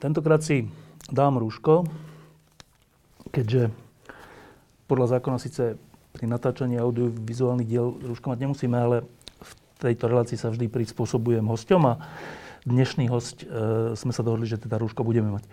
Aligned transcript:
Tentokrát 0.00 0.40
si 0.40 0.64
dám 1.12 1.36
rúško, 1.36 1.84
keďže 3.28 3.68
podľa 4.88 5.20
zákona 5.20 5.36
síce 5.36 5.76
pri 6.16 6.24
natáčaní 6.24 6.80
audiovizuálnych 6.80 7.68
diel 7.68 8.00
rúško 8.00 8.32
mať 8.32 8.40
nemusíme, 8.40 8.80
ale 8.80 9.04
v 9.44 9.52
tejto 9.76 10.08
relácii 10.08 10.40
sa 10.40 10.48
vždy 10.48 10.72
prispôsobujem 10.72 11.44
hosťom 11.44 11.82
a 11.84 12.00
dnešný 12.64 13.12
host, 13.12 13.44
e, 13.44 13.92
sme 13.92 14.16
sa 14.16 14.24
dohodli, 14.24 14.48
že 14.48 14.56
teda 14.56 14.80
rúško 14.80 15.04
budeme 15.04 15.36
mať. 15.36 15.44
E, 15.44 15.52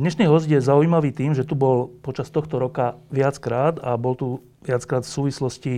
dnešný 0.00 0.24
host 0.24 0.48
je 0.48 0.64
zaujímavý 0.64 1.12
tým, 1.12 1.36
že 1.36 1.44
tu 1.44 1.52
bol 1.52 1.92
počas 2.00 2.32
tohto 2.32 2.56
roka 2.56 2.96
viackrát 3.12 3.76
a 3.84 4.00
bol 4.00 4.16
tu 4.16 4.40
viackrát 4.64 5.04
v 5.04 5.12
súvislosti 5.12 5.74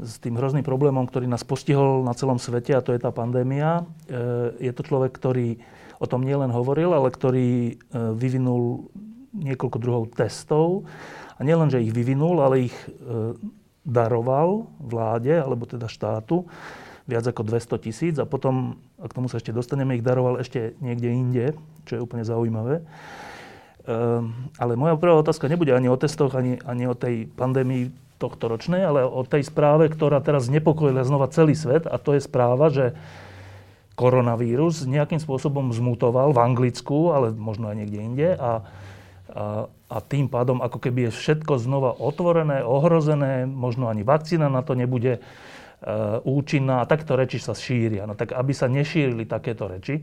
s 0.00 0.16
tým 0.18 0.36
hrozným 0.36 0.64
problémom, 0.64 1.04
ktorý 1.04 1.28
nás 1.28 1.44
postihol 1.44 2.00
na 2.02 2.16
celom 2.16 2.40
svete, 2.40 2.72
a 2.72 2.84
to 2.84 2.96
je 2.96 3.00
tá 3.00 3.12
pandémia. 3.12 3.84
E, 4.08 4.68
je 4.68 4.72
to 4.72 4.82
človek, 4.82 5.12
ktorý 5.12 5.60
o 6.00 6.06
tom 6.08 6.24
nielen 6.24 6.48
hovoril, 6.48 6.96
ale 6.96 7.12
ktorý 7.12 7.48
e, 7.70 7.72
vyvinul 8.16 8.88
niekoľko 9.36 9.78
druhov 9.78 10.04
testov. 10.16 10.88
A 11.36 11.44
nielen, 11.44 11.68
že 11.68 11.84
ich 11.84 11.92
vyvinul, 11.92 12.40
ale 12.40 12.72
ich 12.72 12.76
e, 12.88 13.36
daroval 13.84 14.72
vláde, 14.80 15.36
alebo 15.36 15.68
teda 15.68 15.88
štátu, 15.88 16.48
viac 17.04 17.26
ako 17.28 17.42
200 17.44 17.84
tisíc 17.84 18.14
a 18.16 18.24
potom, 18.24 18.80
a 18.96 19.06
k 19.10 19.16
tomu 19.16 19.26
sa 19.28 19.36
ešte 19.36 19.52
dostaneme, 19.52 19.98
ich 19.98 20.06
daroval 20.06 20.40
ešte 20.40 20.78
niekde 20.78 21.08
inde, 21.10 21.46
čo 21.84 21.98
je 21.98 22.04
úplne 22.04 22.22
zaujímavé. 22.22 22.86
Ale 24.54 24.72
moja 24.78 24.94
prvá 24.94 25.18
otázka 25.18 25.50
nebude 25.50 25.74
ani 25.74 25.90
o 25.90 25.98
testoch, 25.98 26.38
ani, 26.38 26.62
ani 26.62 26.86
o 26.86 26.94
tej 26.94 27.26
pandémii 27.34 27.90
tohto 28.20 28.52
ročnej, 28.52 28.84
ale 28.84 29.00
o 29.00 29.24
tej 29.24 29.48
správe, 29.48 29.88
ktorá 29.88 30.20
teraz 30.20 30.52
znepokojila 30.52 31.08
znova 31.08 31.32
celý 31.32 31.56
svet 31.56 31.88
a 31.88 31.96
to 31.96 32.12
je 32.12 32.20
správa, 32.20 32.68
že 32.68 32.92
koronavírus 33.96 34.84
nejakým 34.88 35.20
spôsobom 35.20 35.72
zmutoval 35.72 36.36
v 36.36 36.40
Anglicku, 36.40 37.12
ale 37.16 37.32
možno 37.32 37.72
aj 37.72 37.76
niekde 37.80 37.98
inde 38.00 38.28
a, 38.32 38.40
a, 38.40 38.52
a 39.68 39.96
tým 40.00 40.28
pádom 40.28 40.60
ako 40.64 40.80
keby 40.80 41.08
je 41.08 41.16
všetko 41.16 41.60
znova 41.60 41.96
otvorené, 41.96 42.64
ohrozené, 42.64 43.44
možno 43.44 43.92
ani 43.92 44.00
vakcína 44.04 44.48
na 44.48 44.64
to 44.64 44.72
nebude 44.72 45.16
e, 45.16 45.20
účinná 46.24 46.80
a 46.80 46.88
takto 46.88 47.12
reči 47.12 47.36
sa 47.36 47.52
šíria. 47.52 48.08
No 48.08 48.16
tak 48.16 48.32
aby 48.32 48.52
sa 48.56 48.72
nešírili 48.72 49.28
takéto 49.28 49.68
reči, 49.68 50.00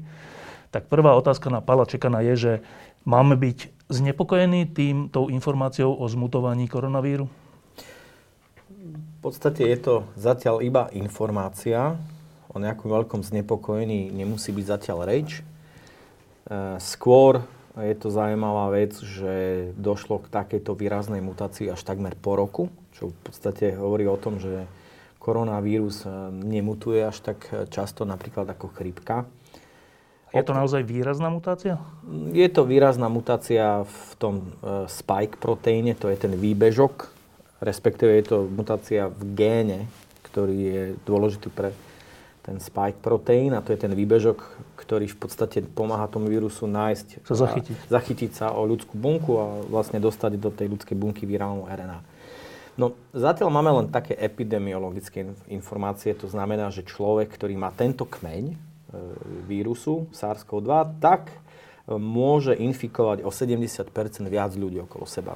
tak 0.69 0.85
prvá 0.91 1.17
otázka 1.17 1.49
na 1.49 1.63
Pala 1.63 1.89
Čekana 1.89 2.21
je, 2.21 2.33
že 2.37 2.53
máme 3.01 3.33
byť 3.33 3.89
znepokojení 3.89 4.67
tým, 4.77 5.09
tou 5.09 5.31
informáciou 5.31 5.89
o 5.89 6.05
zmutovaní 6.05 6.69
koronavíru? 6.69 7.46
V 8.77 9.19
podstate 9.25 9.65
je 9.65 9.77
to 9.81 9.95
zatiaľ 10.13 10.61
iba 10.61 10.85
informácia. 10.93 11.97
O 12.53 12.61
nejakom 12.61 12.93
veľkom 12.93 13.25
znepokojení 13.25 14.13
nemusí 14.13 14.53
byť 14.53 14.65
zatiaľ 14.69 14.99
reč. 15.09 15.41
E, 15.41 15.43
skôr 16.77 17.41
je 17.73 17.95
to 17.97 18.13
zaujímavá 18.13 18.69
vec, 18.73 18.93
že 18.97 19.69
došlo 19.77 20.21
k 20.21 20.29
takejto 20.29 20.77
výraznej 20.77 21.21
mutácii 21.25 21.73
až 21.73 21.81
takmer 21.81 22.13
po 22.17 22.37
roku, 22.37 22.69
čo 22.93 23.09
v 23.09 23.17
podstate 23.25 23.73
hovorí 23.77 24.05
o 24.05 24.17
tom, 24.17 24.37
že 24.37 24.69
koronavírus 25.17 26.05
e, 26.05 26.09
nemutuje 26.29 27.01
až 27.01 27.33
tak 27.33 27.49
často 27.73 28.05
napríklad 28.05 28.45
ako 28.45 28.69
chrypka. 28.77 29.25
Je 30.29 30.45
to 30.45 30.53
naozaj 30.53 30.85
výrazná 30.85 31.33
mutácia? 31.33 31.81
Je 32.29 32.45
to 32.53 32.61
výrazná 32.61 33.09
mutácia 33.09 33.89
v 33.89 34.11
tom 34.21 34.35
e, 34.61 34.85
spike 34.85 35.41
proteíne, 35.41 35.97
to 35.97 36.13
je 36.13 36.17
ten 36.21 36.37
výbežok 36.37 37.16
respektíve 37.61 38.11
je 38.21 38.25
to 38.25 38.37
mutácia 38.45 39.09
v 39.09 39.21
géne, 39.33 39.79
ktorý 40.29 40.57
je 40.57 40.83
dôležitý 41.05 41.49
pre 41.49 41.73
ten 42.47 42.63
spike 42.63 43.03
proteín 43.03 43.51
a 43.51 43.59
to 43.59 43.75
je 43.75 43.79
ten 43.83 43.91
výbežok, 43.91 44.39
ktorý 44.79 45.11
v 45.11 45.17
podstate 45.19 45.59
pomáha 45.67 46.07
tomu 46.07 46.31
vírusu 46.31 46.63
nájsť, 46.63 47.27
sa 47.27 47.35
zachytiť. 47.35 47.75
zachytiť 47.91 48.31
sa 48.31 48.55
o 48.55 48.63
ľudskú 48.63 48.95
bunku 48.95 49.35
a 49.35 49.45
vlastne 49.67 49.99
dostať 49.99 50.39
do 50.39 50.47
tej 50.47 50.71
ľudskej 50.71 50.95
bunky 50.95 51.27
virálnu 51.27 51.67
RNA. 51.67 51.99
No, 52.79 52.95
zatiaľ 53.11 53.51
máme 53.51 53.83
len 53.83 53.87
také 53.91 54.15
epidemiologické 54.15 55.27
informácie, 55.51 56.15
to 56.15 56.31
znamená, 56.31 56.71
že 56.71 56.87
človek, 56.87 57.35
ktorý 57.35 57.57
má 57.59 57.73
tento 57.73 58.05
kmeň 58.05 58.53
e, 58.53 58.55
vírusu 59.49 60.07
SARS-CoV-2, 60.13 61.01
tak 61.01 61.27
e, 61.27 61.35
môže 61.97 62.53
infikovať 62.53 63.25
o 63.25 63.33
70% 63.33 63.91
viac 64.29 64.53
ľudí 64.55 64.77
okolo 64.85 65.09
seba 65.09 65.35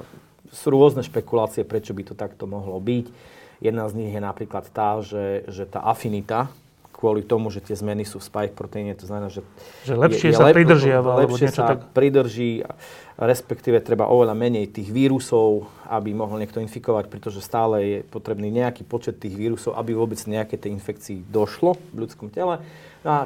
sú 0.52 0.68
rôzne 0.68 1.00
špekulácie, 1.00 1.64
prečo 1.64 1.96
by 1.96 2.02
to 2.06 2.14
takto 2.14 2.44
mohlo 2.44 2.76
byť. 2.76 3.08
Jedna 3.64 3.88
z 3.88 3.96
nich 3.96 4.12
je 4.12 4.20
napríklad 4.20 4.68
tá, 4.68 5.00
že, 5.00 5.48
že 5.48 5.64
tá 5.64 5.80
afinita, 5.82 6.52
kvôli 7.02 7.26
tomu, 7.26 7.50
že 7.50 7.58
tie 7.58 7.74
zmeny 7.74 8.06
sú 8.06 8.22
v 8.22 8.30
spike 8.30 8.54
proteíne, 8.54 8.94
to 8.94 9.10
znamená, 9.10 9.26
že... 9.26 9.42
Že 9.82 9.98
lepšie 9.98 10.28
je, 10.30 10.34
je 10.34 10.38
sa 10.38 10.46
lep, 10.46 10.54
pridržiava, 10.54 11.10
lepšie 11.26 11.48
sa 11.50 11.74
tak... 11.74 11.90
pridrží, 11.90 12.62
respektíve 13.18 13.82
treba 13.82 14.06
oveľa 14.06 14.38
menej 14.38 14.70
tých 14.70 14.94
vírusov, 14.94 15.66
aby 15.90 16.14
mohol 16.14 16.38
niekto 16.38 16.62
infikovať, 16.62 17.10
pretože 17.10 17.42
stále 17.42 17.76
je 17.82 17.98
potrebný 18.06 18.54
nejaký 18.54 18.86
počet 18.86 19.18
tých 19.18 19.34
vírusov, 19.34 19.74
aby 19.74 19.98
vôbec 19.98 20.22
nejaké 20.30 20.54
tej 20.54 20.78
infekcii 20.78 21.26
došlo 21.26 21.74
v 21.90 22.06
ľudskom 22.06 22.30
tele. 22.30 22.62
No 23.02 23.10
a 23.10 23.20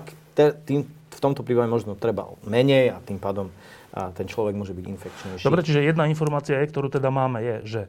tým, 0.65 0.89
v 0.89 1.21
tomto 1.21 1.45
prípade 1.45 1.69
možno 1.69 2.01
treba 2.01 2.33
menej 2.49 2.97
a 2.97 2.99
tým 3.05 3.21
pádom 3.21 3.53
a 3.97 4.13
ten 4.13 4.29
človek 4.29 4.53
môže 4.53 4.77
byť 4.77 4.85
infekčnejší. 4.93 5.45
Dobre, 5.49 5.65
čiže 5.65 5.81
jedna 5.81 6.05
informácia, 6.05 6.61
je, 6.61 6.69
ktorú 6.69 6.93
teda 6.93 7.09
máme, 7.09 7.41
je, 7.41 7.57
že 7.65 7.83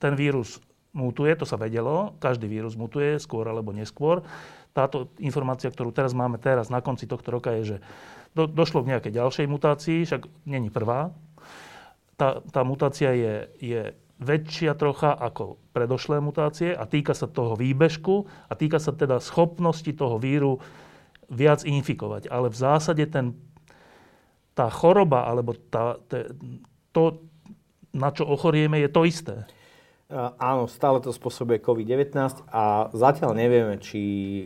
ten 0.00 0.16
vírus 0.16 0.64
mutuje, 0.96 1.36
to 1.36 1.44
sa 1.44 1.60
vedelo, 1.60 2.16
každý 2.16 2.48
vírus 2.48 2.72
mutuje 2.72 3.20
skôr 3.20 3.44
alebo 3.44 3.76
neskôr. 3.76 4.24
Táto 4.72 5.12
informácia, 5.20 5.68
ktorú 5.68 5.92
teraz 5.92 6.16
máme 6.16 6.40
teraz 6.40 6.72
na 6.72 6.80
konci 6.80 7.04
tohto 7.04 7.28
roka 7.28 7.52
je, 7.60 7.76
že 7.76 7.78
do, 8.32 8.48
došlo 8.48 8.80
k 8.80 8.96
nejakej 8.96 9.12
ďalšej 9.12 9.46
mutácii, 9.46 9.98
však 10.08 10.22
není 10.48 10.72
prvá. 10.72 11.12
Tá, 12.16 12.40
tá 12.48 12.64
mutácia 12.64 13.12
je, 13.12 13.34
je 13.60 13.80
väčšia 14.18 14.74
trocha 14.74 15.14
ako 15.14 15.60
predošlé 15.70 16.18
mutácie 16.18 16.74
a 16.74 16.88
týka 16.88 17.14
sa 17.14 17.30
toho 17.30 17.54
výbežku 17.54 18.26
a 18.50 18.52
týka 18.58 18.82
sa 18.82 18.90
teda 18.90 19.22
schopnosti 19.22 19.90
toho 19.94 20.18
víru 20.18 20.58
viac 21.28 21.62
infikovať. 21.62 22.26
Ale 22.32 22.48
v 22.50 22.56
zásade 22.56 23.04
ten 23.06 23.36
tá 24.58 24.66
choroba 24.74 25.22
alebo 25.22 25.54
tá, 25.54 26.02
to, 26.90 27.22
na 27.94 28.10
čo 28.10 28.26
ochorieme, 28.26 28.82
je 28.82 28.90
to 28.90 29.06
isté. 29.06 29.46
Áno, 30.40 30.64
stále 30.66 31.04
to 31.04 31.12
spôsobuje 31.12 31.60
COVID-19 31.60 32.48
a 32.48 32.88
zatiaľ 32.96 33.36
nevieme, 33.36 33.76
či 33.76 34.00
e, 34.00 34.44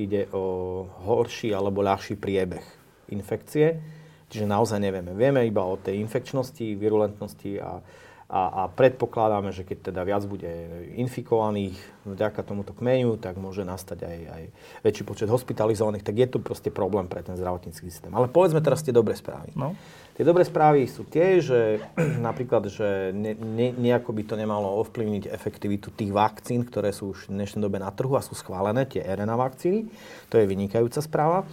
ide 0.00 0.32
o 0.32 0.88
horší 1.04 1.52
alebo 1.52 1.84
ľahší 1.84 2.16
priebeh 2.16 2.64
infekcie. 3.12 3.84
Čiže 4.32 4.48
naozaj 4.48 4.80
nevieme. 4.80 5.12
Vieme 5.12 5.44
iba 5.44 5.60
o 5.60 5.76
tej 5.76 6.00
infekčnosti, 6.00 6.64
virulentnosti 6.80 7.52
a 7.60 7.84
a, 8.32 8.64
a 8.64 8.72
predpokladáme, 8.72 9.52
že 9.52 9.60
keď 9.60 9.92
teda 9.92 10.08
viac 10.08 10.24
bude 10.24 10.48
infikovaných 10.96 11.76
vďaka 12.08 12.40
tomuto 12.40 12.72
kmeňu, 12.72 13.20
tak 13.20 13.36
môže 13.36 13.60
nastať 13.60 14.08
aj, 14.08 14.18
aj 14.24 14.42
väčší 14.80 15.04
počet 15.04 15.28
hospitalizovaných, 15.28 16.00
tak 16.00 16.16
je 16.16 16.28
to 16.32 16.38
proste 16.40 16.72
problém 16.72 17.12
pre 17.12 17.20
ten 17.20 17.36
zdravotnícky 17.36 17.92
systém. 17.92 18.08
Ale 18.16 18.32
povedzme 18.32 18.64
teraz 18.64 18.80
tie 18.80 18.88
dobré 18.88 19.12
správy. 19.20 19.52
No. 19.52 19.76
Tie 20.16 20.24
dobré 20.24 20.48
správy 20.48 20.88
sú 20.88 21.04
tie, 21.04 21.44
že 21.44 21.84
napríklad, 22.26 22.72
že 22.72 23.12
ne, 23.12 23.36
ne, 23.36 23.68
nejako 23.76 24.16
by 24.16 24.22
to 24.24 24.34
nemalo 24.40 24.80
ovplyvniť 24.80 25.28
efektivitu 25.28 25.92
tých 25.92 26.16
vakcín, 26.16 26.64
ktoré 26.64 26.88
sú 26.96 27.12
už 27.12 27.28
v 27.28 27.36
dnešnej 27.36 27.60
dobe 27.60 27.84
na 27.84 27.92
trhu 27.92 28.16
a 28.16 28.24
sú 28.24 28.32
schválené, 28.32 28.88
tie 28.88 29.04
RNA 29.04 29.36
vakcíny. 29.36 29.92
To 30.32 30.40
je 30.40 30.48
vynikajúca 30.48 31.04
správa. 31.04 31.44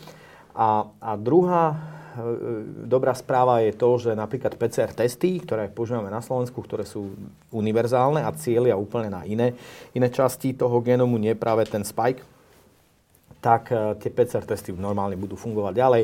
A, 0.56 0.88
a 1.04 1.12
druhá 1.20 1.99
dobrá 2.86 3.14
správa 3.16 3.62
je 3.64 3.74
to, 3.76 3.90
že 4.00 4.12
napríklad 4.16 4.56
PCR 4.56 4.92
testy, 4.94 5.40
ktoré 5.42 5.72
používame 5.72 6.12
na 6.12 6.24
Slovensku, 6.24 6.60
ktoré 6.64 6.84
sú 6.88 7.14
univerzálne 7.54 8.24
a 8.24 8.32
cieľia 8.36 8.80
úplne 8.80 9.10
na 9.12 9.22
iné, 9.26 9.58
iné 9.94 10.08
časti 10.10 10.56
toho 10.56 10.80
genomu, 10.80 11.18
nie 11.18 11.34
práve 11.38 11.66
ten 11.66 11.84
spike, 11.86 12.22
tak 13.40 13.72
e, 13.72 13.96
tie 14.00 14.12
PCR 14.12 14.44
testy 14.44 14.76
normálne 14.76 15.16
budú 15.16 15.40
fungovať 15.40 15.74
ďalej. 15.76 16.04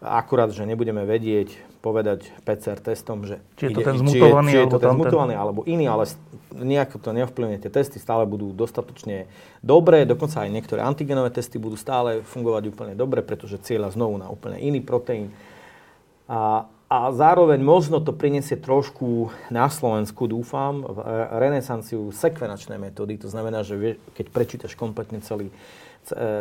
akurát, 0.00 0.48
že 0.48 0.64
nebudeme 0.64 1.04
vedieť 1.04 1.70
povedať 1.80 2.28
PCR 2.44 2.76
testom, 2.80 3.24
že 3.24 3.40
či 3.56 3.72
je 3.72 3.76
to 3.76 3.84
ten 3.84 3.96
zmutovaný, 3.96 4.52
či 4.52 4.56
je, 4.56 4.60
či 4.60 4.64
je 4.64 4.72
to 4.72 4.80
ten 4.80 4.92
zmutovaný 4.96 5.32
ten... 5.36 5.40
alebo 5.40 5.60
iný, 5.64 5.88
ale 5.88 6.04
nejako 6.52 6.96
to 7.00 7.10
neovplyvne. 7.16 7.56
Tie 7.56 7.72
testy 7.72 7.96
stále 7.96 8.28
budú 8.28 8.52
dostatočne 8.52 9.24
dobré, 9.64 10.04
dokonca 10.04 10.44
aj 10.44 10.52
niektoré 10.52 10.84
antigenové 10.84 11.32
testy 11.32 11.56
budú 11.56 11.80
stále 11.80 12.20
fungovať 12.20 12.62
úplne 12.68 12.94
dobre, 12.96 13.24
pretože 13.24 13.60
cieľa 13.64 13.96
znovu 13.96 14.20
na 14.20 14.28
úplne 14.28 14.60
iný 14.60 14.84
proteín. 14.84 15.32
A, 16.30 16.70
a 16.86 16.98
zároveň 17.10 17.58
možno 17.58 17.98
to 17.98 18.14
prinesie 18.14 18.54
trošku 18.54 19.34
na 19.50 19.66
Slovensku, 19.66 20.30
dúfam, 20.30 20.86
v 20.86 20.98
renesanciu 21.34 22.14
sekvenačnej 22.14 22.78
metódy. 22.78 23.18
To 23.18 23.26
znamená, 23.26 23.66
že 23.66 23.98
keď 24.14 24.26
prečítaš 24.30 24.78
kompletne 24.78 25.18
celý 25.18 25.50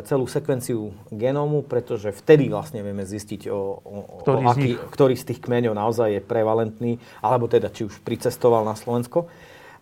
celú 0.08 0.26
sekvenciu 0.26 0.96
genómu, 1.12 1.62
pretože 1.62 2.16
vtedy 2.16 2.48
vlastne 2.48 2.80
vieme 2.80 3.04
zistiť, 3.04 3.52
o, 3.52 3.60
o, 3.84 3.98
ktorý, 4.24 4.44
o 4.46 4.50
aký, 4.50 4.70
z 4.80 4.88
ktorý 4.96 5.16
z 5.20 5.28
tých 5.30 5.40
kmeňov 5.44 5.76
naozaj 5.76 6.10
je 6.16 6.22
prevalentný, 6.24 6.92
alebo 7.20 7.52
teda 7.52 7.68
či 7.70 7.86
už 7.86 8.00
pricestoval 8.02 8.64
na 8.64 8.74
Slovensko. 8.74 9.28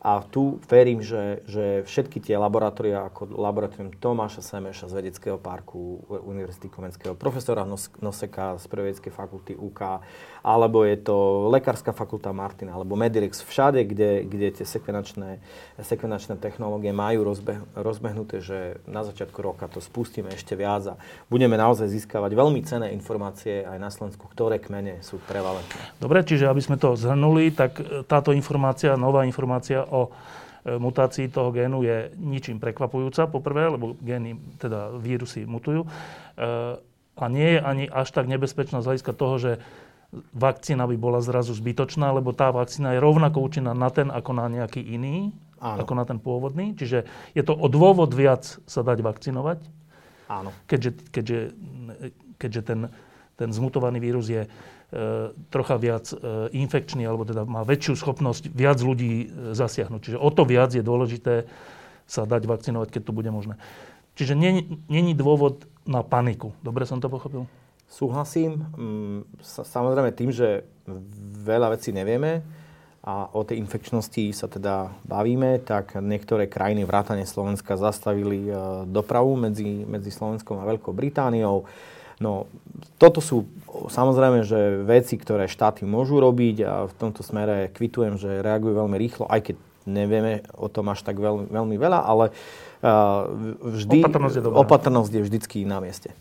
A 0.07 0.23
tu 0.23 0.63
verím, 0.71 1.03
že, 1.03 1.43
že 1.51 1.83
všetky 1.83 2.23
tie 2.23 2.39
laboratória, 2.39 3.11
ako 3.11 3.27
laboratórium 3.27 3.91
Tomáša 3.91 4.39
Semeša 4.39 4.87
z 4.87 5.03
vedeckého 5.03 5.35
parku 5.35 5.99
Univerzity 6.07 6.71
Komenského, 6.71 7.11
profesora 7.11 7.67
Noseka 7.99 8.55
z 8.55 8.65
Prevedeckej 8.71 9.11
fakulty 9.11 9.59
UK, 9.59 9.99
alebo 10.47 10.87
je 10.87 10.95
to 11.03 11.51
lekárska 11.51 11.91
fakulta 11.91 12.31
Martina, 12.31 12.71
alebo 12.71 12.95
Medirex, 12.95 13.43
všade, 13.43 13.83
kde, 13.83 14.23
kde 14.23 14.55
tie 14.55 14.63
sekvenačné, 14.63 15.43
sekvenačné 15.75 16.39
technológie 16.39 16.95
majú 16.95 17.27
rozbeh, 17.27 17.59
rozbehnuté, 17.75 18.39
že 18.39 18.79
na 18.87 19.03
začiatku 19.03 19.43
roka 19.43 19.67
to 19.67 19.83
spustíme 19.83 20.31
ešte 20.31 20.55
viac 20.55 20.87
a 20.87 20.95
budeme 21.27 21.59
naozaj 21.59 21.91
získavať 21.91 22.31
veľmi 22.31 22.63
cené 22.63 22.95
informácie 22.95 23.67
aj 23.67 23.75
na 23.75 23.91
Slovensku, 23.91 24.23
ktoré 24.31 24.63
kmene 24.63 25.03
sú 25.03 25.19
prevalentné. 25.27 25.99
Dobre, 25.99 26.23
čiže 26.23 26.47
aby 26.47 26.63
sme 26.63 26.79
to 26.79 26.95
zhrnuli, 26.95 27.51
tak 27.51 27.83
táto 28.07 28.31
informácia, 28.31 28.95
nová 28.95 29.27
informácia 29.27 29.83
o 29.97 30.03
e, 30.05 30.11
mutácii 30.77 31.33
toho 31.33 31.49
génu 31.49 31.81
je 31.81 32.13
ničím 32.21 32.61
prekvapujúca, 32.61 33.25
poprvé, 33.25 33.73
lebo 33.73 33.97
gény, 34.05 34.37
teda 34.61 34.93
vírusy 35.01 35.49
mutujú. 35.49 35.83
E, 35.83 35.89
a 37.17 37.25
nie 37.33 37.57
je 37.57 37.59
ani 37.65 37.83
až 37.89 38.13
tak 38.13 38.29
nebezpečná 38.29 38.85
z 38.85 38.93
hľadiska 38.93 39.13
toho, 39.17 39.35
že 39.41 39.51
vakcína 40.31 40.87
by 40.87 40.95
bola 40.95 41.19
zrazu 41.19 41.51
zbytočná, 41.51 42.13
lebo 42.15 42.31
tá 42.31 42.53
vakcína 42.53 42.95
je 42.95 43.03
rovnako 43.03 43.43
účinná 43.43 43.73
na 43.73 43.89
ten, 43.91 44.07
ako 44.07 44.31
na 44.37 44.45
nejaký 44.47 44.79
iný, 44.79 45.35
Áno. 45.59 45.83
ako 45.83 45.93
na 45.97 46.05
ten 46.05 46.21
pôvodný. 46.21 46.77
Čiže 46.77 47.03
je 47.33 47.43
to 47.43 47.57
o 47.57 47.67
dôvod 47.67 48.13
viac 48.13 48.45
sa 48.69 48.81
dať 48.85 49.03
vakcinovať. 49.03 49.59
Áno. 50.31 50.53
Keďže, 50.69 50.91
keďže, 51.11 51.39
keďže 52.39 52.61
ten, 52.63 52.79
ten 53.35 53.49
zmutovaný 53.51 53.99
vírus 53.99 54.31
je 54.31 54.47
trocha 55.51 55.75
viac 55.75 56.15
e, 56.15 56.15
infekčný, 56.55 57.03
alebo 57.03 57.27
teda 57.27 57.43
má 57.43 57.67
väčšiu 57.67 57.99
schopnosť 57.99 58.47
viac 58.55 58.79
ľudí 58.79 59.27
e, 59.27 59.51
zasiahnuť. 59.51 59.99
Čiže 59.99 60.17
o 60.17 60.29
to 60.31 60.47
viac 60.47 60.71
je 60.71 60.79
dôležité 60.79 61.43
sa 62.07 62.23
dať 62.23 62.47
vakcinovať, 62.47 62.95
keď 62.95 63.01
to 63.03 63.11
bude 63.11 63.27
možné. 63.27 63.59
Čiže 64.15 64.39
není 64.87 65.13
dôvod 65.13 65.67
na 65.83 66.07
paniku. 66.07 66.55
Dobre 66.63 66.87
som 66.87 67.03
to 67.03 67.11
pochopil? 67.11 67.51
Súhlasím. 67.91 68.63
Mm, 68.79 69.19
samozrejme 69.43 70.15
tým, 70.15 70.31
že 70.31 70.63
veľa 71.43 71.75
vecí 71.75 71.91
nevieme 71.91 72.47
a 73.03 73.27
o 73.31 73.43
tej 73.43 73.59
infekčnosti 73.59 74.31
sa 74.35 74.47
teda 74.47 74.91
bavíme, 75.03 75.63
tak 75.67 75.99
niektoré 75.99 76.47
krajiny 76.47 76.87
vrátane 76.87 77.27
Slovenska 77.27 77.75
zastavili 77.79 78.51
dopravu 78.87 79.35
medzi, 79.35 79.83
medzi 79.87 80.11
Slovenskom 80.11 80.59
a 80.59 80.67
Veľkou 80.67 80.91
Britániou 80.91 81.67
No, 82.17 82.49
toto 82.97 83.21
sú 83.21 83.45
samozrejme, 83.85 84.41
že 84.41 84.81
veci, 84.81 85.21
ktoré 85.21 85.45
štáty 85.45 85.85
môžu 85.85 86.17
robiť 86.17 86.57
a 86.65 86.73
v 86.89 86.93
tomto 86.97 87.21
smere 87.21 87.69
kvitujem, 87.69 88.17
že 88.17 88.41
reagujú 88.41 88.73
veľmi 88.73 88.97
rýchlo, 88.97 89.29
aj 89.29 89.51
keď 89.51 89.55
nevieme 89.85 90.43
o 90.57 90.67
tom 90.67 90.89
až 90.89 91.05
tak 91.05 91.21
veľmi, 91.21 91.47
veľmi 91.47 91.75
veľa, 91.77 91.99
ale 92.03 92.33
uh, 92.33 93.29
vždy, 93.61 94.03
opatrnosť 94.03 94.35
je, 94.35 94.41
dobrá. 94.43 94.57
opatrnosť 94.65 95.11
je 95.13 95.21
vždycky 95.23 95.57
na 95.63 95.77
mieste. 95.79 96.11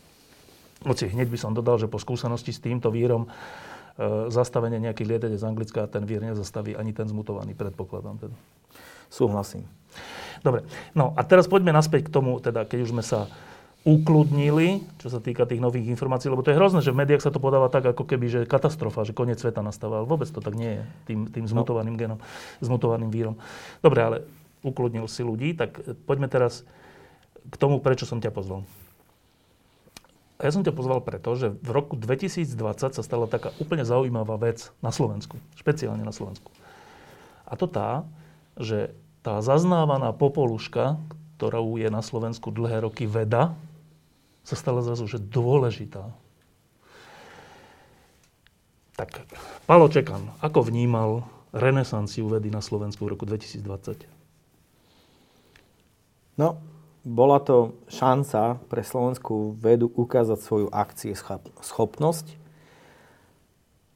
Oci, 0.84 1.08
hneď 1.08 1.32
by 1.32 1.38
som 1.40 1.56
dodal, 1.56 1.80
že 1.80 1.90
po 1.90 1.98
skúsenosti 1.98 2.52
s 2.52 2.60
týmto 2.60 2.92
vírom 2.92 3.26
uh, 3.26 4.28
zastavenie 4.28 4.78
nejakých 4.78 5.16
lietadiel 5.16 5.40
z 5.40 5.48
Anglicka 5.48 5.88
ten 5.88 6.04
vír 6.04 6.22
nezastaví 6.22 6.76
ani 6.76 6.92
ten 6.92 7.08
zmutovaný, 7.08 7.56
predpokladám. 7.56 8.20
Teda. 8.20 8.36
Súhlasím. 9.08 9.66
Dobre, 10.44 10.62
no 10.92 11.16
a 11.16 11.24
teraz 11.24 11.48
poďme 11.48 11.72
naspäť 11.72 12.06
k 12.06 12.14
tomu, 12.14 12.38
teda 12.38 12.68
keď 12.68 12.78
už 12.86 12.90
sme 12.92 13.02
sa 13.02 13.26
ukludnili, 13.86 14.82
čo 14.98 15.06
sa 15.06 15.22
týka 15.22 15.46
tých 15.46 15.62
nových 15.62 15.86
informácií, 15.86 16.26
lebo 16.26 16.42
to 16.42 16.50
je 16.50 16.58
hrozné, 16.58 16.82
že 16.82 16.90
v 16.90 17.06
médiách 17.06 17.22
sa 17.22 17.30
to 17.30 17.38
podáva 17.38 17.70
tak, 17.70 17.86
ako 17.86 18.02
keby, 18.02 18.26
že 18.26 18.40
katastrofa, 18.42 19.06
že 19.06 19.14
koniec 19.14 19.38
sveta 19.38 19.62
nastáva, 19.62 20.02
ale 20.02 20.10
vôbec 20.10 20.26
to 20.26 20.42
tak 20.42 20.58
nie 20.58 20.82
je 20.82 20.82
tým, 21.06 21.20
tým 21.30 21.46
zmutovaným 21.46 21.94
no. 21.94 22.00
genom, 22.02 22.18
zmutovaným 22.58 23.14
vírom. 23.14 23.38
Dobre, 23.78 24.00
ale 24.02 24.16
ukludnil 24.66 25.06
si 25.06 25.22
ľudí, 25.22 25.54
tak 25.54 25.78
poďme 26.02 26.26
teraz 26.26 26.66
k 27.46 27.54
tomu, 27.54 27.78
prečo 27.78 28.10
som 28.10 28.18
ťa 28.18 28.34
pozval. 28.34 28.66
Ja 30.42 30.50
som 30.50 30.66
ťa 30.66 30.74
pozval 30.74 31.00
preto, 31.06 31.38
že 31.38 31.54
v 31.54 31.70
roku 31.70 31.94
2020 31.94 32.58
sa 32.90 33.02
stala 33.06 33.30
taká 33.30 33.54
úplne 33.62 33.86
zaujímavá 33.86 34.34
vec 34.36 34.74
na 34.82 34.90
Slovensku, 34.90 35.38
špeciálne 35.54 36.02
na 36.02 36.10
Slovensku. 36.10 36.50
A 37.46 37.54
to 37.54 37.70
tá, 37.70 38.02
že 38.58 38.90
tá 39.22 39.38
zaznávaná 39.38 40.10
popoluška, 40.10 40.98
ktorou 41.38 41.78
je 41.78 41.86
na 41.86 42.02
Slovensku 42.02 42.50
dlhé 42.50 42.82
roky 42.82 43.06
veda, 43.06 43.54
sa 44.46 44.54
stala 44.54 44.78
zrazu, 44.86 45.10
že 45.10 45.18
dôležitá. 45.18 46.06
Tak, 48.94 49.26
Palo 49.66 49.90
Čekan, 49.90 50.30
ako 50.38 50.70
vnímal 50.70 51.26
renesanciu 51.50 52.30
vedy 52.30 52.48
na 52.48 52.62
Slovensku 52.62 53.04
v 53.04 53.12
roku 53.18 53.26
2020? 53.26 54.06
No, 56.38 56.62
bola 57.02 57.42
to 57.42 57.74
šanca 57.90 58.62
pre 58.70 58.86
slovenskú 58.86 59.58
vedu 59.58 59.90
ukázať 59.90 60.38
svoju 60.40 60.68
akcie 60.70 61.12
schopnosť, 61.60 62.38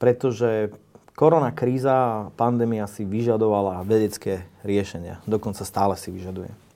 pretože 0.02 0.74
korona 1.14 1.54
kríza 1.54 1.92
a 1.92 2.28
pandémia 2.34 2.90
si 2.90 3.06
vyžadovala 3.06 3.86
vedecké 3.86 4.44
riešenia. 4.66 5.22
Dokonca 5.28 5.64
stále 5.64 5.94
si 5.96 6.10
vyžaduje. 6.10 6.69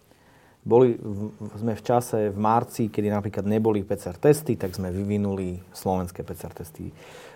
Boli, 0.65 0.97
v, 0.97 1.29
sme 1.61 1.77
v 1.77 1.83
čase 1.85 2.33
v 2.33 2.39
marci, 2.41 2.89
kedy 2.89 3.13
napríklad 3.13 3.45
neboli 3.45 3.85
PCR 3.85 4.17
testy, 4.17 4.57
tak 4.57 4.73
sme 4.73 4.89
vyvinuli 4.89 5.61
slovenské 5.77 6.25
PCR 6.25 6.57
testy. 6.57 6.89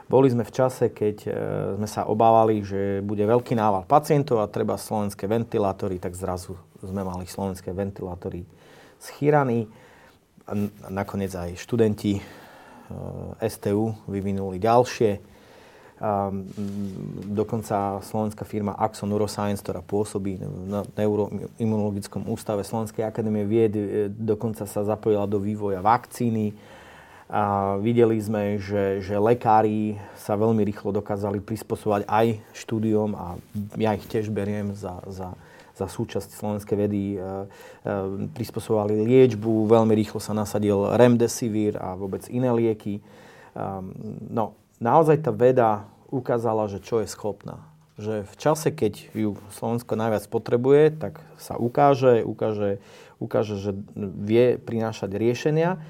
Boli 0.08 0.32
sme 0.32 0.48
v 0.48 0.52
čase, 0.56 0.88
keď 0.88 1.16
e, 1.28 1.30
sme 1.76 1.84
sa 1.84 2.08
obávali, 2.08 2.64
že 2.64 3.04
bude 3.04 3.20
veľký 3.20 3.52
nával 3.52 3.84
pacientov 3.84 4.40
a 4.40 4.48
treba 4.48 4.80
slovenské 4.80 5.28
ventilátory, 5.28 6.00
tak 6.00 6.16
zrazu 6.16 6.56
sme 6.80 7.04
mali 7.04 7.28
slovenské 7.28 7.68
ventilátory 7.76 8.48
schýraní. 8.96 9.68
Nakoniec 10.88 11.36
aj 11.36 11.60
študenti 11.60 12.16
e, 12.16 12.22
STU 13.44 13.92
vyvinuli 14.08 14.56
ďalšie 14.56 15.37
dokonca 17.26 17.98
slovenská 18.06 18.46
firma 18.46 18.70
Axo 18.78 19.02
Neuroscience, 19.02 19.66
ktorá 19.66 19.82
pôsobí 19.82 20.38
na 20.70 20.86
neuroimunologickom 20.94 22.30
ústave 22.30 22.62
Slovenskej 22.62 23.02
akadémie 23.02 23.42
vied, 23.42 23.74
e, 23.74 24.06
dokonca 24.06 24.62
sa 24.62 24.86
zapojila 24.86 25.26
do 25.26 25.42
vývoja 25.42 25.82
vakcíny. 25.82 26.54
A 27.28 27.76
videli 27.82 28.16
sme, 28.22 28.56
že, 28.56 29.04
že 29.04 29.18
lekári 29.18 30.00
sa 30.16 30.38
veľmi 30.38 30.64
rýchlo 30.64 30.94
dokázali 30.96 31.44
prispôsobovať 31.44 32.08
aj 32.08 32.26
štúdiom 32.56 33.12
a 33.12 33.36
ja 33.76 33.92
ich 33.92 34.06
tiež 34.08 34.32
beriem 34.32 34.72
za, 34.72 35.02
za, 35.10 35.34
za 35.76 35.86
súčasť 35.90 36.30
slovenskej 36.30 36.76
vedy. 36.78 37.02
E, 37.14 37.16
e, 37.18 37.26
prispôsobovali 38.38 39.02
liečbu, 39.02 39.66
veľmi 39.66 39.98
rýchlo 39.98 40.22
sa 40.22 40.30
nasadil 40.30 40.94
remdesivir 40.94 41.74
a 41.74 41.98
vôbec 41.98 42.22
iné 42.30 42.54
lieky. 42.54 43.02
No, 44.30 44.54
naozaj 44.82 45.22
tá 45.22 45.30
veda 45.34 45.86
ukázala, 46.08 46.66
že 46.70 46.82
čo 46.82 47.04
je 47.04 47.08
schopná. 47.10 47.62
Že 47.98 48.24
v 48.24 48.34
čase, 48.38 48.68
keď 48.70 49.10
ju 49.10 49.34
Slovensko 49.50 49.98
najviac 49.98 50.24
potrebuje, 50.30 50.96
tak 50.96 51.18
sa 51.36 51.58
ukáže, 51.58 52.22
ukáže, 52.22 52.78
ukáže 53.18 53.58
že 53.58 53.74
vie 53.98 54.56
prinášať 54.56 55.10
riešenia. 55.18 55.82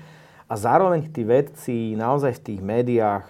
A 0.48 0.54
zároveň 0.56 1.12
tí 1.12 1.22
vedci 1.28 1.92
naozaj 1.92 2.40
v 2.40 2.44
tých 2.52 2.60
médiách 2.64 3.28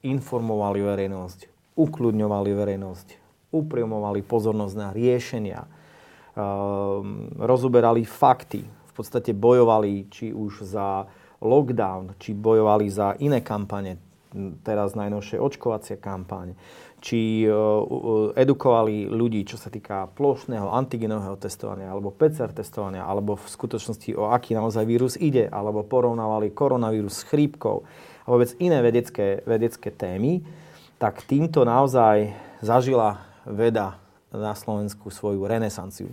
informovali 0.00 0.80
verejnosť, 0.80 1.48
ukludňovali 1.76 2.50
verejnosť, 2.56 3.08
upriamovali 3.52 4.24
pozornosť 4.24 4.74
na 4.76 4.88
riešenia, 4.96 5.60
um, 5.64 7.28
rozoberali 7.36 8.08
fakty, 8.08 8.64
v 8.64 8.92
podstate 8.92 9.36
bojovali 9.36 10.08
či 10.08 10.32
už 10.32 10.64
za 10.64 11.04
lockdown, 11.44 12.16
či 12.16 12.32
bojovali 12.32 12.88
za 12.88 13.16
iné 13.20 13.44
kampane 13.44 14.00
teraz 14.66 14.98
najnovšie 14.98 15.38
očkovacia 15.38 15.96
kampaň, 15.96 16.58
či 16.98 17.46
edukovali 18.34 19.06
ľudí, 19.06 19.46
čo 19.46 19.54
sa 19.60 19.70
týka 19.70 20.10
plošného 20.18 20.72
antigenového 20.72 21.38
testovania, 21.38 21.92
alebo 21.92 22.10
PCR 22.10 22.50
testovania, 22.50 23.06
alebo 23.06 23.38
v 23.38 23.46
skutočnosti 23.46 24.10
o 24.18 24.34
aký 24.34 24.58
naozaj 24.58 24.82
vírus 24.88 25.14
ide, 25.14 25.46
alebo 25.46 25.86
porovnávali 25.86 26.50
koronavírus 26.50 27.22
s 27.22 27.28
chrípkou 27.28 27.86
a 28.24 28.26
vôbec 28.26 28.56
iné 28.58 28.80
vedecké, 28.80 29.44
vedecké 29.44 29.92
témy, 29.92 30.42
tak 30.96 31.22
týmto 31.28 31.62
naozaj 31.68 32.32
zažila 32.64 33.20
veda 33.44 34.00
na 34.32 34.56
Slovensku 34.56 35.12
svoju 35.12 35.44
renesanciu. 35.44 36.10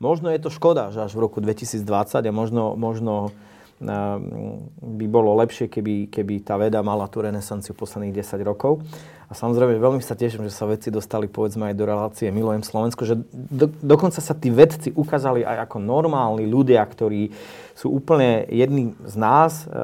Možno 0.00 0.30
je 0.30 0.40
to 0.40 0.48
škoda, 0.48 0.94
že 0.94 1.04
až 1.04 1.12
v 1.18 1.26
roku 1.26 1.42
2020 1.42 1.84
a 2.22 2.32
možno, 2.32 2.78
možno 2.78 3.34
by 3.78 5.06
bolo 5.06 5.38
lepšie, 5.38 5.70
keby, 5.70 6.10
keby 6.10 6.42
tá 6.42 6.58
veda 6.58 6.82
mala 6.82 7.06
tú 7.06 7.22
renesanciu 7.22 7.78
posledných 7.78 8.10
10 8.10 8.42
rokov. 8.42 8.82
A 9.28 9.36
samozrejme, 9.36 9.76
veľmi 9.76 10.00
sa 10.00 10.16
teším, 10.16 10.48
že 10.48 10.56
sa 10.56 10.64
vedci 10.64 10.88
dostali 10.88 11.28
povedzme 11.28 11.68
aj 11.68 11.76
do 11.76 11.84
relácie 11.84 12.32
Milujem 12.32 12.64
Slovensko, 12.64 13.04
že 13.04 13.20
do, 13.30 13.68
dokonca 13.84 14.24
sa 14.24 14.32
tí 14.32 14.48
vedci 14.48 14.88
ukázali 14.96 15.44
aj 15.44 15.68
ako 15.68 15.84
normálni 15.84 16.48
ľudia, 16.48 16.80
ktorí 16.80 17.28
sú 17.76 17.92
úplne 17.92 18.48
jedni 18.48 18.96
z 19.04 19.14
nás, 19.20 19.68
e, 19.68 19.70
e, 19.70 19.76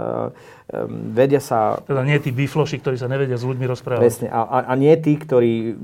vedia 1.12 1.44
sa... 1.44 1.76
Teda 1.84 2.02
nie 2.08 2.16
tí 2.24 2.32
bifloši, 2.32 2.80
ktorí 2.80 2.96
sa 2.96 3.04
nevedia 3.04 3.36
s 3.36 3.44
ľuďmi 3.44 3.68
rozprávať. 3.68 4.00
Presne, 4.00 4.28
a, 4.32 4.42
a, 4.48 4.58
a 4.64 4.74
nie 4.80 4.96
tí, 4.96 5.12
ktorí 5.12 5.76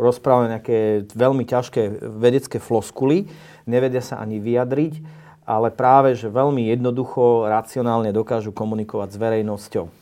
rozprávajú 0.00 0.48
nejaké 0.58 0.78
veľmi 1.12 1.44
ťažké 1.44 2.02
vedecké 2.16 2.58
floskuly, 2.58 3.28
nevedia 3.68 4.00
sa 4.00 4.24
ani 4.24 4.40
vyjadriť, 4.40 5.21
ale 5.42 5.74
práve, 5.74 6.14
že 6.14 6.30
veľmi 6.30 6.70
jednoducho, 6.70 7.50
racionálne 7.50 8.14
dokážu 8.14 8.54
komunikovať 8.54 9.08
s 9.10 9.18
verejnosťou. 9.18 9.86
E, 9.86 9.92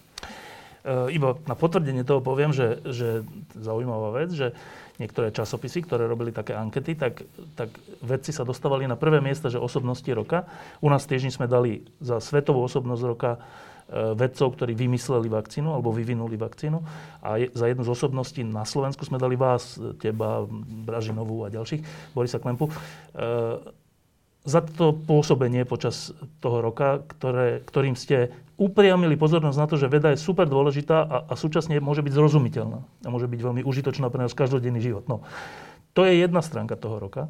iba 1.12 1.36
na 1.48 1.56
potvrdenie 1.56 2.04
toho 2.04 2.20
poviem, 2.20 2.52
že, 2.52 2.80
že 2.88 3.24
zaujímavá 3.56 4.24
vec, 4.24 4.32
že 4.32 4.52
niektoré 5.00 5.32
časopisy, 5.32 5.88
ktoré 5.88 6.04
robili 6.04 6.28
také 6.28 6.52
ankety, 6.52 6.92
tak, 6.92 7.24
tak 7.56 7.72
vedci 8.04 8.36
sa 8.36 8.44
dostávali 8.44 8.84
na 8.84 9.00
prvé 9.00 9.24
miesta, 9.24 9.48
že 9.48 9.56
osobnosti 9.56 10.08
roka. 10.12 10.44
U 10.84 10.92
nás 10.92 11.08
týždeň 11.08 11.32
sme 11.32 11.48
dali 11.48 11.88
za 12.04 12.20
svetovú 12.20 12.60
osobnosť 12.68 13.02
roka 13.08 13.30
e, 13.36 13.38
vedcov, 14.12 14.60
ktorí 14.60 14.76
vymysleli 14.76 15.32
vakcínu 15.32 15.72
alebo 15.72 15.88
vyvinuli 15.88 16.36
vakcínu. 16.36 16.84
A 17.24 17.40
je, 17.40 17.48
za 17.56 17.64
jednu 17.64 17.80
z 17.88 17.92
osobností 17.96 18.44
na 18.44 18.68
Slovensku 18.68 19.08
sme 19.08 19.16
dali 19.16 19.40
vás, 19.40 19.80
teba, 19.96 20.44
Bražinovú 20.84 21.48
a 21.48 21.52
ďalších, 21.52 22.12
Borisa 22.12 22.36
Klempu. 22.36 22.68
E, 22.68 23.79
za 24.44 24.64
to 24.64 24.96
pôsobenie 24.96 25.68
počas 25.68 26.16
toho 26.40 26.64
roka, 26.64 27.04
ktoré, 27.04 27.60
ktorým 27.60 27.92
ste 27.92 28.32
upriamili 28.56 29.16
pozornosť 29.16 29.58
na 29.60 29.66
to, 29.68 29.76
že 29.76 29.92
veda 29.92 30.12
je 30.12 30.20
super 30.20 30.48
dôležitá 30.48 30.96
a, 31.04 31.16
a 31.28 31.34
súčasne 31.36 31.76
môže 31.80 32.00
byť 32.00 32.12
zrozumiteľná 32.12 32.80
a 32.80 33.08
môže 33.12 33.28
byť 33.28 33.40
veľmi 33.40 33.62
užitočná 33.64 34.08
pre 34.08 34.24
nás 34.24 34.36
každodenný 34.36 34.80
život. 34.80 35.04
No, 35.08 35.24
to 35.92 36.08
je 36.08 36.20
jedna 36.20 36.40
stránka 36.40 36.76
toho 36.76 37.00
roka. 37.00 37.28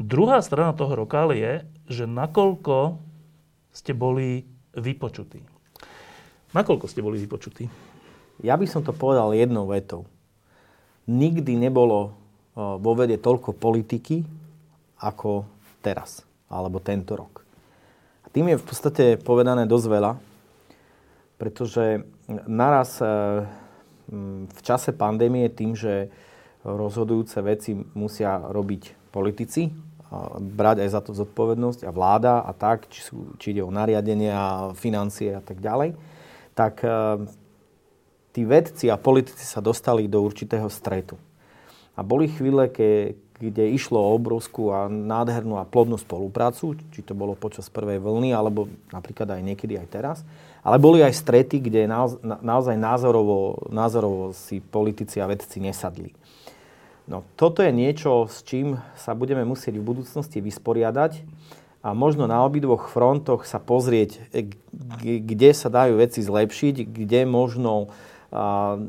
Druhá 0.00 0.40
strana 0.40 0.72
toho 0.72 0.96
roka 0.96 1.28
je, 1.36 1.64
že 1.84 2.08
nakoľko 2.08 2.96
ste 3.76 3.92
boli 3.92 4.48
vypočutí. 4.72 5.44
Nakoľko 6.56 6.88
ste 6.88 7.04
boli 7.04 7.20
vypočutí? 7.20 7.68
Ja 8.40 8.56
by 8.56 8.64
som 8.64 8.80
to 8.80 8.96
povedal 8.96 9.36
jednou 9.36 9.68
vetou. 9.68 10.08
Nikdy 11.04 11.60
nebolo 11.60 12.16
vo 12.56 12.92
vede 12.96 13.20
toľko 13.20 13.52
politiky, 13.52 14.24
ako 15.00 15.44
teraz, 15.82 16.24
alebo 16.48 16.78
tento 16.80 17.16
rok. 17.16 17.44
A 18.24 18.32
tým 18.32 18.52
je 18.52 18.60
v 18.60 18.64
podstate 18.64 19.04
povedané 19.20 19.64
dosť 19.66 19.86
veľa, 19.88 20.12
pretože 21.40 22.04
naraz 22.46 23.00
e, 23.00 23.06
v 24.44 24.60
čase 24.60 24.92
pandémie 24.92 25.48
tým, 25.48 25.72
že 25.72 26.12
rozhodujúce 26.60 27.40
veci 27.40 27.72
musia 27.96 28.36
robiť 28.52 29.08
politici, 29.08 29.72
brať 30.38 30.82
aj 30.82 30.88
za 30.90 31.00
to 31.00 31.14
zodpovednosť 31.14 31.86
a 31.86 31.94
vláda 31.94 32.42
a 32.42 32.50
tak, 32.50 32.90
či, 32.90 33.00
sú, 33.06 33.38
či 33.38 33.54
ide 33.54 33.62
o 33.62 33.70
nariadenia, 33.70 34.74
financie 34.74 35.38
a 35.38 35.42
tak 35.42 35.62
ďalej, 35.62 35.94
tak 36.58 36.82
e, 36.82 36.90
tí 38.34 38.42
vedci 38.42 38.90
a 38.90 38.98
politici 38.98 39.46
sa 39.46 39.62
dostali 39.62 40.10
do 40.10 40.18
určitého 40.20 40.66
stretu. 40.66 41.14
A 41.94 42.02
boli 42.02 42.26
chvíle, 42.26 42.66
ke, 42.66 43.14
kde 43.40 43.72
išlo 43.72 43.96
o 43.96 44.12
obrovskú 44.20 44.68
a 44.68 44.86
nádhernú 44.92 45.56
a 45.56 45.64
plodnú 45.64 45.96
spoluprácu, 45.96 46.76
či 46.92 47.00
to 47.00 47.16
bolo 47.16 47.32
počas 47.32 47.72
prvej 47.72 47.96
vlny, 47.96 48.36
alebo 48.36 48.68
napríklad 48.92 49.32
aj 49.32 49.40
niekedy 49.40 49.80
aj 49.80 49.88
teraz. 49.88 50.18
Ale 50.60 50.76
boli 50.76 51.00
aj 51.00 51.16
strety, 51.16 51.56
kde 51.64 51.88
naozaj 52.44 52.76
názorovo, 52.76 53.64
názorovo 53.72 54.36
si 54.36 54.60
politici 54.60 55.16
a 55.16 55.26
vedci 55.26 55.56
nesadli. 55.56 56.12
No, 57.08 57.24
toto 57.34 57.64
je 57.64 57.72
niečo, 57.72 58.28
s 58.28 58.44
čím 58.44 58.76
sa 58.94 59.16
budeme 59.16 59.42
musieť 59.48 59.80
v 59.80 59.88
budúcnosti 59.88 60.38
vysporiadať 60.44 61.24
a 61.80 61.96
možno 61.96 62.28
na 62.28 62.44
obidvoch 62.44 62.92
frontoch 62.92 63.48
sa 63.48 63.56
pozrieť, 63.56 64.20
kde 65.00 65.50
sa 65.56 65.72
dajú 65.72 65.96
veci 65.96 66.20
zlepšiť, 66.20 66.86
kde 66.86 67.24
možno 67.24 67.88
a 67.88 68.09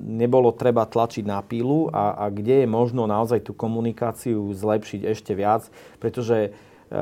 nebolo 0.06 0.54
treba 0.54 0.86
tlačiť 0.86 1.26
na 1.26 1.42
pílu 1.42 1.90
a, 1.90 2.14
a 2.14 2.26
kde 2.30 2.62
je 2.64 2.68
možno 2.70 3.10
naozaj 3.10 3.42
tú 3.42 3.58
komunikáciu 3.58 4.38
zlepšiť 4.54 5.02
ešte 5.10 5.34
viac, 5.34 5.66
pretože 5.98 6.38
e, 6.38 6.50
e, 6.50 7.02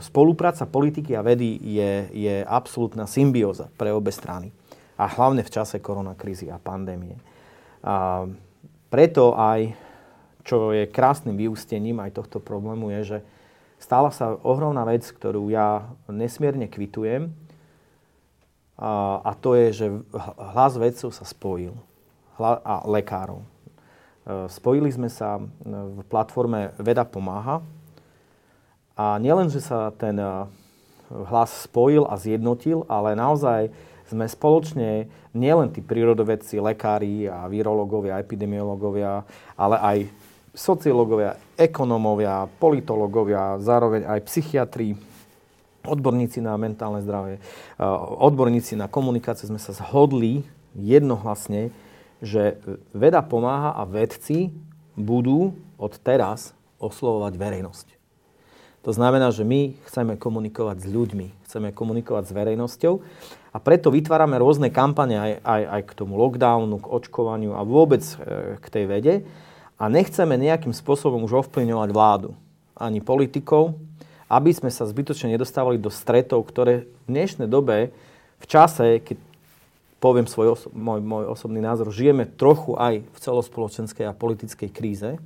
spolupráca 0.00 0.64
politiky 0.64 1.12
a 1.12 1.20
vedy 1.20 1.60
je, 1.60 1.92
je 2.16 2.34
absolútna 2.48 3.04
symbióza 3.04 3.68
pre 3.76 3.92
obe 3.92 4.08
strany. 4.08 4.56
A 4.96 5.04
hlavne 5.04 5.44
v 5.44 5.52
čase 5.52 5.84
koronakrízy 5.84 6.48
a 6.48 6.56
pandémie. 6.56 7.20
A 7.84 8.24
preto 8.88 9.36
aj, 9.36 9.76
čo 10.48 10.72
je 10.72 10.88
krásnym 10.88 11.36
vyústením 11.36 12.00
aj 12.00 12.24
tohto 12.24 12.40
problému, 12.40 12.88
je, 12.88 13.00
že 13.04 13.18
stala 13.76 14.08
sa 14.08 14.32
ohromná 14.40 14.88
vec, 14.88 15.04
ktorú 15.04 15.52
ja 15.52 15.92
nesmierne 16.08 16.72
kvitujem, 16.72 17.36
a, 18.74 19.22
a 19.22 19.32
to 19.38 19.54
je, 19.54 19.66
že 19.70 19.86
hlas 20.54 20.74
vedcov 20.74 21.14
sa 21.14 21.22
spojil. 21.22 21.74
Hla, 22.34 22.58
a 22.66 22.74
lekárov. 22.90 23.42
E, 23.42 23.46
spojili 24.50 24.90
sme 24.90 25.06
sa 25.06 25.38
v 25.62 26.02
platforme 26.10 26.74
Veda 26.82 27.06
pomáha. 27.06 27.62
A 28.98 29.18
nielen, 29.22 29.46
že 29.46 29.62
sa 29.62 29.94
ten 29.94 30.18
e, 30.18 30.26
hlas 31.30 31.70
spojil 31.70 32.06
a 32.10 32.18
zjednotil, 32.18 32.82
ale 32.90 33.14
naozaj 33.14 33.70
sme 34.10 34.26
spoločne, 34.26 35.06
nielen 35.32 35.70
tí 35.70 35.80
prírodovedci, 35.80 36.58
lekári 36.58 37.30
a 37.30 37.46
virológovia, 37.46 38.20
epidemiológovia, 38.20 39.22
ale 39.54 39.76
aj 39.80 39.98
sociológovia, 40.54 41.34
ekonómovia, 41.58 42.46
politológovia, 42.62 43.58
zároveň 43.58 44.06
aj 44.06 44.20
psychiatri, 44.30 44.94
odborníci 45.84 46.40
na 46.40 46.56
mentálne 46.56 47.04
zdravie, 47.04 47.38
odborníci 48.18 48.74
na 48.74 48.88
komunikáciu 48.88 49.52
sme 49.52 49.60
sa 49.60 49.76
zhodli 49.76 50.44
jednohlasne, 50.74 51.70
že 52.24 52.58
veda 52.96 53.20
pomáha 53.20 53.76
a 53.76 53.84
vedci 53.84 54.50
budú 54.96 55.54
od 55.76 55.92
teraz 56.00 56.56
oslovovať 56.80 57.34
verejnosť. 57.36 57.86
To 58.84 58.92
znamená, 58.92 59.32
že 59.32 59.48
my 59.48 59.80
chceme 59.88 60.20
komunikovať 60.20 60.84
s 60.84 60.86
ľuďmi, 60.92 61.26
chceme 61.48 61.72
komunikovať 61.72 62.24
s 62.28 62.36
verejnosťou 62.36 62.94
a 63.54 63.56
preto 63.56 63.88
vytvárame 63.88 64.36
rôzne 64.36 64.68
kampane 64.68 65.16
aj, 65.16 65.32
aj, 65.40 65.62
aj 65.72 65.82
k 65.88 65.92
tomu 65.96 66.20
lockdownu, 66.20 66.84
k 66.84 66.90
očkovaniu 66.92 67.56
a 67.56 67.64
vôbec 67.64 68.04
e, 68.04 68.60
k 68.60 68.66
tej 68.68 68.84
vede 68.84 69.14
a 69.80 69.88
nechceme 69.88 70.36
nejakým 70.36 70.76
spôsobom 70.76 71.24
už 71.24 71.48
ovplyvňovať 71.48 71.90
vládu 71.96 72.36
ani 72.76 73.00
politikov, 73.00 73.80
aby 74.34 74.50
sme 74.50 74.66
sa 74.66 74.82
zbytočne 74.82 75.30
nedostávali 75.38 75.78
do 75.78 75.94
stretov, 75.94 76.42
ktoré 76.50 76.90
v 77.06 77.14
dnešnej 77.14 77.46
dobe, 77.46 77.94
v 78.42 78.46
čase, 78.50 78.98
keď 78.98 79.14
poviem 80.02 80.26
svoj 80.26 80.58
oso- 80.58 80.72
môj, 80.74 80.98
môj 81.06 81.30
osobný 81.30 81.62
názor, 81.62 81.94
žijeme 81.94 82.26
trochu 82.26 82.74
aj 82.74 83.06
v 83.06 83.18
celospoločenskej 83.22 84.10
a 84.10 84.18
politickej 84.18 84.74
kríze, 84.74 85.22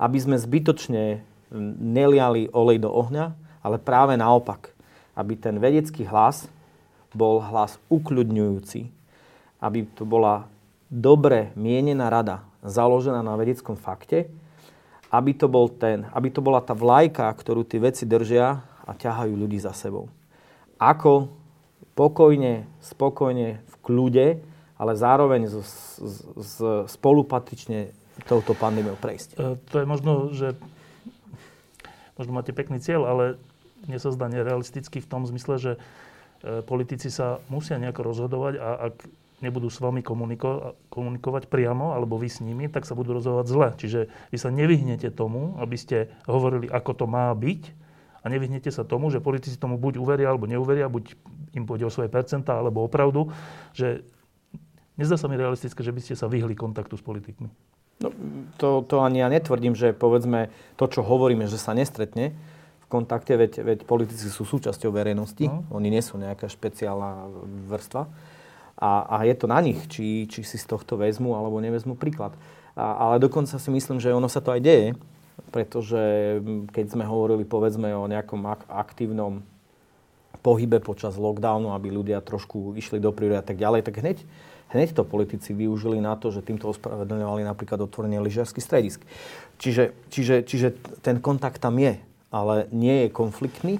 aby 0.00 0.16
sme 0.16 0.40
zbytočne 0.40 1.20
neliali 1.76 2.48
olej 2.56 2.80
do 2.80 2.88
ohňa, 2.88 3.36
ale 3.60 3.76
práve 3.76 4.16
naopak, 4.16 4.72
aby 5.12 5.36
ten 5.36 5.60
vedecký 5.60 6.08
hlas 6.08 6.48
bol 7.12 7.44
hlas 7.44 7.76
ukľudňujúci, 7.92 8.88
aby 9.60 9.84
to 9.92 10.08
bola 10.08 10.48
dobre 10.88 11.52
mienená 11.52 12.08
rada, 12.08 12.40
založená 12.64 13.20
na 13.20 13.36
vedeckom 13.36 13.76
fakte, 13.76 14.32
aby 15.12 15.36
to, 15.36 15.46
bol 15.46 15.68
ten, 15.68 16.08
aby 16.16 16.32
to 16.32 16.40
bola 16.40 16.64
tá 16.64 16.72
vlajka, 16.72 17.28
ktorú 17.28 17.68
tí 17.68 17.76
veci 17.76 18.08
držia 18.08 18.64
a 18.88 18.92
ťahajú 18.96 19.36
ľudí 19.36 19.60
za 19.60 19.76
sebou. 19.76 20.08
Ako 20.80 21.28
pokojne, 21.92 22.64
spokojne, 22.80 23.60
v 23.60 23.74
kľude, 23.84 24.26
ale 24.80 24.92
zároveň 24.96 25.52
z, 25.52 25.56
z, 26.00 26.16
z, 26.40 26.54
spolupatrične 26.88 27.92
touto 28.24 28.56
pandémiou 28.56 28.96
prejsť. 28.96 29.28
E, 29.36 29.60
to 29.68 29.76
je 29.84 29.86
možno, 29.86 30.32
že 30.32 30.56
možno 32.16 32.32
máte 32.32 32.56
pekný 32.56 32.80
cieľ, 32.80 33.04
ale 33.04 33.24
mne 33.84 33.98
sa 34.00 34.10
zdá 34.10 34.32
nerealistický 34.32 35.04
v 35.04 35.10
tom 35.12 35.28
zmysle, 35.28 35.54
že 35.60 35.72
e, 35.76 35.78
politici 36.64 37.12
sa 37.12 37.38
musia 37.52 37.76
nejako 37.76 38.00
rozhodovať 38.10 38.54
a 38.58 38.68
ak 38.90 38.94
nebudú 39.42 39.68
s 39.68 39.82
vami 39.82 40.00
komuniko- 40.00 40.78
komunikovať 40.88 41.50
priamo, 41.50 41.92
alebo 41.92 42.16
vy 42.16 42.30
s 42.30 42.38
nimi, 42.38 42.70
tak 42.70 42.86
sa 42.86 42.94
budú 42.94 43.18
rozhodovať 43.18 43.46
zle. 43.50 43.68
Čiže 43.76 44.00
vy 44.30 44.38
sa 44.38 44.48
nevyhnete 44.54 45.10
tomu, 45.10 45.58
aby 45.58 45.74
ste 45.74 46.14
hovorili, 46.30 46.70
ako 46.70 47.04
to 47.04 47.06
má 47.10 47.34
byť 47.34 47.62
a 48.22 48.26
nevyhnete 48.30 48.70
sa 48.70 48.86
tomu, 48.86 49.10
že 49.10 49.18
politici 49.18 49.58
tomu 49.58 49.76
buď 49.76 49.98
uveria, 49.98 50.30
alebo 50.30 50.46
neuveria, 50.46 50.86
buď 50.86 51.18
im 51.58 51.66
pôjde 51.66 51.90
o 51.90 51.92
svoje 51.92 52.08
percentá, 52.08 52.62
alebo 52.62 52.86
o 52.86 52.88
pravdu, 52.88 53.34
že 53.74 54.06
nezdá 54.94 55.18
sa 55.18 55.26
mi 55.26 55.34
realistické, 55.34 55.82
že 55.82 55.92
by 55.92 56.00
ste 56.00 56.14
sa 56.14 56.30
vyhli 56.30 56.54
kontaktu 56.54 56.94
s 56.94 57.02
politikmi. 57.02 57.50
No, 58.02 58.08
to, 58.58 58.82
to 58.86 59.02
ani 59.02 59.22
ja 59.22 59.28
netvrdím, 59.30 59.74
že 59.74 59.94
povedzme 59.94 60.50
to, 60.78 60.86
čo 60.90 61.02
hovoríme, 61.02 61.46
že 61.46 61.58
sa 61.58 61.74
nestretne 61.74 62.34
v 62.82 62.86
kontakte, 62.90 63.34
veď, 63.38 63.62
veď 63.62 63.78
politici 63.86 64.26
sú 64.26 64.42
súčasťou 64.42 64.90
verejnosti, 64.90 65.46
no. 65.46 65.66
oni 65.70 65.90
nie 65.90 66.02
sú 66.02 66.18
nejaká 66.18 66.50
špeciálna 66.50 67.30
vrstva. 67.70 68.10
A, 68.82 69.06
a 69.06 69.16
je 69.22 69.34
to 69.38 69.46
na 69.46 69.62
nich, 69.62 69.78
či, 69.86 70.26
či 70.26 70.42
si 70.42 70.58
z 70.58 70.66
tohto 70.66 70.98
vezmu 70.98 71.38
alebo 71.38 71.62
nevezmu 71.62 71.94
príklad. 71.94 72.34
A, 72.74 72.98
ale 72.98 73.22
dokonca 73.22 73.54
si 73.54 73.70
myslím, 73.70 74.02
že 74.02 74.10
ono 74.10 74.26
sa 74.26 74.42
to 74.42 74.50
aj 74.50 74.58
deje, 74.58 74.88
pretože 75.54 76.02
keď 76.74 76.86
sme 76.90 77.06
hovorili 77.06 77.46
povedzme 77.46 77.94
o 77.94 78.10
nejakom 78.10 78.42
ak- 78.42 78.66
aktívnom 78.66 79.46
pohybe 80.42 80.82
počas 80.82 81.14
lockdownu, 81.14 81.70
aby 81.70 81.94
ľudia 81.94 82.18
trošku 82.18 82.74
išli 82.74 82.98
do 82.98 83.14
prírody 83.14 83.38
a 83.38 83.46
tak 83.46 83.62
ďalej, 83.62 83.86
tak 83.86 84.02
hneď, 84.02 84.18
hneď 84.74 84.88
to 84.90 85.06
politici 85.06 85.54
využili 85.54 86.02
na 86.02 86.18
to, 86.18 86.34
že 86.34 86.42
týmto 86.42 86.66
ospravedlňovali 86.74 87.46
napríklad 87.46 87.78
otvorenie 87.86 88.18
lyžiarsky 88.18 88.58
stredisk. 88.58 89.06
Čiže, 89.62 89.94
čiže, 90.10 90.36
čiže 90.42 90.68
ten 91.06 91.22
kontakt 91.22 91.62
tam 91.62 91.78
je, 91.78 92.02
ale 92.34 92.66
nie 92.74 93.06
je 93.06 93.14
konfliktný. 93.14 93.78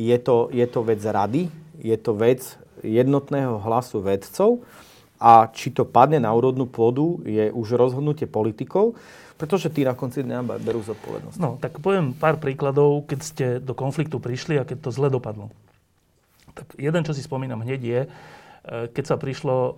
Je 0.00 0.16
to, 0.16 0.48
je 0.48 0.64
to 0.64 0.80
vec 0.80 1.04
rady, 1.04 1.52
je 1.76 1.96
to 2.00 2.16
vec 2.16 2.40
jednotného 2.82 3.62
hlasu 3.62 4.02
vedcov 4.02 4.66
a 5.22 5.46
či 5.54 5.70
to 5.70 5.86
padne 5.86 6.18
na 6.18 6.34
úrodnú 6.34 6.66
pôdu, 6.66 7.22
je 7.22 7.48
už 7.54 7.78
rozhodnutie 7.78 8.26
politikov, 8.26 8.98
pretože 9.38 9.70
tí 9.70 9.86
na 9.86 9.94
konci 9.94 10.22
dňa 10.22 10.62
berú 10.62 10.82
zodpovednosť. 10.82 11.38
No, 11.38 11.58
tak 11.58 11.78
poviem 11.78 12.14
pár 12.14 12.42
príkladov, 12.42 13.06
keď 13.06 13.20
ste 13.22 13.46
do 13.62 13.74
konfliktu 13.74 14.18
prišli 14.18 14.58
a 14.58 14.66
keď 14.66 14.86
to 14.86 14.90
zle 14.94 15.10
dopadlo. 15.10 15.50
Tak 16.52 16.78
jeden, 16.78 17.02
čo 17.02 17.10
si 17.10 17.24
spomínam 17.24 17.62
hneď 17.62 17.80
je, 17.80 18.00
e, 18.02 18.08
keď 18.90 19.04
sa 19.14 19.16
prišlo 19.16 19.56
e, 19.58 19.72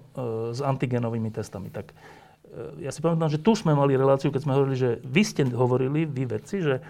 s 0.53 0.61
antigenovými 0.61 1.31
testami. 1.33 1.73
Tak 1.73 1.93
e, 1.93 2.85
ja 2.85 2.91
si 2.91 3.01
pamätám, 3.01 3.31
že 3.31 3.41
tu 3.41 3.57
sme 3.57 3.73
mali 3.73 3.95
reláciu, 3.95 4.35
keď 4.35 4.43
sme 4.43 4.57
hovorili, 4.59 4.77
že 4.77 4.91
vy 5.01 5.23
ste 5.23 5.49
hovorili, 5.49 6.05
vy 6.05 6.25
vedci, 6.29 6.61
že 6.61 6.85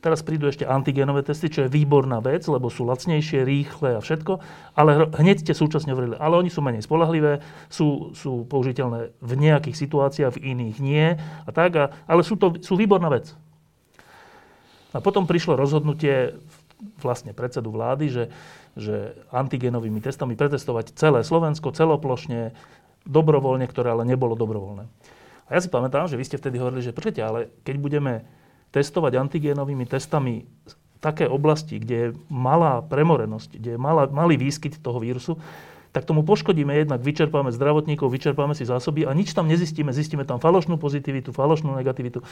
Teraz 0.00 0.24
prídu 0.24 0.48
ešte 0.48 0.64
antigenové 0.64 1.20
testy, 1.20 1.52
čo 1.52 1.68
je 1.68 1.72
výborná 1.72 2.24
vec, 2.24 2.48
lebo 2.48 2.72
sú 2.72 2.88
lacnejšie, 2.88 3.44
rýchle 3.44 3.96
a 3.96 4.00
všetko. 4.00 4.40
Ale 4.72 5.12
hneď 5.12 5.44
ste 5.44 5.52
súčasne 5.52 5.92
hovorili, 5.92 6.16
ale 6.16 6.40
oni 6.40 6.48
sú 6.48 6.64
menej 6.64 6.88
spolahlivé, 6.88 7.44
sú, 7.68 8.16
sú 8.16 8.48
použiteľné 8.48 9.12
v 9.20 9.32
nejakých 9.36 9.76
situáciách, 9.76 10.40
v 10.40 10.56
iných 10.56 10.76
nie. 10.80 11.06
A 11.20 11.48
tak, 11.52 11.76
a, 11.76 11.84
ale 12.08 12.24
sú 12.24 12.40
to 12.40 12.56
sú 12.64 12.80
výborná 12.80 13.12
vec. 13.12 13.36
A 14.96 15.04
potom 15.04 15.28
prišlo 15.28 15.60
rozhodnutie 15.60 16.32
vlastne 17.04 17.36
predsedu 17.36 17.68
vlády, 17.68 18.08
že, 18.08 18.24
že 18.80 19.12
antigenovými 19.36 20.00
testami 20.00 20.32
pretestovať 20.32 20.96
celé 20.96 21.20
Slovensko, 21.20 21.76
celoplošne, 21.76 22.56
dobrovoľne, 23.04 23.68
ktoré 23.68 23.92
ale 23.92 24.08
nebolo 24.08 24.32
dobrovoľné. 24.32 24.88
A 25.44 25.50
ja 25.52 25.60
si 25.60 25.68
pamätám, 25.68 26.08
že 26.08 26.16
vy 26.16 26.24
ste 26.24 26.40
vtedy 26.40 26.56
hovorili, 26.56 26.80
že 26.80 26.96
počujete, 26.96 27.20
ale 27.20 27.52
keď 27.68 27.76
budeme 27.76 28.12
testovať 28.70 29.18
antigénovými 29.18 29.86
testami 29.86 30.46
také 31.00 31.26
oblasti, 31.26 31.80
kde 31.80 31.96
je 31.96 32.08
malá 32.28 32.84
premorenosť, 32.84 33.56
kde 33.56 33.70
je 33.74 33.80
malá, 33.80 34.06
malý 34.12 34.36
výskyt 34.36 34.78
toho 34.84 35.00
vírusu, 35.00 35.40
tak 35.90 36.06
tomu 36.06 36.22
poškodíme 36.22 36.70
jednak, 36.70 37.02
vyčerpáme 37.02 37.50
zdravotníkov, 37.50 38.14
vyčerpáme 38.14 38.54
si 38.54 38.62
zásoby 38.62 39.02
a 39.02 39.10
nič 39.10 39.34
tam 39.34 39.50
nezistíme. 39.50 39.90
Zistíme 39.90 40.22
tam 40.22 40.38
falošnú 40.38 40.78
pozitivitu, 40.78 41.34
falošnú 41.34 41.74
negativitu. 41.74 42.22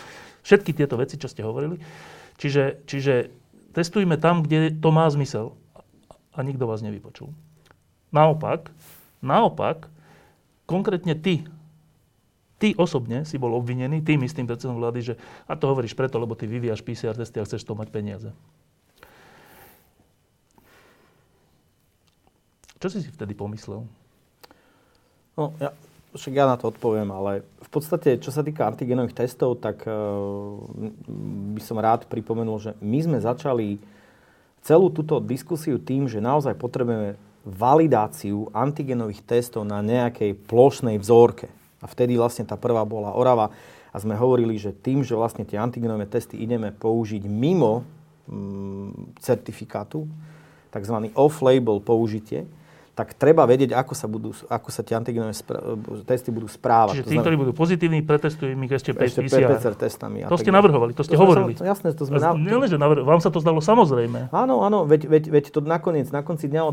Všetky 0.46 0.70
tieto 0.78 0.94
veci, 0.94 1.18
čo 1.18 1.26
ste 1.26 1.42
hovorili. 1.42 1.82
Čiže, 2.38 2.86
čiže 2.86 3.34
testujme 3.74 4.14
tam, 4.14 4.46
kde 4.46 4.78
to 4.78 4.94
má 4.94 5.10
zmysel. 5.10 5.58
A 6.38 6.46
nikto 6.46 6.70
vás 6.70 6.86
nevypočul. 6.86 7.34
Naopak, 8.14 8.70
naopak, 9.26 9.90
konkrétne 10.70 11.18
ty, 11.18 11.42
Ty 12.58 12.74
osobne 12.74 13.22
si 13.22 13.38
bol 13.38 13.54
obvinený 13.54 14.02
tým 14.02 14.26
istým 14.26 14.46
predsedom 14.46 14.82
vlády, 14.82 15.00
že 15.00 15.14
a 15.46 15.54
to 15.54 15.70
hovoríš 15.70 15.94
preto, 15.94 16.18
lebo 16.18 16.34
ty 16.34 16.50
vyvíjaš 16.50 16.82
PCR 16.82 17.14
testy 17.14 17.38
a 17.38 17.46
chceš 17.46 17.62
to 17.62 17.78
mať 17.78 17.88
peniaze. 17.94 18.30
Čo 22.78 22.90
si 22.90 23.02
si 23.02 23.10
vtedy 23.10 23.34
pomyslel? 23.34 23.86
No, 25.38 25.54
ja, 25.62 25.70
však 26.14 26.34
ja 26.34 26.50
na 26.50 26.58
to 26.58 26.70
odpoviem, 26.70 27.10
ale 27.10 27.46
v 27.62 27.70
podstate, 27.70 28.18
čo 28.18 28.34
sa 28.34 28.42
týka 28.42 28.66
antigenových 28.66 29.22
testov, 29.22 29.62
tak 29.62 29.86
uh, 29.86 29.94
by 31.54 31.62
som 31.62 31.78
rád 31.78 32.10
pripomenul, 32.10 32.58
že 32.58 32.70
my 32.82 32.98
sme 33.02 33.18
začali 33.22 33.78
celú 34.62 34.90
túto 34.90 35.22
diskusiu 35.22 35.78
tým, 35.78 36.10
že 36.10 36.22
naozaj 36.22 36.58
potrebujeme 36.58 37.14
validáciu 37.46 38.50
antigenových 38.50 39.22
testov 39.24 39.62
na 39.62 39.78
nejakej 39.78 40.34
plošnej 40.46 40.98
vzorke. 40.98 41.50
A 41.78 41.86
vtedy 41.86 42.18
vlastne 42.18 42.42
tá 42.42 42.58
prvá 42.58 42.82
bola 42.82 43.14
Orava 43.14 43.54
a 43.88 43.96
sme 43.96 44.18
hovorili, 44.18 44.58
že 44.58 44.74
tým, 44.74 45.06
že 45.06 45.16
vlastne 45.16 45.46
tie 45.46 45.56
antigenové 45.56 46.04
testy 46.10 46.36
ideme 46.38 46.74
použiť 46.74 47.24
mimo 47.24 47.86
mm, 48.28 49.18
certifikátu, 49.22 50.04
tzv. 50.68 50.96
off-label 51.16 51.80
použitie, 51.80 52.44
tak 52.98 53.14
treba 53.14 53.46
vedieť, 53.46 53.78
ako 53.78 53.94
sa, 53.94 54.10
budú, 54.10 54.34
ako 54.50 54.74
sa 54.74 54.82
tie 54.82 54.98
antigenové 54.98 55.30
spra- 55.30 55.62
testy 56.02 56.34
budú 56.34 56.50
správať. 56.50 56.98
Čiže 56.98 57.06
tí, 57.06 57.16
ktorí 57.22 57.38
budú 57.38 57.54
pozitívni, 57.54 58.02
pretestujú 58.02 58.58
ich 58.58 58.72
ešte, 58.74 58.90
ešte 58.90 59.22
PCR. 59.22 59.54
PCR 59.54 59.74
testami. 59.78 60.26
To 60.26 60.34
ste 60.34 60.50
navrhovali, 60.50 60.98
to 60.98 61.06
ste 61.06 61.14
to 61.14 61.22
hovorili. 61.22 61.54
Sme, 61.54 61.62
jasné, 61.62 61.94
to 61.94 62.10
sme... 62.10 62.18
Na... 62.18 62.34
Nie, 62.34 62.58
že 62.66 62.74
navr- 62.74 63.06
vám 63.06 63.22
sa 63.22 63.30
to 63.30 63.38
zdalo 63.38 63.62
samozrejme. 63.62 64.34
Áno, 64.34 64.66
áno, 64.66 64.82
veď, 64.82 65.06
veď, 65.06 65.24
veď 65.30 65.44
to 65.54 65.62
nakoniec, 65.62 66.10
na 66.10 66.26
konci 66.26 66.50
dňa 66.50 66.66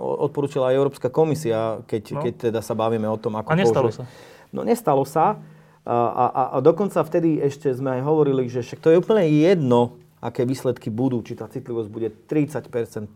odporúčila 0.00 0.72
aj 0.72 0.74
Európska 0.80 1.12
komisia, 1.12 1.84
keď, 1.84 2.02
no. 2.16 2.20
keď 2.24 2.32
teda 2.48 2.60
sa 2.64 2.72
bavíme 2.72 3.04
o 3.04 3.20
tom, 3.20 3.36
ako... 3.36 3.52
A 3.52 3.60
nestalo 3.60 3.92
použiť. 3.92 4.00
sa. 4.00 4.08
No 4.52 4.64
nestalo 4.64 5.04
sa. 5.04 5.40
A, 5.88 5.96
a, 6.12 6.42
a 6.52 6.56
dokonca 6.60 7.00
vtedy 7.00 7.40
ešte 7.40 7.72
sme 7.72 7.96
aj 7.96 8.02
hovorili, 8.04 8.44
že 8.52 8.60
však 8.60 8.84
to 8.84 8.92
je 8.92 9.00
úplne 9.00 9.24
jedno, 9.24 9.96
aké 10.18 10.42
výsledky 10.42 10.90
budú, 10.90 11.22
či 11.22 11.38
tá 11.38 11.46
citlivosť 11.46 11.88
bude 11.88 12.10
30%, 12.10 12.68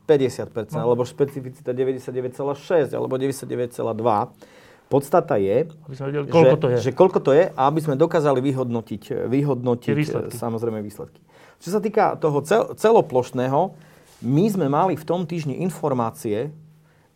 50%, 0.09 0.73
no. 0.73 0.79
alebo 0.81 1.03
špecificita 1.03 1.75
99,6 1.75 2.95
alebo 2.95 3.18
99,2. 3.18 3.77
Podstata 4.88 5.40
je, 5.40 5.73
vedeli, 5.88 6.29
koľko 6.29 6.57
že, 6.57 6.61
to 6.61 6.68
je. 6.68 6.77
že 6.85 6.92
koľko 6.92 7.18
to 7.25 7.33
je 7.33 7.45
a 7.49 7.61
aby 7.64 7.81
sme 7.81 7.97
dokázali 7.97 8.45
vyhodnotiť, 8.45 9.25
vyhodnotiť 9.25 9.97
výsledky. 9.97 10.37
samozrejme 10.37 10.85
výsledky. 10.85 11.21
Čo 11.64 11.68
sa 11.77 11.81
týka 11.81 12.21
toho 12.21 12.45
cel, 12.45 12.77
celoplošného, 12.77 13.73
my 14.23 14.45
sme 14.53 14.66
mali 14.68 14.95
v 14.95 15.05
tom 15.09 15.25
týždni 15.25 15.64
informácie, 15.64 16.53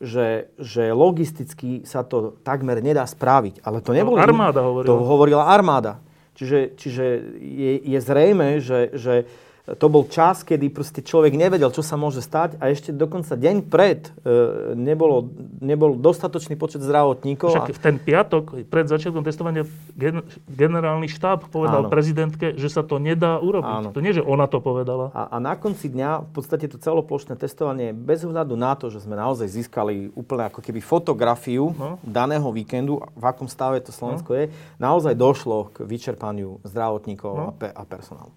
že, 0.00 0.52
že 0.60 0.92
logisticky 0.92 1.84
sa 1.88 2.04
to 2.04 2.36
takmer 2.44 2.84
nedá 2.84 3.04
spraviť. 3.08 3.64
Ale 3.64 3.80
to 3.80 3.96
nebolo... 3.96 4.20
armáda 4.20 4.60
hovorila. 4.60 4.88
To 4.88 4.94
hovorila 5.00 5.44
armáda. 5.48 6.00
Čiže, 6.36 6.76
čiže 6.76 7.04
je, 7.40 7.72
je 7.80 7.98
zrejme, 8.04 8.60
že, 8.60 8.92
že 8.92 9.24
to 9.66 9.86
bol 9.90 10.06
čas, 10.06 10.46
kedy 10.46 10.70
proste 10.70 11.02
človek 11.02 11.34
nevedel, 11.34 11.74
čo 11.74 11.82
sa 11.82 11.98
môže 11.98 12.22
stať 12.22 12.54
a 12.62 12.70
ešte 12.70 12.94
dokonca 12.94 13.34
deň 13.34 13.66
pred 13.66 14.14
e, 14.22 14.78
nebolo, 14.78 15.26
nebol 15.58 15.98
dostatočný 15.98 16.54
počet 16.54 16.86
zdravotníkov. 16.86 17.50
Však 17.50 17.74
v 17.74 17.80
ten 17.82 17.96
piatok, 17.98 18.70
pred 18.70 18.86
začiatkom 18.86 19.26
testovania, 19.26 19.66
gen, 19.98 20.22
generálny 20.46 21.10
štáb 21.10 21.50
povedal 21.50 21.82
Áno. 21.82 21.90
prezidentke, 21.90 22.54
že 22.54 22.70
sa 22.70 22.86
to 22.86 23.02
nedá 23.02 23.42
urobiť. 23.42 23.74
Áno. 23.82 23.90
To 23.90 23.98
nie, 23.98 24.14
že 24.14 24.22
ona 24.22 24.46
to 24.46 24.62
povedala. 24.62 25.10
A, 25.10 25.34
a 25.34 25.36
na 25.42 25.58
konci 25.58 25.90
dňa 25.90 26.22
v 26.22 26.30
podstate 26.30 26.70
to 26.70 26.78
celoplošné 26.78 27.34
testovanie, 27.34 27.90
bez 27.90 28.22
ohľadu 28.22 28.54
na 28.54 28.78
to, 28.78 28.86
že 28.86 29.02
sme 29.02 29.18
naozaj 29.18 29.50
získali 29.50 30.14
úplne 30.14 30.46
ako 30.46 30.62
keby 30.62 30.78
fotografiu 30.78 31.74
no. 31.74 31.98
daného 32.06 32.46
víkendu, 32.54 33.02
v 33.18 33.24
akom 33.26 33.50
stave 33.50 33.82
to 33.82 33.90
Slovensko 33.90 34.30
no. 34.30 34.38
je, 34.38 34.44
naozaj 34.78 35.18
došlo 35.18 35.74
k 35.74 35.82
vyčerpaniu 35.82 36.62
zdravotníkov 36.62 37.32
no. 37.34 37.50
a, 37.50 37.50
pe- 37.50 37.74
a 37.74 37.82
personálu. 37.82 38.30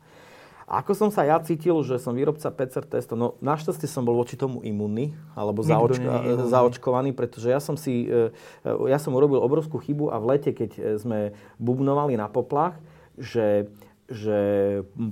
Ako 0.70 0.94
som 0.94 1.10
sa 1.10 1.26
ja 1.26 1.42
cítil, 1.42 1.74
že 1.82 1.98
som 1.98 2.14
výrobca 2.14 2.54
PCR 2.54 2.86
testov, 2.86 3.18
no 3.18 3.28
našťastie 3.42 3.90
som 3.90 4.06
bol 4.06 4.14
voči 4.14 4.38
tomu 4.38 4.62
imunný, 4.62 5.18
alebo 5.34 5.66
zaočka, 5.66 6.46
zaočkovaný, 6.46 7.18
pretože 7.18 7.50
ja 7.50 7.58
som 7.58 7.74
si, 7.74 8.06
e, 8.06 8.30
e, 8.62 8.72
ja 8.86 9.02
som 9.02 9.18
urobil 9.18 9.42
obrovskú 9.42 9.82
chybu 9.82 10.14
a 10.14 10.22
v 10.22 10.30
lete, 10.30 10.54
keď 10.54 10.72
e, 10.78 10.82
sme 11.02 11.20
bubnovali 11.58 12.14
na 12.14 12.30
poplach, 12.30 12.78
že 13.18 13.66
že 14.10 14.42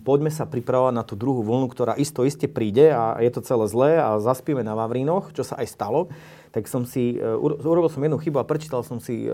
poďme 0.02 0.34
sa 0.34 0.50
pripravovať 0.50 0.90
na 0.90 1.06
tú 1.06 1.14
druhú 1.14 1.46
vlnu, 1.46 1.70
ktorá 1.70 1.94
isto 2.02 2.26
iste 2.26 2.50
príde 2.50 2.90
a 2.90 3.22
je 3.22 3.30
to 3.30 3.46
celé 3.46 3.70
zlé 3.70 3.92
a 4.02 4.18
zaspíme 4.18 4.66
na 4.66 4.74
Vavrínoch, 4.74 5.38
čo 5.38 5.46
sa 5.46 5.62
aj 5.62 5.70
stalo, 5.70 6.10
tak 6.50 6.66
som 6.66 6.82
si, 6.82 7.14
urobil 7.38 7.94
som 7.94 8.02
jednu 8.02 8.18
chybu 8.18 8.42
a 8.42 8.50
prečítal 8.50 8.82
som 8.82 8.98
si 8.98 9.30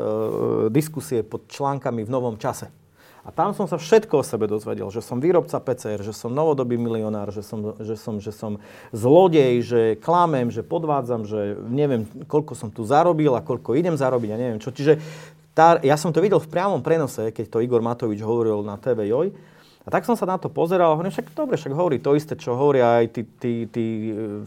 diskusie 0.67 1.23
pod 1.23 1.47
článkami 1.47 2.03
v 2.03 2.11
Novom 2.11 2.35
čase. 2.35 2.75
A 3.23 3.31
tam 3.31 3.55
som 3.55 3.71
sa 3.71 3.79
všetko 3.79 4.19
o 4.19 4.23
sebe 4.27 4.51
dozvedel, 4.51 4.91
že 4.91 4.99
som 4.99 5.23
výrobca 5.23 5.55
PCR, 5.63 6.03
že 6.03 6.11
som 6.11 6.27
novodobý 6.27 6.75
milionár, 6.75 7.31
že 7.31 7.39
som, 7.39 7.71
že 7.79 7.95
som, 7.95 8.19
že 8.19 8.35
som 8.35 8.59
zlodej, 8.91 9.63
že 9.63 9.81
klamem, 10.03 10.51
že 10.51 10.59
podvádzam, 10.59 11.23
že 11.23 11.55
neviem, 11.71 12.03
koľko 12.27 12.51
som 12.51 12.67
tu 12.67 12.83
zarobil 12.83 13.31
a 13.31 13.39
koľko 13.39 13.79
idem 13.79 13.95
zarobiť 13.95 14.29
a 14.35 14.35
neviem 14.35 14.59
čo. 14.59 14.75
Čiže 14.75 14.99
tá, 15.55 15.79
ja 15.79 15.95
som 15.95 16.11
to 16.11 16.19
videl 16.19 16.43
v 16.43 16.51
priamom 16.51 16.83
prenose, 16.83 17.31
keď 17.31 17.45
to 17.47 17.63
Igor 17.63 17.79
Matovič 17.79 18.19
hovoril 18.19 18.59
na 18.59 18.75
TV 18.75 19.07
Joj. 19.07 19.31
A 19.83 19.87
tak 19.87 20.03
som 20.03 20.19
sa 20.19 20.27
na 20.27 20.35
to 20.35 20.51
pozeral 20.51 20.91
a 20.91 20.95
hovorím, 20.95 21.11
však 21.11 21.31
dobre, 21.31 21.55
však 21.55 21.75
hovorí 21.75 22.03
to 22.03 22.19
isté, 22.19 22.35
čo 22.35 22.59
hovoria 22.59 23.03
aj 23.03 23.05
tí, 23.07 23.21
tí, 23.39 23.53
tí 23.71 23.85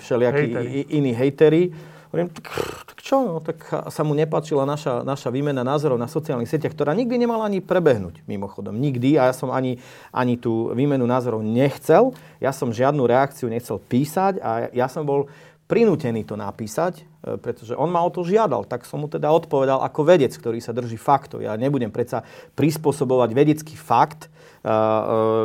všelijakí 0.01 0.45
iní 0.93 1.17
hejteri 1.17 1.96
Hovorím, 2.11 2.31
tak, 2.31 2.47
tak 2.87 2.99
čo, 3.03 3.17
no, 3.23 3.43
tak 3.43 3.67
sa 3.91 4.03
mu 4.07 4.15
nepáčila 4.15 4.63
naša, 4.63 5.03
naša 5.03 5.29
výmena 5.35 5.67
názorov 5.67 5.99
na 5.99 6.07
sociálnych 6.07 6.47
sieťach, 6.47 6.73
ktorá 6.73 6.95
nikdy 6.95 7.19
nemala 7.19 7.51
ani 7.51 7.59
prebehnúť, 7.59 8.23
mimochodom. 8.31 8.79
Nikdy. 8.79 9.19
A 9.19 9.31
ja 9.31 9.35
som 9.35 9.51
ani, 9.51 9.83
ani 10.15 10.39
tú 10.39 10.71
výmenu 10.71 11.03
názorov 11.05 11.43
nechcel. 11.43 12.15
Ja 12.39 12.55
som 12.55 12.71
žiadnu 12.71 13.03
reakciu 13.05 13.51
nechcel 13.51 13.83
písať 13.83 14.39
a 14.39 14.71
ja 14.71 14.87
som 14.87 15.03
bol 15.03 15.27
prinútený 15.67 16.23
to 16.23 16.39
napísať, 16.39 17.03
e, 17.03 17.35
pretože 17.43 17.75
on 17.75 17.91
ma 17.91 17.99
o 18.07 18.11
to 18.11 18.23
žiadal. 18.23 18.63
Tak 18.65 18.87
som 18.87 19.03
mu 19.03 19.11
teda 19.11 19.35
odpovedal 19.35 19.83
ako 19.83 20.07
vedec, 20.07 20.31
ktorý 20.31 20.63
sa 20.63 20.71
drží 20.71 20.95
faktov. 20.95 21.43
Ja 21.43 21.59
nebudem 21.59 21.91
predsa 21.91 22.23
prispôsobovať 22.55 23.31
vedecký 23.35 23.75
fakt, 23.75 24.31
uh, 24.63 24.71
uh, 24.71 25.05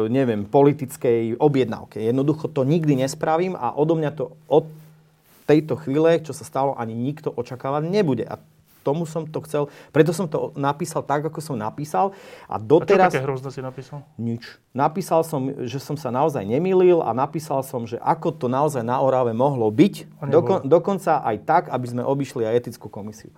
neviem, 0.09 0.45
politickej 0.45 1.41
objednávke. 1.41 2.01
Jednoducho 2.01 2.49
to 2.53 2.65
nikdy 2.65 3.01
nespravím 3.01 3.57
a 3.57 3.73
odo 3.73 3.97
mňa 3.97 4.11
to 4.13 4.33
od 4.45 4.65
tejto 5.51 5.75
chvíle, 5.75 6.23
čo 6.23 6.31
sa 6.31 6.47
stalo, 6.47 6.71
ani 6.79 6.95
nikto 6.95 7.27
očakávať 7.27 7.83
nebude. 7.91 8.23
A 8.23 8.39
tomu 8.81 9.05
som 9.05 9.29
to 9.29 9.45
chcel, 9.45 9.69
preto 9.93 10.09
som 10.09 10.25
to 10.25 10.57
napísal 10.57 11.05
tak, 11.05 11.21
ako 11.21 11.37
som 11.37 11.53
napísal. 11.53 12.17
A 12.49 12.57
doteraz... 12.57 13.13
A 13.13 13.13
čo 13.13 13.21
také 13.21 13.25
hrozné 13.25 13.49
si 13.53 13.61
napísal? 13.61 14.01
Nič. 14.17 14.57
Napísal 14.73 15.21
som, 15.21 15.53
že 15.69 15.77
som 15.77 15.93
sa 15.93 16.09
naozaj 16.09 16.41
nemýlil 16.41 17.05
a 17.05 17.13
napísal 17.13 17.61
som, 17.61 17.85
že 17.85 18.01
ako 18.01 18.33
to 18.33 18.47
naozaj 18.49 18.81
na 18.81 18.97
Orave 18.97 19.37
mohlo 19.37 19.69
byť. 19.69 20.25
Dokon, 20.25 20.65
dokonca 20.65 21.21
aj 21.21 21.37
tak, 21.45 21.63
aby 21.69 21.85
sme 21.85 22.01
obišli 22.01 22.41
aj 22.41 22.65
etickú 22.65 22.89
komisiu. 22.89 23.29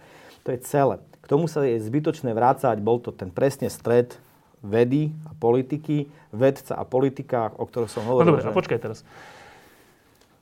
To 0.47 0.56
je 0.56 0.60
celé. 0.63 0.99
K 1.23 1.26
tomu 1.28 1.47
sa 1.47 1.63
je 1.63 1.80
zbytočné 1.80 2.36
vrácať. 2.36 2.80
Bol 2.84 2.99
to 2.99 3.12
ten 3.12 3.32
presne 3.32 3.67
stred 3.67 4.15
vedy 4.63 5.12
a 5.28 5.36
politiky, 5.36 6.08
vedca 6.32 6.80
a 6.80 6.88
politika, 6.88 7.52
o 7.60 7.67
ktorom 7.67 7.91
som 7.91 8.08
hovoril. 8.08 8.32
No 8.32 8.39
dobre, 8.39 8.43
že... 8.43 8.52
a 8.52 8.56
počkaj 8.56 8.80
teraz. 8.80 9.04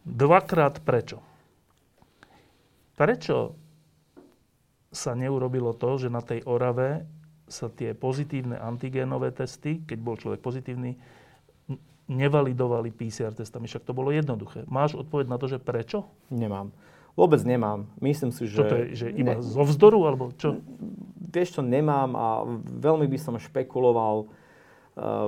Dvakrát 0.06 0.82
prečo? 0.82 1.22
Prečo 3.02 3.58
sa 4.94 5.18
neurobilo 5.18 5.74
to, 5.74 5.98
že 5.98 6.14
na 6.14 6.22
tej 6.22 6.46
Orave 6.46 7.10
sa 7.50 7.66
tie 7.74 7.98
pozitívne 7.98 8.62
antigénové 8.62 9.34
testy, 9.34 9.82
keď 9.82 9.98
bol 9.98 10.22
človek 10.22 10.38
pozitívny, 10.38 11.02
nevalidovali 12.06 12.94
PCR 12.94 13.34
testami. 13.34 13.66
Však 13.66 13.90
to 13.90 13.98
bolo 13.98 14.14
jednoduché. 14.14 14.70
Máš 14.70 14.94
odpoveď 14.94 15.34
na 15.34 15.42
to, 15.42 15.50
že 15.50 15.58
prečo? 15.58 16.06
Nemám. 16.30 16.70
Vôbec 17.18 17.42
nemám. 17.42 17.90
Myslím 17.98 18.30
si, 18.30 18.46
že... 18.46 18.62
Čo 18.62 18.70
to 18.70 18.78
je? 18.78 18.86
Že 18.94 19.08
iba 19.18 19.34
ne... 19.34 19.42
zo 19.42 19.64
vzdoru? 19.66 20.00
Alebo 20.06 20.30
čo? 20.38 20.62
Vieš 21.18 21.58
čo, 21.58 21.62
nemám 21.66 22.14
a 22.14 22.28
veľmi 22.78 23.10
by 23.10 23.18
som 23.18 23.34
špekuloval 23.42 24.30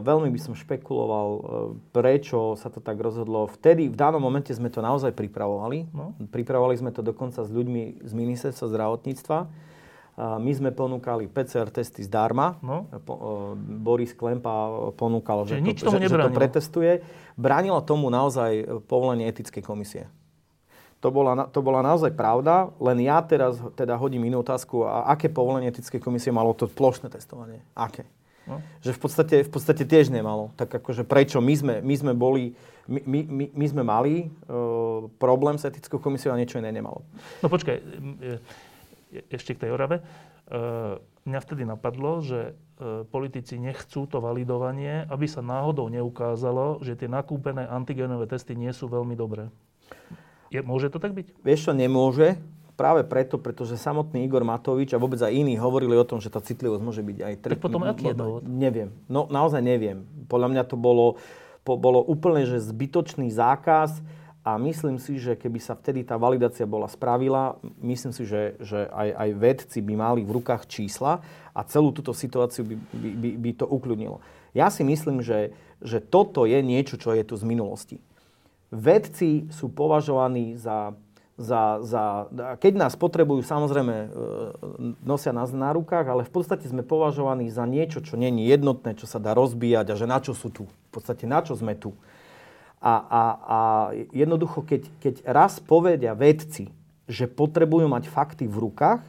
veľmi 0.05 0.29
by 0.29 0.39
som 0.39 0.53
špekuloval, 0.53 1.29
eh, 1.33 1.41
prečo 1.89 2.53
sa 2.53 2.69
to 2.69 2.77
tak 2.77 3.01
rozhodlo. 3.01 3.49
Vtedy, 3.49 3.89
v 3.89 3.97
danom 3.97 4.21
momente 4.21 4.53
sme 4.53 4.69
to 4.69 4.85
naozaj 4.85 5.11
pripravovali. 5.17 5.89
No. 5.89 6.13
Pripravovali 6.29 6.77
sme 6.77 6.93
to 6.93 7.01
dokonca 7.01 7.41
s 7.41 7.49
ľuďmi 7.49 8.05
z 8.05 8.13
ministerstva 8.13 8.69
zdravotníctva. 8.69 9.39
My 10.13 10.53
sme 10.53 10.69
ponúkali 10.69 11.25
PCR 11.25 11.73
testy 11.73 12.05
zdarma. 12.05 12.61
No. 12.61 12.85
Eh, 12.93 13.01
Boris 13.81 14.13
Klempa 14.13 14.93
ponúkal, 14.93 15.49
že, 15.49 15.57
nič 15.57 15.81
to, 15.81 15.89
že, 15.89 16.05
že 16.05 16.21
to 16.21 16.29
pretestuje. 16.29 17.01
Bránilo 17.33 17.81
tomu 17.81 18.13
naozaj 18.13 18.85
povolenie 18.85 19.25
etickej 19.25 19.65
komisie. 19.65 20.05
To 21.01 21.11
bola, 21.11 21.49
to 21.51 21.59
bola 21.59 21.83
naozaj 21.83 22.15
pravda, 22.15 22.71
len 22.79 23.03
ja 23.03 23.19
teraz 23.19 23.59
teda 23.75 23.99
hodím 23.99 24.23
inú 24.23 24.39
otázku. 24.39 24.87
A 24.87 25.11
aké 25.11 25.27
povolenie 25.27 25.67
etickej 25.67 25.99
komisie 25.99 26.31
malo 26.31 26.55
to 26.55 26.63
plošné 26.63 27.11
testovanie? 27.11 27.59
Aké? 27.75 28.07
No. 28.43 28.59
Že 28.83 28.91
v 28.91 28.99
podstate, 28.99 29.35
v 29.47 29.51
podstate 29.51 29.83
tiež 29.87 30.11
nemalo. 30.11 30.51
Tak 30.59 30.83
akože 30.83 31.07
prečo? 31.07 31.39
My 31.39 31.55
sme, 31.55 31.73
my 31.79 31.95
sme 31.95 32.11
boli, 32.11 32.59
my, 32.91 33.23
my, 33.23 33.45
my 33.55 33.65
sme 33.71 33.83
mali 33.87 34.27
uh, 34.27 35.07
problém 35.15 35.55
s 35.55 35.63
etickou 35.63 36.03
komisiou 36.03 36.35
a 36.35 36.39
niečo 36.39 36.59
iné 36.59 36.67
nemalo. 36.75 37.07
No 37.39 37.47
počkaj, 37.47 37.79
ešte 39.31 39.55
k 39.55 39.61
tej 39.63 39.71
Orave. 39.71 40.03
Uh, 40.51 40.99
mňa 41.23 41.39
vtedy 41.39 41.63
napadlo, 41.63 42.19
že 42.19 42.51
uh, 42.51 43.07
politici 43.07 43.55
nechcú 43.55 44.03
to 44.11 44.19
validovanie, 44.19 45.07
aby 45.07 45.23
sa 45.23 45.39
náhodou 45.39 45.87
neukázalo, 45.87 46.83
že 46.83 46.99
tie 46.99 47.07
nakúpené 47.07 47.63
antigenové 47.63 48.27
testy 48.27 48.59
nie 48.59 48.75
sú 48.75 48.91
veľmi 48.91 49.15
dobré. 49.15 49.47
Je, 50.51 50.59
môže 50.59 50.91
to 50.91 50.99
tak 50.99 51.15
byť? 51.15 51.41
Vieš 51.41 51.59
čo, 51.65 51.71
nemôže, 51.71 52.37
práve 52.73 53.05
preto, 53.05 53.37
pretože 53.37 53.77
samotný 53.77 54.25
Igor 54.25 54.41
Matovič 54.41 54.93
a 54.93 55.01
vôbec 55.01 55.21
aj 55.21 55.33
iní 55.33 55.57
hovorili 55.57 55.93
o 55.93 56.05
tom, 56.05 56.17
že 56.17 56.33
tá 56.33 56.41
citlivosť 56.41 56.81
môže 56.81 57.01
byť 57.05 57.17
aj 57.21 57.33
trpná. 57.39 57.55
Tak 57.57 57.63
potom 57.63 57.81
aký 57.85 58.11
je 58.11 58.17
dôvod? 58.17 58.41
Neviem. 58.45 58.89
No 59.05 59.29
naozaj 59.29 59.61
neviem. 59.61 60.05
Podľa 60.25 60.47
mňa 60.49 60.63
to 60.65 60.75
bolo, 60.75 61.21
po, 61.61 61.77
bolo 61.77 62.01
úplne 62.01 62.43
že 62.49 62.57
zbytočný 62.59 63.29
zákaz 63.29 64.01
a 64.43 64.59
myslím 64.59 64.99
si, 64.99 65.15
že 65.21 65.39
keby 65.39 65.61
sa 65.61 65.77
vtedy 65.77 66.03
tá 66.03 66.19
validácia 66.19 66.67
bola 66.67 66.91
spravila, 66.91 67.55
myslím 67.79 68.11
si, 68.11 68.27
že, 68.27 68.59
že 68.59 68.91
aj, 68.91 69.09
aj 69.15 69.29
vedci 69.39 69.79
by 69.79 69.93
mali 69.95 70.21
v 70.27 70.35
rukách 70.35 70.67
čísla 70.67 71.23
a 71.55 71.59
celú 71.63 71.95
túto 71.95 72.11
situáciu 72.11 72.67
by, 72.67 72.75
by, 72.75 73.09
by, 73.15 73.29
by 73.39 73.51
to 73.55 73.65
ukľudnilo. 73.69 74.19
Ja 74.51 74.67
si 74.67 74.83
myslím, 74.83 75.23
že, 75.23 75.55
že 75.79 76.03
toto 76.03 76.43
je 76.43 76.59
niečo, 76.59 76.99
čo 76.99 77.15
je 77.15 77.23
tu 77.23 77.39
z 77.39 77.45
minulosti. 77.47 77.97
Vedci 78.73 79.47
sú 79.53 79.69
považovaní 79.69 80.57
za 80.57 80.97
za, 81.33 81.81
za, 81.81 82.29
keď 82.61 82.73
nás 82.77 82.93
potrebujú, 82.93 83.41
samozrejme 83.41 83.95
e, 83.95 84.07
nosia 85.01 85.33
nás 85.33 85.49
na 85.49 85.73
rukách, 85.73 86.05
ale 86.05 86.21
v 86.21 86.31
podstate 86.31 86.69
sme 86.69 86.85
považovaní 86.85 87.49
za 87.49 87.65
niečo, 87.65 88.05
čo 88.05 88.21
není 88.21 88.45
jednotné, 88.45 88.93
čo 88.93 89.09
sa 89.09 89.17
dá 89.17 89.33
rozbíjať 89.33 89.93
a 89.93 89.97
že 89.97 90.05
na 90.05 90.21
čo 90.21 90.37
sú 90.37 90.53
tu. 90.53 90.69
V 90.69 90.89
podstate 90.93 91.25
na 91.25 91.41
čo 91.41 91.57
sme 91.57 91.73
tu. 91.73 91.97
A, 92.83 92.93
a, 93.01 93.23
a 93.41 93.59
jednoducho, 94.13 94.61
keď, 94.61 94.85
keď 95.01 95.15
raz 95.25 95.57
povedia 95.57 96.13
vedci, 96.13 96.69
že 97.09 97.25
potrebujú 97.25 97.89
mať 97.89 98.11
fakty 98.11 98.45
v 98.45 98.69
rukách, 98.69 99.01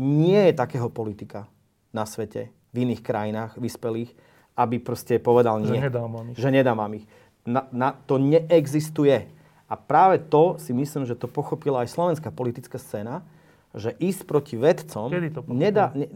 nie 0.00 0.50
je 0.50 0.54
takého 0.56 0.88
politika 0.90 1.46
na 1.92 2.08
svete, 2.08 2.50
v 2.72 2.76
iných 2.88 3.02
krajinách 3.02 3.52
vyspelých, 3.58 4.10
aby 4.56 4.82
proste 4.82 5.18
povedal 5.22 5.62
nie. 5.62 5.78
Že 5.78 5.86
nedám 5.90 6.10
vám 6.10 6.26
ich. 6.30 6.36
Že 6.38 6.48
nedám 6.50 6.78
vám 6.78 6.92
ich. 6.98 7.06
Na, 7.46 7.62
na, 7.70 7.88
to 7.94 8.18
neexistuje. 8.18 9.39
A 9.70 9.78
práve 9.78 10.18
to 10.18 10.58
si 10.58 10.74
myslím, 10.74 11.06
že 11.06 11.14
to 11.14 11.30
pochopila 11.30 11.86
aj 11.86 11.94
slovenská 11.94 12.34
politická 12.34 12.74
scéna, 12.74 13.22
že 13.70 13.94
ísť 14.02 14.26
proti 14.26 14.58
vedcom... 14.58 15.06
Kedy 15.14 15.30
to 15.30 15.40
nedá, 15.46 15.94
ne, 15.94 16.10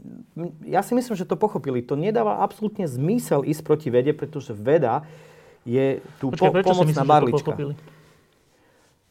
ja 0.66 0.82
si 0.82 0.98
myslím, 0.98 1.14
že 1.14 1.22
to 1.22 1.38
pochopili. 1.38 1.86
To 1.86 1.94
nedáva 1.94 2.42
absolútne 2.42 2.90
zmysel 2.90 3.46
ísť 3.46 3.62
proti 3.62 3.88
vede, 3.94 4.10
pretože 4.10 4.50
veda 4.50 5.06
je 5.62 6.02
tu 6.18 6.34
Počkej, 6.34 6.50
po, 6.50 6.74
pomocná 6.74 7.02
barlička. 7.06 7.54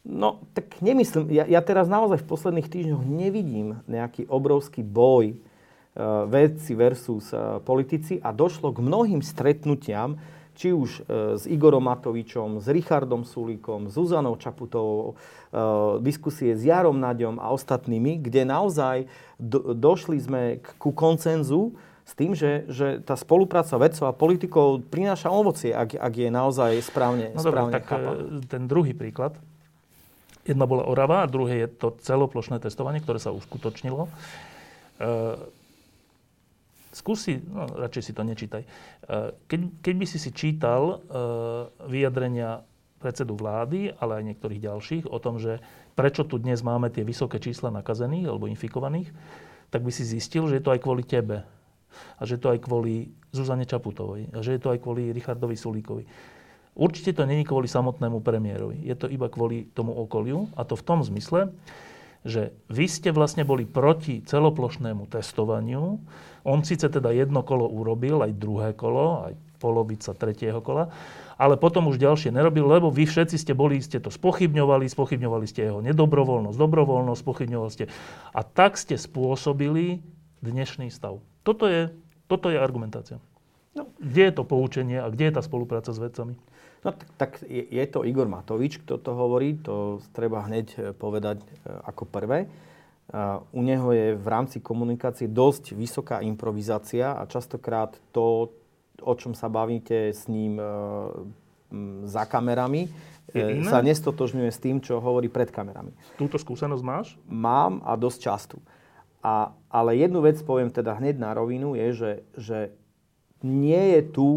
No, 0.04 0.44
tak 0.52 0.84
nemyslím. 0.84 1.32
Ja, 1.32 1.48
ja 1.48 1.64
teraz 1.64 1.88
naozaj 1.88 2.20
v 2.20 2.28
posledných 2.28 2.68
týždňoch 2.68 3.02
nevidím 3.08 3.80
nejaký 3.88 4.28
obrovský 4.28 4.84
boj 4.84 5.32
uh, 5.32 6.28
vedci 6.28 6.76
versus 6.76 7.32
uh, 7.32 7.64
politici 7.64 8.20
a 8.20 8.28
došlo 8.28 8.76
k 8.76 8.84
mnohým 8.84 9.24
stretnutiam, 9.24 10.20
či 10.54 10.70
už 10.70 10.90
e, 10.90 11.00
s 11.34 11.44
Igorom 11.50 11.84
Matovičom, 11.90 12.62
s 12.62 12.70
Richardom 12.70 13.26
Sulíkom, 13.26 13.90
s 13.90 13.98
Zuzanou 13.98 14.38
Čaputovou, 14.38 15.12
e, 15.12 15.14
diskusie 16.00 16.54
s 16.54 16.62
Jarom 16.62 17.02
Naďom 17.02 17.42
a 17.42 17.50
ostatnými, 17.50 18.22
kde 18.22 18.46
naozaj 18.46 19.10
do, 19.36 19.74
došli 19.74 20.18
sme 20.22 20.42
ku 20.78 20.94
koncenzu 20.94 21.74
s 22.04 22.12
tým, 22.12 22.36
že, 22.36 22.68
že 22.68 23.00
tá 23.00 23.16
spolupráca 23.16 23.74
vedcov 23.80 24.04
a 24.06 24.14
politikov 24.14 24.84
prináša 24.92 25.32
ovocie, 25.32 25.72
ak, 25.72 25.96
ak 25.96 26.14
je 26.14 26.28
naozaj 26.30 26.72
správne, 26.84 27.32
no 27.32 27.42
správne 27.42 27.72
dobré, 27.72 27.76
tak 27.80 27.84
chápané. 27.88 28.44
ten 28.46 28.62
druhý 28.70 28.92
príklad. 28.92 29.34
Jedna 30.44 30.68
bola 30.68 30.84
Orava 30.84 31.24
a 31.24 31.30
druhé 31.30 31.64
je 31.64 31.68
to 31.72 31.96
celoplošné 32.04 32.60
testovanie, 32.60 33.00
ktoré 33.00 33.16
sa 33.16 33.32
uskutočnilo. 33.32 34.06
E, 34.06 34.10
skúsi, 36.94 37.42
no 37.42 37.66
radšej 37.66 38.02
si 38.06 38.12
to 38.14 38.22
nečítaj. 38.22 38.62
E, 38.62 38.68
keď, 39.50 39.60
keď 39.82 39.94
by 39.98 40.06
si 40.06 40.18
si 40.22 40.30
čítal 40.30 40.82
uh, 40.86 41.68
vyjadrenia 41.90 42.62
predsedu 43.02 43.36
vlády, 43.36 43.92
ale 44.00 44.22
aj 44.22 44.26
niektorých 44.32 44.64
ďalších 44.64 45.04
o 45.12 45.18
tom, 45.20 45.36
že 45.36 45.60
prečo 45.92 46.24
tu 46.24 46.40
dnes 46.40 46.56
máme 46.64 46.88
tie 46.88 47.04
vysoké 47.04 47.36
čísla 47.36 47.68
nakazených 47.68 48.32
alebo 48.32 48.48
infikovaných, 48.48 49.12
tak 49.68 49.84
by 49.84 49.92
si 49.92 50.08
zistil, 50.08 50.48
že 50.48 50.62
je 50.62 50.64
to 50.64 50.72
aj 50.72 50.80
kvôli 50.80 51.04
tebe. 51.04 51.44
A 52.18 52.22
že 52.24 52.38
je 52.38 52.42
to 52.42 52.56
aj 52.56 52.64
kvôli 52.64 53.12
Zuzane 53.30 53.68
Čaputovej. 53.68 54.32
A 54.34 54.40
že 54.40 54.56
je 54.56 54.60
to 54.62 54.72
aj 54.72 54.82
kvôli 54.82 55.12
Richardovi 55.12 55.54
Sulíkovi. 55.54 56.04
Určite 56.74 57.14
to 57.14 57.22
není 57.22 57.46
kvôli 57.46 57.70
samotnému 57.70 58.18
premiérovi. 58.18 58.82
Je 58.82 58.98
to 58.98 59.06
iba 59.06 59.30
kvôli 59.30 59.70
tomu 59.70 59.94
okoliu. 59.94 60.50
A 60.58 60.66
to 60.66 60.74
v 60.74 60.86
tom 60.86 61.06
zmysle, 61.06 61.54
že 62.26 62.56
vy 62.66 62.86
ste 62.90 63.14
vlastne 63.14 63.46
boli 63.46 63.62
proti 63.62 64.24
celoplošnému 64.26 65.06
testovaniu. 65.06 66.02
On 66.44 66.60
síce 66.60 66.86
teda 66.86 67.08
jedno 67.10 67.40
kolo 67.40 67.64
urobil, 67.64 68.20
aj 68.20 68.36
druhé 68.36 68.70
kolo, 68.76 69.32
aj 69.32 69.34
polovica 69.64 70.12
tretieho 70.12 70.60
kola, 70.60 70.92
ale 71.40 71.56
potom 71.56 71.88
už 71.88 71.96
ďalšie 71.96 72.28
nerobil, 72.30 72.68
lebo 72.68 72.92
vy 72.92 73.08
všetci 73.08 73.40
ste 73.40 73.56
boli, 73.56 73.80
ste 73.80 73.96
to 73.96 74.12
spochybňovali, 74.12 74.84
spochybňovali 74.86 75.46
ste 75.48 75.72
jeho 75.72 75.80
nedobrovoľnosť, 75.80 76.58
dobrovoľnosť, 76.60 77.20
spochybňovali 77.24 77.70
ste. 77.72 77.88
A 78.36 78.40
tak 78.44 78.76
ste 78.76 79.00
spôsobili 79.00 80.04
dnešný 80.44 80.92
stav. 80.92 81.24
Toto 81.42 81.64
je, 81.64 81.88
toto 82.28 82.52
je 82.52 82.60
argumentácia. 82.60 83.16
No. 83.74 83.90
Kde 83.98 84.30
je 84.30 84.34
to 84.36 84.44
poučenie 84.46 85.00
a 85.00 85.10
kde 85.10 85.32
je 85.32 85.34
tá 85.34 85.42
spolupráca 85.42 85.90
s 85.90 85.98
vedcami? 85.98 86.38
No 86.84 86.92
tak, 86.92 87.08
tak 87.16 87.30
je, 87.48 87.64
je 87.64 87.84
to 87.88 88.04
Igor 88.04 88.28
Matovič, 88.28 88.84
kto 88.84 89.00
to 89.00 89.16
hovorí, 89.16 89.56
to 89.56 90.04
treba 90.12 90.44
hneď 90.44 90.66
e, 90.76 90.78
povedať 90.92 91.40
e, 91.40 91.46
ako 91.88 92.04
prvé. 92.04 92.46
U 93.52 93.60
neho 93.60 93.92
je 93.92 94.16
v 94.16 94.26
rámci 94.26 94.58
komunikácie 94.64 95.28
dosť 95.28 95.76
vysoká 95.76 96.24
improvizácia 96.24 97.12
a 97.12 97.28
častokrát 97.28 97.94
to, 98.10 98.50
o 99.04 99.14
čom 99.14 99.36
sa 99.36 99.52
bavíte 99.52 100.10
s 100.10 100.24
ním 100.26 100.56
e, 100.56 100.64
za 102.08 102.24
kamerami, 102.24 102.88
je 103.34 103.66
sa 103.66 103.82
nestotožňuje 103.82 104.50
s 104.52 104.62
tým, 104.62 104.78
čo 104.78 105.02
hovorí 105.02 105.26
pred 105.32 105.50
kamerami. 105.50 105.90
Túto 106.14 106.38
skúsenosť 106.38 106.84
máš? 106.84 107.06
Mám 107.26 107.82
a 107.82 107.98
dosť 107.98 108.18
často. 108.20 108.56
A, 109.24 109.52
ale 109.72 109.96
jednu 109.98 110.20
vec 110.22 110.38
poviem 110.44 110.70
teda 110.70 110.96
hneď 110.96 111.16
na 111.18 111.32
rovinu, 111.34 111.74
je, 111.74 111.88
že, 111.96 112.12
že 112.36 112.58
nie 113.42 113.96
je 113.96 114.00
tu 114.12 114.28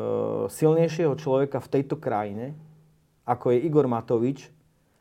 E, 0.00 0.48
silnejšieho 0.48 1.14
človeka 1.18 1.58
v 1.60 1.70
tejto 1.78 1.96
krajine, 1.98 2.56
ako 3.26 3.52
je 3.54 3.58
Igor 3.66 3.86
Matovič, 3.86 4.48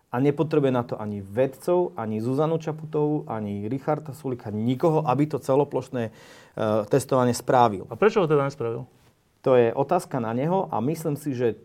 a 0.09 0.15
nepotrebuje 0.17 0.71
na 0.73 0.83
to 0.83 0.97
ani 0.97 1.21
vedcov, 1.21 1.93
ani 1.93 2.17
Zuzanu 2.17 2.57
Čaputovú, 2.57 3.29
ani 3.29 3.69
Richarda 3.69 4.17
Sulika, 4.17 4.49
nikoho, 4.49 5.05
aby 5.05 5.29
to 5.29 5.37
celoplošné 5.37 6.09
uh, 6.09 6.85
testovanie 6.89 7.37
správil. 7.37 7.85
A 7.87 7.93
prečo 7.93 8.25
ho 8.25 8.29
teda 8.29 8.49
nespravil? 8.49 8.89
To 9.45 9.55
je 9.55 9.69
otázka 9.71 10.17
na 10.17 10.33
neho 10.33 10.67
a 10.73 10.81
myslím 10.81 11.15
si, 11.15 11.31
že 11.31 11.55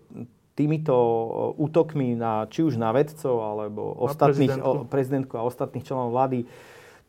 týmito 0.55 0.95
e, 0.95 1.27
útokmi 1.59 2.15
na, 2.15 2.47
či 2.47 2.63
už 2.63 2.79
na 2.79 2.95
vedcov, 2.95 3.35
alebo 3.43 3.99
na 3.99 4.07
ostatných, 4.07 4.55
prezidentku. 4.55 4.71
O, 4.71 4.87
prezidentku 4.87 5.35
a 5.35 5.43
ostatných 5.43 5.83
členov 5.83 6.15
vlády, 6.15 6.47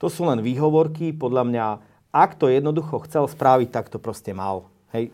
to 0.02 0.10
sú 0.10 0.26
len 0.26 0.42
výhovorky. 0.42 1.14
Podľa 1.14 1.44
mňa, 1.46 1.66
ak 2.10 2.42
to 2.42 2.50
jednoducho 2.50 3.06
chcel 3.06 3.30
spraviť, 3.30 3.70
tak 3.70 3.94
to 3.94 4.02
proste 4.02 4.34
mal. 4.34 4.74
Hej, 4.92 5.14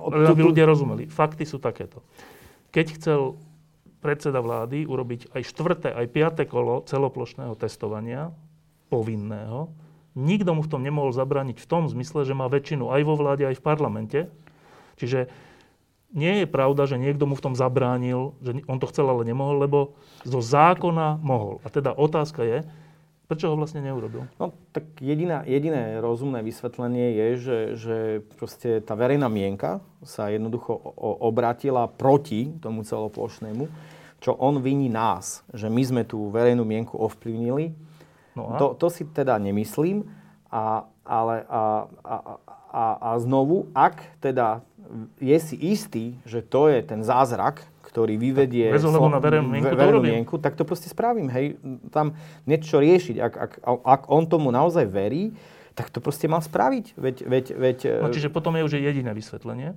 aby 0.00 0.42
ľudia 0.42 0.64
rozumeli. 0.64 1.04
Fakty 1.10 1.44
sú 1.44 1.60
takéto. 1.60 2.00
Keď 2.72 2.86
chcel 2.96 3.20
predseda 4.06 4.38
vlády 4.38 4.86
urobiť 4.86 5.34
aj 5.34 5.42
štvrté, 5.42 5.90
aj 5.90 6.06
piaté 6.14 6.42
kolo 6.46 6.86
celoplošného 6.86 7.58
testovania, 7.58 8.30
povinného, 8.86 9.74
nikto 10.14 10.54
mu 10.54 10.62
v 10.62 10.70
tom 10.70 10.86
nemohol 10.86 11.10
zabrániť 11.10 11.58
v 11.58 11.66
tom 11.66 11.90
zmysle, 11.90 12.22
že 12.22 12.38
má 12.38 12.46
väčšinu 12.46 12.94
aj 12.94 13.02
vo 13.02 13.18
vláde, 13.18 13.42
aj 13.50 13.58
v 13.58 13.66
parlamente. 13.66 14.18
Čiže 15.02 15.26
nie 16.14 16.40
je 16.40 16.46
pravda, 16.46 16.86
že 16.86 17.02
niekto 17.02 17.26
mu 17.26 17.34
v 17.34 17.44
tom 17.50 17.58
zabránil, 17.58 18.38
že 18.38 18.62
on 18.70 18.78
to 18.78 18.86
chcel, 18.94 19.10
ale 19.10 19.26
nemohol, 19.26 19.58
lebo 19.58 19.78
zo 20.22 20.38
zákona 20.38 21.18
mohol. 21.18 21.58
A 21.66 21.68
teda 21.68 21.90
otázka 21.90 22.46
je, 22.46 22.62
Prečo 23.26 23.50
ho 23.50 23.58
vlastne 23.58 23.82
neurobil? 23.82 24.22
No, 24.38 24.54
tak 24.70 24.86
jediná, 25.02 25.42
jediné 25.42 25.98
rozumné 25.98 26.46
vysvetlenie 26.46 27.10
je, 27.10 27.28
že, 27.34 27.58
že 27.74 27.96
proste 28.38 28.78
tá 28.78 28.94
verejná 28.94 29.26
mienka 29.26 29.82
sa 30.06 30.30
jednoducho 30.30 30.70
obrátila 31.18 31.90
proti 31.90 32.54
tomu 32.62 32.86
celoplošnému, 32.86 33.66
čo 34.20 34.32
on 34.36 34.58
viní 34.60 34.88
nás, 34.88 35.44
že 35.52 35.68
my 35.68 35.82
sme 35.84 36.02
tú 36.02 36.32
verejnú 36.32 36.64
mienku 36.64 36.96
ovplyvnili. 36.96 37.76
No 38.36 38.52
a? 38.52 38.60
To, 38.60 38.76
to 38.76 38.92
si 38.92 39.04
teda 39.08 39.36
nemyslím, 39.40 40.04
a, 40.52 40.84
ale 41.04 41.44
a, 41.48 41.88
a, 42.04 42.14
a, 42.72 42.84
a 43.00 43.10
znovu, 43.20 43.68
ak 43.72 44.20
teda 44.20 44.60
je 45.18 45.38
si 45.42 45.56
istý, 45.58 46.16
že 46.22 46.44
to 46.44 46.70
je 46.70 46.78
ten 46.84 47.02
zázrak, 47.02 47.64
ktorý 47.82 48.18
vyvedie 48.20 48.70
bez 48.70 48.84
ohľadu 48.84 49.08
na 49.08 49.22
verejnú 49.22 49.48
mienku, 49.48 49.72
verejnú 49.72 50.00
mienku, 50.02 50.34
tak 50.36 50.58
to 50.58 50.68
proste 50.68 50.90
spravím. 50.90 51.32
Hej, 51.32 51.56
tam 51.90 52.12
niečo 52.44 52.78
riešiť. 52.78 53.16
Ak, 53.18 53.34
ak, 53.34 53.52
ak 53.64 54.02
on 54.12 54.28
tomu 54.28 54.52
naozaj 54.52 54.84
verí, 54.84 55.32
tak 55.72 55.88
to 55.88 56.04
proste 56.04 56.28
mal 56.28 56.44
spraviť. 56.44 56.92
Veď, 56.96 57.16
veď, 57.24 57.44
veď, 57.56 57.78
no, 58.04 58.12
čiže 58.12 58.28
potom 58.28 58.52
je 58.56 58.66
už 58.68 58.78
jediné 58.78 59.10
vysvetlenie. 59.16 59.76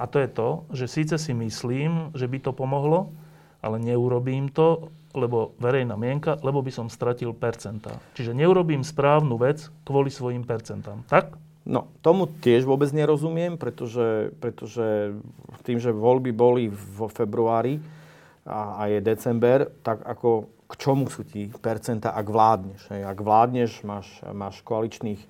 A 0.00 0.08
to 0.08 0.16
je 0.16 0.28
to, 0.32 0.48
že 0.72 0.88
síce 0.88 1.14
si 1.20 1.36
myslím, 1.36 2.16
že 2.16 2.24
by 2.24 2.40
to 2.40 2.56
pomohlo, 2.56 3.12
ale 3.60 3.76
neurobím 3.76 4.48
to, 4.48 4.88
lebo 5.12 5.52
verejná 5.60 5.98
mienka, 6.00 6.40
lebo 6.40 6.64
by 6.64 6.72
som 6.72 6.88
stratil 6.88 7.36
percentá. 7.36 8.00
Čiže 8.16 8.32
neurobím 8.32 8.80
správnu 8.80 9.36
vec 9.36 9.68
kvôli 9.84 10.08
svojim 10.08 10.46
percentám. 10.46 11.04
Tak? 11.04 11.36
No, 11.68 11.92
tomu 12.00 12.24
tiež 12.40 12.64
vôbec 12.64 12.88
nerozumiem, 12.96 13.60
pretože, 13.60 14.32
pretože 14.40 15.12
tým, 15.60 15.76
že 15.76 15.92
voľby 15.92 16.32
boli 16.32 16.72
vo 16.72 17.12
februári 17.12 17.76
a, 18.48 18.80
a 18.80 18.82
je 18.88 19.04
december, 19.04 19.68
tak 19.84 20.00
ako 20.00 20.48
k 20.70 20.72
čomu 20.80 21.10
sú 21.12 21.26
ti 21.26 21.50
percenta, 21.60 22.16
ak 22.16 22.26
vládneš? 22.30 22.80
Hej? 22.94 23.02
Ak 23.04 23.18
vládneš, 23.20 23.84
máš, 23.84 24.08
máš 24.32 24.62
koaličných 24.64 25.20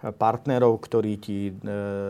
partnerov, 0.00 0.80
ktorí 0.80 1.12
ti 1.20 1.38
e, 1.48 1.52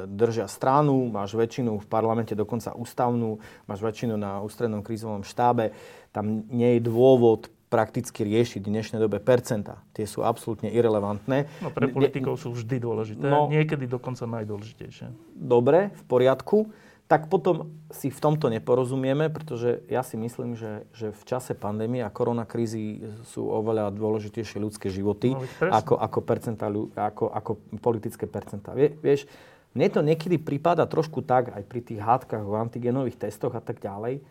držia 0.06 0.46
stranu, 0.46 1.10
máš 1.10 1.34
väčšinu 1.34 1.82
v 1.82 1.86
parlamente, 1.90 2.38
dokonca 2.38 2.78
ústavnú, 2.78 3.42
máš 3.66 3.82
väčšinu 3.82 4.14
na 4.14 4.38
ústrednom 4.38 4.86
krízovom 4.86 5.26
štábe, 5.26 5.74
tam 6.14 6.46
nie 6.50 6.78
je 6.78 6.86
dôvod 6.86 7.50
prakticky 7.70 8.26
riešiť 8.26 8.66
v 8.66 8.72
dnešnej 8.74 8.98
dobe 8.98 9.22
percenta. 9.22 9.78
Tie 9.94 10.02
sú 10.02 10.26
absolútne 10.26 10.74
irrelevantné. 10.74 11.46
No 11.62 11.70
pre 11.70 11.86
politikov 11.86 12.34
sú 12.34 12.50
vždy 12.50 12.82
dôležité. 12.82 13.26
No, 13.30 13.46
Niekedy 13.46 13.86
dokonca 13.86 14.26
najdôležitejšie. 14.26 15.38
Dobre, 15.38 15.94
v 15.94 16.02
poriadku. 16.10 16.66
Tak 17.10 17.26
potom 17.26 17.74
si 17.90 18.06
v 18.06 18.22
tomto 18.22 18.46
neporozumieme, 18.46 19.34
pretože 19.34 19.82
ja 19.90 20.06
si 20.06 20.14
myslím, 20.14 20.54
že, 20.54 20.86
že 20.94 21.10
v 21.10 21.22
čase 21.26 21.58
pandémie 21.58 22.06
a 22.06 22.14
koronakrízy 22.14 23.02
sú 23.26 23.50
oveľa 23.50 23.90
dôležitejšie 23.90 24.62
ľudské 24.62 24.94
životy 24.94 25.34
no, 25.34 25.42
ako, 25.58 25.98
ako, 25.98 26.18
percenta, 26.22 26.70
ako, 26.94 27.34
ako 27.34 27.50
politické 27.82 28.30
percentá. 28.30 28.78
Vie, 28.78 28.94
vieš, 29.02 29.26
mne 29.74 29.90
to 29.90 30.06
niekedy 30.06 30.38
prípada 30.38 30.86
trošku 30.86 31.26
tak, 31.26 31.50
aj 31.50 31.66
pri 31.66 31.82
tých 31.82 31.98
hádkach 31.98 32.46
o 32.46 32.54
antigenových 32.54 33.26
testoch 33.26 33.58
a 33.58 33.62
tak 33.62 33.82
ďalej, 33.82 34.22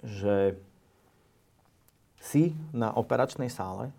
že 0.00 0.56
si 2.24 2.56
na 2.72 2.88
operačnej 2.88 3.52
sále 3.52 3.92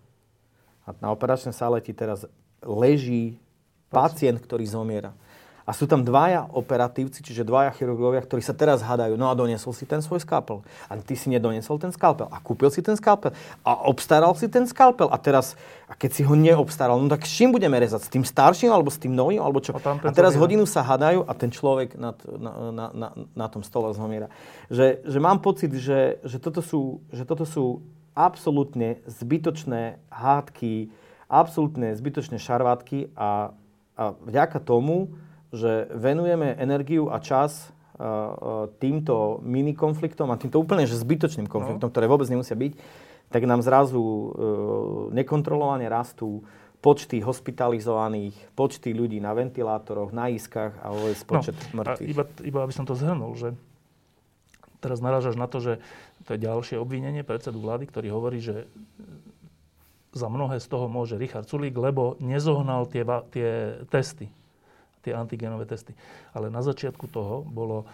a 0.82 0.98
na 0.98 1.14
operačnej 1.14 1.54
sále 1.54 1.78
ti 1.78 1.94
teraz 1.94 2.26
leží 2.66 3.38
pacient, 3.86 4.42
ktorý 4.42 4.66
zomiera. 4.66 5.14
A 5.70 5.74
sú 5.76 5.86
tam 5.86 6.02
dvaja 6.02 6.50
operatívci, 6.50 7.22
čiže 7.22 7.46
dvaja 7.46 7.70
chirurgovia, 7.70 8.18
ktorí 8.26 8.42
sa 8.42 8.50
teraz 8.50 8.82
hádajú. 8.82 9.14
No 9.14 9.30
a 9.30 9.38
doniesol 9.38 9.70
si 9.70 9.86
ten 9.86 10.02
svoj 10.02 10.18
skalpel. 10.18 10.66
A 10.90 10.98
ty 10.98 11.14
si 11.14 11.30
nedoniesol 11.30 11.78
ten 11.78 11.94
skalpel. 11.94 12.26
A 12.26 12.42
kúpil 12.42 12.74
si 12.74 12.82
ten 12.82 12.98
skalpel. 12.98 13.30
A 13.62 13.78
obstaral 13.86 14.34
si 14.34 14.50
ten 14.50 14.66
skalpel. 14.66 15.06
A 15.06 15.16
teraz, 15.22 15.54
a 15.86 15.94
keď 15.94 16.10
si 16.10 16.22
ho 16.26 16.34
neobstaral, 16.34 16.98
no 16.98 17.06
tak 17.06 17.22
s 17.22 17.38
čím 17.38 17.54
budeme 17.54 17.78
rezať? 17.78 18.02
S 18.02 18.10
tým 18.10 18.26
starším 18.26 18.74
alebo 18.74 18.90
s 18.90 18.98
tým 18.98 19.14
novým? 19.14 19.38
Alebo 19.38 19.62
čo? 19.62 19.70
A, 19.70 19.78
a 19.78 20.10
teraz 20.10 20.34
hodinu 20.34 20.66
sa 20.66 20.82
hádajú 20.82 21.22
a 21.22 21.32
ten 21.38 21.54
človek 21.54 21.94
na, 21.94 22.18
na, 22.18 22.50
na, 22.74 22.86
na, 22.90 23.08
na 23.30 23.46
tom 23.46 23.62
stole 23.62 23.94
zomiera. 23.94 24.26
Že, 24.74 25.06
že 25.06 25.18
mám 25.22 25.38
pocit, 25.38 25.70
že, 25.70 26.18
že, 26.26 26.42
toto 26.42 26.66
sú, 26.66 26.98
že 27.14 27.22
toto 27.22 27.46
sú 27.46 27.78
absolútne 28.18 29.06
zbytočné 29.06 30.02
hádky, 30.10 30.90
absolútne 31.30 31.94
zbytočné 31.94 32.42
šarvátky 32.42 33.14
a, 33.14 33.54
a 33.94 34.18
vďaka 34.18 34.58
tomu, 34.58 35.14
že 35.50 35.90
venujeme 35.90 36.54
energiu 36.58 37.10
a 37.10 37.18
čas 37.18 37.74
týmto 38.80 39.44
mini 39.44 39.76
konfliktom 39.76 40.32
a 40.32 40.40
týmto 40.40 40.56
úplne 40.56 40.88
že 40.88 40.96
zbytočným 40.96 41.44
konfliktom, 41.44 41.88
no. 41.88 41.92
ktoré 41.92 42.08
vôbec 42.08 42.24
nemusia 42.32 42.56
byť, 42.56 42.72
tak 43.30 43.42
nám 43.44 43.60
zrazu 43.60 44.00
e, 44.00 44.28
nekontrolovane 45.20 45.84
rastú 45.86 46.42
počty 46.80 47.20
hospitalizovaných, 47.20 48.56
počty 48.56 48.96
ľudí 48.96 49.20
na 49.20 49.36
ventilátoroch, 49.36 50.16
na 50.16 50.32
iskách 50.32 50.80
a 50.80 50.90
vôbec 50.90 51.18
no, 51.20 51.28
počet 51.28 51.56
no, 51.70 51.84
mŕtvych. 51.84 52.08
Iba, 52.08 52.24
iba 52.40 52.58
aby 52.64 52.72
som 52.72 52.88
to 52.88 52.96
zhrnul, 52.96 53.36
že 53.36 53.52
teraz 54.80 55.04
narážaš 55.04 55.36
na 55.36 55.44
to, 55.44 55.60
že 55.60 55.72
to 56.24 56.34
je 56.34 56.40
ďalšie 56.40 56.80
obvinenie 56.80 57.20
predsedu 57.20 57.60
vlády, 57.60 57.84
ktorý 57.84 58.08
hovorí, 58.16 58.40
že 58.40 58.64
za 60.10 60.26
mnohé 60.26 60.58
z 60.58 60.66
toho 60.66 60.90
môže 60.90 61.20
Richard 61.20 61.46
Sulík, 61.46 61.76
lebo 61.76 62.18
nezohnal 62.18 62.88
tie, 62.88 63.04
tie 63.30 63.78
testy, 63.92 64.32
tie 65.02 65.16
antigenové 65.16 65.64
testy. 65.66 65.96
Ale 66.32 66.52
na 66.52 66.60
začiatku 66.60 67.08
toho 67.08 67.42
bolo 67.44 67.88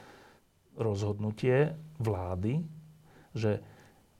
rozhodnutie 0.76 1.72
vlády, 1.98 2.60
že 3.32 3.62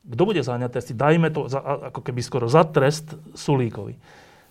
kto 0.07 0.22
bude 0.22 0.40
záňať 0.40 0.70
testy, 0.70 0.92
dajme 0.94 1.35
to 1.35 1.51
za, 1.51 1.59
ako 1.90 2.01
keby 2.01 2.22
skoro 2.22 2.46
za 2.46 2.62
trest 2.62 3.18
Sulíkovi. 3.35 3.99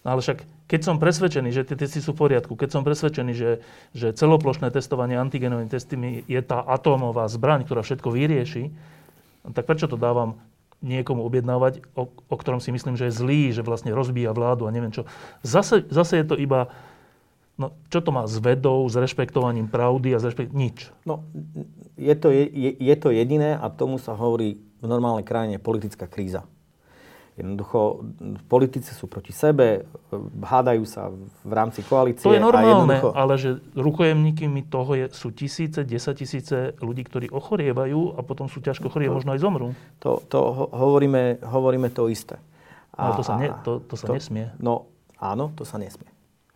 No 0.05 0.13
ale 0.13 0.21
však, 0.21 0.69
keď 0.69 0.81
som 0.85 1.01
presvedčený, 1.01 1.49
že 1.49 1.65
tie 1.65 1.79
testy 1.79 1.97
sú 1.97 2.13
v 2.13 2.29
poriadku, 2.29 2.53
keď 2.53 2.77
som 2.77 2.85
presvedčený, 2.85 3.33
že, 3.33 3.51
že 3.95 4.13
celoplošné 4.13 4.69
testovanie 4.69 5.17
antigenovými 5.17 5.71
testami 5.71 6.21
je 6.29 6.41
tá 6.45 6.61
atómová 6.61 7.25
zbraň, 7.25 7.65
ktorá 7.65 7.81
všetko 7.81 8.13
vyrieši, 8.13 8.69
tak 9.49 9.65
prečo 9.65 9.89
to 9.89 9.97
dávam 9.97 10.37
niekomu 10.85 11.25
objednávať, 11.25 11.81
o, 11.97 12.05
o 12.11 12.35
ktorom 12.37 12.61
si 12.61 12.69
myslím, 12.69 12.93
že 12.93 13.09
je 13.09 13.17
zlý, 13.17 13.49
že 13.49 13.65
vlastne 13.65 13.95
rozbíja 13.97 14.35
vládu 14.35 14.69
a 14.69 14.73
neviem 14.75 14.93
čo. 14.93 15.09
Zase, 15.41 15.81
zase 15.89 16.21
je 16.21 16.25
to 16.29 16.35
iba, 16.37 16.69
no 17.55 17.75
čo 17.87 17.99
to 18.03 18.11
má 18.11 18.27
s 18.27 18.39
vedou, 18.39 18.83
s 18.87 18.95
rešpektovaním 18.95 19.71
pravdy 19.71 20.15
a 20.15 20.19
s 20.19 20.27
rešpekt... 20.27 20.51
nič. 20.51 20.91
No, 21.07 21.23
je 21.95 22.15
to, 22.15 22.31
je, 22.31 22.71
je 22.75 22.95
to 22.99 23.11
jediné 23.11 23.55
a 23.55 23.71
tomu 23.71 23.99
sa 23.99 24.15
hovorí 24.15 24.59
v 24.83 24.85
normálnej 24.85 25.23
krajine 25.23 25.57
politická 25.57 26.05
kríza. 26.05 26.43
Jednoducho, 27.35 28.07
politici 28.47 28.95
sú 28.95 29.11
proti 29.11 29.35
sebe, 29.35 29.83
hádajú 30.39 30.87
sa 30.87 31.11
v 31.43 31.51
rámci 31.51 31.83
koalície. 31.83 32.23
To 32.23 32.31
je 32.31 32.39
normálne, 32.39 32.95
jednoducho... 32.95 33.11
ale 33.11 33.33
že 33.35 33.59
rukojemníkmi 33.75 34.71
toho 34.71 34.95
je, 34.95 35.05
sú 35.11 35.35
tisíce, 35.35 35.83
desať 35.83 36.23
tisíce 36.23 36.71
ľudí, 36.79 37.03
ktorí 37.03 37.27
ochorievajú 37.27 38.15
a 38.15 38.23
potom 38.23 38.47
sú 38.47 38.63
ťažko 38.63 38.87
chorí 38.87 39.11
a 39.11 39.15
možno 39.19 39.35
aj 39.35 39.43
zomrú. 39.43 39.75
To, 39.99 40.23
to 40.23 40.39
hovoríme, 40.71 41.43
hovoríme 41.43 41.91
to 41.91 42.07
isté. 42.07 42.39
A, 42.95 43.11
ale 43.11 43.19
to 43.19 43.23
sa, 43.27 43.35
ne, 43.35 43.51
to, 43.67 43.83
to 43.83 43.99
sa 43.99 44.07
to, 44.07 44.15
nesmie. 44.15 44.55
No 44.55 44.87
áno, 45.19 45.51
to 45.59 45.67
sa 45.67 45.75
nesmie. 45.75 46.07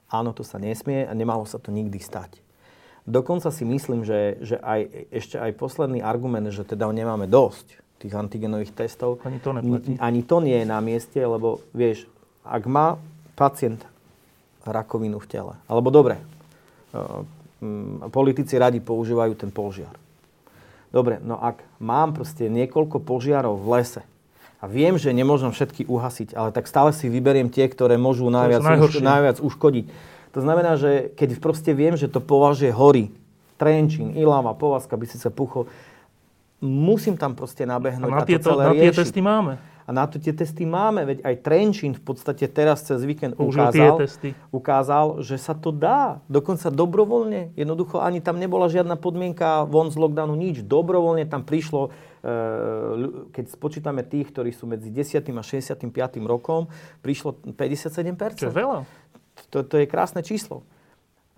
Áno, 0.09 0.33
to 0.33 0.41
sa 0.41 0.57
nesmie 0.57 1.05
a 1.05 1.13
nemalo 1.13 1.45
sa 1.45 1.61
to 1.61 1.69
nikdy 1.69 2.01
stať. 2.01 2.41
Dokonca 3.09 3.49
si 3.49 3.65
myslím, 3.65 4.05
že, 4.05 4.37
že 4.41 4.57
aj, 4.61 5.09
ešte 5.09 5.37
aj 5.41 5.57
posledný 5.57 6.05
argument, 6.05 6.49
že 6.53 6.65
teda 6.65 6.89
nemáme 6.89 7.25
dosť, 7.25 7.81
tých 7.99 8.13
antigenových 8.15 8.73
testov. 8.73 9.19
Ani 9.27 9.41
to 9.43 9.51
neplatí. 9.51 9.99
Ani 9.99 10.21
to 10.23 10.39
nie 10.39 10.57
je 10.61 10.67
na 10.67 10.79
mieste, 10.79 11.19
lebo 11.19 11.59
vieš, 11.75 12.07
ak 12.47 12.63
má 12.69 12.95
pacient 13.35 13.83
rakovinu 14.63 15.19
v 15.19 15.27
tele, 15.27 15.53
alebo 15.67 15.89
dobre, 15.91 16.21
uh, 16.95 17.23
politici 18.11 18.55
radi 18.55 18.79
používajú 18.79 19.33
ten 19.35 19.51
požiar. 19.51 19.91
Dobre, 20.89 21.21
no 21.21 21.37
ak 21.37 21.61
mám 21.77 22.15
proste 22.17 22.49
niekoľko 22.49 23.03
požiarov 23.03 23.61
v 23.61 23.67
lese 23.77 24.01
a 24.59 24.67
viem, 24.67 24.99
že 24.99 25.15
nemôžem 25.15 25.55
všetky 25.55 25.87
uhasiť, 25.87 26.35
ale 26.35 26.51
tak 26.51 26.67
stále 26.67 26.91
si 26.91 27.07
vyberiem 27.07 27.47
tie, 27.47 27.71
ktoré 27.71 27.95
môžu 27.95 28.27
najviac, 28.27 28.59
najviac 28.99 29.37
uškodiť. 29.39 29.85
To 30.35 30.39
znamená, 30.43 30.75
že 30.75 31.15
keď 31.15 31.39
proste 31.39 31.71
viem, 31.71 31.95
že 31.95 32.11
to 32.11 32.19
považie 32.19 32.69
hory, 32.69 33.09
Trenčín, 33.59 34.15
Ilava, 34.15 34.55
Povazka, 34.55 34.95
Bystrica, 34.95 35.27
Pucho, 35.31 35.67
musím 36.63 37.19
tam 37.19 37.35
proste 37.35 37.67
nabehnúť 37.67 38.11
a, 38.11 38.15
na 38.15 38.23
a 38.23 38.27
to 38.27 38.39
celé 38.39 38.63
na 38.63 38.73
tie 38.75 38.91
testy 38.91 39.19
máme. 39.19 39.53
A 39.59 39.89
na 39.89 40.05
to 40.05 40.21
tie 40.21 40.37
testy 40.37 40.69
máme, 40.69 41.01
veď 41.01 41.25
aj 41.25 41.35
Trenčín 41.41 41.97
v 41.97 42.03
podstate 42.13 42.45
teraz 42.45 42.85
cez 42.85 43.01
víkend 43.01 43.33
ukázal, 43.41 44.05
ukázal, 44.53 45.05
že 45.25 45.41
sa 45.41 45.57
to 45.57 45.73
dá. 45.73 46.21
Dokonca 46.29 46.69
dobrovoľne. 46.69 47.57
Jednoducho 47.57 47.97
ani 47.97 48.21
tam 48.21 48.37
nebola 48.37 48.69
žiadna 48.69 49.01
podmienka 49.01 49.65
von 49.65 49.89
z 49.89 49.97
lockdownu, 49.97 50.37
nič. 50.37 50.61
Dobrovoľne 50.61 51.25
tam 51.25 51.41
prišlo, 51.41 51.89
keď 53.31 53.45
spočítame 53.47 54.03
tých, 54.03 54.35
ktorí 54.35 54.51
sú 54.51 54.67
medzi 54.67 54.91
10. 54.91 55.23
a 55.23 55.43
65. 55.43 55.87
rokom, 56.27 56.67
prišlo 56.99 57.39
57%. 57.55 58.35
Čo 58.35 58.51
je 58.51 58.55
veľa. 58.55 58.83
To, 59.55 59.63
to 59.63 59.75
je 59.79 59.85
krásne 59.87 60.19
číslo. 60.19 60.67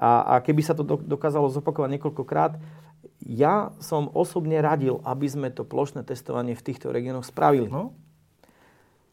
A, 0.01 0.37
a 0.37 0.41
keby 0.41 0.65
sa 0.65 0.73
to 0.73 0.81
dokázalo 0.81 1.53
zopakovať 1.53 1.89
niekoľkokrát, 1.97 2.57
ja 3.21 3.69
som 3.77 4.09
osobne 4.17 4.57
radil, 4.57 4.97
aby 5.05 5.29
sme 5.29 5.53
to 5.53 5.61
plošné 5.61 6.01
testovanie 6.01 6.57
v 6.57 6.65
týchto 6.65 6.89
regiónoch 6.89 7.29
spravili. 7.29 7.69
No? 7.69 7.93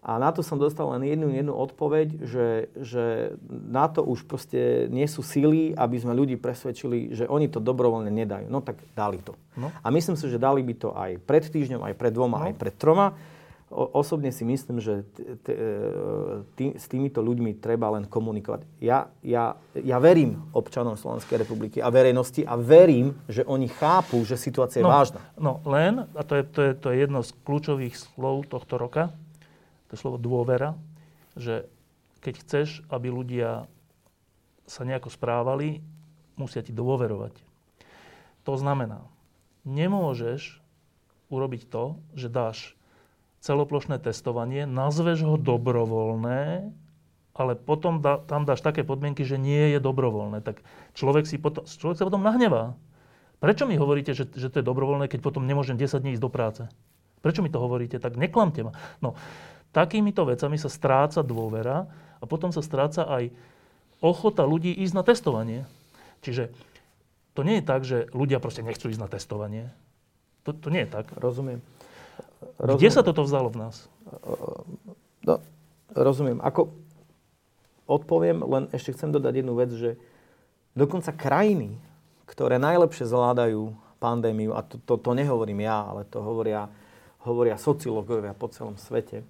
A 0.09 0.17
na 0.17 0.33
to 0.33 0.41
som 0.41 0.57
dostal 0.57 0.89
len 0.97 1.05
jednu, 1.05 1.29
jednu 1.29 1.53
odpoveď, 1.53 2.09
že, 2.25 2.49
že 2.81 3.37
na 3.49 3.93
to 3.93 4.01
už 4.01 4.25
proste 4.25 4.89
nie 4.89 5.05
sú 5.05 5.21
síly, 5.21 5.77
aby 5.77 6.01
sme 6.01 6.17
ľudí 6.17 6.41
presvedčili, 6.41 7.13
že 7.13 7.29
oni 7.29 7.53
to 7.53 7.61
dobrovoľne 7.61 8.09
nedajú. 8.09 8.49
No 8.49 8.65
tak 8.65 8.81
dali 8.97 9.21
to. 9.21 9.37
No. 9.61 9.69
A 9.69 9.93
myslím 9.93 10.17
si, 10.17 10.25
že 10.33 10.41
dali 10.41 10.65
by 10.65 10.75
to 10.81 10.97
aj 10.97 11.21
pred 11.29 11.45
týždňom, 11.45 11.85
aj 11.85 11.95
pred 12.01 12.17
dvoma, 12.17 12.41
no. 12.41 12.45
aj 12.49 12.55
pred 12.57 12.73
troma 12.81 13.13
osobne 13.71 14.33
si 14.33 14.49
myslím, 14.49 14.81
že 14.81 15.05
t- 15.13 15.61
t- 16.57 16.73
s 16.77 16.89
týmito 16.89 17.21
ľuďmi 17.21 17.61
treba 17.61 17.93
len 17.93 18.09
komunikovať. 18.09 18.65
Ja, 18.81 19.13
ja, 19.21 19.61
ja 19.77 20.01
verím 20.01 20.49
občanom 20.57 20.97
Slovenskej 20.97 21.45
republiky 21.45 21.79
a 21.85 21.93
verejnosti 21.93 22.49
a 22.49 22.57
verím, 22.57 23.13
že 23.29 23.45
oni 23.45 23.69
chápu, 23.69 24.25
že 24.25 24.41
situácia 24.41 24.81
je 24.81 24.89
no, 24.89 24.93
vážna. 24.93 25.21
No 25.37 25.61
len, 25.69 26.09
a 26.17 26.23
to 26.25 26.41
je, 26.41 26.43
to, 26.49 26.61
je, 26.65 26.73
to 26.81 26.87
je 26.89 26.97
jedno 26.97 27.21
z 27.21 27.31
kľúčových 27.45 27.95
slov 27.95 28.49
tohto 28.49 28.81
roka, 28.81 29.13
to 29.89 29.97
je 29.97 30.03
slovo 30.05 30.21
dôvera, 30.21 30.77
že 31.35 31.67
keď 32.21 32.35
chceš, 32.45 32.69
aby 32.93 33.09
ľudia 33.09 33.65
sa 34.69 34.85
nejako 34.85 35.09
správali, 35.09 35.81
musia 36.37 36.61
ti 36.61 36.77
dôverovať. 36.77 37.35
To 38.45 38.55
znamená, 38.57 39.05
nemôžeš 39.65 40.61
urobiť 41.29 41.69
to, 41.69 42.01
že 42.17 42.33
dáš 42.33 42.59
celoplošné 43.41 44.01
testovanie, 44.03 44.65
nazveš 44.69 45.25
ho 45.25 45.37
dobrovoľné, 45.39 46.73
ale 47.39 47.53
potom 47.55 48.03
da, 48.03 48.19
tam 48.19 48.43
dáš 48.43 48.65
také 48.67 48.83
podmienky, 48.83 49.23
že 49.23 49.39
nie 49.39 49.77
je 49.77 49.79
dobrovoľné, 49.79 50.43
tak 50.43 50.61
človek, 50.99 51.25
si 51.25 51.39
potom, 51.39 51.63
človek 51.63 51.97
sa 52.03 52.07
potom 52.09 52.25
nahnevá. 52.25 52.75
Prečo 53.39 53.71
mi 53.71 53.79
hovoríte, 53.79 54.11
že, 54.11 54.27
že 54.35 54.51
to 54.51 54.59
je 54.59 54.67
dobrovoľné, 54.67 55.07
keď 55.07 55.23
potom 55.23 55.47
nemôžem 55.47 55.79
10 55.79 56.03
dní 56.03 56.19
ísť 56.19 56.25
do 56.25 56.33
práce? 56.33 56.67
Prečo 57.23 57.43
mi 57.47 57.51
to 57.51 57.63
hovoríte? 57.63 58.03
Tak 58.03 58.19
neklamte 58.19 58.67
ma. 58.67 58.73
No, 58.99 59.15
takýmito 59.73 60.25
vecami 60.25 60.57
sa 60.57 60.71
stráca 60.73 61.21
dôvera 61.21 61.87
a 62.19 62.25
potom 62.25 62.51
sa 62.51 62.65
stráca 62.65 63.07
aj 63.07 63.31
ochota 64.03 64.47
ľudí 64.47 64.73
ísť 64.75 64.95
na 64.95 65.03
testovanie. 65.03 65.61
Čiže 66.23 66.51
to 67.35 67.47
nie 67.47 67.63
je 67.63 67.65
tak, 67.65 67.87
že 67.87 68.11
ľudia 68.11 68.43
proste 68.43 68.67
nechcú 68.67 68.91
ísť 68.91 69.03
na 69.03 69.11
testovanie. 69.11 69.71
To, 70.47 70.51
to 70.51 70.69
nie 70.75 70.87
je 70.87 70.91
tak. 70.91 71.07
Rozumiem. 71.15 71.63
Rozumiem. 72.59 72.79
Kde 72.79 72.91
sa 72.91 73.03
toto 73.07 73.23
vzalo 73.23 73.51
v 73.51 73.59
nás? 73.63 73.87
No, 75.23 75.43
rozumiem. 75.95 76.39
Ako 76.43 76.71
odpoviem, 77.89 78.43
len 78.43 78.65
ešte 78.71 78.95
chcem 78.95 79.11
dodať 79.11 79.43
jednu 79.43 79.55
vec, 79.55 79.71
že 79.75 79.91
dokonca 80.77 81.15
krajiny, 81.15 81.79
ktoré 82.29 82.61
najlepšie 82.61 83.09
zvládajú 83.09 83.73
pandémiu, 83.99 84.55
a 84.55 84.63
to, 84.63 84.79
to, 84.85 84.95
to 85.01 85.11
nehovorím 85.17 85.67
ja, 85.67 85.89
ale 85.91 86.07
to 86.07 86.23
hovoria, 86.23 86.71
hovoria 87.27 87.59
sociológovia 87.59 88.37
po 88.37 88.47
celom 88.53 88.79
svete, 88.79 89.27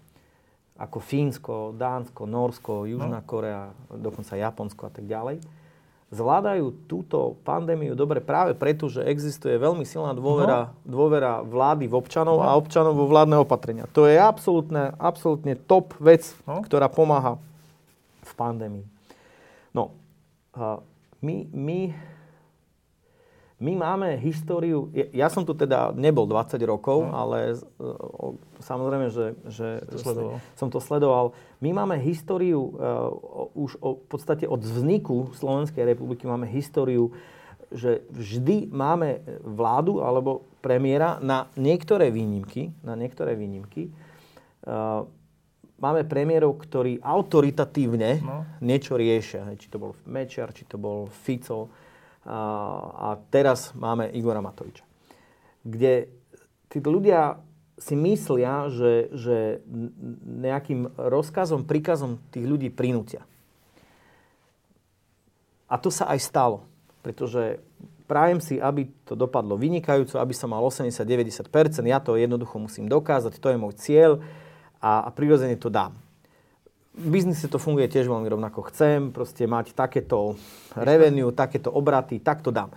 ako 0.78 0.98
Fínsko, 1.02 1.74
Dánsko, 1.74 2.22
Norsko, 2.24 2.86
Južná 2.86 3.18
no. 3.18 3.26
Korea, 3.26 3.74
dokonca 3.90 4.38
Japonsko 4.38 4.86
a 4.86 4.92
tak 4.94 5.10
ďalej, 5.10 5.42
zvládajú 6.08 6.88
túto 6.88 7.36
pandémiu 7.44 7.92
dobre 7.92 8.24
práve 8.24 8.56
preto, 8.56 8.88
že 8.88 9.04
existuje 9.04 9.58
veľmi 9.60 9.84
silná 9.84 10.16
dôvera, 10.16 10.72
no. 10.86 10.88
dôvera 10.88 11.44
vlády 11.44 11.84
v 11.90 11.94
občanov 11.98 12.40
no. 12.40 12.46
a 12.46 12.56
občanov 12.56 12.96
vo 12.96 13.10
vládne 13.10 13.42
opatrenia. 13.42 13.84
To 13.92 14.08
je 14.08 14.16
absolútne, 14.16 14.96
absolútne 14.96 15.58
top 15.58 15.92
vec, 16.00 16.32
no. 16.48 16.64
ktorá 16.64 16.88
pomáha 16.88 17.36
v 18.24 18.32
pandémii. 18.38 18.86
No, 19.74 19.92
my, 21.20 21.36
my 21.52 21.92
my 23.58 23.74
máme 23.74 24.14
históriu, 24.22 24.86
ja 24.94 25.26
som 25.26 25.42
tu 25.42 25.50
teda 25.50 25.90
nebol 25.90 26.30
20 26.30 26.62
rokov, 26.62 27.10
no. 27.10 27.10
ale 27.10 27.58
samozrejme, 28.62 29.10
že, 29.10 29.34
že 29.50 29.82
to 29.82 29.98
sledoval. 29.98 30.38
som 30.54 30.68
to 30.70 30.78
sledoval. 30.78 31.34
My 31.58 31.74
máme 31.74 31.98
históriu, 31.98 32.70
uh, 32.78 33.58
už 33.58 33.82
o, 33.82 33.98
v 33.98 34.06
podstate 34.06 34.46
od 34.46 34.62
vzniku 34.62 35.34
Slovenskej 35.34 35.90
republiky 35.90 36.30
máme 36.30 36.46
históriu, 36.46 37.10
že 37.74 38.06
vždy 38.14 38.70
máme 38.70 39.26
vládu 39.42 40.06
alebo 40.06 40.46
premiéra 40.62 41.18
na 41.18 41.50
niektoré 41.58 42.14
výnimky, 42.14 42.70
na 42.86 42.94
niektoré 42.94 43.34
výnimky. 43.34 43.90
Uh, 44.62 45.02
máme 45.82 46.06
premiérov, 46.06 46.62
ktorí 46.62 47.02
autoritatívne 47.02 48.22
no. 48.22 48.46
niečo 48.62 48.94
riešia. 48.94 49.50
Či 49.58 49.66
to 49.66 49.82
bol 49.82 49.98
Mečiar, 50.06 50.54
či 50.54 50.62
to 50.62 50.78
bol 50.78 51.10
Fico 51.10 51.87
a 52.28 53.16
teraz 53.32 53.72
máme 53.72 54.12
Igora 54.12 54.44
Matoviča. 54.44 54.84
Kde 55.64 56.12
títo 56.68 56.92
ľudia 56.92 57.40
si 57.80 57.94
myslia, 57.96 58.68
že, 58.68 59.08
že 59.14 59.36
nejakým 60.26 60.92
rozkazom, 60.98 61.64
príkazom 61.64 62.20
tých 62.34 62.44
ľudí 62.44 62.68
prinútia. 62.68 63.24
A 65.68 65.80
to 65.80 65.88
sa 65.88 66.10
aj 66.12 66.20
stalo, 66.20 66.66
pretože 67.00 67.62
prajem 68.08 68.40
si, 68.40 68.56
aby 68.58 68.88
to 69.04 69.14
dopadlo 69.14 69.54
vynikajúco, 69.54 70.18
aby 70.18 70.34
som 70.34 70.50
mal 70.50 70.64
80-90%, 70.64 71.48
ja 71.86 72.00
to 72.00 72.18
jednoducho 72.18 72.56
musím 72.56 72.88
dokázať, 72.88 73.36
to 73.36 73.48
je 73.52 73.60
môj 73.60 73.74
cieľ 73.78 74.12
a, 74.80 75.06
a 75.06 75.08
prirodzene 75.12 75.54
to 75.60 75.68
dám 75.68 76.07
v 76.98 77.08
biznise 77.14 77.46
to 77.46 77.62
funguje 77.62 77.86
tiež 77.86 78.10
veľmi 78.10 78.26
rovnako. 78.26 78.66
Chcem 78.74 79.14
proste 79.14 79.46
mať 79.46 79.72
takéto 79.72 80.34
revenue, 80.74 81.30
takéto 81.30 81.70
obraty, 81.70 82.18
tak 82.18 82.42
to 82.42 82.50
dám. 82.50 82.74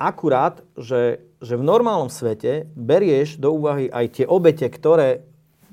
Akurát, 0.00 0.58
že, 0.74 1.22
že 1.38 1.54
v 1.54 1.62
normálnom 1.62 2.10
svete 2.10 2.66
berieš 2.74 3.38
do 3.38 3.54
úvahy 3.54 3.86
aj 3.86 4.06
tie 4.20 4.26
obete, 4.26 4.66
ktoré 4.66 5.22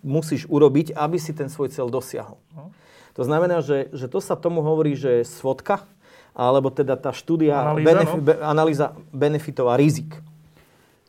musíš 0.05 0.45
urobiť, 0.45 0.93
aby 0.93 1.17
si 1.17 1.33
ten 1.33 1.49
svoj 1.49 1.73
cieľ 1.73 1.89
dosiahol. 1.89 2.37
No. 2.53 2.69
To 3.17 3.25
znamená, 3.25 3.65
že, 3.65 3.89
že 3.95 4.05
to 4.05 4.21
sa 4.21 4.37
tomu 4.37 4.61
hovorí, 4.61 4.93
že 4.93 5.23
je 5.23 5.23
svodka, 5.25 5.89
alebo 6.37 6.69
teda 6.69 6.93
tá 6.93 7.09
štúdia, 7.09 7.57
analýza, 7.57 7.89
benefi, 7.89 8.13
no? 8.13 8.21
be, 8.21 8.33
analýza 8.37 8.87
benefitov 9.09 9.67
a 9.73 9.75
rizik. 9.79 10.21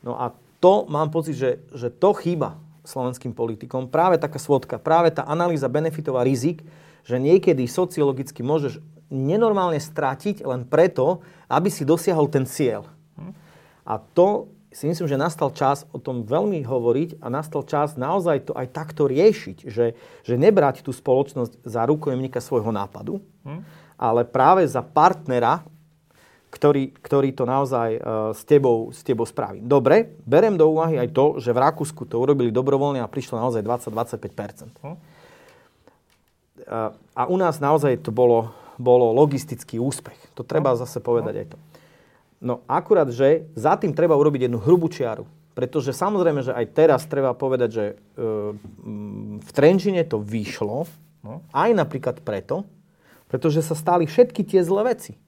No 0.01 0.17
a 0.17 0.33
to 0.63 0.89
mám 0.89 1.13
pocit, 1.13 1.37
že, 1.37 1.61
že 1.77 1.93
to 1.93 2.17
chýba 2.17 2.57
slovenským 2.89 3.37
politikom, 3.37 3.93
práve 3.93 4.17
taká 4.17 4.41
svodka, 4.41 4.81
práve 4.81 5.13
tá 5.13 5.29
analýza 5.29 5.69
benefitov 5.69 6.17
a 6.17 6.25
rizik, 6.25 6.65
že 7.05 7.21
niekedy 7.21 7.69
sociologicky 7.69 8.41
môžeš 8.41 8.81
nenormálne 9.13 9.81
stratiť 9.81 10.45
len 10.45 10.65
preto, 10.65 11.21
aby 11.49 11.69
si 11.69 11.85
dosiahol 11.85 12.29
ten 12.33 12.49
cieľ. 12.49 12.89
A 13.89 13.97
to 13.97 14.53
si 14.69 14.85
myslím, 14.85 15.09
že 15.09 15.17
nastal 15.17 15.49
čas 15.49 15.89
o 15.97 15.99
tom 15.99 16.29
veľmi 16.29 16.61
hovoriť 16.61 17.25
a 17.25 17.33
nastal 17.33 17.65
čas 17.65 17.97
naozaj 17.97 18.53
to 18.53 18.53
aj 18.53 18.69
takto 18.69 19.09
riešiť, 19.09 19.65
že, 19.65 19.97
že 20.21 20.35
nebrať 20.37 20.85
tú 20.85 20.93
spoločnosť 20.93 21.65
za 21.65 21.89
rukojemníka 21.89 22.37
svojho 22.45 22.69
nápadu, 22.69 23.25
hm? 23.49 23.65
ale 23.97 24.29
práve 24.29 24.69
za 24.69 24.85
partnera, 24.85 25.65
ktorý, 26.49 26.97
ktorý 27.05 27.37
to 27.37 27.45
naozaj 27.45 28.01
uh, 28.01 28.33
s, 28.33 28.43
tebou, 28.49 28.89
s 28.89 29.05
tebou 29.05 29.29
spraví. 29.29 29.61
Dobre, 29.61 30.17
berem 30.25 30.57
do 30.57 30.73
úvahy 30.73 30.97
aj 30.97 31.09
to, 31.13 31.27
že 31.37 31.53
v 31.53 31.61
Rakúsku 31.61 32.09
to 32.09 32.17
urobili 32.17 32.49
dobrovoľne 32.49 33.05
a 33.05 33.09
prišlo 33.09 33.37
naozaj 33.37 33.61
20-25%. 33.61 34.73
Hm? 34.81 34.97
Uh, 36.69 36.93
a 37.13 37.23
u 37.29 37.37
nás 37.37 37.61
naozaj 37.61 38.01
to 38.01 38.09
bolo, 38.09 38.57
bolo 38.81 39.13
logistický 39.13 39.77
úspech. 39.77 40.17
To 40.41 40.43
treba 40.43 40.73
hm? 40.73 40.79
zase 40.81 40.99
povedať 41.05 41.35
hm? 41.37 41.41
aj 41.45 41.47
to. 41.53 41.59
No 42.39 42.55
akurát, 42.71 43.11
že 43.13 43.51
za 43.53 43.77
tým 43.77 43.93
treba 43.93 44.17
urobiť 44.17 44.49
jednu 44.49 44.63
hrubú 44.63 44.89
čiaru. 44.89 45.29
Pretože 45.59 45.91
samozrejme, 45.91 46.47
že 46.47 46.55
aj 46.55 46.67
teraz 46.71 47.03
treba 47.05 47.35
povedať, 47.35 47.71
že 47.71 47.85
uh, 47.93 48.55
v 49.37 49.51
Trenčine 49.53 50.07
to 50.07 50.23
vyšlo, 50.23 50.89
aj 51.53 51.71
napríklad 51.77 52.25
preto, 52.25 52.65
pretože 53.29 53.61
sa 53.61 53.77
stali 53.77 54.09
všetky 54.09 54.47
tie 54.47 54.65
zlé 54.65 54.97
veci 54.97 55.19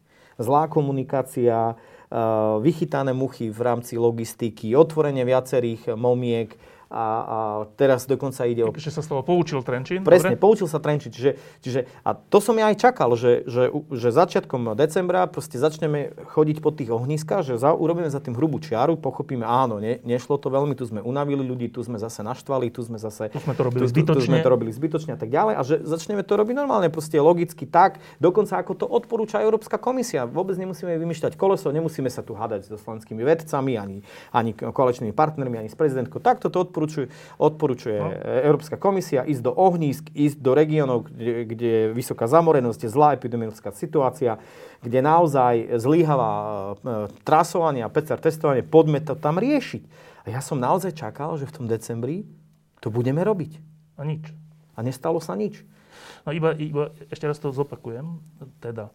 zlá 0.41 0.67
komunikácia, 0.67 1.77
eh, 1.77 2.17
vychytané 2.65 3.13
muchy 3.13 3.53
v 3.53 3.61
rámci 3.61 4.01
logistiky, 4.01 4.73
otvorenie 4.73 5.23
viacerých 5.29 5.93
momiek, 5.95 6.57
a, 6.91 7.07
a 7.07 7.39
teraz 7.79 8.11
dokonca 8.11 8.43
ide 8.51 8.67
o... 8.67 8.75
Ešte 8.75 8.99
sa 8.99 9.03
z 9.07 9.09
toho 9.15 9.23
poučil 9.23 9.63
Trenčín? 9.63 10.03
Presne, 10.03 10.35
dobre? 10.35 10.43
poučil 10.43 10.67
sa 10.67 10.83
Trenčín. 10.83 11.15
Čiže, 11.15 11.39
čiže, 11.63 11.81
a 12.03 12.19
to 12.19 12.43
som 12.43 12.59
ja 12.59 12.67
aj 12.67 12.83
čakal, 12.83 13.15
že, 13.15 13.47
že, 13.47 13.71
že 13.95 14.11
začiatkom 14.11 14.75
decembra 14.75 15.31
proste 15.31 15.55
začneme 15.55 16.19
chodiť 16.35 16.59
po 16.59 16.75
tých 16.75 16.91
ohniskách, 16.91 17.47
že 17.47 17.55
za, 17.63 17.71
urobíme 17.71 18.11
za 18.11 18.19
tým 18.19 18.35
hrubú 18.35 18.59
čiaru, 18.59 18.99
pochopíme, 18.99 19.47
áno, 19.47 19.79
ne, 19.79 20.03
nešlo 20.03 20.35
to 20.43 20.51
veľmi, 20.51 20.75
tu 20.75 20.83
sme 20.83 20.99
unavili 20.99 21.47
ľudí, 21.47 21.71
tu 21.71 21.79
sme 21.87 21.95
zase 22.03 22.27
naštvali, 22.27 22.75
tu 22.75 22.83
sme 22.83 22.99
zase... 22.99 23.31
Tu 23.31 23.39
sme 23.39 23.55
to 23.55 23.63
robili 23.63 23.87
tu, 23.87 23.91
zbytočne. 23.95 24.19
Tu, 24.19 24.27
tu 24.27 24.31
sme 24.35 24.39
to 24.43 24.51
robili 24.51 24.71
zbytočne 24.75 25.13
a 25.15 25.19
tak 25.21 25.31
ďalej. 25.31 25.55
A 25.55 25.63
že 25.63 25.75
začneme 25.87 26.27
to 26.27 26.35
robiť 26.35 26.55
normálne, 26.59 26.91
proste 26.91 27.21
logicky 27.23 27.71
tak, 27.71 28.03
dokonca 28.19 28.57
ako 28.57 28.73
to 28.75 28.87
odporúča 28.91 29.39
Európska 29.45 29.79
komisia. 29.79 30.27
Vôbec 30.27 30.59
nemusíme 30.59 30.91
vymýšľať 30.99 31.39
koleso, 31.39 31.71
nemusíme 31.71 32.11
sa 32.11 32.27
tu 32.27 32.35
hádať 32.35 32.67
so 32.67 32.81
slovenskými 32.81 33.23
vedcami, 33.23 33.77
ani, 33.77 33.99
ani 34.35 34.51
koaličnými 34.57 35.13
partnermi, 35.13 35.61
ani 35.61 35.71
s 35.71 35.77
prezidentkou. 35.77 36.19
Takto 36.25 36.49
to 36.49 36.65
odporúča 36.65 36.80
odporúčuje, 36.81 37.07
odporúčuje 37.37 37.99
no. 38.01 38.09
Európska 38.25 38.81
komisia 38.81 39.29
ísť 39.29 39.43
do 39.45 39.53
ohnízk, 39.53 40.09
ísť 40.17 40.39
do 40.41 40.57
regiónov, 40.57 41.13
kde, 41.13 41.45
kde 41.45 41.69
je 41.69 41.85
vysoká 41.93 42.25
zamorenosť, 42.25 42.81
je 42.89 42.91
zlá 42.91 43.13
epidemiologická 43.13 43.77
situácia, 43.77 44.41
kde 44.81 45.05
naozaj 45.05 45.77
zlíhavá 45.77 46.33
e, 46.33 46.43
trasovanie 47.21 47.85
a 47.85 47.93
PCR 47.93 48.17
testovanie, 48.17 48.65
poďme 48.65 49.05
to 49.05 49.13
tam 49.13 49.37
riešiť. 49.37 49.83
A 50.25 50.33
ja 50.33 50.41
som 50.41 50.57
naozaj 50.57 50.97
čakal, 50.97 51.37
že 51.37 51.49
v 51.49 51.55
tom 51.61 51.67
decembri 51.69 52.25
to 52.81 52.89
budeme 52.89 53.21
robiť. 53.21 53.61
A 54.01 54.09
nič. 54.09 54.25
A 54.73 54.81
nestalo 54.81 55.21
sa 55.21 55.37
nič. 55.37 55.61
No 56.25 56.33
iba, 56.33 56.57
iba 56.57 56.93
ešte 57.13 57.29
raz 57.29 57.37
to 57.37 57.53
zopakujem. 57.53 58.21
Teda, 58.61 58.89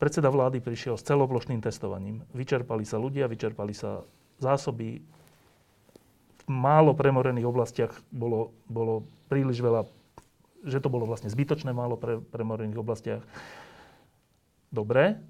predseda 0.00 0.28
vlády 0.32 0.60
prišiel 0.60 0.96
s 0.96 1.04
celoplošným 1.04 1.60
testovaním. 1.64 2.24
Vyčerpali 2.32 2.84
sa 2.84 3.00
ľudia, 3.00 3.28
vyčerpali 3.28 3.72
sa 3.72 4.04
zásoby, 4.36 5.00
málo 6.46 6.92
premorených 6.92 7.48
oblastiach 7.48 7.92
bolo, 8.12 8.52
bolo 8.68 9.04
príliš 9.32 9.60
veľa, 9.64 9.88
že 10.64 10.80
to 10.80 10.92
bolo 10.92 11.08
vlastne 11.08 11.32
zbytočné 11.32 11.72
málo 11.72 11.96
pre, 11.96 12.20
premorených 12.20 12.80
oblastiach. 12.80 13.22
Dobre, 14.68 15.20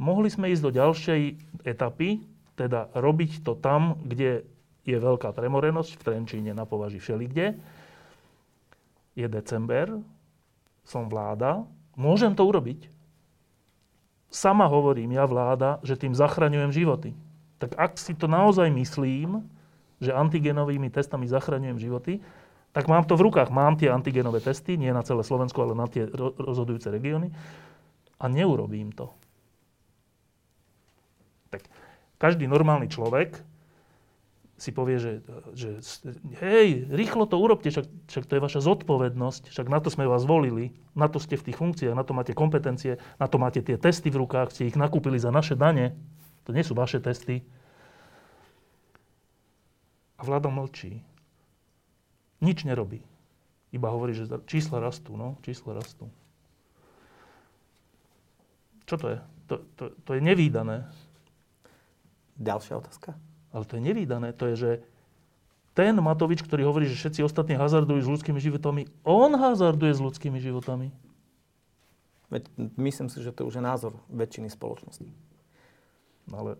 mohli 0.00 0.28
sme 0.32 0.50
ísť 0.50 0.62
do 0.62 0.72
ďalšej 0.74 1.20
etapy, 1.66 2.24
teda 2.56 2.90
robiť 2.94 3.44
to 3.44 3.56
tam, 3.58 3.98
kde 4.02 4.44
je 4.82 4.98
veľká 4.98 5.30
premorenosť, 5.30 5.94
v 5.94 6.02
Trenčíne, 6.02 6.52
na 6.52 6.66
považi 6.66 6.98
všelikde. 6.98 7.54
Je 9.14 9.26
december, 9.28 10.02
som 10.82 11.06
vláda, 11.06 11.62
môžem 11.94 12.34
to 12.34 12.42
urobiť. 12.42 12.90
Sama 14.32 14.66
hovorím, 14.66 15.14
ja 15.14 15.28
vláda, 15.28 15.78
že 15.84 15.94
tým 15.94 16.16
zachraňujem 16.16 16.72
životy. 16.72 17.10
Tak 17.60 17.76
ak 17.78 17.92
si 18.00 18.16
to 18.16 18.26
naozaj 18.26 18.72
myslím, 18.72 19.44
že 20.02 20.10
antigenovými 20.10 20.90
testami 20.90 21.30
zachraňujem 21.30 21.78
životy, 21.78 22.18
tak 22.74 22.90
mám 22.90 23.06
to 23.06 23.14
v 23.14 23.30
rukách. 23.30 23.54
Mám 23.54 23.78
tie 23.78 23.92
antigenové 23.92 24.42
testy, 24.42 24.74
nie 24.74 24.90
na 24.90 25.06
celé 25.06 25.22
Slovensko, 25.22 25.62
ale 25.62 25.78
na 25.78 25.86
tie 25.86 26.08
rozhodujúce 26.10 26.90
regióny 26.90 27.30
a 28.18 28.24
neurobím 28.26 28.90
to. 28.90 29.14
Tak 31.52 31.68
každý 32.16 32.48
normálny 32.48 32.88
človek 32.90 33.38
si 34.62 34.70
povie, 34.70 35.02
že, 35.02 35.12
že 35.58 35.82
hej, 36.38 36.86
rýchlo 36.86 37.26
to 37.26 37.34
urobte, 37.34 37.66
však, 37.66 37.82
však 38.06 38.24
to 38.30 38.32
je 38.38 38.44
vaša 38.46 38.60
zodpovednosť, 38.62 39.50
však 39.50 39.66
na 39.66 39.82
to 39.82 39.90
sme 39.90 40.06
vás 40.06 40.22
volili, 40.22 40.70
na 40.94 41.10
to 41.10 41.18
ste 41.18 41.34
v 41.34 41.50
tých 41.50 41.58
funkciách, 41.58 41.98
na 41.98 42.06
to 42.06 42.14
máte 42.14 42.30
kompetencie, 42.30 43.02
na 43.18 43.26
to 43.26 43.42
máte 43.42 43.58
tie 43.58 43.74
testy 43.74 44.06
v 44.14 44.22
rukách, 44.22 44.54
ste 44.54 44.70
ich 44.70 44.78
nakúpili 44.78 45.18
za 45.18 45.34
naše 45.34 45.58
dane, 45.58 45.98
to 46.46 46.54
nie 46.54 46.62
sú 46.62 46.78
vaše 46.78 47.02
testy. 47.02 47.42
A 50.22 50.26
vláda 50.26 50.46
mlčí. 50.54 51.02
Nič 52.38 52.62
nerobí. 52.62 53.02
Iba 53.74 53.90
hovorí, 53.90 54.14
že 54.14 54.30
čísla 54.46 54.78
rastú, 54.78 55.18
no, 55.18 55.34
čísla 55.42 55.74
rastú. 55.74 56.06
Čo 58.86 58.94
to 59.02 59.06
je? 59.10 59.18
To, 59.50 59.54
to, 59.74 59.84
to 60.06 60.10
je 60.14 60.20
nevýdané. 60.22 60.86
Ďalšia 62.38 62.78
otázka. 62.78 63.18
Ale 63.50 63.66
to 63.66 63.76
je 63.78 63.82
nevýdané. 63.82 64.30
To 64.38 64.46
je, 64.52 64.54
že 64.54 64.70
ten 65.72 65.96
Matovič, 65.96 66.44
ktorý 66.44 66.68
hovorí, 66.68 66.84
že 66.84 67.00
všetci 67.00 67.24
ostatní 67.24 67.56
hazardujú 67.56 68.04
s 68.04 68.12
ľudskými 68.12 68.38
životami, 68.38 68.92
on 69.02 69.32
hazarduje 69.34 69.96
s 69.96 70.04
ľudskými 70.04 70.36
životami. 70.36 70.92
Veď 72.28 72.48
myslím 72.76 73.08
si, 73.08 73.20
že 73.24 73.32
to 73.32 73.48
už 73.48 73.60
je 73.60 73.64
názor 73.64 73.96
väčšiny 74.12 74.52
spoločnosti. 74.52 75.08
No 76.28 76.34
ale 76.36 76.50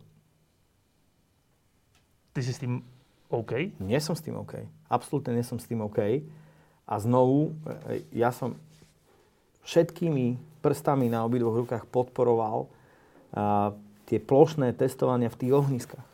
ty 2.32 2.40
si 2.40 2.52
s 2.56 2.60
tým 2.60 2.84
OK? 3.32 3.72
Nie 3.80 3.98
som 3.98 4.12
s 4.12 4.22
tým 4.22 4.36
OK. 4.36 4.62
Absolútne 4.92 5.32
nie 5.32 5.46
som 5.46 5.56
s 5.56 5.64
tým 5.64 5.80
OK. 5.80 6.22
A 6.84 6.94
znovu, 7.00 7.56
e, 7.88 8.04
ja 8.12 8.30
som 8.30 8.54
všetkými 9.64 10.36
prstami 10.60 11.10
na 11.10 11.24
obidvoch 11.24 11.64
rukách 11.64 11.88
podporoval 11.90 12.68
a, 13.32 13.74
tie 14.06 14.18
plošné 14.20 14.76
testovania 14.76 15.32
v 15.32 15.38
tých 15.38 15.52
ohniskách. 15.54 16.06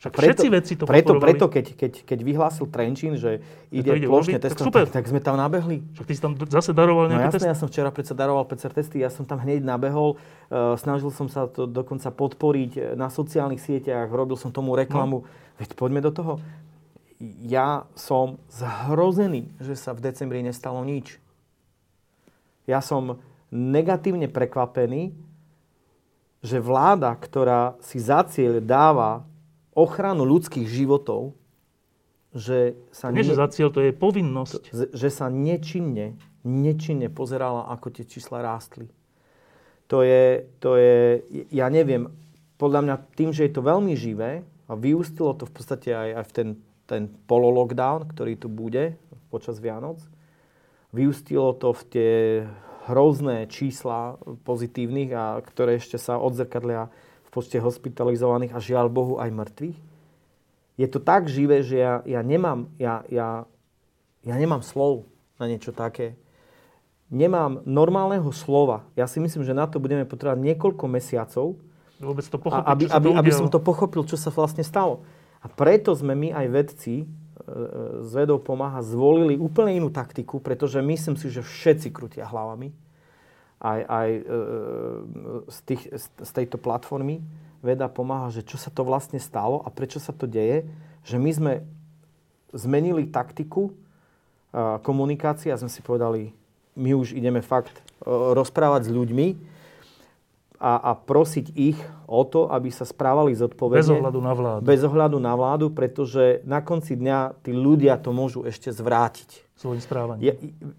Však 0.00 0.16
preto, 0.16 0.28
všetci 0.32 0.48
veci 0.48 0.72
to 0.80 0.88
preto, 0.88 1.12
preto 1.20 1.44
keď, 1.52 1.76
keď, 1.76 1.92
keď 2.08 2.18
vyhlásil 2.24 2.64
Trenčín, 2.72 3.20
že 3.20 3.44
ide, 3.68 4.00
ide 4.00 4.08
plošne 4.08 4.40
testovať, 4.40 4.88
tak, 4.88 4.96
tak 4.96 5.04
sme 5.12 5.20
tam 5.20 5.36
nabehli. 5.36 5.84
Však 5.92 6.06
ty 6.08 6.14
si 6.16 6.22
tam 6.24 6.32
zase 6.40 6.72
daroval 6.72 7.12
nejaké 7.12 7.20
no, 7.20 7.28
jasné, 7.28 7.36
testy? 7.36 7.52
ja 7.52 7.56
som 7.60 7.68
včera 7.68 7.92
predsa 7.92 8.16
daroval 8.16 8.48
PCR 8.48 8.72
testy, 8.72 9.04
ja 9.04 9.12
som 9.12 9.28
tam 9.28 9.44
hneď 9.44 9.60
nabehol, 9.60 10.16
uh, 10.16 10.72
snažil 10.80 11.12
som 11.12 11.28
sa 11.28 11.44
to 11.52 11.68
dokonca 11.68 12.08
podporiť 12.08 12.96
na 12.96 13.12
sociálnych 13.12 13.60
sieťach, 13.60 14.08
robil 14.08 14.40
som 14.40 14.48
tomu 14.48 14.72
reklamu. 14.72 15.20
No. 15.20 15.28
Veď 15.60 15.76
poďme 15.76 16.00
do 16.00 16.08
toho. 16.08 16.32
Ja 17.44 17.84
som 17.92 18.40
zhrozený, 18.48 19.52
že 19.60 19.76
sa 19.76 19.92
v 19.92 20.08
decembri 20.08 20.40
nestalo 20.40 20.80
nič. 20.88 21.20
Ja 22.64 22.80
som 22.80 23.20
negatívne 23.52 24.24
prekvapený, 24.32 25.12
že 26.40 26.56
vláda, 26.56 27.12
ktorá 27.12 27.76
si 27.84 28.00
za 28.00 28.24
cieľ 28.24 28.64
dáva 28.64 29.28
ochranu 29.76 30.24
ľudských 30.24 30.64
životov, 30.64 31.36
že 32.32 32.78
sa... 32.88 33.12
Nie, 33.12 33.20
ne... 33.20 33.28
že 33.28 33.36
za 33.36 33.52
cieľ 33.52 33.68
to 33.68 33.84
je 33.84 33.92
povinnosť. 33.92 34.72
Že 34.96 35.08
sa 35.12 35.28
nečinne, 35.28 36.16
nečinne 36.40 37.12
pozerala, 37.12 37.68
ako 37.68 38.00
tie 38.00 38.08
čísla 38.08 38.40
rástli. 38.40 38.88
To 39.92 40.06
je, 40.06 40.46
to 40.62 40.78
je, 40.78 41.20
ja 41.50 41.66
neviem, 41.68 42.08
podľa 42.56 42.80
mňa 42.86 42.96
tým, 43.18 43.34
že 43.34 43.50
je 43.50 43.52
to 43.52 43.66
veľmi 43.66 43.92
živé 43.98 44.46
a 44.70 44.78
vyústilo 44.78 45.34
to 45.34 45.50
v 45.50 45.52
podstate 45.52 45.90
aj, 45.90 46.10
aj 46.14 46.24
v 46.24 46.32
ten, 46.32 46.48
ten 46.86 47.02
pololockdown, 47.26 48.06
ktorý 48.14 48.38
tu 48.38 48.46
bude 48.46 48.94
počas 49.34 49.58
Vianoc, 49.58 49.98
vyústilo 50.94 51.50
to 51.58 51.74
v 51.74 51.82
tie 51.90 52.12
hrozné 52.86 53.50
čísla 53.50 54.14
pozitívnych, 54.46 55.10
a 55.10 55.42
ktoré 55.42 55.78
ešte 55.78 55.98
sa 55.98 56.22
odzrkadlia 56.22 56.86
v 57.26 57.28
počte 57.34 57.58
hospitalizovaných 57.58 58.54
a 58.54 58.62
žiaľ 58.62 58.86
Bohu 58.90 59.18
aj 59.18 59.30
mŕtvych. 59.34 59.78
Je 60.78 60.86
to 60.88 60.98
tak 61.02 61.26
živé, 61.26 61.66
že 61.66 61.76
ja, 61.76 61.94
ja, 62.06 62.22
nemám, 62.22 62.70
ja, 62.80 63.04
ja, 63.10 63.44
ja 64.22 64.34
nemám 64.34 64.62
slov 64.64 65.06
na 65.36 65.50
niečo 65.50 65.74
také. 65.74 66.14
Nemám 67.10 67.66
normálneho 67.66 68.30
slova. 68.30 68.86
Ja 68.94 69.10
si 69.10 69.18
myslím, 69.18 69.42
že 69.42 69.54
na 69.54 69.66
to 69.66 69.82
budeme 69.82 70.06
potrebovať 70.06 70.40
niekoľko 70.40 70.84
mesiacov, 70.86 71.58
vôbec 72.00 72.24
to 72.24 72.40
pochopiť, 72.40 72.66
aby, 72.66 72.84
aby, 72.88 73.08
aby 73.12 73.30
som 73.30 73.46
to 73.52 73.60
pochopil, 73.60 74.02
čo 74.08 74.16
sa 74.16 74.32
vlastne 74.32 74.64
stalo. 74.64 75.04
A 75.40 75.48
preto 75.48 75.92
sme 75.92 76.16
my 76.16 76.32
aj 76.32 76.46
vedci 76.48 77.04
z 78.00 78.12
vedou 78.12 78.38
pomáha, 78.38 78.84
zvolili 78.84 79.36
úplne 79.40 79.80
inú 79.80 79.88
taktiku, 79.88 80.38
pretože 80.38 80.80
myslím 80.84 81.16
si, 81.16 81.32
že 81.32 81.40
všetci 81.40 81.88
krutia 81.90 82.28
hlavami 82.28 82.70
aj, 83.60 83.80
aj 83.84 84.08
e, 84.08 84.22
z, 85.48 85.58
tých, 85.68 85.82
z 86.00 86.30
tejto 86.32 86.56
platformy 86.56 87.20
veda 87.60 87.92
pomáha, 87.92 88.32
že 88.32 88.44
čo 88.44 88.56
sa 88.56 88.72
to 88.72 88.84
vlastne 88.88 89.20
stalo 89.20 89.60
a 89.60 89.68
prečo 89.68 90.00
sa 90.00 90.16
to 90.16 90.24
deje, 90.24 90.64
že 91.04 91.20
my 91.20 91.30
sme 91.30 91.52
zmenili 92.56 93.06
taktiku 93.06 93.70
komunikácie 94.82 95.54
a 95.54 95.60
sme 95.60 95.70
si 95.70 95.78
povedali, 95.78 96.34
my 96.74 96.90
už 96.96 97.14
ideme 97.14 97.44
fakt 97.44 97.76
e, 97.76 97.82
rozprávať 98.08 98.88
s 98.88 98.90
ľuďmi 98.90 99.26
a, 100.60 100.72
a 100.76 100.90
prosiť 100.92 101.56
ich 101.56 101.80
o 102.04 102.20
to, 102.28 102.52
aby 102.52 102.68
sa 102.68 102.84
správali 102.84 103.32
zodpovedne. 103.32 103.80
Bez 103.80 103.96
ohľadu 103.96 104.20
na 104.20 104.32
vládu. 104.36 104.62
Bez 104.68 104.80
ohľadu 104.84 105.16
na 105.16 105.32
vládu, 105.32 105.66
pretože 105.72 106.44
na 106.44 106.60
konci 106.60 107.00
dňa 107.00 107.40
tí 107.40 107.56
ľudia 107.56 107.96
to 107.96 108.12
môžu 108.12 108.44
ešte 108.44 108.68
zvrátiť 108.68 109.48
svojim 109.56 109.80
správaním. 109.80 110.20
Ja, 110.20 110.34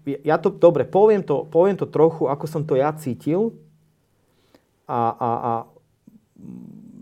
ja, 0.06 0.18
ja 0.22 0.36
to, 0.38 0.54
dobre, 0.54 0.86
poviem 0.86 1.26
to, 1.26 1.42
poviem 1.50 1.74
to 1.74 1.90
trochu, 1.90 2.30
ako 2.30 2.46
som 2.46 2.62
to 2.62 2.78
ja 2.78 2.94
cítil 2.94 3.58
a, 4.86 5.10
a, 5.18 5.30
a 5.34 5.52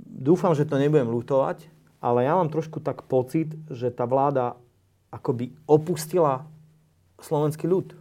dúfam, 0.09 0.57
že 0.57 0.65
to 0.65 0.81
nebudem 0.81 1.13
lutovať, 1.13 1.69
ale 2.01 2.25
ja 2.25 2.33
mám 2.33 2.49
trošku 2.49 2.81
tak 2.81 3.05
pocit, 3.05 3.53
že 3.69 3.93
tá 3.93 4.09
vláda 4.09 4.57
akoby 5.13 5.53
opustila 5.69 6.49
slovenský 7.21 7.69
ľud. 7.69 7.93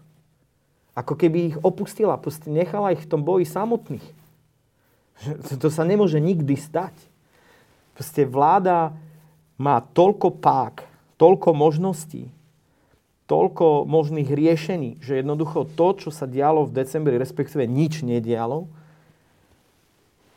Ako 0.96 1.20
keby 1.20 1.38
ich 1.52 1.58
opustila, 1.60 2.16
proste 2.16 2.48
nechala 2.48 2.96
ich 2.96 3.04
v 3.04 3.12
tom 3.12 3.28
boji 3.28 3.44
samotných. 3.44 4.19
To 5.60 5.68
sa 5.68 5.84
nemôže 5.84 6.20
nikdy 6.24 6.56
stať. 6.56 6.96
Proste 7.96 8.24
vláda 8.24 8.96
má 9.60 9.84
toľko 9.84 10.40
pák, 10.40 10.88
toľko 11.20 11.52
možností, 11.52 12.32
toľko 13.28 13.84
možných 13.84 14.32
riešení, 14.32 15.04
že 15.04 15.20
jednoducho 15.20 15.68
to, 15.76 15.88
čo 16.00 16.10
sa 16.10 16.24
dialo 16.24 16.64
v 16.64 16.74
decembri, 16.80 17.20
respektíve 17.20 17.68
nič 17.68 18.02
nedialo, 18.02 18.72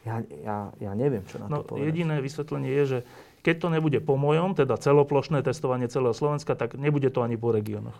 ja, 0.03 0.19
ja, 0.43 0.57
ja 0.83 0.93
neviem, 0.99 1.23
čo 1.31 1.39
na 1.39 1.47
no, 1.47 1.63
to 1.63 1.79
povedať. 1.79 1.87
Jediné 1.95 2.19
vysvetlenie 2.19 2.71
je, 2.83 2.85
že 2.85 2.99
keď 3.47 3.55
to 3.63 3.69
nebude 3.71 3.99
po 4.03 4.19
mojom, 4.19 4.59
teda 4.59 4.75
celoplošné 4.75 5.47
testovanie 5.47 5.87
celého 5.87 6.15
Slovenska, 6.15 6.59
tak 6.59 6.75
nebude 6.75 7.07
to 7.15 7.23
ani 7.23 7.39
po 7.39 7.55
regiónoch. 7.55 7.95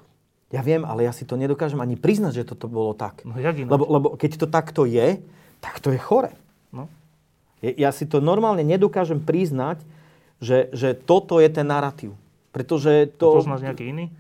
Ja 0.51 0.61
viem, 0.61 0.83
ale 0.85 1.07
ja 1.07 1.15
si 1.15 1.25
to 1.25 1.39
nedokážem 1.39 1.81
ani 1.81 1.95
priznať, 1.95 2.43
že 2.43 2.49
toto 2.53 2.67
bolo 2.67 2.93
tak. 2.93 3.23
No, 3.25 3.39
jak 3.39 3.57
lebo, 3.57 3.87
lebo 3.87 4.07
keď 4.19 4.43
to 4.43 4.47
takto 4.51 4.85
je, 4.85 5.23
tak 5.63 5.79
to 5.79 5.95
je 5.95 5.99
chore. 6.03 6.35
No. 6.73 6.89
Ja 7.63 7.95
si 7.95 8.09
to 8.11 8.19
normálne 8.19 8.67
nedokážem 8.67 9.23
priznať, 9.23 9.85
že, 10.43 10.73
že 10.75 10.99
toto 10.99 11.39
je 11.39 11.47
ten 11.47 11.69
narratív. 11.69 12.19
Pretože 12.51 13.07
to... 13.15 13.39
Poznáš 13.39 13.63
nejaký 13.63 13.95
iný? 13.95 14.11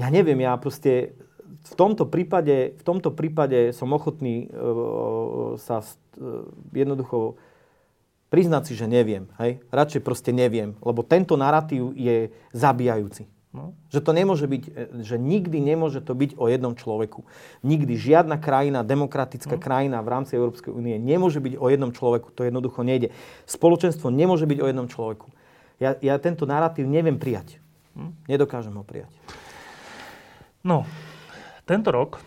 ja 0.00 0.08
neviem, 0.08 0.40
ja 0.40 0.56
proste 0.56 1.12
v 1.62 1.74
tomto 1.78 2.08
prípade, 2.08 2.74
v 2.74 2.82
tomto 2.82 3.12
prípade 3.12 3.70
som 3.76 3.92
ochotný 3.92 4.50
uh, 4.50 5.54
sa 5.60 5.84
uh, 5.84 6.48
jednoducho 6.72 7.38
priznať 8.32 8.62
si, 8.66 8.72
že 8.74 8.88
neviem. 8.88 9.28
Hej? 9.38 9.60
Radšej 9.68 10.02
proste 10.02 10.32
neviem, 10.32 10.74
lebo 10.80 11.04
tento 11.04 11.36
narratív 11.36 11.92
je 11.94 12.32
zabíjajúci. 12.56 13.28
No. 13.52 13.76
Že 13.92 14.00
to 14.00 14.12
nemôže 14.16 14.46
byť, 14.48 14.64
e, 14.64 14.72
že 15.04 15.20
nikdy 15.20 15.60
nemôže 15.60 16.00
to 16.00 16.16
byť 16.16 16.40
o 16.40 16.48
jednom 16.48 16.72
človeku. 16.72 17.28
Nikdy 17.60 18.00
žiadna 18.00 18.40
krajina, 18.40 18.80
demokratická 18.80 19.60
no. 19.60 19.62
krajina 19.62 20.00
v 20.00 20.08
rámci 20.08 20.40
Európskej 20.40 20.72
únie 20.72 20.96
nemôže 20.96 21.36
byť 21.36 21.60
o 21.60 21.68
jednom 21.68 21.92
človeku. 21.92 22.32
To 22.32 22.48
jednoducho 22.48 22.80
nejde. 22.80 23.12
Spoločenstvo 23.44 24.08
nemôže 24.08 24.48
byť 24.48 24.58
o 24.58 24.66
jednom 24.72 24.88
človeku. 24.88 25.28
Ja, 25.76 26.00
ja 26.00 26.16
tento 26.16 26.48
narratív 26.48 26.88
neviem 26.88 27.20
prijať. 27.20 27.60
Hm? 27.92 28.24
Nedokážem 28.24 28.72
ho 28.72 28.84
prijať. 28.88 29.12
No, 30.64 30.88
tento 31.68 31.92
rok 31.92 32.24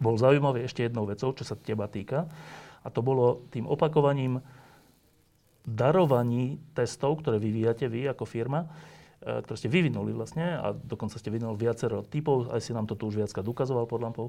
bol 0.00 0.16
zaujímavý 0.16 0.64
ešte 0.64 0.88
jednou 0.88 1.04
vecou, 1.04 1.36
čo 1.36 1.44
sa 1.44 1.60
teba 1.60 1.84
týka. 1.84 2.24
A 2.80 2.88
to 2.88 3.04
bolo 3.04 3.44
tým 3.52 3.68
opakovaním 3.68 4.40
darovaní 5.60 6.56
testov, 6.72 7.20
ktoré 7.20 7.36
vyvíjate 7.36 7.84
vy 7.92 8.08
ako 8.08 8.24
firma, 8.24 8.64
ktoré 9.20 9.56
ste 9.56 9.68
vyvinuli 9.68 10.16
vlastne 10.16 10.56
a 10.56 10.72
dokonca 10.72 11.20
ste 11.20 11.28
vyvinuli 11.28 11.56
viacero 11.60 12.00
typov, 12.00 12.48
aj 12.48 12.60
si 12.64 12.72
nám 12.72 12.88
to 12.88 12.96
tu 12.96 13.12
už 13.12 13.20
viackrát 13.20 13.44
ukazoval 13.44 13.84
pod 13.84 14.00
lampou. 14.00 14.28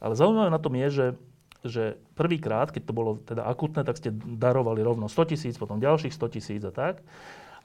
Ale 0.00 0.16
zaujímavé 0.16 0.48
na 0.48 0.60
tom 0.60 0.72
je, 0.72 0.88
že, 0.88 1.06
že 1.64 1.84
prvýkrát, 2.16 2.72
keď 2.72 2.82
to 2.88 2.96
bolo 2.96 3.20
teda 3.20 3.44
akutné, 3.44 3.84
tak 3.84 4.00
ste 4.00 4.12
darovali 4.16 4.80
rovno 4.80 5.08
100 5.08 5.36
tisíc, 5.36 5.54
potom 5.60 5.80
ďalších 5.80 6.12
100 6.16 6.34
tisíc 6.34 6.62
a 6.64 6.72
tak. 6.72 7.04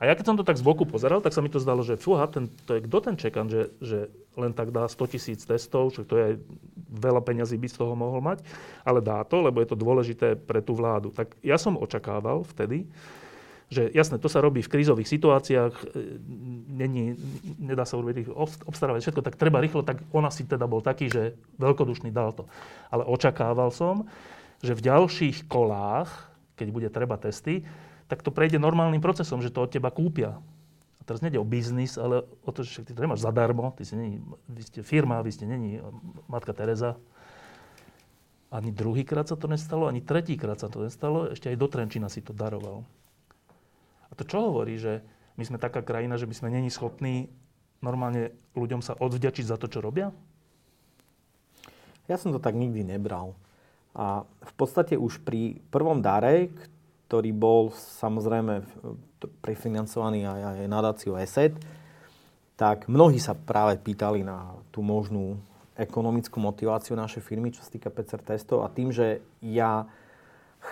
A 0.01 0.09
ja 0.09 0.17
keď 0.17 0.33
som 0.33 0.37
to 0.39 0.41
tak 0.41 0.57
z 0.57 0.65
boku 0.65 0.89
pozeral, 0.89 1.21
tak 1.21 1.29
sa 1.29 1.45
mi 1.45 1.53
to 1.53 1.61
zdalo, 1.61 1.85
že 1.85 1.93
fúha, 1.93 2.25
ten, 2.25 2.49
to 2.65 2.73
je 2.73 2.81
kto 2.89 2.97
ten 3.05 3.15
čekan, 3.21 3.45
že, 3.45 3.69
že 3.77 4.09
len 4.33 4.49
tak 4.49 4.73
dá 4.73 4.89
100 4.89 5.13
tisíc 5.13 5.45
testov, 5.45 5.93
čo 5.93 6.01
to 6.01 6.17
je 6.17 6.41
veľa 6.89 7.21
peňazí 7.21 7.53
by 7.61 7.69
z 7.69 7.77
toho 7.77 7.93
mohol 7.93 8.17
mať, 8.17 8.41
ale 8.81 8.97
dá 8.97 9.21
to, 9.21 9.45
lebo 9.45 9.61
je 9.61 9.69
to 9.69 9.77
dôležité 9.77 10.41
pre 10.41 10.65
tú 10.65 10.73
vládu. 10.73 11.13
Tak 11.13 11.37
ja 11.45 11.61
som 11.61 11.77
očakával 11.77 12.41
vtedy, 12.49 12.89
že 13.71 13.87
jasné, 13.95 14.19
to 14.19 14.27
sa 14.27 14.43
robí 14.43 14.59
v 14.59 14.67
krízových 14.67 15.07
situáciách, 15.07 15.73
e, 15.79 15.85
není, 16.75 17.15
nedá 17.55 17.87
sa 17.87 17.95
urobiť 17.95 18.27
obstarávať 18.67 19.07
všetko, 19.07 19.23
tak 19.23 19.39
treba 19.39 19.63
rýchlo, 19.63 19.79
tak 19.79 20.03
on 20.11 20.27
asi 20.27 20.43
teda 20.43 20.67
bol 20.67 20.83
taký, 20.83 21.07
že 21.07 21.39
veľkodušný 21.55 22.11
dal 22.11 22.35
to. 22.35 22.51
Ale 22.91 23.07
očakával 23.07 23.71
som, 23.71 24.11
že 24.59 24.75
v 24.75 24.83
ďalších 24.91 25.47
kolách, 25.47 26.11
keď 26.59 26.67
bude 26.67 26.89
treba 26.91 27.15
testy, 27.15 27.63
tak 28.11 28.19
to 28.27 28.35
prejde 28.35 28.59
normálnym 28.59 28.99
procesom, 28.99 29.39
že 29.39 29.47
to 29.47 29.63
od 29.63 29.71
teba 29.71 29.87
kúpia. 29.87 30.35
A 30.99 31.01
teraz 31.07 31.23
nejde 31.23 31.39
o 31.39 31.47
biznis, 31.47 31.95
ale 31.95 32.27
o 32.43 32.51
to, 32.51 32.67
že 32.67 32.83
ty 32.83 32.91
to 32.91 32.99
nemáš 32.99 33.23
zadarmo, 33.23 33.71
ty 33.71 33.87
si 33.87 33.95
není, 33.95 34.19
vy 34.51 34.61
ste 34.67 34.79
firma, 34.83 35.23
vy 35.23 35.31
ste 35.31 35.47
není 35.47 35.79
matka 36.27 36.51
Teresa. 36.51 36.99
Ani 38.51 38.75
druhýkrát 38.75 39.31
sa 39.31 39.39
to 39.39 39.47
nestalo, 39.47 39.87
ani 39.87 40.03
tretíkrát 40.03 40.59
sa 40.59 40.67
to 40.67 40.83
nestalo, 40.83 41.31
ešte 41.31 41.47
aj 41.47 41.55
do 41.55 41.67
Trenčina 41.71 42.11
si 42.11 42.19
to 42.19 42.35
daroval. 42.35 42.83
A 44.11 44.13
to 44.19 44.27
čo 44.27 44.51
hovorí, 44.51 44.75
že 44.75 44.99
my 45.39 45.43
sme 45.47 45.57
taká 45.57 45.79
krajina, 45.81 46.19
že 46.19 46.27
by 46.27 46.35
sme 46.35 46.53
není 46.53 46.67
schopní 46.67 47.31
normálne 47.81 48.31
ľuďom 48.53 48.85
sa 48.85 48.93
odvďačiť 48.95 49.45
za 49.49 49.57
to, 49.57 49.65
čo 49.65 49.81
robia? 49.81 50.13
Ja 52.05 52.15
som 52.21 52.29
to 52.29 52.43
tak 52.43 52.53
nikdy 52.53 52.85
nebral. 52.85 53.33
A 53.97 54.23
v 54.23 54.53
podstate 54.55 54.95
už 54.95 55.19
pri 55.25 55.59
prvom 55.73 55.99
dare, 55.99 56.53
ktorý 57.09 57.31
bol 57.35 57.75
samozrejme 57.75 58.63
prefinancovaný 59.43 60.23
aj, 60.23 60.41
aj 60.63 60.71
nadáciou 60.71 61.19
ESET, 61.19 61.57
tak 62.55 62.85
mnohí 62.87 63.17
sa 63.17 63.33
práve 63.33 63.81
pýtali 63.81 64.21
na 64.21 64.53
tú 64.69 64.85
možnú 64.85 65.41
ekonomickú 65.75 66.37
motiváciu 66.37 66.93
našej 66.93 67.25
firmy, 67.25 67.49
čo 67.49 67.65
sa 67.65 67.73
týka 67.73 67.89
PCR 67.89 68.21
testov. 68.21 68.61
A 68.63 68.71
tým, 68.71 68.93
že 68.93 69.19
ja 69.41 69.89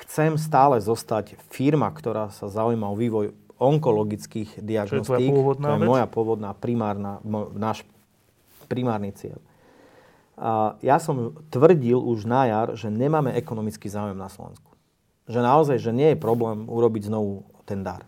chcem 0.05 0.37
stále 0.37 0.77
zostať 0.79 1.37
firma, 1.49 1.89
ktorá 1.89 2.29
sa 2.29 2.47
zaujíma 2.47 2.89
o 2.89 2.95
vývoj 2.97 3.33
onkologických 3.59 4.63
diagnostík, 4.63 5.33
to 5.59 5.67
je 5.67 5.83
moja 5.83 6.07
pôvodná 6.07 6.55
primárna, 6.55 7.19
náš 7.57 7.83
primárny 8.71 9.11
cieľ. 9.11 9.41
A 10.39 10.79
ja 10.79 11.03
som 11.03 11.35
tvrdil 11.51 11.99
už 11.99 12.23
na 12.23 12.47
jar, 12.47 12.67
že 12.79 12.87
nemáme 12.87 13.35
ekonomický 13.35 13.91
záujem 13.91 14.15
na 14.15 14.31
Slovensku 14.31 14.69
že 15.29 15.39
naozaj, 15.45 15.77
že 15.77 15.93
nie 15.93 16.17
je 16.17 16.17
problém 16.17 16.65
urobiť 16.65 17.13
znovu 17.13 17.45
ten 17.69 17.85
dar. 17.85 18.01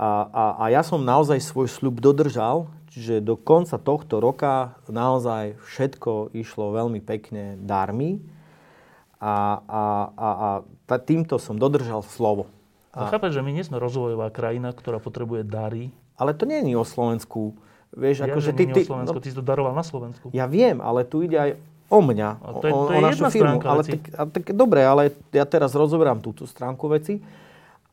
A, 0.00 0.24
a, 0.28 0.44
a 0.56 0.64
ja 0.72 0.80
som 0.80 1.04
naozaj 1.04 1.36
svoj 1.44 1.68
sľub 1.68 2.00
dodržal, 2.00 2.72
čiže 2.96 3.20
do 3.20 3.36
konca 3.36 3.76
tohto 3.76 4.24
roka 4.24 4.72
naozaj 4.88 5.60
všetko 5.68 6.32
išlo 6.32 6.72
veľmi 6.72 7.04
pekne 7.04 7.60
darmi 7.60 8.24
a, 9.16 9.34
a, 9.64 9.82
a, 10.12 10.28
a 10.62 10.96
týmto 11.00 11.40
som 11.40 11.56
dodržal 11.56 12.04
slovo. 12.04 12.46
A... 12.96 13.12
Chápeš, 13.12 13.36
že 13.36 13.42
my 13.44 13.52
nie 13.52 13.64
sme 13.64 13.76
rozvojová 13.76 14.32
krajina, 14.32 14.72
ktorá 14.72 14.96
potrebuje 15.00 15.44
dary. 15.44 15.92
Ale 16.16 16.32
to 16.32 16.48
nie 16.48 16.64
je 16.64 16.76
o 16.76 16.84
Slovensku. 16.84 17.52
Vieš, 17.92 18.24
ja, 18.24 18.32
akože 18.32 18.50
ty, 18.56 18.64
ty, 18.72 18.82
o 18.84 18.96
Slovensku, 18.96 19.18
no, 19.20 19.24
ty 19.24 19.28
si 19.32 19.36
to 19.36 19.44
daroval 19.44 19.76
na 19.76 19.84
Slovensku. 19.84 20.32
Ja 20.32 20.48
viem, 20.48 20.80
ale 20.80 21.04
tu 21.04 21.20
ide 21.24 21.36
aj 21.36 21.50
o 21.86 22.00
mňa, 22.02 22.28
a 22.42 22.48
to 22.58 22.64
je, 22.66 22.72
o, 22.72 22.78
to 22.88 22.92
je 22.92 22.98
o 22.98 23.04
našu 23.04 23.24
firmu. 23.30 23.58
Ale 23.62 23.82
tak, 23.86 24.02
a 24.16 24.22
tak, 24.26 24.44
dobre, 24.52 24.80
ale 24.82 25.14
ja 25.30 25.46
teraz 25.46 25.76
rozoberám 25.76 26.18
túto 26.18 26.48
stránku 26.48 26.88
veci. 26.90 27.22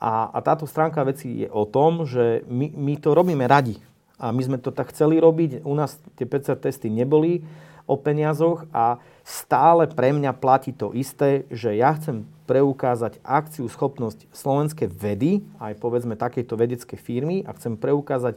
A, 0.04 0.28
a 0.34 0.40
táto 0.44 0.68
stránka 0.68 1.00
veci 1.08 1.46
je 1.46 1.50
o 1.52 1.64
tom, 1.64 2.04
že 2.04 2.44
my, 2.52 2.74
my 2.76 2.94
to 3.00 3.16
robíme 3.16 3.48
radi. 3.48 3.80
A 4.20 4.36
my 4.36 4.42
sme 4.44 4.58
to 4.60 4.72
tak 4.72 4.92
chceli 4.92 5.20
robiť. 5.20 5.64
U 5.64 5.72
nás 5.76 5.96
tie 6.20 6.28
PCR 6.28 6.60
testy 6.60 6.92
neboli 6.92 7.44
o 7.88 7.96
peniazoch 8.00 8.68
a 8.72 9.00
stále 9.24 9.88
pre 9.88 10.12
mňa 10.12 10.36
platí 10.36 10.76
to 10.76 10.92
isté, 10.92 11.48
že 11.48 11.72
ja 11.74 11.96
chcem 11.96 12.28
preukázať 12.44 13.24
akciu, 13.24 13.72
schopnosť 13.72 14.28
slovenskej 14.36 14.92
vedy, 14.92 15.48
aj 15.64 15.80
povedzme 15.80 16.20
takejto 16.20 16.60
vedeckej 16.60 17.00
firmy 17.00 17.48
a 17.48 17.56
chcem 17.56 17.80
preukázať 17.80 18.36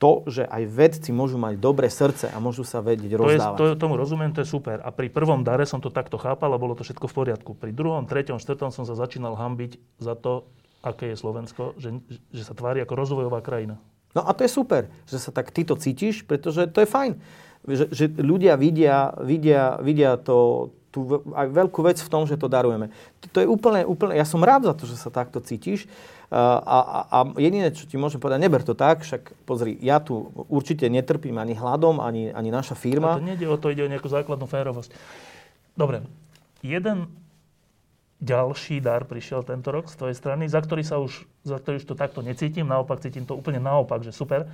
to, 0.00 0.24
že 0.24 0.48
aj 0.48 0.62
vedci 0.64 1.10
môžu 1.12 1.36
mať 1.36 1.60
dobré 1.60 1.92
srdce 1.92 2.32
a 2.32 2.40
môžu 2.40 2.64
sa 2.64 2.80
vedieť 2.80 3.20
rozdávať. 3.20 3.58
To 3.60 3.64
je, 3.68 3.72
to, 3.76 3.84
tomu 3.84 4.00
rozumiem, 4.00 4.32
to 4.32 4.40
je 4.40 4.48
super. 4.48 4.80
A 4.80 4.88
pri 4.88 5.12
prvom 5.12 5.44
dare 5.44 5.68
som 5.68 5.76
to 5.76 5.92
takto 5.92 6.16
chápal 6.16 6.48
a 6.56 6.62
bolo 6.62 6.72
to 6.72 6.80
všetko 6.80 7.04
v 7.04 7.14
poriadku. 7.20 7.50
Pri 7.52 7.76
druhom, 7.76 8.08
treťom, 8.08 8.40
štvrtom 8.40 8.72
som 8.72 8.88
sa 8.88 8.96
začínal 8.96 9.36
hambiť 9.36 9.76
za 10.00 10.16
to, 10.16 10.48
aké 10.80 11.12
je 11.12 11.20
Slovensko, 11.20 11.76
že, 11.76 12.00
že 12.32 12.42
sa 12.48 12.56
tvári 12.56 12.80
ako 12.80 12.96
rozvojová 12.96 13.44
krajina. 13.44 13.76
No 14.16 14.24
a 14.24 14.32
to 14.32 14.42
je 14.42 14.50
super, 14.50 14.88
že 15.04 15.20
sa 15.20 15.30
tak 15.30 15.52
ty 15.52 15.68
to 15.68 15.76
cítiš, 15.76 16.24
pretože 16.24 16.66
to 16.72 16.80
je 16.80 16.88
fajn. 16.88 17.20
Že, 17.68 17.84
že 17.92 18.04
ľudia 18.08 18.56
vidia, 18.56 19.12
vidia, 19.20 19.76
vidia 19.84 20.16
to, 20.16 20.70
tú 20.90 21.22
aj 21.36 21.46
veľkú 21.54 21.80
vec 21.86 22.02
v 22.02 22.10
tom, 22.10 22.26
že 22.26 22.40
to 22.40 22.50
darujeme. 22.50 22.90
To, 23.22 23.26
to 23.30 23.38
je 23.44 23.46
úplne, 23.46 23.86
úplne, 23.86 24.18
ja 24.18 24.26
som 24.26 24.42
rád 24.42 24.66
za 24.66 24.74
to, 24.74 24.84
že 24.90 24.98
sa 24.98 25.08
takto 25.12 25.38
cítiš. 25.38 25.86
A, 26.30 26.62
a, 26.62 26.78
a 27.10 27.18
jediné, 27.42 27.74
čo 27.74 27.90
ti 27.90 27.98
môžem 27.98 28.22
povedať, 28.22 28.38
neber 28.38 28.62
to 28.62 28.78
tak, 28.78 29.02
však 29.02 29.34
pozri, 29.42 29.74
ja 29.82 29.98
tu 29.98 30.30
určite 30.46 30.86
netrpím 30.86 31.42
ani 31.42 31.58
hladom, 31.58 31.98
ani, 31.98 32.30
ani 32.30 32.54
naša 32.54 32.78
firma. 32.78 33.18
A 33.18 33.22
to 33.22 33.26
nejde 33.26 33.46
o 33.50 33.58
to, 33.58 33.74
ide 33.74 33.82
o 33.82 33.90
nejakú 33.90 34.06
základnú 34.06 34.46
férovosť. 34.46 34.94
Dobre, 35.74 36.06
jeden 36.62 37.10
ďalší 38.22 38.84
dar 38.84 39.08
prišiel 39.08 39.42
tento 39.42 39.72
rok 39.72 39.88
z 39.88 39.96
tvojej 39.96 40.16
strany, 40.18 40.44
za 40.46 40.60
ktorý 40.60 40.86
sa 40.86 41.00
už, 41.02 41.24
za 41.42 41.56
ktorý 41.58 41.82
už 41.82 41.86
to 41.88 41.96
takto 41.98 42.20
necítim, 42.20 42.68
naopak 42.68 43.02
cítim 43.02 43.24
to 43.24 43.34
úplne 43.34 43.58
naopak, 43.58 44.04
že 44.04 44.14
super. 44.14 44.46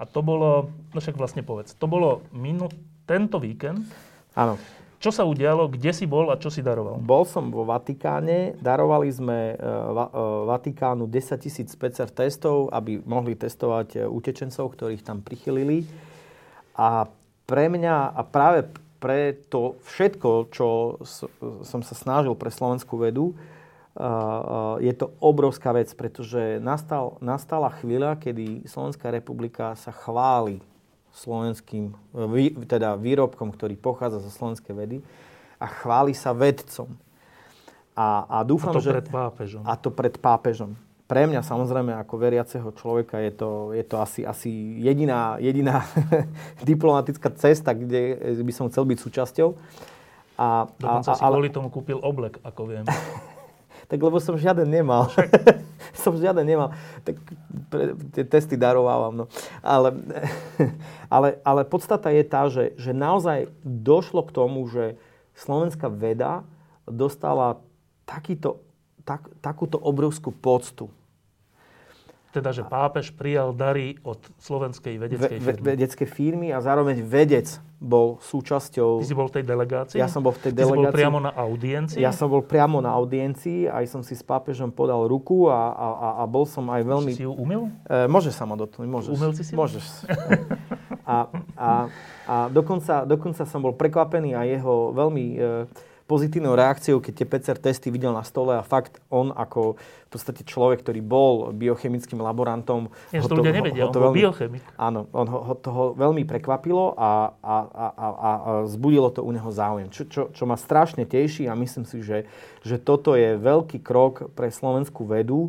A 0.00 0.08
to 0.08 0.24
bolo, 0.24 0.72
no 0.92 0.98
však 0.98 1.16
vlastne 1.16 1.44
povedz, 1.44 1.76
to 1.76 1.86
bolo 1.86 2.24
minu, 2.32 2.68
tento 3.04 3.36
víkend. 3.36 3.84
Áno. 4.32 4.56
Čo 5.02 5.10
sa 5.10 5.26
udialo, 5.26 5.66
kde 5.66 5.90
si 5.90 6.06
bol 6.06 6.30
a 6.30 6.38
čo 6.38 6.46
si 6.46 6.62
daroval? 6.62 7.02
Bol 7.02 7.26
som 7.26 7.50
vo 7.50 7.66
Vatikáne, 7.66 8.54
darovali 8.62 9.10
sme 9.10 9.58
uh, 9.58 10.46
Vatikánu 10.46 11.10
10 11.10 11.42
tisíc 11.42 11.74
PCR 11.74 12.06
testov, 12.06 12.70
aby 12.70 13.02
mohli 13.02 13.34
testovať 13.34 13.88
e, 13.98 14.06
utečencov, 14.06 14.78
ktorých 14.78 15.02
tam 15.02 15.18
prichylili. 15.18 15.82
A 16.78 17.10
pre 17.50 17.66
mňa, 17.66 18.14
a 18.14 18.22
práve 18.22 18.70
pre 19.02 19.34
to 19.50 19.74
všetko, 19.90 20.54
čo 20.54 21.02
som 21.66 21.82
sa 21.82 21.94
snažil 21.98 22.38
pre 22.38 22.54
slovenskú 22.54 23.02
vedu, 23.02 23.34
je 24.80 24.92
to 24.96 25.12
obrovská 25.20 25.76
vec, 25.76 25.92
pretože 25.92 26.56
nastal, 26.64 27.20
nastala 27.20 27.68
chvíľa, 27.76 28.16
kedy 28.16 28.64
Slovenská 28.64 29.12
republika 29.12 29.76
sa 29.76 29.92
chváli 29.92 30.64
slovenským, 31.12 31.92
teda 32.64 32.96
výrobkom, 32.96 33.52
ktorý 33.52 33.76
pochádza 33.76 34.24
zo 34.24 34.32
slovenskej 34.32 34.72
vedy 34.72 34.96
a 35.60 35.68
chváli 35.68 36.16
sa 36.16 36.32
vedcom. 36.32 36.88
A, 37.92 38.24
a 38.24 38.36
dúfam, 38.48 38.72
a 38.72 38.80
to 38.80 38.80
že... 38.80 38.96
pred 38.96 39.08
pápežom. 39.12 39.62
A 39.68 39.76
to 39.76 39.92
pred 39.92 40.16
pápežom 40.16 40.72
pre 41.12 41.28
mňa 41.28 41.44
samozrejme 41.44 41.92
ako 41.92 42.14
veriaceho 42.16 42.72
človeka 42.72 43.20
je 43.20 43.32
to, 43.36 43.76
je 43.76 43.84
to 43.84 44.00
asi, 44.00 44.24
asi 44.24 44.48
jediná, 44.80 45.36
jediná 45.36 45.84
diplomatická 46.64 47.28
cesta, 47.36 47.76
kde 47.76 48.16
by 48.40 48.52
som 48.56 48.72
chcel 48.72 48.88
byť 48.88 48.96
súčasťou. 48.96 49.52
A, 50.40 50.72
Dokonca 50.80 51.12
a, 51.12 51.12
a, 51.12 51.18
si 51.20 51.20
ale... 51.20 51.36
kvôli 51.36 51.52
tomu 51.52 51.68
kúpil 51.68 52.00
oblek, 52.00 52.40
ako 52.40 52.64
viem. 52.64 52.88
tak 53.92 54.00
lebo 54.00 54.16
som 54.24 54.40
žiaden 54.40 54.64
nemal. 54.64 55.12
som 56.02 56.16
žiaden 56.16 56.48
nemal. 56.48 56.72
Tak 57.04 57.20
pre, 57.68 57.92
tie 58.16 58.24
testy 58.24 58.56
darovávam. 58.56 59.12
No. 59.12 59.24
Ale, 59.60 59.92
ale, 61.12 61.36
ale 61.44 61.68
podstata 61.68 62.08
je 62.08 62.24
tá, 62.24 62.48
že, 62.48 62.72
že 62.80 62.96
naozaj 62.96 63.52
došlo 63.60 64.24
k 64.24 64.32
tomu, 64.32 64.64
že 64.72 64.96
slovenská 65.36 65.92
veda 65.92 66.40
dostala 66.88 67.60
takýto, 68.08 68.64
tak, 69.04 69.28
takúto 69.44 69.76
obrovskú 69.76 70.32
poctu 70.32 70.88
teda, 72.32 72.50
že 72.56 72.64
pápež 72.64 73.12
prijal 73.12 73.52
dary 73.52 74.00
od 74.00 74.16
slovenskej 74.40 74.96
vedeckej 74.96 75.38
ve, 75.38 75.52
firmy. 75.52 75.66
Vedeckej 75.68 76.08
firmy 76.08 76.48
a 76.48 76.64
zároveň 76.64 77.04
vedec 77.04 77.60
bol 77.76 78.16
súčasťou... 78.24 79.04
Ty 79.04 79.06
si 79.06 79.12
bol 79.12 79.28
v 79.28 79.34
tej 79.36 79.44
delegácii? 79.44 79.98
Ja 80.00 80.08
som 80.08 80.24
bol 80.24 80.32
v 80.32 80.48
tej 80.48 80.52
delegácii. 80.56 80.72
Ty 80.72 80.80
si 80.80 80.88
bol 80.88 80.96
priamo 80.96 81.18
na 81.20 81.32
audiencii? 81.36 82.00
Ja 82.00 82.10
som 82.16 82.32
bol 82.32 82.40
priamo 82.40 82.80
na 82.80 82.90
audiencii, 82.96 83.68
aj 83.68 83.84
som 83.84 84.00
si 84.00 84.16
s 84.16 84.24
pápežom 84.24 84.72
podal 84.72 85.04
ruku 85.04 85.52
a, 85.52 85.76
a, 85.76 86.08
a 86.20 86.24
bol 86.24 86.48
som 86.48 86.64
aj 86.72 86.82
veľmi... 86.88 87.12
Si 87.12 87.28
ju 87.28 87.36
umil? 87.36 87.68
E, 87.84 88.08
môžeš 88.08 88.32
sa 88.32 88.48
ma 88.48 88.56
dotknúť, 88.56 88.88
môžeš. 88.88 89.12
Umel 89.12 89.32
si 89.36 89.44
si? 89.44 89.52
Môžeš. 89.52 89.84
a, 91.04 91.28
a, 91.58 91.70
a 92.24 92.36
dokonca, 92.48 93.04
dokonca 93.04 93.44
som 93.44 93.60
bol 93.60 93.76
prekvapený 93.76 94.32
a 94.32 94.48
jeho 94.48 94.96
veľmi... 94.96 95.24
E, 95.36 95.91
pozitívnou 96.12 96.52
reakciou, 96.52 97.00
keď 97.00 97.12
tie 97.16 97.24
PCR 97.24 97.56
testy 97.56 97.88
videl 97.88 98.12
na 98.12 98.20
stole 98.20 98.52
a 98.52 98.60
fakt 98.60 99.00
on 99.08 99.32
ako 99.32 99.80
v 99.80 100.08
podstate 100.12 100.44
človek, 100.44 100.84
ktorý 100.84 101.00
bol 101.00 101.56
biochemickým 101.56 102.20
laborantom... 102.20 102.92
Ja, 103.16 103.24
ho 103.24 103.32
to, 103.32 103.40
ľudia 103.40 103.56
nevedia, 103.56 103.88
ho, 103.88 103.88
ho 103.88 103.96
to 103.96 104.04
veľmi, 104.04 104.18
biochemik. 104.20 104.60
Áno, 104.76 105.08
on 105.16 105.24
ho, 105.24 105.40
ho 105.40 105.54
toho 105.56 105.96
veľmi 105.96 106.28
prekvapilo 106.28 106.92
a, 107.00 107.32
a, 107.40 107.56
a, 107.64 107.86
a, 107.96 108.08
a 108.12 108.30
zbudilo 108.68 109.08
to 109.08 109.24
u 109.24 109.32
neho 109.32 109.48
záujem. 109.48 109.88
Čo, 109.88 110.04
čo, 110.04 110.22
čo 110.36 110.44
ma 110.44 110.60
strašne 110.60 111.08
teší 111.08 111.48
a 111.48 111.56
myslím 111.56 111.88
si, 111.88 112.04
že, 112.04 112.28
že 112.60 112.76
toto 112.76 113.16
je 113.16 113.40
veľký 113.40 113.80
krok 113.80 114.28
pre 114.36 114.52
slovenskú 114.52 115.08
vedu 115.08 115.48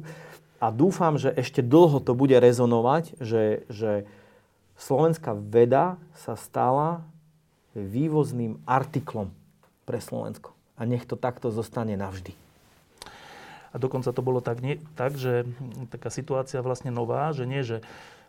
a 0.64 0.72
dúfam, 0.72 1.20
že 1.20 1.36
ešte 1.36 1.60
dlho 1.60 2.00
to 2.00 2.16
bude 2.16 2.40
rezonovať, 2.40 3.20
že, 3.20 3.68
že 3.68 4.08
slovenská 4.80 5.36
veda 5.36 6.00
sa 6.16 6.40
stala 6.40 7.04
vývozným 7.76 8.64
artiklom 8.64 9.28
pre 9.84 10.00
Slovensko 10.00 10.53
a 10.78 10.82
nech 10.86 11.06
to 11.06 11.16
takto 11.20 11.54
zostane 11.54 11.94
navždy. 11.94 12.34
A 13.74 13.82
dokonca 13.82 14.14
to 14.14 14.22
bolo 14.22 14.38
tak, 14.38 14.62
nie, 14.62 14.78
tak, 14.94 15.18
že 15.18 15.50
taká 15.90 16.14
situácia 16.14 16.62
vlastne 16.62 16.94
nová, 16.94 17.34
že 17.34 17.50
nie, 17.50 17.66
že, 17.66 17.82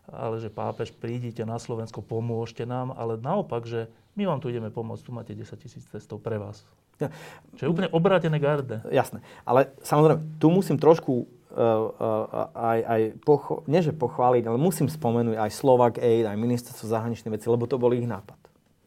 ale 0.09 0.41
že 0.41 0.49
pápež, 0.49 0.89
prídite 0.89 1.45
na 1.45 1.61
Slovensko, 1.61 2.01
pomôžte 2.01 2.65
nám, 2.65 2.97
ale 2.97 3.21
naopak, 3.21 3.69
že 3.69 3.85
my 4.17 4.25
vám 4.25 4.41
tu 4.41 4.49
ideme 4.49 4.73
pomôcť, 4.73 5.05
tu 5.05 5.13
máte 5.13 5.37
10 5.37 5.53
tisíc 5.61 5.85
testov 5.85 6.17
pre 6.17 6.41
vás. 6.41 6.65
Ja. 6.97 7.11
Čo 7.59 7.67
je 7.67 7.71
úplne 7.75 7.91
obrátené 7.91 8.39
garde. 8.39 8.79
Jasné. 8.87 9.19
Ale 9.43 9.69
samozrejme, 9.83 10.39
tu 10.39 10.47
musím 10.47 10.79
trošku 10.79 11.13
uh, 11.21 11.27
uh, 11.53 12.47
aj, 12.55 12.79
aj 12.87 13.01
pocho- 13.27 13.61
nie 13.67 13.83
že 13.83 13.91
pochváliť, 13.91 14.47
ale 14.47 14.55
musím 14.55 14.87
spomenúť 14.87 15.35
aj 15.35 15.51
Slovak 15.51 15.99
Aid, 15.99 16.23
aj 16.23 16.39
ministerstvo 16.39 16.87
zahraničných 16.87 17.35
vecí, 17.35 17.51
lebo 17.51 17.67
to 17.67 17.75
bol 17.75 17.91
ich 17.91 18.07
nápad. 18.07 18.39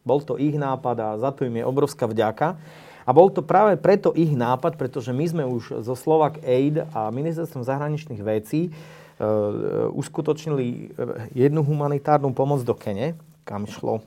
Bol 0.08 0.24
to 0.24 0.40
ich 0.40 0.56
nápad 0.56 0.96
a 0.96 1.08
za 1.20 1.30
to 1.36 1.44
im 1.44 1.60
je 1.60 1.68
obrovská 1.68 2.08
vďaka. 2.08 2.56
A 3.08 3.16
bol 3.16 3.32
to 3.32 3.40
práve 3.40 3.80
preto 3.80 4.12
ich 4.12 4.36
nápad, 4.36 4.76
pretože 4.76 5.16
my 5.16 5.24
sme 5.24 5.44
už 5.48 5.80
zo 5.80 5.96
Slovak 5.96 6.44
Aid 6.44 6.84
a 6.92 7.08
ministerstvom 7.08 7.64
zahraničných 7.64 8.20
vecí 8.20 8.68
e, 8.68 8.70
uskutočnili 9.96 10.66
e, 10.68 10.80
jednu 11.32 11.64
humanitárnu 11.64 12.36
pomoc 12.36 12.60
do 12.68 12.76
Kene, 12.76 13.16
kam 13.48 13.64
šlo 13.64 14.04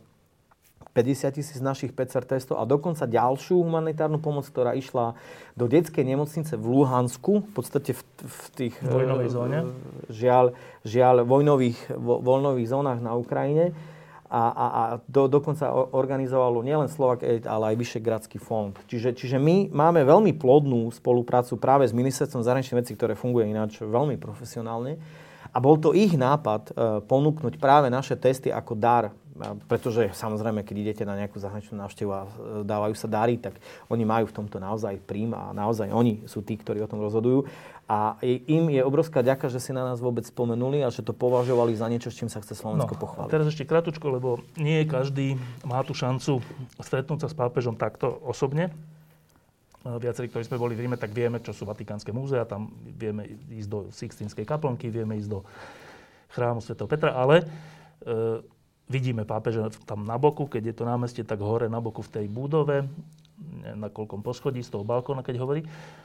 50 0.93 1.34
tisíc 1.34 1.58
našich 1.64 1.97
PCR 1.97 2.22
testov 2.22 2.62
a 2.62 2.68
dokonca 2.70 3.10
ďalšiu 3.10 3.64
humanitárnu 3.64 4.22
pomoc, 4.22 4.45
ktorá 4.45 4.78
išla 4.78 5.18
do 5.58 5.66
detskej 5.66 6.06
nemocnice 6.06 6.54
v 6.54 6.66
Luhansku, 6.70 7.47
v 7.47 7.52
podstate 7.58 7.97
v, 7.97 8.02
v 8.22 8.45
tých 8.54 8.76
vojnovej 8.86 9.28
e, 9.28 9.34
zóne. 9.34 9.58
Žiaľ, 10.14 10.45
žiaľ 10.86 11.16
vojnových, 11.26 11.89
vo, 11.97 12.22
voľnových 12.22 12.70
zónach 12.70 12.99
na 13.02 13.18
Ukrajine 13.18 13.74
a, 14.32 14.43
a, 14.47 14.65
a 14.71 14.84
do, 15.11 15.27
dokonca 15.27 15.67
organizovalo 15.91 16.63
nielen 16.63 16.88
Slovak 16.88 17.27
Aid, 17.27 17.43
ale 17.43 17.75
aj 17.75 17.79
Vyšegradský 17.84 18.39
fond. 18.39 18.71
Čiže, 18.88 19.11
čiže 19.11 19.36
my 19.36 19.67
máme 19.75 20.07
veľmi 20.07 20.32
plodnú 20.39 20.88
spoluprácu 20.95 21.59
práve 21.59 21.84
s 21.84 21.91
ministerstvom 21.91 22.39
zahraničných 22.39 22.79
vecí, 22.79 22.95
ktoré 22.95 23.19
funguje 23.19 23.51
ináč 23.51 23.84
veľmi 23.84 24.15
profesionálne. 24.15 24.95
A 25.51 25.59
bol 25.59 25.75
to 25.75 25.91
ich 25.91 26.15
nápad 26.15 26.71
e, 26.71 27.03
ponúknuť 27.03 27.59
práve 27.59 27.91
naše 27.91 28.15
testy 28.15 28.47
ako 28.47 28.71
dar 28.71 29.11
pretože 29.67 30.11
samozrejme, 30.13 30.61
keď 30.61 30.75
idete 30.77 31.03
na 31.07 31.17
nejakú 31.17 31.39
zahraničnú 31.39 31.79
návštevu 31.79 32.11
a 32.11 32.21
e, 32.25 32.29
dávajú 32.67 32.95
sa 32.95 33.07
dary, 33.09 33.39
tak 33.39 33.57
oni 33.89 34.03
majú 34.03 34.29
v 34.29 34.36
tomto 34.36 34.61
naozaj 34.61 35.01
prím 35.07 35.34
a 35.34 35.55
naozaj 35.55 35.89
oni 35.89 36.27
sú 36.27 36.45
tí, 36.45 36.59
ktorí 36.59 36.84
o 36.84 36.89
tom 36.89 37.01
rozhodujú. 37.01 37.47
A 37.89 38.15
im 38.23 38.71
je 38.71 38.82
obrovská 38.88 39.19
ďaka, 39.19 39.51
že 39.51 39.59
si 39.59 39.75
na 39.75 39.84
nás 39.84 39.99
vôbec 39.99 40.23
spomenuli 40.23 40.79
a 40.79 40.93
že 40.93 41.03
to 41.03 41.11
považovali 41.11 41.75
za 41.75 41.91
niečo, 41.91 42.07
s 42.07 42.17
čím 42.23 42.32
sa 42.32 42.39
chce 42.39 42.55
Slovensko 42.55 42.95
no, 42.95 43.01
pochváliť. 43.03 43.32
Teraz 43.32 43.47
ešte 43.51 43.67
krátko, 43.67 44.07
lebo 44.07 44.39
nie 44.55 44.88
každý 44.88 45.36
má 45.67 45.84
tú 45.84 45.91
šancu 45.91 46.39
stretnúť 46.79 47.27
sa 47.27 47.27
s 47.27 47.36
pápežom 47.36 47.75
takto 47.75 48.07
osobne. 48.23 48.71
Viacerí, 49.84 50.29
ktorí 50.29 50.45
sme 50.45 50.61
boli 50.61 50.77
v 50.77 50.88
Ríme, 50.88 50.95
tak 50.95 51.11
vieme, 51.11 51.41
čo 51.41 51.51
sú 51.51 51.67
Vatikánske 51.67 52.13
múzea, 52.13 52.47
tam 52.47 52.69
vieme 52.95 53.27
ísť 53.49 53.69
do 53.69 53.79
Sixtínskej 53.89 54.45
kaplnky, 54.45 54.93
vieme 54.93 55.17
ísť 55.17 55.27
do 55.27 55.39
chrámu 56.32 56.61
svätého 56.63 56.88
Petra, 56.88 57.17
ale 57.17 57.43
e, 58.05 58.45
Vidíme 58.91 59.23
pápeža 59.23 59.71
tam 59.88 60.03
na 60.03 60.19
boku, 60.19 60.51
keď 60.51 60.63
je 60.67 60.75
to 60.75 60.84
námestie, 60.84 61.23
tak 61.23 61.39
hore 61.39 61.71
na 61.71 61.79
boku 61.79 62.03
v 62.03 62.11
tej 62.11 62.25
budove, 62.27 62.91
na 63.76 63.89
koľkom 63.89 64.22
poschodí 64.22 64.62
z 64.62 64.72
toho 64.74 64.86
balkóna, 64.86 65.26
keď 65.26 65.42
hovorí. 65.42 65.62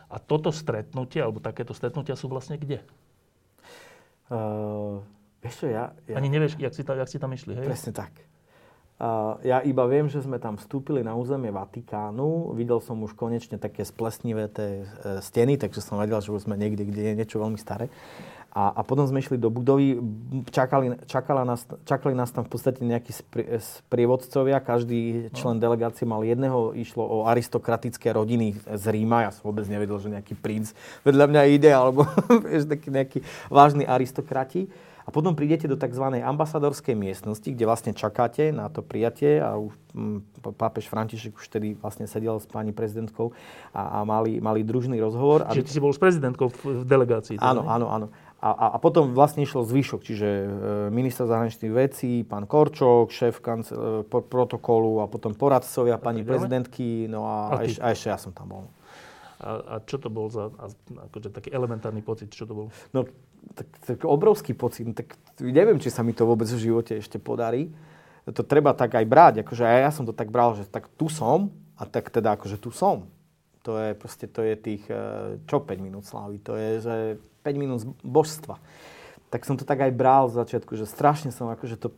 A 0.09 0.17
toto 0.17 0.51
stretnutie, 0.51 1.21
alebo 1.21 1.39
takéto 1.39 1.77
stretnutia 1.77 2.17
sú 2.17 2.27
vlastne 2.27 2.57
kde? 2.57 2.83
Uh, 4.27 5.05
vieš 5.39 5.63
čo, 5.63 5.67
ja, 5.71 5.95
ja... 6.11 6.19
Ani 6.19 6.27
nevieš, 6.27 6.59
jak 6.59 6.75
si, 6.75 6.83
tam, 6.83 6.99
jak 6.99 7.11
si 7.11 7.19
tam 7.23 7.31
išli, 7.31 7.55
hej? 7.55 7.67
Presne 7.67 7.95
tak. 7.95 8.13
Uh, 8.97 9.37
ja 9.45 9.61
iba 9.61 9.85
viem, 9.85 10.09
že 10.09 10.25
sme 10.25 10.41
tam 10.41 10.57
vstúpili 10.57 11.05
na 11.05 11.13
územie 11.13 11.53
Vatikánu. 11.53 12.57
Videl 12.57 12.81
som 12.81 12.97
už 13.05 13.13
konečne 13.13 13.61
také 13.61 13.85
splesnivé 13.85 14.49
tie 14.49 14.89
e, 14.89 15.21
steny, 15.21 15.61
takže 15.61 15.85
som 15.85 16.01
vedel, 16.01 16.17
že 16.25 16.33
už 16.33 16.49
sme 16.49 16.57
niekde, 16.57 16.89
kde 16.89 17.13
je 17.13 17.19
niečo 17.21 17.37
veľmi 17.37 17.61
staré. 17.61 17.93
A, 18.57 18.73
a 18.73 18.81
potom 18.89 19.05
sme 19.05 19.21
išli 19.21 19.37
do 19.37 19.53
budovy, 19.53 20.01
čakali, 20.49 20.97
čakala 21.05 21.45
nás, 21.45 21.69
čakali 21.85 22.17
nás 22.17 22.33
tam 22.33 22.49
v 22.49 22.57
podstate 22.57 22.81
nejakí 22.81 23.13
sprievodcovia, 23.61 24.65
každý 24.65 25.29
člen 25.37 25.61
delegácie 25.61 26.09
mal 26.09 26.25
jedného, 26.25 26.73
išlo 26.73 27.05
o 27.05 27.17
aristokratické 27.29 28.17
rodiny 28.17 28.57
z 28.65 28.85
Ríma, 28.89 29.29
ja 29.29 29.31
som 29.37 29.53
vôbec 29.53 29.69
nevedel, 29.69 30.01
že 30.01 30.09
nejaký 30.09 30.41
princ 30.41 30.73
vedľa 31.05 31.27
mňa 31.29 31.43
ide, 31.53 31.69
alebo 31.69 32.09
vieš, 32.49 32.65
taký 32.65 32.89
nejaký 32.89 33.19
vážny 33.53 33.85
aristokrati. 33.85 34.73
a 35.05 35.13
potom 35.13 35.37
prídete 35.37 35.69
do 35.69 35.77
tzv. 35.77 36.17
ambasadorskej 36.17 36.97
miestnosti, 36.97 37.47
kde 37.53 37.69
vlastne 37.69 37.93
čakáte 37.93 38.57
na 38.57 38.73
to 38.73 38.81
prijatie 38.81 39.37
a 39.37 39.61
už 39.61 39.77
mm, 39.93 40.19
pápež 40.57 40.89
František 40.89 41.37
už 41.37 41.45
vtedy 41.47 41.77
vlastne 41.77 42.09
sedel 42.09 42.41
s 42.41 42.49
pani 42.49 42.73
prezidentkou 42.73 43.37
a, 43.77 44.01
a 44.01 44.09
mali, 44.09 44.41
mali 44.41 44.65
družný 44.65 44.97
rozhovor. 44.97 45.45
Čiže 45.53 45.67
ty 45.69 45.73
si 45.77 45.81
bol 45.85 45.93
s 45.93 46.01
prezidentkou 46.01 46.49
v, 46.49 46.83
v 46.83 46.85
delegácii? 46.89 47.37
Teda, 47.37 47.53
áno, 47.53 47.69
áno, 47.69 47.87
áno. 47.93 48.07
A, 48.47 48.55
a, 48.55 48.67
a 48.75 48.79
potom 48.79 49.11
vlastne 49.11 49.43
išlo 49.43 49.67
zvyšok, 49.67 50.07
čiže 50.07 50.29
e, 50.29 50.47
minister 50.95 51.27
zahraničných 51.27 51.75
vecí, 51.75 52.23
pán 52.23 52.47
Korčok, 52.47 53.11
šéf 53.11 53.43
kanc- 53.43 53.75
e, 53.75 54.07
protokolu 54.07 55.03
a 55.03 55.11
potom 55.11 55.35
poradcovia 55.35 55.99
pani 55.99 56.23
prezidentky, 56.23 57.11
no 57.11 57.27
a, 57.27 57.59
a, 57.59 57.67
eš, 57.67 57.83
a 57.83 57.91
ešte 57.91 58.07
ja 58.07 58.19
som 58.23 58.31
tam 58.31 58.47
bol. 58.47 58.65
A, 59.43 59.51
a 59.67 59.75
čo 59.83 59.99
to 59.99 60.07
bol 60.15 60.31
za 60.31 60.55
akože 61.11 61.35
taký 61.35 61.51
elementárny 61.51 62.07
pocit? 62.07 62.31
Čo 62.31 62.47
to 62.47 62.55
bol? 62.55 62.67
No, 62.95 63.11
tak, 63.59 63.67
tak 63.83 63.99
obrovský 64.07 64.55
pocit. 64.55 64.87
Tak 64.95 65.19
neviem, 65.43 65.83
či 65.83 65.91
sa 65.91 66.07
mi 66.07 66.15
to 66.15 66.23
vôbec 66.23 66.47
v 66.47 66.63
živote 66.71 66.97
ešte 66.97 67.19
podarí. 67.19 67.75
To 68.31 68.47
treba 68.47 68.79
tak 68.79 68.95
aj 68.95 69.07
brať. 69.07 69.35
Akože 69.43 69.67
aj 69.67 69.81
ja 69.83 69.91
som 69.91 70.07
to 70.07 70.15
tak 70.15 70.31
bral, 70.31 70.55
že 70.55 70.71
tak 70.71 70.87
tu 70.95 71.11
som 71.11 71.51
a 71.77 71.85
tak 71.85 72.15
teda 72.15 72.39
akože 72.39 72.63
tu 72.63 72.71
som. 72.71 73.11
To 73.67 73.75
je 73.77 73.99
proste, 73.99 74.31
to 74.31 74.47
je 74.47 74.55
tých, 74.55 74.87
e, 74.87 75.43
čo 75.45 75.59
5 75.59 75.83
minút 75.83 76.07
slávy. 76.07 76.39
To 76.47 76.55
je, 76.55 76.71
že 76.81 76.97
5 77.47 77.55
minút 77.55 77.87
božstva. 78.03 78.59
Tak 79.31 79.47
som 79.47 79.55
to 79.55 79.63
tak 79.63 79.87
aj 79.87 79.95
bral 79.95 80.27
z 80.27 80.43
začiatku, 80.43 80.75
že 80.75 80.91
strašne 80.91 81.31
som 81.31 81.47
akože 81.47 81.79
to, 81.79 81.95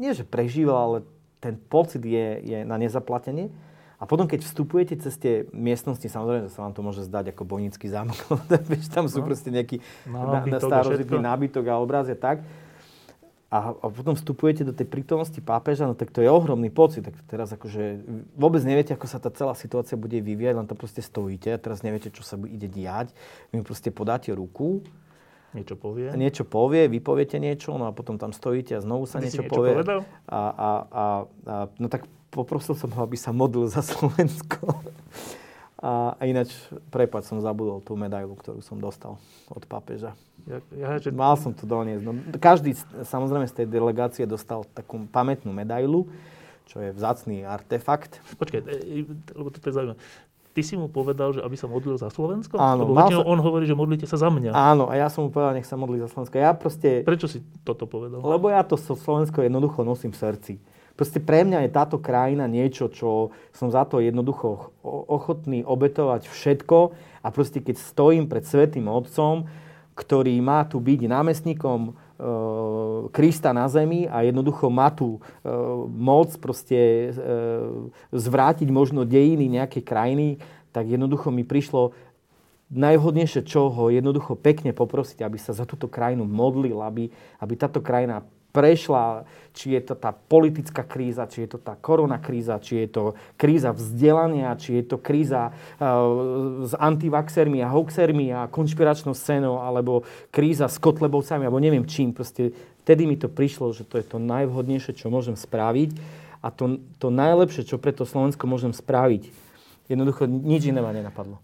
nie 0.00 0.16
že 0.16 0.24
prežíval, 0.24 0.78
ale 0.80 0.98
ten 1.44 1.60
pocit 1.60 2.00
je, 2.00 2.40
je 2.40 2.58
na 2.64 2.80
nezaplatenie. 2.80 3.52
A 3.96 4.04
potom, 4.04 4.28
keď 4.28 4.44
vstupujete 4.44 5.00
cez 5.00 5.16
tie 5.16 5.34
miestnosti, 5.56 6.04
samozrejme, 6.04 6.48
že 6.48 6.52
sa 6.52 6.68
vám 6.68 6.76
to 6.76 6.84
môže 6.84 7.08
zdať 7.08 7.32
ako 7.32 7.48
bojnický 7.48 7.88
zámok, 7.88 8.16
tam 8.96 9.08
sú 9.08 9.24
no. 9.24 9.26
proste 9.28 9.48
nejaký 9.48 9.80
na, 10.04 10.44
na 10.44 10.60
starožitný 10.60 11.16
nábytok 11.16 11.64
a 11.72 11.80
obraz 11.80 12.08
je 12.12 12.16
tak. 12.16 12.44
A, 13.46 13.78
a 13.78 13.86
potom 13.86 14.18
vstupujete 14.18 14.66
do 14.66 14.74
tej 14.74 14.90
prítomnosti 14.90 15.38
pápeža, 15.38 15.86
no 15.86 15.94
tak 15.94 16.10
to 16.10 16.18
je 16.18 16.26
ohromný 16.26 16.66
pocit. 16.66 17.06
Tak 17.06 17.14
teraz 17.30 17.54
akože 17.54 18.02
vôbec 18.34 18.58
neviete, 18.66 18.90
ako 18.90 19.06
sa 19.06 19.22
tá 19.22 19.30
celá 19.30 19.54
situácia 19.54 19.94
bude 19.94 20.18
vyvíjať, 20.18 20.54
len 20.58 20.66
to 20.66 20.74
proste 20.74 20.98
stojíte 20.98 21.54
a 21.54 21.62
teraz 21.62 21.86
neviete, 21.86 22.10
čo 22.10 22.26
sa 22.26 22.34
ide 22.42 22.66
diať. 22.66 23.14
Vy 23.54 23.62
proste 23.62 23.94
podáte 23.94 24.34
ruku, 24.34 24.82
Niečo 25.54 25.72
povie. 25.72 26.12
Niečo 26.12 26.44
povie, 26.44 26.84
vy 26.84 27.00
poviete 27.00 27.40
niečo, 27.40 27.80
no 27.80 27.88
a 27.88 27.92
potom 27.96 28.20
tam 28.20 28.36
stojíte 28.36 28.76
a 28.76 28.80
znovu 28.84 29.08
sa 29.08 29.24
niečo, 29.24 29.40
niečo 29.40 29.48
povie. 29.48 29.72
Povedal? 29.72 30.00
A, 30.28 30.36
a, 30.36 30.40
a, 30.52 31.04
a, 31.48 31.54
no 31.80 31.88
tak 31.88 32.04
poprosil 32.28 32.76
som 32.76 32.92
ho, 32.92 33.00
aby 33.00 33.16
sa 33.16 33.32
modlil 33.32 33.64
za 33.64 33.80
Slovensko. 33.80 34.68
A, 35.76 36.16
a 36.16 36.22
ináč, 36.24 36.56
prepad, 36.88 37.20
som 37.28 37.36
zabudol 37.36 37.84
tú 37.84 38.00
medailu, 38.00 38.32
ktorú 38.32 38.64
som 38.64 38.80
dostal 38.80 39.20
od 39.52 39.60
pápeža. 39.68 40.16
Ja, 40.48 40.64
ja, 40.72 40.88
že... 40.96 41.12
Mal 41.12 41.36
som 41.36 41.52
to 41.52 41.68
doniesť. 41.68 42.02
No, 42.06 42.16
každý, 42.40 42.72
samozrejme, 43.04 43.44
z 43.44 43.60
tej 43.60 43.66
delegácie 43.68 44.24
dostal 44.24 44.64
takú 44.72 45.04
pamätnú 45.12 45.52
medailu, 45.52 46.08
čo 46.64 46.80
je 46.80 46.96
vzácný 46.96 47.44
artefakt. 47.44 48.24
Počkaj, 48.40 48.60
e, 48.64 49.04
lebo 49.36 49.52
to 49.52 49.60
je 49.60 49.74
zaujímavé. 49.74 50.00
Ty 50.56 50.60
si 50.64 50.72
mu 50.80 50.88
povedal, 50.88 51.36
že 51.36 51.44
aby 51.44 51.52
sa 51.52 51.68
modlil 51.68 52.00
za 52.00 52.08
Slovensko? 52.08 52.56
Áno. 52.56 52.88
Lebo 52.88 53.12
sa... 53.12 53.28
on 53.28 53.36
hovorí, 53.44 53.68
že 53.68 53.76
modlite 53.76 54.08
sa 54.08 54.16
za 54.16 54.32
mňa. 54.32 54.56
Áno, 54.56 54.88
a 54.88 54.96
ja 54.96 55.12
som 55.12 55.28
mu 55.28 55.30
povedal, 55.34 55.52
nech 55.52 55.68
sa 55.68 55.76
modlí 55.76 56.00
za 56.00 56.08
Slovensko. 56.08 56.40
Ja 56.40 56.56
proste... 56.56 57.04
Prečo 57.04 57.28
si 57.28 57.44
toto 57.60 57.84
povedal? 57.84 58.24
Lebo 58.24 58.48
ja 58.48 58.64
to 58.64 58.80
Slovensko 58.80 59.44
jednoducho 59.44 59.84
nosím 59.84 60.16
v 60.16 60.24
srdci. 60.24 60.54
Proste 60.96 61.20
pre 61.20 61.44
mňa 61.44 61.68
je 61.68 61.76
táto 61.76 62.00
krajina 62.00 62.48
niečo, 62.48 62.88
čo 62.88 63.36
som 63.52 63.68
za 63.68 63.84
to 63.84 64.00
jednoducho 64.00 64.72
ochotný 64.84 65.60
obetovať 65.60 66.24
všetko 66.24 66.96
a 67.20 67.28
proste 67.28 67.60
keď 67.60 67.76
stojím 67.76 68.24
pred 68.24 68.48
Svetým 68.48 68.88
Otcom, 68.88 69.44
ktorý 69.92 70.40
má 70.40 70.64
tu 70.64 70.80
byť 70.80 71.00
námestníkom 71.08 71.80
e, 71.88 71.90
Krista 73.12 73.52
na 73.52 73.68
zemi 73.68 74.08
a 74.08 74.24
jednoducho 74.24 74.68
má 74.72 74.92
tu 74.92 75.16
e, 75.16 75.48
moc 75.88 76.32
proste 76.36 76.76
e, 76.76 77.08
zvrátiť 78.12 78.68
možno 78.68 79.08
dejiny 79.08 79.52
nejakej 79.52 79.84
krajiny, 79.84 80.26
tak 80.72 80.88
jednoducho 80.88 81.32
mi 81.32 81.44
prišlo 81.44 81.96
najvhodnejšie, 82.72 83.46
čo 83.48 83.72
ho 83.72 83.88
jednoducho 83.88 84.36
pekne 84.36 84.76
poprosiť, 84.76 85.24
aby 85.24 85.38
sa 85.40 85.56
za 85.56 85.64
túto 85.64 85.88
krajinu 85.88 86.28
modlil, 86.28 86.82
aby, 86.84 87.08
aby 87.40 87.54
táto 87.56 87.80
krajina 87.80 88.20
prešla, 88.56 89.28
či 89.52 89.76
je 89.76 89.80
to 89.84 89.94
tá 89.96 90.16
politická 90.16 90.80
kríza, 90.80 91.28
či 91.28 91.44
je 91.44 91.56
to 91.56 91.58
tá 91.60 91.76
korona 91.76 92.16
kríza, 92.16 92.56
či 92.56 92.84
je 92.84 92.88
to 92.88 93.04
kríza 93.36 93.76
vzdelania, 93.76 94.56
či 94.56 94.80
je 94.80 94.84
to 94.88 94.96
kríza 94.96 95.52
uh, 95.52 96.64
s 96.64 96.72
antivaxermi 96.72 97.60
a 97.60 97.68
hoaxermi 97.68 98.32
a 98.32 98.48
konšpiračnou 98.48 99.12
scénou, 99.12 99.60
alebo 99.60 100.08
kríza 100.32 100.68
s 100.68 100.80
kotlebovcami, 100.80 101.44
alebo 101.44 101.60
neviem 101.60 101.84
čím. 101.84 102.16
Proste 102.16 102.52
vtedy 102.84 103.04
mi 103.04 103.20
to 103.20 103.28
prišlo, 103.28 103.76
že 103.76 103.84
to 103.84 104.00
je 104.00 104.04
to 104.08 104.16
najvhodnejšie, 104.16 104.96
čo 104.96 105.12
môžem 105.12 105.36
spraviť 105.36 106.24
a 106.44 106.48
to, 106.52 106.78
to 107.02 107.08
najlepšie, 107.08 107.66
čo 107.66 107.80
pre 107.80 107.90
to 107.90 108.06
Slovensko 108.06 108.46
môžem 108.46 108.70
spraviť. 108.70 109.32
Jednoducho 109.90 110.28
nič 110.28 110.70
iné 110.70 110.78
ma 110.78 110.94
nenapadlo. 110.94 111.42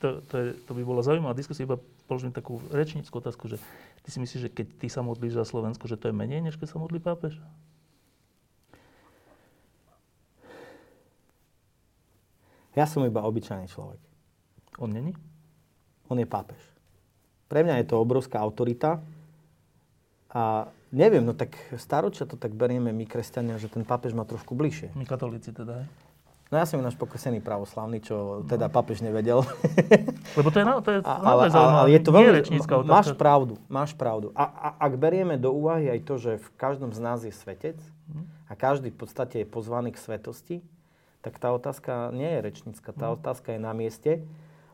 to, 0.00 0.22
to, 0.28 0.34
je, 0.38 0.48
to 0.64 0.72
by 0.72 0.82
bola 0.86 1.02
zaujímavá 1.02 1.34
diskusia, 1.34 1.66
iba 1.66 1.80
položím 2.10 2.34
takú 2.34 2.58
rečníckú 2.74 3.22
otázku, 3.22 3.46
že 3.46 3.62
ty 4.10 4.18
si 4.18 4.26
myslíš, 4.26 4.42
že 4.42 4.50
keď 4.50 4.66
ty 4.74 4.90
sa 4.90 5.06
modlíš 5.06 5.38
za 5.38 5.46
Slovensko, 5.46 5.86
že 5.86 5.94
to 5.94 6.10
je 6.10 6.14
menej, 6.18 6.42
než 6.42 6.58
keď 6.58 6.74
sa 6.74 6.82
modlí 6.82 6.98
pápež? 6.98 7.38
Ja 12.74 12.90
som 12.90 13.06
iba 13.06 13.22
obyčajný 13.22 13.70
človek. 13.70 14.02
On 14.82 14.90
není? 14.90 15.14
On 16.10 16.18
je 16.18 16.26
pápež. 16.26 16.58
Pre 17.46 17.62
mňa 17.62 17.86
je 17.86 17.86
to 17.86 18.02
obrovská 18.02 18.42
autorita. 18.42 18.98
A 20.34 20.66
neviem, 20.90 21.22
no 21.22 21.30
tak 21.30 21.54
staročia 21.78 22.26
to 22.26 22.34
tak 22.34 22.50
berieme 22.50 22.90
my, 22.90 23.06
kresťania, 23.06 23.62
že 23.62 23.70
ten 23.70 23.86
pápež 23.86 24.10
má 24.10 24.26
trošku 24.26 24.58
bližšie. 24.58 24.90
My 24.98 25.06
katolíci 25.06 25.54
teda, 25.54 25.86
hej? 25.86 26.09
No 26.50 26.58
ja 26.58 26.66
som 26.66 26.82
ináč 26.82 26.98
pokresený 26.98 27.38
pravoslavný, 27.38 28.02
čo 28.02 28.42
teda 28.42 28.66
no. 28.66 28.74
papež 28.74 29.06
nevedel. 29.06 29.46
Lebo 30.38 30.50
to 30.50 30.58
je, 30.58 30.64
to 30.82 30.90
je 30.90 30.98
a, 31.06 31.14
ale, 31.22 31.46
ale, 31.46 31.70
ale 31.86 31.88
je 31.94 32.00
to 32.02 32.10
veľmi, 32.10 32.42
máš 32.90 33.14
pravdu, 33.14 33.54
máš 33.70 33.94
pravdu. 33.94 34.34
A, 34.34 34.50
a 34.50 34.68
ak 34.82 34.98
berieme 34.98 35.38
do 35.38 35.54
úvahy 35.54 35.86
aj 35.86 36.00
to, 36.02 36.18
že 36.18 36.42
v 36.42 36.48
každom 36.58 36.90
z 36.90 36.98
nás 36.98 37.22
je 37.22 37.30
svetec 37.30 37.78
a 38.50 38.58
každý 38.58 38.90
v 38.90 38.98
podstate 38.98 39.42
je 39.42 39.46
pozvaný 39.46 39.94
k 39.94 40.02
svetosti, 40.02 40.56
tak 41.22 41.38
tá 41.38 41.54
otázka 41.54 42.10
nie 42.10 42.26
je 42.26 42.38
rečnícka, 42.42 42.90
tá 42.98 43.14
mhm. 43.14 43.22
otázka 43.22 43.54
je 43.54 43.60
na 43.62 43.70
mieste. 43.70 44.26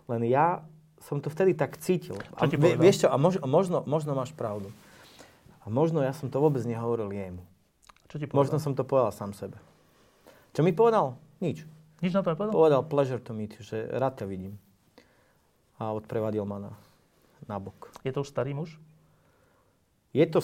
Len 0.09 0.25
ja 0.25 0.65
som 1.05 1.21
to 1.21 1.29
vtedy 1.29 1.53
tak 1.53 1.77
cítil. 1.77 2.17
A 2.41 2.49
vie, 2.49 2.73
vieš 2.81 3.05
čo, 3.05 3.13
a 3.13 3.21
mož, 3.21 3.37
možno, 3.45 3.85
možno 3.85 4.17
máš 4.17 4.33
pravdu. 4.33 4.73
A 5.61 5.69
možno 5.69 6.01
ja 6.01 6.17
som 6.17 6.33
to 6.33 6.41
vôbec 6.41 6.65
nehovoril 6.65 7.13
jemu. 7.13 7.45
Čo 8.09 8.17
ti 8.23 8.25
Možno 8.33 8.63
som 8.63 8.73
to 8.73 8.87
povedal 8.87 9.13
sám 9.13 9.37
sebe. 9.37 9.59
Čo 10.57 10.65
mi 10.65 10.73
povedal? 10.73 11.19
Nič. 11.41 11.69
Nič 12.01 12.13
na 12.13 12.21
to 12.21 12.33
nepovedal? 12.33 12.53
Povedal 12.53 12.83
pleasure 12.85 13.21
to 13.21 13.33
meet, 13.33 13.57
že 13.61 13.89
rád 13.93 14.21
ťa 14.21 14.27
vidím. 14.29 14.61
A 15.77 15.93
odprevadil 15.93 16.45
ma 16.49 16.59
na, 16.61 16.73
na 17.45 17.57
bok. 17.61 17.93
Je 18.05 18.13
to 18.13 18.25
už 18.25 18.33
starý 18.33 18.57
muž? 18.57 18.77
Je 20.17 20.25
to, 20.25 20.41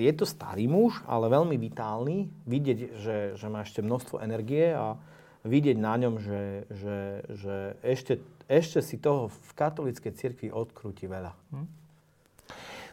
je 0.00 0.12
to 0.16 0.24
starý 0.24 0.64
muž, 0.64 1.00
ale 1.04 1.28
veľmi 1.28 1.60
vitálny. 1.60 2.32
Vidieť, 2.48 2.78
že, 2.96 3.16
že 3.36 3.46
má 3.52 3.64
ešte 3.64 3.84
množstvo 3.84 4.24
energie 4.24 4.72
a 4.72 4.96
vidieť 5.44 5.76
na 5.76 5.94
ňom, 5.96 6.20
že, 6.20 6.68
že, 6.68 6.98
že 7.32 7.56
ešte, 7.80 8.12
ešte 8.48 8.80
si 8.84 9.00
toho 9.00 9.32
v 9.32 9.50
katolíckej 9.56 10.12
cirkvi 10.16 10.48
odkrúti 10.52 11.08
veľa. 11.08 11.32
Hm? 11.52 11.68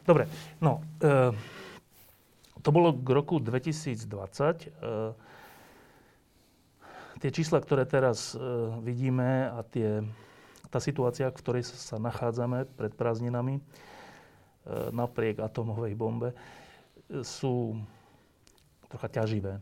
Dobre, 0.08 0.24
no, 0.64 0.80
e, 1.00 1.32
to 2.64 2.68
bolo 2.72 2.96
k 2.96 3.08
roku 3.12 3.36
2020. 3.40 4.00
E, 4.00 5.28
tie 7.18 7.30
čísla, 7.34 7.58
ktoré 7.62 7.84
teraz 7.84 8.34
e, 8.34 8.38
vidíme 8.82 9.50
a 9.50 9.62
tie, 9.66 10.02
tá 10.70 10.78
situácia, 10.78 11.30
v 11.30 11.38
ktorej 11.38 11.62
sa 11.66 11.98
nachádzame 11.98 12.66
pred 12.78 12.92
prázdninami, 12.94 13.58
e, 13.58 13.62
napriek 14.94 15.42
atomovej 15.42 15.94
bombe, 15.98 16.32
e, 16.32 16.36
sú 17.26 17.78
trocha 18.88 19.08
ťaživé. 19.22 19.58
E, 19.58 19.60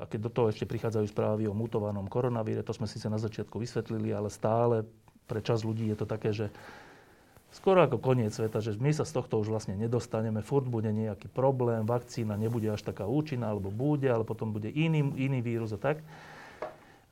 a 0.00 0.04
keď 0.10 0.20
do 0.26 0.30
toho 0.30 0.46
ešte 0.50 0.66
prichádzajú 0.66 1.06
správy 1.10 1.44
o 1.46 1.54
mutovanom 1.54 2.06
koronavíre, 2.10 2.66
to 2.66 2.74
sme 2.74 2.90
síce 2.90 3.06
na 3.06 3.18
začiatku 3.18 3.56
vysvetlili, 3.58 4.10
ale 4.10 4.30
stále 4.30 4.82
pre 5.26 5.42
čas 5.42 5.66
ľudí 5.66 5.90
je 5.90 5.98
to 5.98 6.06
také, 6.06 6.30
že 6.30 6.50
skoro 7.56 7.80
ako 7.80 7.96
koniec 7.96 8.36
sveta, 8.36 8.60
že 8.60 8.76
my 8.76 8.92
sa 8.92 9.08
z 9.08 9.16
tohto 9.16 9.40
už 9.40 9.48
vlastne 9.48 9.80
nedostaneme, 9.80 10.44
furt 10.44 10.68
bude 10.68 10.92
nejaký 10.92 11.32
problém, 11.32 11.88
vakcína 11.88 12.36
nebude 12.36 12.68
až 12.68 12.84
taká 12.84 13.08
účinná, 13.08 13.48
alebo 13.48 13.72
bude, 13.72 14.12
ale 14.12 14.28
potom 14.28 14.52
bude 14.52 14.68
iný, 14.68 15.00
iný 15.16 15.40
vírus 15.40 15.72
a 15.72 15.80
tak. 15.80 16.04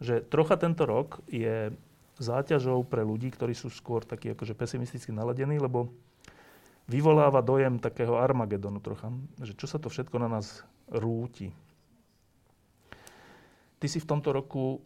Že 0.04 0.20
trocha 0.28 0.60
tento 0.60 0.84
rok 0.84 1.24
je 1.32 1.72
záťažou 2.20 2.84
pre 2.84 3.00
ľudí, 3.00 3.32
ktorí 3.32 3.56
sú 3.56 3.72
skôr 3.72 4.04
takí 4.04 4.36
akože 4.36 4.52
pesimisticky 4.52 5.10
naladení, 5.10 5.56
lebo 5.56 5.88
vyvoláva 6.84 7.40
dojem 7.40 7.80
takého 7.80 8.20
Armagedonu 8.20 8.78
trocha, 8.84 9.08
že 9.40 9.56
čo 9.56 9.64
sa 9.64 9.80
to 9.80 9.88
všetko 9.88 10.20
na 10.20 10.28
nás 10.28 10.60
rúti. 10.92 11.48
Ty 13.80 13.86
si 13.88 13.98
v 13.98 14.08
tomto 14.08 14.30
roku 14.36 14.84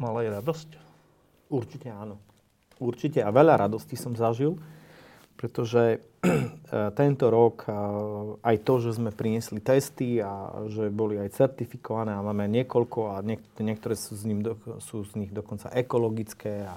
mal 0.00 0.16
aj 0.18 0.40
radosť? 0.40 0.68
Určite 1.52 1.92
áno. 1.92 2.31
Určite 2.82 3.22
a 3.22 3.30
veľa 3.30 3.62
radosti 3.62 3.94
som 3.94 4.18
zažil, 4.18 4.58
pretože 5.38 6.02
tento 7.00 7.26
rok 7.30 7.66
aj 8.42 8.56
to, 8.66 8.74
že 8.82 8.98
sme 8.98 9.14
priniesli 9.14 9.62
testy 9.62 10.18
a 10.18 10.66
že 10.66 10.90
boli 10.90 11.18
aj 11.18 11.34
certifikované 11.34 12.14
a 12.14 12.26
máme 12.26 12.50
niekoľko 12.50 13.14
a 13.14 13.22
niektoré 13.62 13.94
sú 13.94 14.18
z, 14.18 14.24
ním, 14.26 14.42
sú 14.82 15.06
z 15.06 15.14
nich 15.18 15.30
dokonca 15.30 15.70
ekologické 15.74 16.66
a, 16.66 16.74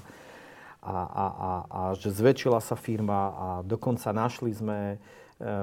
a, 0.86 0.93
a, 0.93 1.26
a, 1.26 1.51
a 1.66 1.82
že 1.97 2.14
zväčšila 2.14 2.62
sa 2.62 2.78
firma 2.78 3.20
a 3.34 3.47
dokonca 3.66 4.14
našli 4.14 4.53
sme 4.53 4.80
e, 4.93 4.97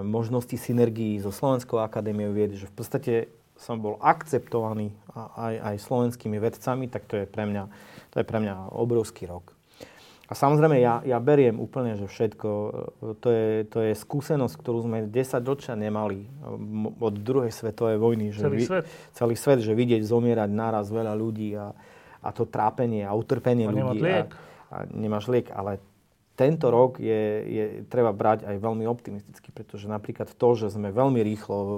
možnosti 0.03 0.59
synergií 0.59 1.23
so 1.23 1.31
Slovenskou 1.31 1.79
akadémiou 1.79 2.35
vied, 2.35 2.59
že 2.59 2.67
v 2.67 2.75
podstate 2.75 3.15
som 3.63 3.79
bol 3.79 3.95
akceptovaný 4.03 4.91
aj, 5.15 5.55
aj 5.63 5.77
slovenskými 5.87 6.39
vedcami, 6.43 6.91
tak 6.91 7.07
to 7.07 7.23
je 7.23 7.27
pre 7.31 7.47
mňa, 7.47 7.71
to 8.11 8.17
je 8.19 8.27
pre 8.27 8.39
mňa 8.43 8.75
obrovský 8.75 9.31
rok. 9.31 9.55
A 10.33 10.35
samozrejme, 10.35 10.81
ja, 10.81 11.05
ja 11.05 11.21
beriem 11.21 11.61
úplne, 11.61 11.93
že 12.01 12.09
všetko, 12.09 12.49
e, 12.49 12.71
to 13.21 13.29
je, 13.29 13.49
to 13.69 13.79
je 13.85 13.93
skúsenosť, 13.93 14.55
ktorú 14.65 14.89
sme 14.89 15.05
10 15.05 15.13
ročia 15.45 15.77
nemali 15.77 16.25
e, 16.25 16.29
od 16.97 17.15
druhej 17.21 17.53
svetovej 17.53 18.01
vojny. 18.01 18.33
Že 18.33 18.41
celý 18.49 18.57
vi, 18.57 18.65
svet. 18.65 18.85
Celý 19.13 19.37
svet, 19.37 19.61
že 19.61 19.77
vidieť 19.77 20.01
zomierať 20.01 20.49
naraz 20.49 20.89
veľa 20.89 21.13
ľudí 21.13 21.53
a, 21.53 21.77
a 22.25 22.29
to 22.33 22.49
trápenie 22.49 23.05
a 23.05 23.13
utrpenie 23.13 23.69
a 23.69 23.77
ľudí. 23.77 24.01
Liek. 24.01 24.33
A, 24.33 24.37
a 24.73 24.77
nemáš 24.89 25.29
liek. 25.29 25.53
Ale 25.53 25.85
tento 26.33 26.73
rok 26.73 26.97
je, 26.97 27.23
je 27.45 27.65
treba 27.93 28.09
brať 28.09 28.49
aj 28.49 28.57
veľmi 28.57 28.89
optimisticky, 28.89 29.53
pretože 29.53 29.85
napríklad 29.85 30.33
to, 30.33 30.49
že 30.57 30.73
sme 30.73 30.89
veľmi 30.89 31.21
rýchlo 31.21 31.59
e, 31.61 31.73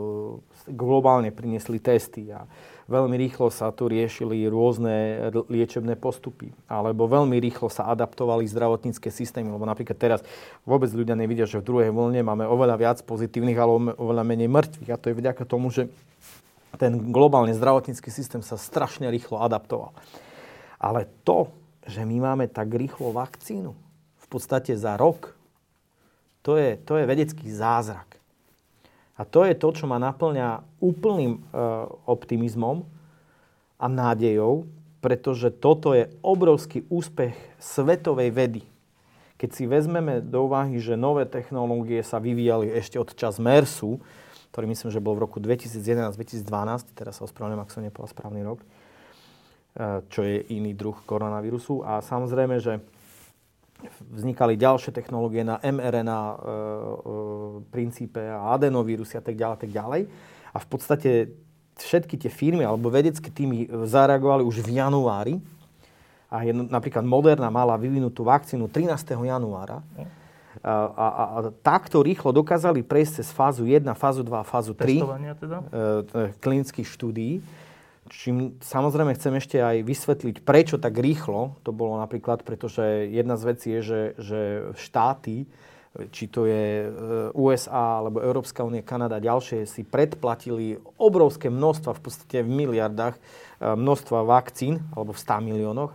globálne 0.71 1.35
priniesli 1.35 1.83
testy 1.83 2.31
a 2.31 2.47
veľmi 2.87 3.19
rýchlo 3.19 3.51
sa 3.51 3.75
tu 3.75 3.91
riešili 3.91 4.47
rôzne 4.47 5.27
liečebné 5.51 5.99
postupy, 5.99 6.55
alebo 6.71 7.11
veľmi 7.11 7.35
rýchlo 7.43 7.67
sa 7.67 7.91
adaptovali 7.91 8.47
zdravotnícke 8.47 9.11
systémy, 9.11 9.51
lebo 9.51 9.67
napríklad 9.67 9.99
teraz 9.99 10.21
vôbec 10.63 10.93
ľudia 10.95 11.19
nevidia, 11.19 11.51
že 11.51 11.59
v 11.59 11.67
druhej 11.67 11.91
vlne 11.91 12.23
máme 12.23 12.47
oveľa 12.47 12.77
viac 12.79 12.99
pozitívnych, 13.03 13.59
ale 13.59 13.97
oveľa 13.99 14.23
menej 14.23 14.49
mŕtvych. 14.53 14.91
A 14.93 15.01
to 15.01 15.11
je 15.11 15.19
vďaka 15.19 15.43
tomu, 15.49 15.75
že 15.75 15.91
ten 16.79 17.11
globálny 17.11 17.55
zdravotnícky 17.55 18.11
systém 18.11 18.43
sa 18.43 18.59
strašne 18.59 19.07
rýchlo 19.11 19.43
adaptoval. 19.43 19.95
Ale 20.79 21.07
to, 21.23 21.51
že 21.87 22.03
my 22.03 22.17
máme 22.21 22.47
tak 22.51 22.71
rýchlo 22.71 23.15
vakcínu, 23.15 23.84
podstate 24.35 24.75
za 24.75 24.99
rok, 24.99 25.39
to 26.45 26.59
je, 26.61 26.77
to 26.83 27.01
je 27.01 27.09
vedecký 27.09 27.47
zázrak. 27.49 28.15
A 29.15 29.23
to 29.23 29.47
je 29.47 29.55
to, 29.55 29.71
čo 29.71 29.87
ma 29.87 30.03
naplňa 30.03 30.67
úplným 30.83 31.39
e, 31.39 31.41
optimizmom 32.05 32.83
a 33.79 33.87
nádejou, 33.87 34.67
pretože 34.99 35.55
toto 35.55 35.95
je 35.95 36.11
obrovský 36.21 36.83
úspech 36.91 37.33
svetovej 37.63 38.35
vedy. 38.35 38.63
Keď 39.39 39.51
si 39.55 39.65
vezmeme 39.71 40.19
do 40.19 40.51
úvahy, 40.51 40.83
že 40.83 40.99
nové 40.99 41.31
technológie 41.31 42.03
sa 42.03 42.19
vyvíjali 42.19 42.75
ešte 42.75 42.99
od 42.99 43.15
čas 43.15 43.39
MERSu, 43.39 44.03
ktorý 44.51 44.67
myslím, 44.71 44.91
že 44.91 45.03
bol 45.03 45.15
v 45.19 45.27
roku 45.27 45.39
2011-2012, 45.39 46.95
teraz 46.95 47.19
sa 47.19 47.27
ospravedlňujem, 47.27 47.63
ak 47.63 47.75
som 47.75 47.83
nepovedal 47.87 48.11
správny 48.11 48.43
rok, 48.43 48.59
e, 48.59 48.67
čo 50.11 50.27
je 50.27 50.43
iný 50.51 50.75
druh 50.75 50.99
koronavírusu. 51.07 51.87
A 51.87 52.03
samozrejme, 52.03 52.59
že 52.59 52.83
vznikali 54.13 54.59
ďalšie 54.59 54.91
technológie 54.95 55.45
na 55.45 55.61
mRNA 55.61 56.21
e, 56.21 56.35
e, 56.35 56.41
princípe 57.69 58.21
a 58.21 58.55
adenovírusy 58.57 59.19
a 59.19 59.23
tak 59.25 59.37
ďalej, 59.37 59.57
tak 59.61 59.71
ďalej. 59.73 60.03
A 60.55 60.57
v 60.63 60.67
podstate 60.67 61.11
všetky 61.75 62.15
tie 62.17 62.31
firmy 62.31 62.63
alebo 62.63 62.91
vedecké 62.91 63.29
týmy 63.31 63.67
zareagovali 63.87 64.47
už 64.47 64.63
v 64.63 64.79
januári. 64.79 65.35
A 66.31 66.43
je, 66.43 66.55
napríklad 66.55 67.07
Moderna 67.07 67.51
mala 67.51 67.79
vyvinutú 67.79 68.27
vakcínu 68.27 68.67
13. 68.71 68.91
januára. 69.15 69.83
A, 70.63 70.71
a, 70.71 71.07
a, 71.07 71.39
takto 71.61 72.01
rýchlo 72.01 72.31
dokázali 72.31 72.87
prejsť 72.87 73.21
cez 73.21 73.29
fázu 73.35 73.67
1, 73.67 73.85
fázu 73.99 74.23
2 74.23 74.33
a 74.39 74.47
fázu 74.47 74.73
3 74.73 74.87
Testovania 74.87 75.35
teda? 75.35 75.59
e, 76.15 76.33
klinických 76.39 76.89
štúdií. 76.89 77.43
Čím 78.15 78.63
samozrejme 78.63 79.19
chcem 79.19 79.35
ešte 79.43 79.59
aj 79.59 79.83
vysvetliť, 79.83 80.47
prečo 80.47 80.79
tak 80.79 80.95
rýchlo 80.95 81.59
to 81.67 81.75
bolo 81.75 81.99
napríklad, 81.99 82.47
pretože 82.47 83.11
jedna 83.11 83.35
z 83.35 83.43
vecí 83.43 83.69
je, 83.75 83.81
že, 83.83 84.03
že 84.23 84.41
štáty, 84.79 85.51
či 86.15 86.27
to 86.31 86.47
je 86.47 86.87
e, 86.87 86.89
USA 87.35 88.03
alebo 88.03 88.23
Európska 88.23 88.67
únia, 88.67 88.87
Kanada 88.87 89.23
ďalšie, 89.23 89.67
si 89.67 89.87
predplatili 89.87 90.79
obrovské 90.99 91.51
množstva, 91.51 91.95
v 91.95 92.03
podstate 92.03 92.39
v 92.43 92.51
miliardách, 92.51 93.15
e, 93.15 93.21
množstva 93.63 94.27
vakcín, 94.27 94.83
alebo 94.95 95.15
v 95.15 95.23
100 95.23 95.49
miliónoch. 95.51 95.93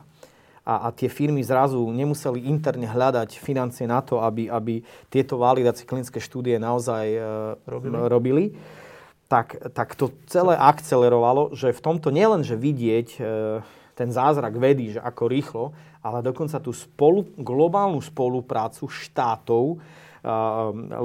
A, 0.64 0.88
a 0.88 0.96
tie 0.96 1.12
firmy 1.12 1.44
zrazu 1.44 1.84
nemuseli 1.84 2.48
interne 2.48 2.88
hľadať 2.88 3.40
financie 3.40 3.88
na 3.88 4.00
to, 4.00 4.24
aby, 4.24 4.48
aby 4.48 4.84
tieto 5.12 5.36
validácie 5.40 5.84
klinické 5.84 6.24
štúdie 6.24 6.56
naozaj 6.60 7.06
e, 7.16 7.20
robili. 7.68 7.96
robili 8.08 8.46
tak, 9.30 9.62
tak 9.78 9.94
to 9.94 10.10
celé 10.26 10.58
akcelerovalo, 10.58 11.54
že 11.54 11.70
v 11.70 11.84
tomto 11.86 12.10
nielen, 12.10 12.42
že 12.42 12.58
vidieť 12.58 13.08
e, 13.16 13.20
ten 13.94 14.10
zázrak 14.10 14.58
vedy, 14.58 14.98
že 14.98 15.00
ako 15.00 15.24
rýchlo, 15.30 15.66
ale 16.02 16.26
dokonca 16.26 16.58
tú 16.58 16.74
spolu, 16.74 17.30
globálnu 17.38 18.02
spoluprácu 18.02 18.90
štátov, 18.90 19.78
e, 19.78 19.78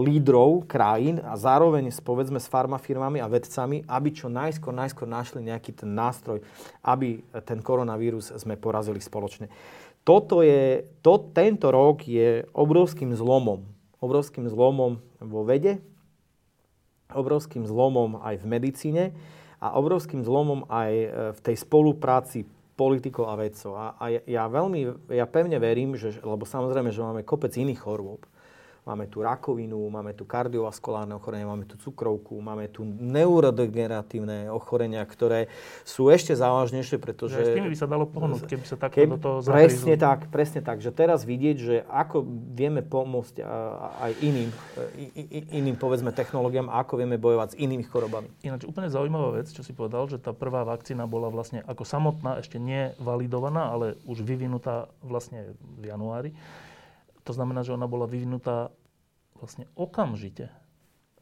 lídrov 0.01 0.65
krajín 0.65 1.21
a 1.21 1.37
zároveň 1.37 1.93
povedzme 2.01 2.41
s 2.41 2.49
farmafirmami 2.49 3.21
a 3.21 3.29
vedcami, 3.29 3.85
aby 3.85 4.09
čo 4.09 4.33
najskôr, 4.33 4.73
najskôr 4.73 5.05
našli 5.05 5.45
nejaký 5.45 5.77
ten 5.77 5.93
nástroj, 5.93 6.41
aby 6.81 7.21
ten 7.45 7.61
koronavírus 7.61 8.33
sme 8.41 8.57
porazili 8.57 9.05
spoločne. 9.05 9.53
Toto 10.01 10.41
je, 10.41 10.81
to, 11.05 11.29
tento 11.37 11.69
rok 11.69 12.09
je 12.09 12.49
obrovským 12.57 13.13
zlomom. 13.13 13.69
Obrovským 14.01 14.49
zlomom 14.49 15.01
vo 15.21 15.45
vede, 15.45 15.81
obrovským 17.15 17.65
zlomom 17.65 18.21
aj 18.21 18.43
v 18.43 18.47
medicíne 18.47 19.05
a 19.63 19.79
obrovským 19.81 20.21
zlomom 20.21 20.69
aj 20.69 20.93
e, 20.93 21.09
v 21.33 21.41
tej 21.41 21.57
spolupráci 21.57 22.45
politikov 22.75 23.31
a 23.31 23.39
vedcov. 23.39 23.73
A, 23.79 23.87
a 23.97 24.05
ja 24.27 24.45
veľmi, 24.51 25.09
ja 25.15 25.25
pevne 25.31 25.63
verím, 25.63 25.95
že, 25.95 26.19
lebo 26.21 26.43
samozrejme, 26.43 26.91
že 26.91 27.01
máme 27.01 27.23
kopec 27.23 27.55
iných 27.55 27.81
chorôb, 27.81 28.27
Máme 28.85 29.09
tu 29.09 29.25
rakovinu, 29.25 29.81
máme 29.89 30.13
tu 30.13 30.29
kardiovaskulárne 30.29 31.17
ochorenia, 31.17 31.49
máme 31.49 31.65
tu 31.65 31.81
cukrovku, 31.81 32.37
máme 32.45 32.69
tu 32.69 32.85
neurodegeneratívne 32.85 34.53
ochorenia, 34.53 35.01
ktoré 35.09 35.49
sú 35.89 36.13
ešte 36.13 36.37
závažnejšie, 36.37 37.01
pretože... 37.01 37.41
Že 37.41 37.49
s 37.49 37.57
tými 37.57 37.73
by 37.73 37.79
sa 37.81 37.89
dalo 37.89 38.05
pohnúť, 38.05 38.45
keby 38.45 38.65
sa 38.69 38.77
takto 38.77 39.01
keby, 39.01 39.17
do 39.17 39.19
toho 39.25 39.37
zahryzli. 39.41 39.65
Presne 39.65 39.95
tak, 39.97 40.21
presne 40.29 40.61
tak. 40.61 40.85
Že 40.85 40.93
teraz 40.93 41.25
vidieť, 41.25 41.57
že 41.57 41.77
ako 41.89 42.29
vieme 42.53 42.85
pomôcť 42.85 43.41
aj 44.05 44.13
iným, 44.21 44.53
iným 45.49 45.81
povedzme 45.81 46.13
technológiám 46.13 46.69
a 46.69 46.85
ako 46.85 47.01
vieme 47.01 47.17
bojovať 47.17 47.57
s 47.57 47.61
inými 47.65 47.89
chorobami. 47.89 48.29
Ináč 48.45 48.69
úplne 48.69 48.93
zaujímavá 48.93 49.41
vec, 49.41 49.49
čo 49.49 49.65
si 49.65 49.73
povedal, 49.73 50.13
že 50.13 50.21
tá 50.21 50.37
prvá 50.37 50.61
vakcína 50.61 51.09
bola 51.09 51.33
vlastne 51.33 51.65
ako 51.65 51.89
samotná 51.89 52.45
ešte 52.45 52.61
nevalidovaná, 52.61 53.73
ale 53.73 53.97
už 54.05 54.21
vyvinutá 54.21 54.93
vlastne 55.01 55.57
v 55.81 55.89
januári. 55.89 56.37
To 57.25 57.33
znamená, 57.33 57.65
že 57.65 57.73
ona 57.73 57.89
bola 57.89 58.05
vyvinutá 58.05 58.73
vlastne 59.37 59.69
okamžite. 59.75 60.53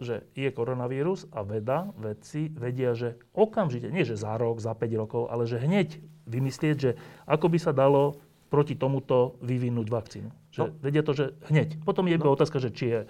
Že 0.03 0.27
je 0.35 0.49
koronavírus 0.51 1.31
a 1.31 1.47
veda, 1.47 1.95
vedci 1.95 2.51
vedia, 2.51 2.97
že 2.97 3.21
okamžite, 3.37 3.93
nie 3.93 4.03
že 4.03 4.19
za 4.19 4.35
rok, 4.35 4.59
za 4.59 4.75
5 4.75 5.03
rokov, 5.03 5.23
ale 5.31 5.47
že 5.47 5.63
hneď 5.63 6.03
vymyslieť, 6.27 6.77
že 6.77 6.91
ako 7.27 7.47
by 7.53 7.59
sa 7.61 7.71
dalo 7.71 8.19
proti 8.53 8.77
tomuto 8.77 9.41
vyvinúť 9.41 9.89
vakcínu. 9.89 10.29
Že 10.53 10.61
no. 10.61 10.73
vedia 10.85 11.01
to, 11.01 11.17
že 11.17 11.33
hneď. 11.49 11.81
Potom 11.89 12.05
je 12.05 12.21
no. 12.21 12.37
otázka, 12.37 12.61
že 12.61 12.69
či 12.69 12.85
je, 12.93 13.01
e, 13.01 13.09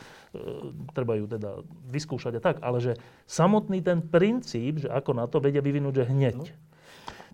treba 0.94 1.18
ju 1.18 1.26
teda 1.26 1.66
vyskúšať 1.90 2.38
a 2.38 2.40
tak, 2.40 2.56
ale 2.62 2.78
že 2.78 2.94
samotný 3.26 3.82
ten 3.82 4.06
princíp, 4.06 4.86
že 4.86 4.88
ako 4.88 5.18
na 5.18 5.26
to 5.26 5.42
vedia 5.42 5.58
vyvinúť, 5.58 5.94
že 5.98 6.04
hneď. 6.14 6.38
No. 6.38 6.46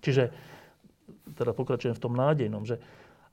Čiže, 0.01 0.33
teda 1.37 1.53
pokračujem 1.53 1.93
v 1.93 2.03
tom 2.03 2.17
nádejnom, 2.17 2.65
že 2.65 2.81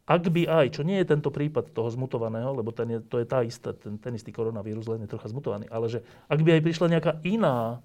ak 0.06 0.30
by 0.30 0.46
aj, 0.46 0.78
čo 0.78 0.86
nie 0.86 1.02
je 1.02 1.10
tento 1.10 1.34
prípad 1.34 1.74
toho 1.74 1.90
zmutovaného, 1.90 2.54
lebo 2.54 2.70
ten 2.70 2.86
je, 2.94 3.00
to 3.02 3.18
je 3.18 3.26
tá 3.26 3.42
istá, 3.42 3.74
ten, 3.74 3.98
ten 3.98 4.14
istý 4.14 4.30
koronavírus, 4.30 4.86
len 4.86 5.02
je 5.02 5.10
trocha 5.10 5.34
zmutovaný, 5.34 5.66
ale 5.74 5.90
že 5.90 6.06
ak 6.30 6.40
by 6.46 6.50
aj 6.58 6.62
prišla 6.62 6.88
nejaká 6.94 7.12
iná 7.26 7.82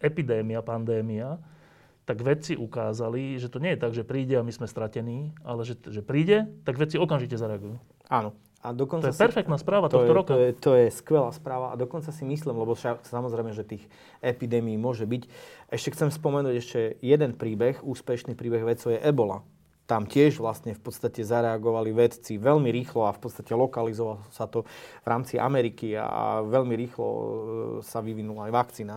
epidémia, 0.00 0.64
pandémia, 0.64 1.36
tak 2.08 2.24
vedci 2.24 2.56
ukázali, 2.56 3.36
že 3.36 3.52
to 3.52 3.60
nie 3.60 3.76
je 3.76 3.82
tak, 3.82 3.92
že 3.92 4.06
príde 4.06 4.38
a 4.38 4.46
my 4.46 4.52
sme 4.54 4.64
stratení, 4.64 5.36
ale 5.44 5.68
že, 5.68 5.76
že 5.76 6.00
príde, 6.00 6.48
tak 6.64 6.80
vedci 6.80 6.96
okamžite 6.96 7.36
zareagujú. 7.36 7.76
Áno. 8.08 8.32
A 8.64 8.72
dokonca 8.72 9.10
to 9.10 9.14
je 9.14 9.18
si, 9.18 9.22
perfektná 9.22 9.60
správa 9.60 9.86
to 9.86 10.00
tohto 10.00 10.10
je, 10.10 10.16
roka. 10.16 10.32
To 10.32 10.40
je, 10.40 10.50
to 10.56 10.72
je 10.74 10.86
skvelá 10.90 11.30
správa 11.30 11.70
a 11.70 11.78
dokonca 11.78 12.10
si 12.10 12.24
myslím, 12.24 12.56
lebo 12.56 12.74
však, 12.74 13.04
samozrejme, 13.04 13.52
že 13.52 13.62
tých 13.62 13.84
epidémií 14.24 14.74
môže 14.80 15.06
byť. 15.06 15.22
Ešte 15.70 15.92
chcem 15.94 16.08
spomenúť 16.10 16.54
ešte 16.56 16.80
jeden 16.98 17.36
príbeh, 17.36 17.84
úspešný 17.84 18.34
príbeh 18.34 18.64
vedcov 18.64 18.96
je 18.96 19.02
Ebola 19.04 19.46
tam 19.86 20.04
tiež 20.10 20.42
vlastne 20.42 20.74
v 20.74 20.82
podstate 20.82 21.22
zareagovali 21.22 21.94
vedci 21.94 22.42
veľmi 22.42 22.74
rýchlo 22.74 23.06
a 23.06 23.14
v 23.14 23.22
podstate 23.22 23.54
lokalizovalo 23.54 24.18
sa 24.34 24.50
to 24.50 24.66
v 25.02 25.06
rámci 25.06 25.38
Ameriky 25.38 25.94
a 25.94 26.42
veľmi 26.42 26.74
rýchlo 26.74 27.06
e, 27.06 27.22
sa 27.86 28.02
vyvinula 28.02 28.50
aj 28.50 28.52
vakcína. 28.52 28.96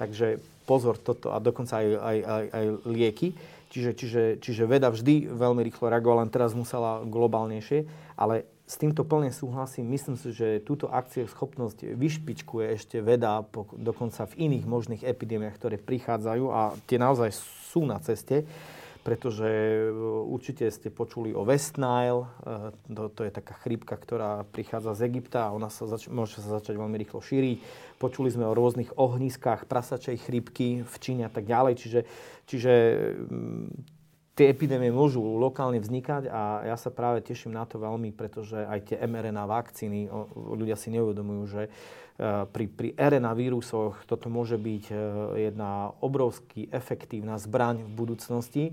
Takže 0.00 0.40
pozor 0.64 0.96
toto 0.96 1.30
a 1.30 1.38
dokonca 1.38 1.76
aj, 1.76 1.86
aj, 1.92 2.18
aj, 2.24 2.44
aj 2.50 2.64
lieky. 2.88 3.28
Čiže, 3.68 3.90
čiže, 3.92 4.22
čiže 4.40 4.64
veda 4.64 4.88
vždy 4.88 5.28
veľmi 5.28 5.60
rýchlo 5.60 5.92
reagovala, 5.92 6.24
len 6.24 6.32
teraz 6.32 6.56
musela 6.56 7.04
globálnejšie. 7.04 7.84
Ale 8.16 8.48
s 8.64 8.80
týmto 8.80 9.04
plne 9.04 9.28
súhlasím. 9.28 9.92
Myslím 9.92 10.16
si, 10.16 10.32
že 10.32 10.64
túto 10.64 10.88
akcie 10.88 11.28
schopnosť 11.28 11.84
vyšpičkuje 11.92 12.72
ešte 12.72 13.04
veda 13.04 13.44
dokonca 13.76 14.24
v 14.32 14.48
iných 14.48 14.64
možných 14.64 15.02
epidémiách, 15.04 15.58
ktoré 15.60 15.76
prichádzajú 15.76 16.44
a 16.48 16.72
tie 16.88 16.96
naozaj 16.96 17.34
sú 17.74 17.84
na 17.84 18.00
ceste 18.00 18.48
pretože 19.04 19.44
e, 19.44 19.92
určite 20.24 20.64
ste 20.72 20.88
počuli 20.88 21.36
o 21.36 21.44
West 21.44 21.76
Nile, 21.76 22.24
e, 22.24 22.72
to, 22.88 23.12
to 23.12 23.22
je 23.28 23.32
taká 23.36 23.52
chrípka, 23.60 24.00
ktorá 24.00 24.48
prichádza 24.48 24.96
z 24.96 25.12
Egypta 25.12 25.52
a 25.52 25.54
ona 25.54 25.68
sa 25.68 25.84
zač- 25.84 26.08
môže 26.08 26.40
sa 26.40 26.56
začať 26.58 26.80
veľmi 26.80 26.96
rýchlo 26.96 27.20
šíriť. 27.20 27.60
Počuli 28.00 28.32
sme 28.32 28.48
o 28.48 28.56
rôznych 28.56 28.96
ohniskách 28.96 29.68
prasačej 29.68 30.16
chrípky 30.24 30.82
v 30.82 30.96
Číne 30.98 31.28
a 31.28 31.32
tak 31.32 31.44
ďalej, 31.44 31.76
čiže, 31.76 32.00
čiže 32.48 32.72
tie 34.34 34.50
epidémie 34.50 34.90
môžu 34.90 35.22
lokálne 35.22 35.78
vznikať 35.78 36.26
a 36.26 36.66
ja 36.66 36.76
sa 36.76 36.90
práve 36.90 37.22
teším 37.22 37.54
na 37.54 37.64
to 37.70 37.78
veľmi, 37.78 38.10
pretože 38.10 38.58
aj 38.58 38.90
tie 38.90 38.96
mRNA 38.98 39.46
vakcíny, 39.46 40.10
ľudia 40.34 40.74
si 40.74 40.90
neuvedomujú, 40.90 41.42
že 41.46 41.62
e, 41.66 41.70
pri, 42.50 42.66
pri 42.66 42.88
RNA 42.98 43.30
vírusoch 43.38 44.02
toto 44.10 44.26
môže 44.26 44.58
byť 44.58 44.84
e, 44.90 44.94
jedna 45.50 45.94
obrovský 46.02 46.66
efektívna 46.74 47.38
zbraň 47.38 47.86
v 47.86 47.90
budúcnosti 47.94 48.64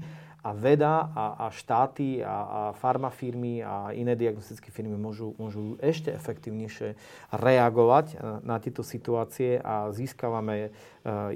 a 0.41 0.57
veda 0.57 1.13
a, 1.13 1.25
a 1.45 1.47
štáty 1.53 2.25
a, 2.25 2.25
a 2.25 2.61
farmafirmy 2.73 3.61
a 3.61 3.93
iné 3.93 4.17
diagnostické 4.17 4.73
firmy 4.73 4.97
môžu, 4.97 5.37
môžu 5.37 5.77
ešte 5.77 6.09
efektívnejšie 6.09 6.97
reagovať 7.29 8.17
na 8.41 8.57
tieto 8.57 8.81
situácie 8.81 9.61
a 9.61 9.93
získavame 9.93 10.55
e, 10.57 10.69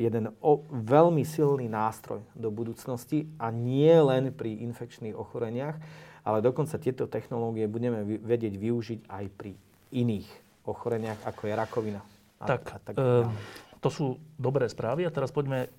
jeden 0.02 0.34
o, 0.42 0.66
veľmi 0.74 1.22
silný 1.22 1.70
nástroj 1.70 2.26
do 2.34 2.50
budúcnosti 2.50 3.30
a 3.38 3.54
nie 3.54 3.94
len 3.94 4.34
pri 4.34 4.66
infekčných 4.66 5.14
ochoreniach, 5.14 5.78
ale 6.26 6.42
dokonca 6.42 6.82
tieto 6.82 7.06
technológie 7.06 7.70
budeme 7.70 8.02
vedieť 8.02 8.58
využiť 8.58 9.00
aj 9.06 9.26
pri 9.38 9.54
iných 9.94 10.28
ochoreniach, 10.66 11.22
ako 11.30 11.42
je 11.46 11.54
rakovina. 11.54 12.02
A, 12.42 12.46
tak, 12.50 12.62
a 12.74 12.78
tak 12.82 12.96
e, 12.98 13.30
to 13.86 13.90
sú 13.94 14.18
dobré 14.34 14.66
správy 14.66 15.06
a 15.06 15.14
teraz 15.14 15.30
poďme 15.30 15.70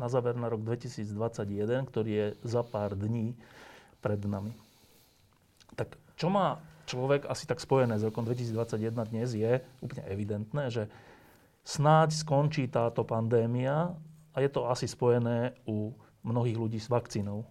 na 0.00 0.08
záver 0.08 0.32
na 0.32 0.48
rok 0.48 0.64
2021, 0.64 1.84
ktorý 1.84 2.10
je 2.10 2.26
za 2.40 2.64
pár 2.64 2.96
dní 2.96 3.36
pred 4.00 4.24
nami. 4.24 4.56
Tak 5.76 6.00
čo 6.16 6.32
má 6.32 6.56
človek 6.88 7.28
asi 7.28 7.44
tak 7.44 7.60
spojené 7.60 8.00
s 8.00 8.08
rokom 8.08 8.24
2021 8.24 9.12
dnes 9.12 9.28
je 9.36 9.60
úplne 9.84 10.02
evidentné, 10.08 10.72
že 10.72 10.88
snáď 11.62 12.16
skončí 12.16 12.66
táto 12.66 13.04
pandémia 13.04 13.92
a 14.32 14.36
je 14.40 14.48
to 14.48 14.66
asi 14.66 14.88
spojené 14.88 15.54
u 15.68 15.92
mnohých 16.24 16.56
ľudí 16.56 16.80
s 16.80 16.88
vakcínou. 16.88 17.44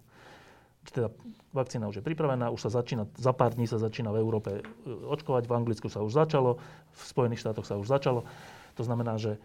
Teda 0.90 1.14
vakcína 1.54 1.86
už 1.86 2.02
je 2.02 2.08
pripravená, 2.08 2.50
už 2.50 2.66
sa 2.66 2.82
začína, 2.82 3.06
za 3.14 3.30
pár 3.30 3.54
dní 3.54 3.70
sa 3.70 3.78
začína 3.78 4.10
v 4.10 4.26
Európe 4.26 4.50
e, 4.58 4.62
očkovať, 4.90 5.46
v 5.46 5.54
Anglicku 5.54 5.86
sa 5.86 6.02
už 6.02 6.18
začalo, 6.18 6.58
v 6.90 7.02
Spojených 7.06 7.46
štátoch 7.46 7.68
sa 7.70 7.78
už 7.78 7.86
začalo. 7.86 8.26
To 8.74 8.82
znamená, 8.82 9.22
že 9.22 9.38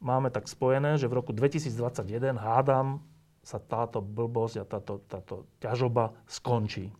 máme 0.00 0.32
tak 0.32 0.48
spojené, 0.48 0.96
že 0.96 1.06
v 1.06 1.20
roku 1.20 1.32
2021 1.36 2.40
hádam 2.40 3.04
sa 3.40 3.60
táto 3.60 4.04
blbosť 4.04 4.56
a 4.60 4.64
táto, 4.64 5.00
táto 5.08 5.48
ťažoba 5.60 6.12
skončí. 6.28 6.92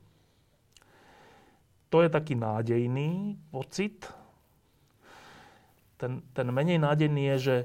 To 1.91 2.01
je 2.01 2.09
taký 2.09 2.39
nádejný 2.39 3.35
pocit. 3.51 4.07
Ten, 5.99 6.23
ten 6.33 6.49
menej 6.49 6.81
nádejný 6.81 7.35
je, 7.35 7.37
že 7.39 7.57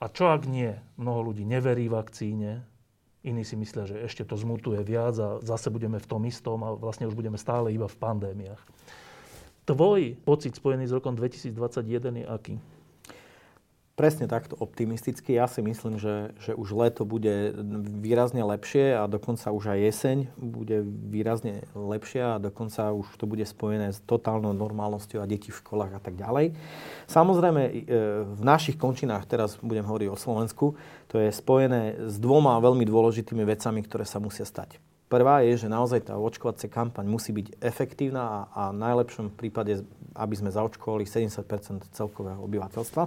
a 0.00 0.06
čo 0.12 0.30
ak 0.30 0.46
nie? 0.46 0.76
Mnoho 1.00 1.32
ľudí 1.32 1.44
neverí 1.44 1.88
vakcíne, 1.88 2.64
iní 3.20 3.44
si 3.44 3.56
myslia, 3.56 3.84
že 3.84 4.00
ešte 4.00 4.24
to 4.24 4.36
zmutuje 4.36 4.80
viac 4.80 5.16
a 5.20 5.40
zase 5.44 5.68
budeme 5.68 6.00
v 6.00 6.08
tom 6.08 6.22
istom 6.24 6.60
a 6.64 6.72
vlastne 6.72 7.04
už 7.04 7.16
budeme 7.16 7.36
stále 7.36 7.72
iba 7.72 7.84
v 7.84 8.00
pandémiách. 8.00 8.62
Tvoj 9.68 10.16
pocit 10.24 10.56
spojený 10.56 10.88
s 10.88 10.96
rokom 10.96 11.12
2021 11.14 12.24
je 12.24 12.26
aký? 12.26 12.54
Presne 14.00 14.24
takto 14.24 14.56
optimisticky. 14.56 15.36
Ja 15.36 15.44
si 15.44 15.60
myslím, 15.60 16.00
že, 16.00 16.32
že 16.40 16.56
už 16.56 16.72
leto 16.72 17.04
bude 17.04 17.52
výrazne 18.00 18.40
lepšie 18.40 18.96
a 18.96 19.04
dokonca 19.04 19.52
už 19.52 19.76
aj 19.76 19.78
jeseň 19.92 20.18
bude 20.40 20.80
výrazne 20.88 21.68
lepšia 21.76 22.40
a 22.40 22.40
dokonca 22.40 22.96
už 22.96 23.04
to 23.20 23.28
bude 23.28 23.44
spojené 23.44 23.92
s 23.92 24.00
totálnou 24.08 24.56
normálnosťou 24.56 25.20
a 25.20 25.28
deti 25.28 25.52
v 25.52 25.60
školách 25.60 25.92
a 25.92 26.00
tak 26.00 26.16
ďalej. 26.16 26.56
Samozrejme, 27.12 27.62
e, 27.68 27.72
v 28.24 28.40
našich 28.40 28.80
končinách, 28.80 29.28
teraz 29.28 29.60
budem 29.60 29.84
hovoriť 29.84 30.08
o 30.08 30.16
Slovensku, 30.16 30.80
to 31.12 31.20
je 31.20 31.28
spojené 31.28 32.08
s 32.08 32.16
dvoma 32.16 32.56
veľmi 32.56 32.88
dôležitými 32.88 33.44
vecami, 33.44 33.84
ktoré 33.84 34.08
sa 34.08 34.16
musia 34.16 34.48
stať. 34.48 34.80
Prvá 35.12 35.44
je, 35.44 35.60
že 35.60 35.68
naozaj 35.68 36.08
tá 36.08 36.16
očkovacia 36.16 36.72
kampaň 36.72 37.04
musí 37.04 37.36
byť 37.36 37.60
efektívna 37.60 38.22
a, 38.24 38.38
a 38.48 38.62
v 38.72 38.80
najlepšom 38.80 39.36
prípade, 39.36 39.84
aby 40.16 40.34
sme 40.38 40.48
zaočkovali 40.48 41.04
70% 41.04 41.44
celkového 41.92 42.40
obyvateľstva. 42.48 43.02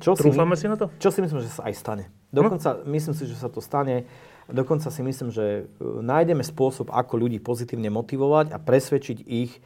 Čo 0.00 0.16
Trúfame 0.16 0.56
si, 0.56 0.64
si 0.64 0.72
na 0.72 0.76
to? 0.80 0.88
Čo 0.96 1.12
si 1.12 1.20
myslím, 1.20 1.44
že 1.44 1.52
sa 1.52 1.68
aj 1.68 1.74
stane. 1.76 2.04
Dokonca 2.32 2.80
hm? 2.80 2.88
myslím 2.96 3.14
si, 3.14 3.24
že 3.28 3.36
sa 3.36 3.52
to 3.52 3.60
stane. 3.60 4.08
Dokonca 4.46 4.94
si 4.94 5.02
myslím, 5.02 5.34
že 5.34 5.66
e, 5.66 5.82
nájdeme 5.82 6.46
spôsob, 6.46 6.94
ako 6.94 7.18
ľudí 7.18 7.42
pozitívne 7.42 7.90
motivovať 7.90 8.54
a 8.54 8.62
presvedčiť 8.62 9.18
ich, 9.26 9.58
e, 9.58 9.60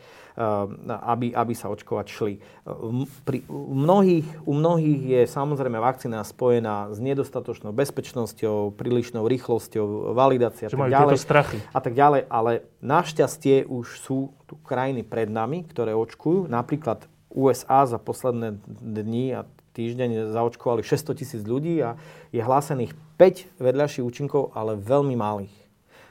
aby, 0.88 1.36
aby 1.36 1.52
sa 1.52 1.68
očkovať 1.68 2.06
šli. 2.08 2.34
E, 2.34 2.40
pri, 3.28 3.44
u, 3.52 3.76
mnohých, 3.76 4.24
u 4.48 4.52
mnohých 4.56 5.00
je 5.04 5.22
samozrejme 5.28 5.76
vakcína 5.76 6.24
spojená 6.24 6.88
s 6.88 6.96
nedostatočnou 6.96 7.76
bezpečnosťou, 7.76 8.72
prílišnou 8.72 9.28
rýchlosťou, 9.28 10.16
validácia 10.16 10.66
a 10.66 10.72
tak 10.72 10.88
ďalej. 10.88 11.20
strachy. 11.20 11.58
A 11.76 11.78
tak 11.84 11.92
ďalej, 11.92 12.24
ale 12.32 12.64
našťastie 12.80 13.68
už 13.68 14.00
sú 14.00 14.32
tu 14.48 14.56
krajiny 14.64 15.04
pred 15.04 15.28
nami, 15.28 15.68
ktoré 15.68 15.92
očkujú. 15.92 16.48
Napríklad 16.48 17.04
USA 17.30 17.84
za 17.84 18.00
posledné 18.00 18.58
dni 18.80 19.38
a 19.38 19.40
týždeň 19.74 20.34
zaočkovali 20.34 20.82
600 20.82 21.20
tisíc 21.20 21.42
ľudí 21.46 21.78
a 21.82 21.96
je 22.34 22.42
hlásených 22.42 22.94
5 23.16 23.62
vedľajších 23.62 24.04
účinkov, 24.04 24.52
ale 24.54 24.78
veľmi 24.78 25.14
malých. 25.14 25.60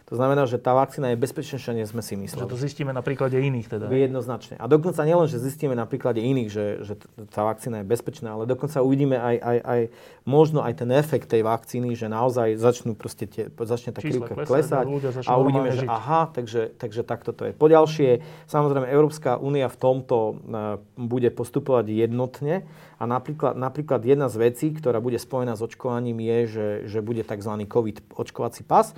To 0.10 0.18
znamená, 0.18 0.50
že 0.50 0.58
tá 0.58 0.74
vakcína 0.74 1.14
je 1.14 1.22
bezpečnejšia, 1.22 1.78
než 1.78 1.94
sme 1.94 2.02
si 2.02 2.18
mysleli. 2.18 2.42
Že 2.42 2.50
to 2.50 2.58
zistíme 2.58 2.90
na 2.90 3.06
príklade 3.06 3.38
iných 3.38 3.70
teda. 3.70 3.94
Jednoznačne. 3.94 4.58
A 4.58 4.66
dokonca 4.66 5.06
nielen, 5.06 5.30
že 5.30 5.38
zistíme 5.38 5.78
na 5.78 5.86
príklade 5.86 6.18
iných, 6.18 6.50
že, 6.50 6.66
že 6.82 6.94
tá 7.30 7.46
vakcína 7.46 7.86
je 7.86 7.86
bezpečná, 7.86 8.34
ale 8.34 8.50
dokonca 8.50 8.82
uvidíme 8.82 9.22
aj, 9.22 9.36
aj, 9.38 9.58
aj 9.62 9.82
možno 10.26 10.66
aj 10.66 10.82
ten 10.82 10.90
efekt 10.98 11.30
tej 11.30 11.46
vakcíny, 11.46 11.94
že 11.94 12.10
naozaj 12.10 12.58
začnú 12.58 12.98
proste 12.98 13.30
tie, 13.30 13.54
začne 13.54 13.94
tá 13.94 14.02
krivka 14.02 14.34
klesať 14.34 14.90
a 15.30 15.38
uvidíme, 15.38 15.78
že 15.78 15.86
aha, 15.86 16.34
takže, 16.34 16.74
takže 16.74 17.06
takto 17.06 17.30
to 17.30 17.46
je. 17.46 17.54
Poďalšie, 17.54 18.26
samozrejme 18.50 18.90
Európska 18.90 19.38
únia 19.38 19.70
v 19.70 19.78
tomto 19.78 20.18
uh, 20.18 20.82
bude 20.98 21.30
postupovať 21.30 21.86
jednotne 21.86 22.66
a 23.00 23.08
napríklad, 23.08 23.56
napríklad 23.56 24.04
jedna 24.04 24.28
z 24.28 24.52
vecí, 24.52 24.68
ktorá 24.76 25.00
bude 25.00 25.16
spojená 25.16 25.56
s 25.56 25.64
očkovaním 25.64 26.20
je, 26.20 26.40
že, 26.52 26.68
že 26.92 27.00
bude 27.00 27.24
tzv. 27.24 27.54
COVID 27.64 28.12
očkovací 28.12 28.68
pas, 28.68 28.92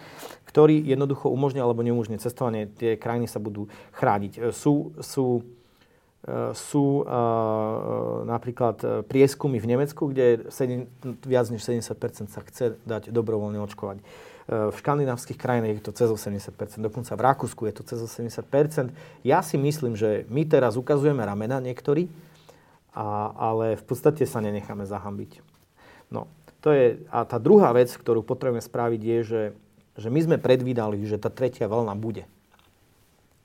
ktorý 0.50 0.82
jednoducho 0.82 1.30
umožňuje 1.30 1.62
alebo 1.62 1.86
neumožňuje 1.86 2.18
cestovanie. 2.18 2.66
Tie 2.66 2.98
krajiny 2.98 3.30
sa 3.30 3.38
budú 3.38 3.70
chrániť. 3.94 4.34
E, 4.34 4.40
sú, 4.50 4.98
sú, 5.06 5.46
e, 6.26 6.52
sú 6.58 7.06
uh, 7.06 8.26
napríklad 8.26 9.06
prieskumy 9.06 9.62
v 9.62 9.70
Nemecku, 9.70 10.10
kde 10.10 10.50
7, 10.50 11.30
viac 11.30 11.46
než 11.54 11.62
70 11.62 12.26
sa 12.26 12.42
chce 12.42 12.82
dať 12.82 13.14
dobrovoľne 13.14 13.62
očkovať. 13.62 14.02
V 14.52 14.74
škandinávskych 14.74 15.38
krajinách 15.38 15.80
je 15.80 15.86
to 15.86 15.94
cez 15.96 16.10
80% 16.12 16.58
dokonca 16.82 17.14
v 17.14 17.22
Rakúsku 17.24 17.62
je 17.70 17.74
to 17.78 17.84
cez 17.88 18.04
80% 18.04 18.92
Ja 19.24 19.46
si 19.46 19.56
myslím, 19.56 19.96
že 19.96 20.26
my 20.28 20.44
teraz 20.44 20.76
ukazujeme 20.76 21.24
ramena 21.24 21.62
niektorí, 21.64 22.12
a, 22.92 23.32
ale 23.36 23.80
v 23.80 23.84
podstate 23.84 24.28
sa 24.28 24.44
nenecháme 24.44 24.84
zahambiť. 24.84 25.40
No, 26.12 26.28
to 26.60 26.76
je, 26.76 26.86
a 27.10 27.24
tá 27.24 27.40
druhá 27.40 27.72
vec, 27.72 27.90
ktorú 27.92 28.22
potrebujeme 28.22 28.62
spraviť, 28.62 29.02
je, 29.02 29.18
že, 29.24 29.44
že 29.98 30.08
my 30.12 30.20
sme 30.22 30.38
predvídali, 30.38 31.02
že 31.08 31.18
tá 31.18 31.32
tretia 31.32 31.72
vlna 31.72 31.96
bude. 31.96 32.28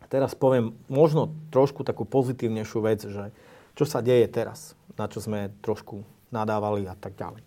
Teraz 0.06 0.38
poviem 0.38 0.74
možno 0.86 1.34
trošku 1.50 1.82
takú 1.82 2.06
pozitívnejšiu 2.06 2.78
vec, 2.78 3.00
že 3.02 3.34
čo 3.74 3.84
sa 3.86 3.98
deje 3.98 4.30
teraz, 4.30 4.78
na 4.94 5.10
čo 5.10 5.18
sme 5.18 5.50
trošku 5.62 6.06
nadávali 6.30 6.86
a 6.86 6.94
tak 6.94 7.18
ďalej. 7.18 7.42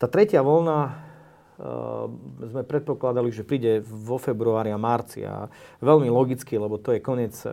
Tá 0.00 0.06
tretia 0.08 0.40
Ehm, 0.40 1.13
sme 2.50 2.66
predpokladali, 2.66 3.30
že 3.30 3.46
príde 3.46 3.78
vo 3.86 4.18
februári 4.18 4.74
a 4.74 4.78
marci 4.78 5.22
a 5.22 5.46
veľmi 5.78 6.10
logicky, 6.10 6.58
lebo 6.58 6.82
to 6.82 6.90
je 6.90 6.98
koniec 6.98 7.34
e, 7.46 7.50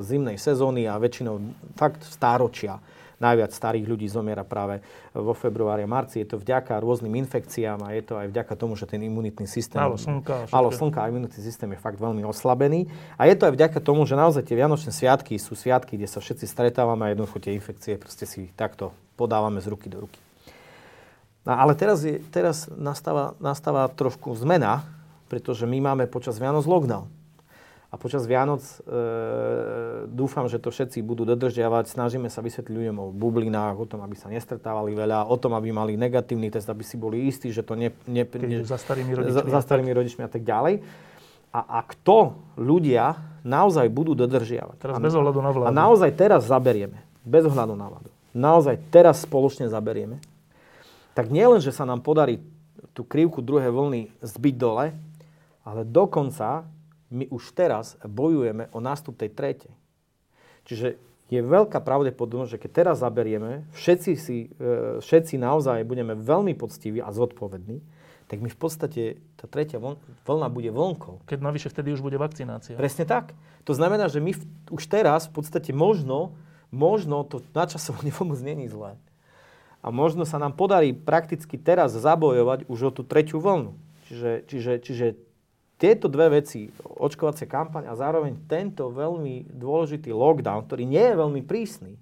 zimnej 0.00 0.40
sezóny 0.40 0.88
a 0.88 0.96
väčšinou 0.96 1.36
fakt 1.76 2.08
stáročia 2.08 2.80
najviac 3.16 3.52
starých 3.52 3.86
ľudí 3.88 4.06
zomiera 4.08 4.44
práve 4.44 4.84
vo 5.16 5.32
februári 5.32 5.84
a 5.84 5.88
marci. 5.88 6.20
Je 6.20 6.28
to 6.28 6.40
vďaka 6.40 6.76
rôznym 6.80 7.16
infekciám 7.24 7.80
a 7.84 7.96
je 7.96 8.02
to 8.04 8.20
aj 8.20 8.28
vďaka 8.28 8.54
tomu, 8.56 8.76
že 8.76 8.84
ten 8.84 9.00
imunitný 9.00 9.48
systém... 9.48 9.80
Málo 9.80 9.96
slnka. 9.96 10.52
Málo 10.52 10.68
slnka 10.68 11.00
a 11.00 11.08
imunitný 11.08 11.40
systém 11.40 11.68
je 11.72 11.80
fakt 11.80 11.96
veľmi 11.96 12.24
oslabený. 12.28 12.88
A 13.16 13.24
je 13.24 13.34
to 13.36 13.48
aj 13.48 13.56
vďaka 13.56 13.78
tomu, 13.80 14.04
že 14.04 14.20
naozaj 14.20 14.44
tie 14.44 14.56
Vianočné 14.56 14.92
sviatky 14.92 15.40
sú 15.40 15.56
sviatky, 15.56 15.96
kde 15.96 16.08
sa 16.08 16.20
všetci 16.20 16.44
stretávame 16.44 17.08
a 17.08 17.12
jednoducho 17.16 17.40
tie 17.40 17.56
infekcie 17.56 17.96
proste 17.96 18.28
si 18.28 18.52
takto 18.52 18.92
podávame 19.16 19.64
z 19.64 19.72
ruky 19.72 19.88
do 19.88 20.04
ruky. 20.04 20.25
No, 21.46 21.54
ale 21.54 21.78
teraz, 21.78 22.02
je, 22.02 22.18
teraz 22.34 22.66
nastáva, 22.74 23.38
nastáva 23.38 23.86
trošku 23.86 24.34
zmena, 24.34 24.82
pretože 25.30 25.62
my 25.62 25.78
máme 25.78 26.04
počas 26.10 26.42
Vianoc 26.42 26.66
lockdown. 26.66 27.06
A 27.86 27.94
počas 27.94 28.26
Vianoc 28.26 28.66
e, 28.66 28.82
dúfam, 30.10 30.50
že 30.50 30.58
to 30.58 30.74
všetci 30.74 31.06
budú 31.06 31.22
dodržiavať. 31.22 31.86
Snažíme 31.86 32.26
sa 32.26 32.42
vysvetliť 32.42 32.74
ľuďom 32.74 32.96
o 32.98 33.06
bublinách, 33.14 33.78
o 33.78 33.86
tom, 33.86 34.02
aby 34.02 34.18
sa 34.18 34.26
nestretávali 34.26 34.90
veľa, 34.98 35.30
o 35.30 35.36
tom, 35.38 35.54
aby 35.54 35.70
mali 35.70 35.94
negatívny 35.94 36.50
test, 36.50 36.66
aby 36.66 36.82
si 36.82 36.98
boli 36.98 37.30
istí, 37.30 37.54
že 37.54 37.62
to 37.62 37.78
ne... 37.78 37.94
ne, 38.10 38.26
ne 38.26 38.66
za 38.66 38.74
starými 38.74 39.14
rodičmi. 39.14 39.38
Za, 39.38 39.42
za 39.46 39.60
starými 39.62 39.92
rodičmi 39.94 40.22
a 40.26 40.30
tak 40.30 40.42
ďalej. 40.42 40.82
A 41.54 41.60
ak 41.80 41.94
to 42.02 42.34
ľudia 42.58 43.22
naozaj 43.46 43.86
budú 43.86 44.18
dodržiavať. 44.18 44.76
Teraz 44.82 44.94
a, 44.98 45.00
bez 45.00 45.14
ohľadu 45.14 45.38
na 45.38 45.50
vládu. 45.54 45.70
A 45.70 45.72
naozaj 45.72 46.10
teraz 46.18 46.42
zaberieme. 46.50 47.06
Bez 47.22 47.46
ohľadu 47.46 47.78
na 47.78 47.86
vládu. 47.86 48.10
Naozaj 48.34 48.82
teraz 48.90 49.22
spoločne 49.22 49.70
zaberieme. 49.70 50.20
Tak 51.16 51.32
nielen, 51.32 51.64
že 51.64 51.72
sa 51.72 51.88
nám 51.88 52.04
podarí 52.04 52.44
tú 52.92 53.00
krivku 53.00 53.40
druhej 53.40 53.72
vlny 53.72 54.12
zbiť 54.20 54.54
dole, 54.60 54.92
ale 55.64 55.80
dokonca 55.88 56.68
my 57.08 57.24
už 57.32 57.56
teraz 57.56 57.96
bojujeme 58.04 58.68
o 58.76 58.84
nástup 58.84 59.16
tej 59.16 59.32
tretej. 59.32 59.72
Čiže 60.68 61.00
je 61.26 61.40
veľká 61.42 61.82
pravdepodobnosť, 61.82 62.52
že 62.54 62.62
keď 62.62 62.70
teraz 62.70 62.96
zaberieme, 63.02 63.66
všetci, 63.74 64.12
si, 64.14 64.52
e, 64.60 65.02
všetci 65.02 65.40
naozaj 65.40 65.82
budeme 65.82 66.14
veľmi 66.14 66.54
poctiví 66.54 67.02
a 67.02 67.10
zodpovední, 67.10 67.82
tak 68.26 68.42
my 68.42 68.50
v 68.50 68.58
podstate 68.58 69.02
tá 69.38 69.46
tretia 69.46 69.78
vlna 70.26 70.48
bude 70.50 70.70
vlnkou. 70.70 71.22
Keď 71.26 71.38
navyše 71.38 71.70
vtedy 71.70 71.94
už 71.94 72.02
bude 72.02 72.18
vakcinácia. 72.18 72.74
Presne 72.78 73.06
tak. 73.06 73.34
To 73.66 73.72
znamená, 73.74 74.10
že 74.10 74.18
my 74.18 74.34
v, 74.34 74.42
už 74.70 74.82
teraz 74.86 75.30
v 75.30 75.42
podstate 75.42 75.70
možno, 75.70 76.34
možno 76.74 77.22
to 77.22 77.42
načasovanie 77.54 78.10
vôbec 78.18 78.38
není 78.42 78.66
zlé. 78.66 78.98
A 79.86 79.94
možno 79.94 80.26
sa 80.26 80.42
nám 80.42 80.58
podarí 80.58 80.90
prakticky 80.90 81.54
teraz 81.54 81.94
zabojovať 81.94 82.66
už 82.66 82.80
o 82.82 82.90
tú 82.90 83.06
tretiu 83.06 83.38
vlnu. 83.38 83.78
Čiže, 84.10 84.30
čiže, 84.50 84.72
čiže 84.82 85.06
tieto 85.78 86.10
dve 86.10 86.42
veci, 86.42 86.72
očkovacia 86.82 87.46
kampaň 87.46 87.86
a 87.86 87.94
zároveň 87.94 88.34
tento 88.50 88.90
veľmi 88.90 89.46
dôležitý 89.46 90.10
lockdown, 90.10 90.66
ktorý 90.66 90.88
nie 90.88 91.04
je 91.04 91.14
veľmi 91.14 91.42
prísny, 91.46 91.94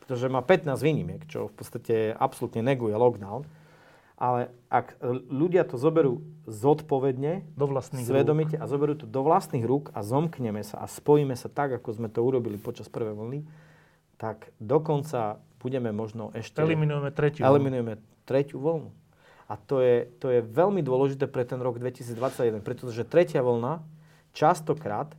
pretože 0.00 0.30
má 0.30 0.40
15 0.40 0.72
výnimiek, 0.80 1.22
čo 1.28 1.50
v 1.50 1.54
podstate 1.58 1.94
absolútne 2.16 2.62
neguje 2.62 2.96
lockdown, 2.96 3.44
ale 4.18 4.50
ak 4.66 4.98
ľudia 5.30 5.62
to 5.62 5.78
zoberú 5.78 6.22
zodpovedne, 6.46 7.46
do 7.54 7.66
vlastných 7.70 8.02
svedomite 8.02 8.58
rúk. 8.58 8.62
a 8.62 8.70
zoberú 8.70 8.94
to 8.98 9.06
do 9.06 9.22
vlastných 9.22 9.62
rúk 9.62 9.94
a 9.94 10.02
zomkneme 10.02 10.62
sa 10.66 10.82
a 10.82 10.90
spojíme 10.90 11.38
sa 11.38 11.46
tak, 11.46 11.78
ako 11.78 11.94
sme 11.94 12.08
to 12.10 12.22
urobili 12.22 12.58
počas 12.58 12.90
prvej 12.90 13.14
vlny, 13.14 13.40
tak 14.18 14.50
dokonca 14.58 15.38
budeme 15.58 15.90
možno 15.90 16.30
ešte... 16.34 16.62
Eliminujeme 16.62 17.10
tretiu. 17.10 17.42
Eliminujeme 17.44 17.98
tretiu 18.24 18.58
vlnu. 18.62 18.90
A 19.48 19.56
to 19.56 19.80
je, 19.80 20.04
to 20.20 20.28
je 20.28 20.44
veľmi 20.44 20.84
dôležité 20.84 21.24
pre 21.24 21.42
ten 21.48 21.56
rok 21.58 21.80
2021, 21.80 22.60
pretože 22.60 23.00
tretia 23.08 23.40
vlna 23.40 23.80
častokrát, 24.36 25.16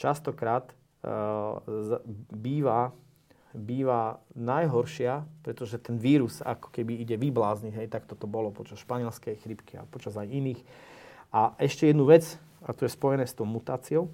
častokrát 0.00 0.72
uh, 1.04 1.60
býva, 2.32 2.96
býva 3.52 4.16
najhoršia, 4.32 5.28
pretože 5.44 5.76
ten 5.76 6.00
vírus 6.00 6.40
ako 6.40 6.72
keby 6.72 7.04
ide 7.04 7.20
vyblázniť, 7.20 7.72
hej, 7.76 7.88
tak 7.92 8.08
toto 8.08 8.24
bolo 8.24 8.48
počas 8.48 8.80
španielskej 8.80 9.44
chrypky 9.44 9.76
a 9.76 9.84
počas 9.84 10.16
aj 10.16 10.24
iných. 10.24 10.60
A 11.36 11.52
ešte 11.60 11.92
jednu 11.92 12.08
vec, 12.08 12.24
a 12.64 12.72
to 12.72 12.88
je 12.88 12.96
spojené 12.96 13.28
s 13.28 13.36
tou 13.36 13.44
mutáciou, 13.44 14.08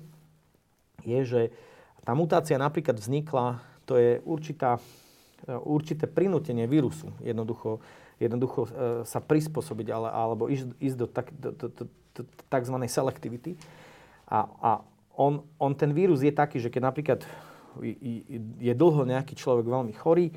je, 1.07 1.23
že 1.23 1.43
tá 2.03 2.19
mutácia 2.19 2.59
napríklad 2.59 2.99
vznikla, 2.99 3.63
to 3.87 3.95
je 3.95 4.19
určitá, 4.27 4.83
určité 5.49 6.07
prinútenie 6.07 6.71
vírusu. 6.71 7.11
Jednoducho 7.23 7.83
jednoducho 8.23 8.61
e, 8.67 8.71
sa 9.03 9.19
prispôsobiť 9.19 9.87
ale, 9.91 10.09
alebo 10.15 10.47
ísť, 10.47 10.79
ísť 10.79 10.97
do, 10.97 11.07
tak, 11.11 11.27
do, 11.35 11.51
do, 11.51 11.67
do, 11.69 11.85
do 12.15 12.23
tzv. 12.47 12.77
selektivity. 12.87 13.59
A, 14.31 14.47
a 14.47 14.71
on, 15.19 15.43
on, 15.59 15.73
ten 15.75 15.91
vírus 15.91 16.23
je 16.23 16.33
taký, 16.33 16.63
že 16.63 16.71
keď 16.71 16.83
napríklad 16.83 17.21
je 18.61 18.73
dlho 18.77 19.09
nejaký 19.09 19.33
človek 19.33 19.65
veľmi 19.65 19.97
chorý 19.97 20.37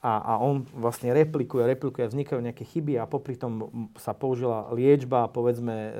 a, 0.00 0.12
a 0.16 0.32
on 0.40 0.64
vlastne 0.72 1.12
replikuje, 1.12 1.60
replikuje, 1.66 2.08
vznikajú 2.08 2.40
nejaké 2.40 2.64
chyby 2.64 2.96
a 2.96 3.10
popri 3.10 3.36
tom 3.36 3.68
sa 4.00 4.16
použila 4.16 4.70
liečba, 4.72 5.28
povedzme, 5.28 5.74
e, 5.74 5.92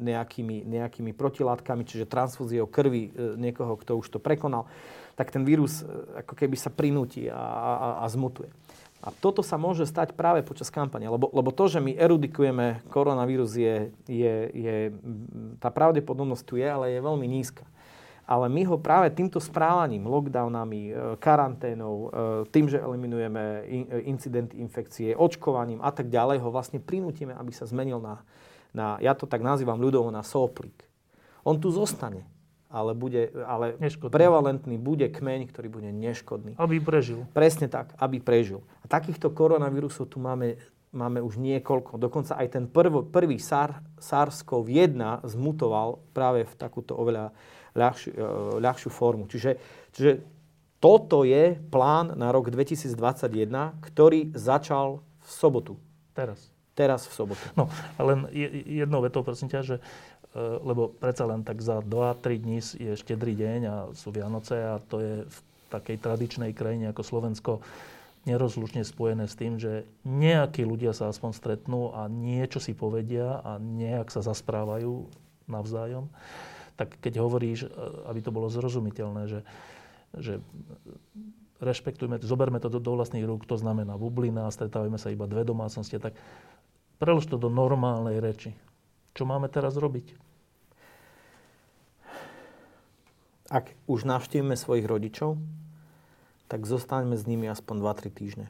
nejakými, 0.00 0.64
nejakými 0.66 1.12
protilátkami, 1.14 1.86
čiže 1.86 2.10
transfúziou 2.10 2.66
krvi 2.66 3.08
e, 3.08 3.38
niekoho, 3.38 3.76
kto 3.78 4.00
už 4.00 4.06
to 4.08 4.18
prekonal, 4.18 4.66
tak 5.16 5.30
ten 5.30 5.44
vírus 5.44 5.84
ako 6.16 6.32
keby 6.34 6.56
sa 6.56 6.72
prinúti 6.72 7.28
a, 7.28 7.36
a, 7.36 7.88
a 8.02 8.06
zmutuje. 8.08 8.48
A 9.02 9.10
toto 9.10 9.42
sa 9.42 9.58
môže 9.58 9.82
stať 9.82 10.14
práve 10.14 10.46
počas 10.46 10.70
kampane, 10.70 11.10
lebo, 11.10 11.26
lebo 11.34 11.50
to, 11.50 11.66
že 11.66 11.82
my 11.82 11.90
erudikujeme 11.98 12.86
koronavírus, 12.86 13.58
je, 13.58 13.90
je, 14.06 14.34
je, 14.54 14.74
tá 15.58 15.74
pravdepodobnosť 15.74 16.44
tu 16.46 16.54
je, 16.54 16.68
ale 16.70 16.94
je 16.94 17.02
veľmi 17.02 17.26
nízka. 17.26 17.66
Ale 18.22 18.46
my 18.46 18.62
ho 18.70 18.78
práve 18.78 19.10
týmto 19.10 19.42
správaním, 19.42 20.06
lockdownami, 20.06 20.82
e, 20.86 20.92
karanténou, 21.18 21.94
e, 21.98 22.08
tým, 22.54 22.70
že 22.70 22.78
eliminujeme 22.78 23.42
e, 23.42 24.06
incidenty 24.06 24.62
infekcie, 24.62 25.18
očkovaním 25.18 25.82
a 25.82 25.90
tak 25.90 26.06
ďalej, 26.06 26.38
ho 26.38 26.54
vlastne 26.54 26.78
prinútime, 26.78 27.34
aby 27.34 27.50
sa 27.50 27.66
zmenil 27.66 27.98
na, 27.98 28.22
na 28.70 29.02
ja 29.02 29.18
to 29.18 29.26
tak 29.26 29.42
nazývam 29.42 29.82
ľudovo, 29.82 30.14
na 30.14 30.22
soplik. 30.22 30.86
On 31.42 31.58
tu 31.58 31.74
zostane 31.74 32.22
ale, 32.72 32.96
bude, 32.96 33.28
ale 33.44 33.76
prevalentný 34.08 34.80
bude 34.80 35.12
kmeň, 35.12 35.52
ktorý 35.52 35.68
bude 35.68 35.90
neškodný. 35.92 36.56
Aby 36.56 36.80
prežil. 36.80 37.28
Presne 37.36 37.68
tak, 37.68 37.92
aby 38.00 38.18
prežil. 38.18 38.64
A 38.80 38.88
takýchto 38.88 39.28
koronavírusov 39.30 40.08
tu 40.08 40.16
máme, 40.16 40.56
máme 40.90 41.20
už 41.20 41.36
niekoľko. 41.36 42.00
Dokonca 42.00 42.40
aj 42.40 42.48
ten 42.48 42.64
prv, 42.64 43.12
prvý 43.12 43.36
SAR, 43.36 43.84
SARS-CoV-1 44.00 45.28
zmutoval 45.28 46.00
práve 46.16 46.48
v 46.48 46.54
takúto 46.56 46.96
oveľa 46.96 47.36
ľahšiu, 47.76 48.10
e, 48.10 48.24
ľahšiu 48.64 48.88
formu. 48.88 49.28
Čiže, 49.28 49.60
čiže 49.92 50.12
toto 50.80 51.22
je 51.22 51.60
plán 51.70 52.16
na 52.18 52.32
rok 52.34 52.50
2021, 52.50 53.78
ktorý 53.84 54.34
začal 54.34 55.04
v 55.22 55.28
sobotu. 55.30 55.74
Teraz. 56.10 56.50
Teraz 56.72 57.04
v 57.04 57.12
sobotu. 57.12 57.44
No, 57.52 57.68
len 58.00 58.26
jednou 58.64 59.04
vetou, 59.04 59.20
prosím 59.20 59.52
ťa, 59.52 59.60
že 59.60 59.76
lebo 60.36 60.88
predsa 60.96 61.28
len 61.28 61.44
tak 61.44 61.60
za 61.60 61.84
2-3 61.84 62.40
dní 62.40 62.58
je 62.60 62.92
štedrý 62.96 63.36
deň 63.36 63.60
a 63.68 63.76
sú 63.92 64.08
Vianoce 64.08 64.56
a 64.56 64.80
to 64.80 64.96
je 65.00 65.14
v 65.28 65.38
takej 65.68 65.96
tradičnej 66.00 66.52
krajine 66.56 66.88
ako 66.88 67.02
Slovensko 67.04 67.52
nerozlučne 68.22 68.86
spojené 68.86 69.26
s 69.26 69.34
tým, 69.34 69.58
že 69.58 69.82
nejakí 70.06 70.62
ľudia 70.62 70.94
sa 70.94 71.10
aspoň 71.10 71.30
stretnú 71.34 71.90
a 71.90 72.06
niečo 72.06 72.62
si 72.62 72.70
povedia 72.70 73.42
a 73.42 73.58
nejak 73.58 74.14
sa 74.14 74.22
zasprávajú 74.22 75.10
navzájom. 75.50 76.06
Tak 76.78 77.02
keď 77.02 77.18
hovoríš, 77.18 77.66
e, 77.66 77.68
aby 78.06 78.20
to 78.22 78.30
bolo 78.30 78.46
zrozumiteľné, 78.46 79.22
že, 79.26 79.40
že 80.14 80.38
rešpektujme, 81.58 82.22
zoberme 82.22 82.62
to 82.62 82.70
do, 82.70 82.78
do 82.78 82.94
vlastných 82.94 83.26
rúk, 83.26 83.42
to 83.44 83.58
znamená 83.58 83.98
bublina, 83.98 84.50
stretávame 84.54 85.02
sa 85.02 85.10
iba 85.10 85.26
dve 85.26 85.42
domácnosti, 85.42 85.98
tak 85.98 86.14
prelož 87.02 87.26
to 87.26 87.42
do 87.42 87.50
normálnej 87.50 88.22
reči. 88.22 88.54
Čo 89.12 89.28
máme 89.28 89.48
teraz 89.52 89.76
robiť? 89.76 90.16
Ak 93.52 93.76
už 93.84 94.08
navštívime 94.08 94.56
svojich 94.56 94.88
rodičov, 94.88 95.36
tak 96.48 96.64
zostaňme 96.64 97.16
s 97.16 97.28
nimi 97.28 97.48
aspoň 97.48 97.84
2-3 97.84 98.08
týždne. 98.08 98.46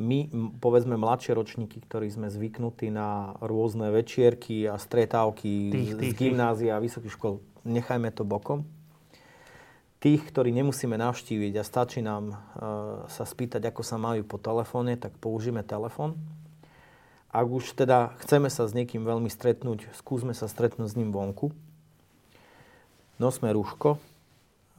My, 0.00 0.18
povedzme, 0.58 0.96
mladšie 0.96 1.36
ročníky, 1.36 1.78
ktorí 1.84 2.08
sme 2.08 2.32
zvyknutí 2.32 2.88
na 2.88 3.36
rôzne 3.38 3.92
večierky 3.92 4.64
a 4.66 4.80
stretávky 4.80 5.70
tých, 5.70 5.90
z, 5.92 5.98
tých, 6.00 6.14
z 6.16 6.18
gymnázia 6.18 6.74
a 6.74 6.82
vysokých 6.82 7.14
škol, 7.14 7.44
nechajme 7.62 8.10
to 8.10 8.24
bokom. 8.24 8.64
Tých, 10.00 10.24
ktorí 10.30 10.50
nemusíme 10.56 10.96
navštíviť 10.96 11.52
a 11.58 11.66
stačí 11.66 12.00
nám 12.00 12.32
uh, 12.32 12.38
sa 13.12 13.24
spýtať, 13.28 13.70
ako 13.70 13.82
sa 13.84 14.00
majú 14.00 14.24
po 14.24 14.40
telefóne, 14.40 14.96
tak 14.96 15.14
použijeme 15.20 15.60
telefón 15.62 16.16
ak 17.36 17.48
už 17.52 17.76
teda 17.76 18.16
chceme 18.24 18.48
sa 18.48 18.64
s 18.64 18.72
niekým 18.72 19.04
veľmi 19.04 19.28
stretnúť, 19.28 19.92
skúsme 19.92 20.32
sa 20.32 20.48
stretnúť 20.48 20.88
s 20.88 20.96
ním 20.96 21.12
vonku. 21.12 21.52
Nosme 23.20 23.52
rúško, 23.52 24.00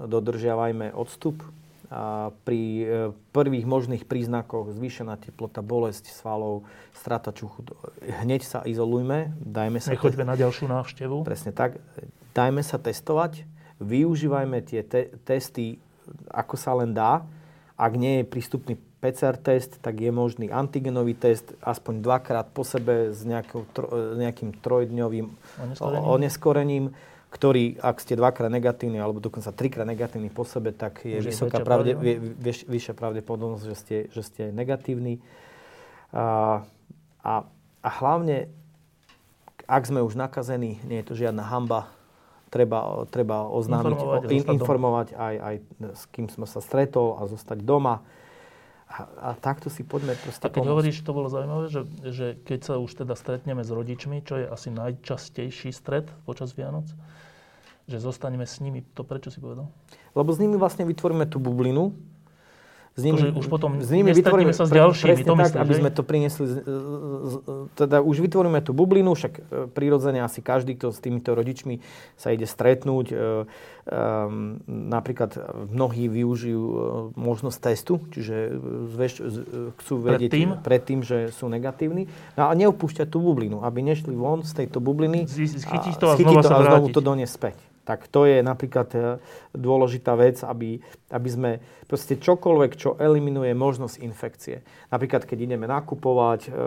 dodržiavajme 0.01 0.89
odstup 0.97 1.45
a 1.87 2.35
pri 2.43 2.61
e, 2.83 2.85
prvých 3.31 3.63
možných 3.63 4.03
príznakoch 4.03 4.75
zvýšená 4.75 5.15
teplota, 5.23 5.63
bolesť 5.63 6.11
svalov, 6.11 6.67
strata 6.91 7.31
čuchu, 7.31 7.63
hneď 8.03 8.43
sa 8.43 8.59
izolujme, 8.67 9.31
dajme 9.39 9.79
sa... 9.79 9.95
Nechoďme 9.95 10.27
te- 10.27 10.31
na 10.33 10.35
ďalšiu 10.35 10.67
návštevu. 10.67 11.23
Presne 11.23 11.55
tak. 11.55 11.79
Dajme 12.35 12.59
sa 12.59 12.75
testovať, 12.75 13.47
využívajme 13.79 14.59
tie 14.67 14.83
te- 14.83 15.15
testy, 15.23 15.79
ako 16.27 16.55
sa 16.59 16.75
len 16.75 16.91
dá. 16.91 17.23
Ak 17.79 17.95
nie 17.95 18.19
je 18.19 18.29
prístupný 18.35 18.75
PCR 18.97 19.37
test, 19.37 19.77
tak 19.77 20.01
je 20.01 20.09
možný 20.09 20.49
antigenový 20.49 21.13
test 21.13 21.53
aspoň 21.61 22.01
dvakrát 22.01 22.49
po 22.49 22.65
sebe 22.65 23.13
s 23.13 23.21
nejakou, 23.21 23.69
tro, 23.69 24.17
nejakým 24.17 24.57
trojdňovým 24.57 25.27
oneskorením. 25.29 26.03
oneskorením, 26.09 26.85
ktorý, 27.29 27.77
ak 27.77 28.01
ste 28.01 28.17
dvakrát 28.17 28.49
negatívny 28.49 28.97
alebo 28.97 29.21
dokonca 29.21 29.53
trikrát 29.53 29.85
negatívny 29.85 30.33
po 30.33 30.47
sebe, 30.49 30.73
tak 30.73 31.05
je, 31.05 31.21
Už 31.21 31.29
vysoká 31.29 31.61
pravde, 31.61 31.93
vyš, 32.41 32.65
vyššia 32.65 32.93
pravdepodobnosť, 32.97 33.63
že 33.69 33.75
ste, 33.77 33.97
že 34.09 34.21
ste 34.25 34.43
negatívny. 34.49 35.21
A, 36.09 36.65
a, 37.21 37.33
a 37.83 37.89
hlavne, 38.01 38.49
ak 39.69 39.83
sme 39.85 40.01
už 40.01 40.17
nakazení, 40.17 40.81
nie 40.89 41.03
je 41.03 41.07
to 41.11 41.13
žiadna 41.13 41.45
hamba, 41.45 41.91
treba, 42.49 43.05
treba 43.11 43.45
oznámiť, 43.51 43.93
Informovať 43.93 44.21
in, 44.31 44.43
informovať 44.57 45.07
aj, 45.13 45.35
aj 45.37 45.55
s 45.93 46.03
kým 46.09 46.31
som 46.31 46.47
sa 46.47 46.63
stretol 46.63 47.19
a 47.19 47.27
zostať 47.27 47.61
doma. 47.61 48.01
A, 48.87 49.03
a 49.19 49.29
takto 49.35 49.67
si 49.67 49.83
poďme 49.83 50.15
proste 50.15 50.47
A 50.47 50.47
keď 50.47 50.63
pomôcť. 50.63 50.71
hovoríš, 50.71 50.97
to 51.03 51.11
bolo 51.11 51.27
zaujímavé, 51.27 51.67
že, 51.67 51.81
že 52.07 52.27
keď 52.47 52.59
sa 52.63 52.73
už 52.79 53.03
teda 53.03 53.19
stretneme 53.19 53.59
s 53.59 53.69
rodičmi, 53.69 54.23
čo 54.23 54.39
je 54.39 54.45
asi 54.47 54.71
najčastejší 54.71 55.75
stret 55.75 56.07
počas 56.23 56.55
Vianoc, 56.55 56.87
že 57.87 57.99
zostaneme 57.99 58.47
s 58.47 58.63
nimi, 58.63 58.87
to 58.95 59.03
prečo 59.03 59.27
si 59.27 59.43
povedal? 59.43 59.67
Lebo 60.15 60.31
s 60.31 60.39
nimi 60.39 60.55
vlastne 60.55 60.87
vytvoríme 60.87 61.27
tú 61.27 61.43
bublinu. 61.43 61.91
S 62.97 63.05
nimi, 63.05 63.21
Akože 63.21 63.29
už 63.37 63.45
potom 63.45 63.71
s 63.77 63.89
nimi 63.93 64.09
vytvoríme, 64.09 64.57
sa 64.57 64.65
s 64.65 64.73
ďalšími, 64.73 65.05
presne 65.05 65.29
to 65.29 65.35
tak, 65.37 65.53
myslíš, 65.53 65.61
aby 65.61 65.69
hej? 65.69 65.79
sme 65.85 65.89
to 65.93 66.01
priniesli, 66.01 66.45
teda 67.77 67.97
už 68.01 68.15
vytvoríme 68.25 68.57
tú 68.65 68.73
bublinu, 68.73 69.13
však 69.13 69.33
e, 69.37 69.41
prirodzene 69.69 70.25
asi 70.25 70.41
každý, 70.41 70.73
kto 70.73 70.89
s 70.89 70.97
týmito 70.97 71.37
rodičmi 71.37 71.77
sa 72.17 72.33
ide 72.33 72.49
stretnúť, 72.49 73.05
e, 73.13 73.15
um, 73.87 74.59
napríklad 74.65 75.37
mnohí 75.69 76.09
využijú 76.09 76.63
e, 76.65 76.77
možnosť 77.15 77.57
testu, 77.61 78.01
čiže 78.09 78.35
e, 78.35 79.05
e, 79.05 79.21
chcú 79.77 79.93
vedieť 80.01 80.31
Predtým? 80.33 80.49
predtým, 80.65 80.99
že 81.05 81.29
sú 81.31 81.47
negatívni, 81.47 82.09
no 82.33 82.49
a 82.49 82.51
neopúšťať 82.57 83.07
tú 83.13 83.21
bublinu, 83.21 83.61
aby 83.61 83.85
nešli 83.85 84.17
von 84.17 84.41
z 84.41 84.65
tejto 84.65 84.81
bubliny 84.81 85.29
Z- 85.29 85.69
Chytiť 85.69 85.95
to 86.01 86.05
a 86.11 86.15
znova 86.17 86.41
to 86.41 86.49
a 86.49 86.61
znovu 86.65 86.87
to 86.89 87.01
doniesť 87.05 87.33
späť. 87.37 87.57
Tak 87.87 88.11
to 88.11 88.27
je 88.27 88.43
napríklad 88.43 88.89
e, 88.91 88.99
dôležitá 89.55 90.11
vec, 90.19 90.43
aby, 90.43 90.83
aby 91.07 91.29
sme 91.31 91.51
proste 91.87 92.19
čokoľvek, 92.19 92.71
čo 92.75 92.99
eliminuje 92.99 93.55
možnosť 93.55 94.03
infekcie. 94.03 94.59
Napríklad, 94.91 95.23
keď 95.23 95.47
ideme 95.47 95.71
nakupovať, 95.71 96.41
e, 96.45 96.59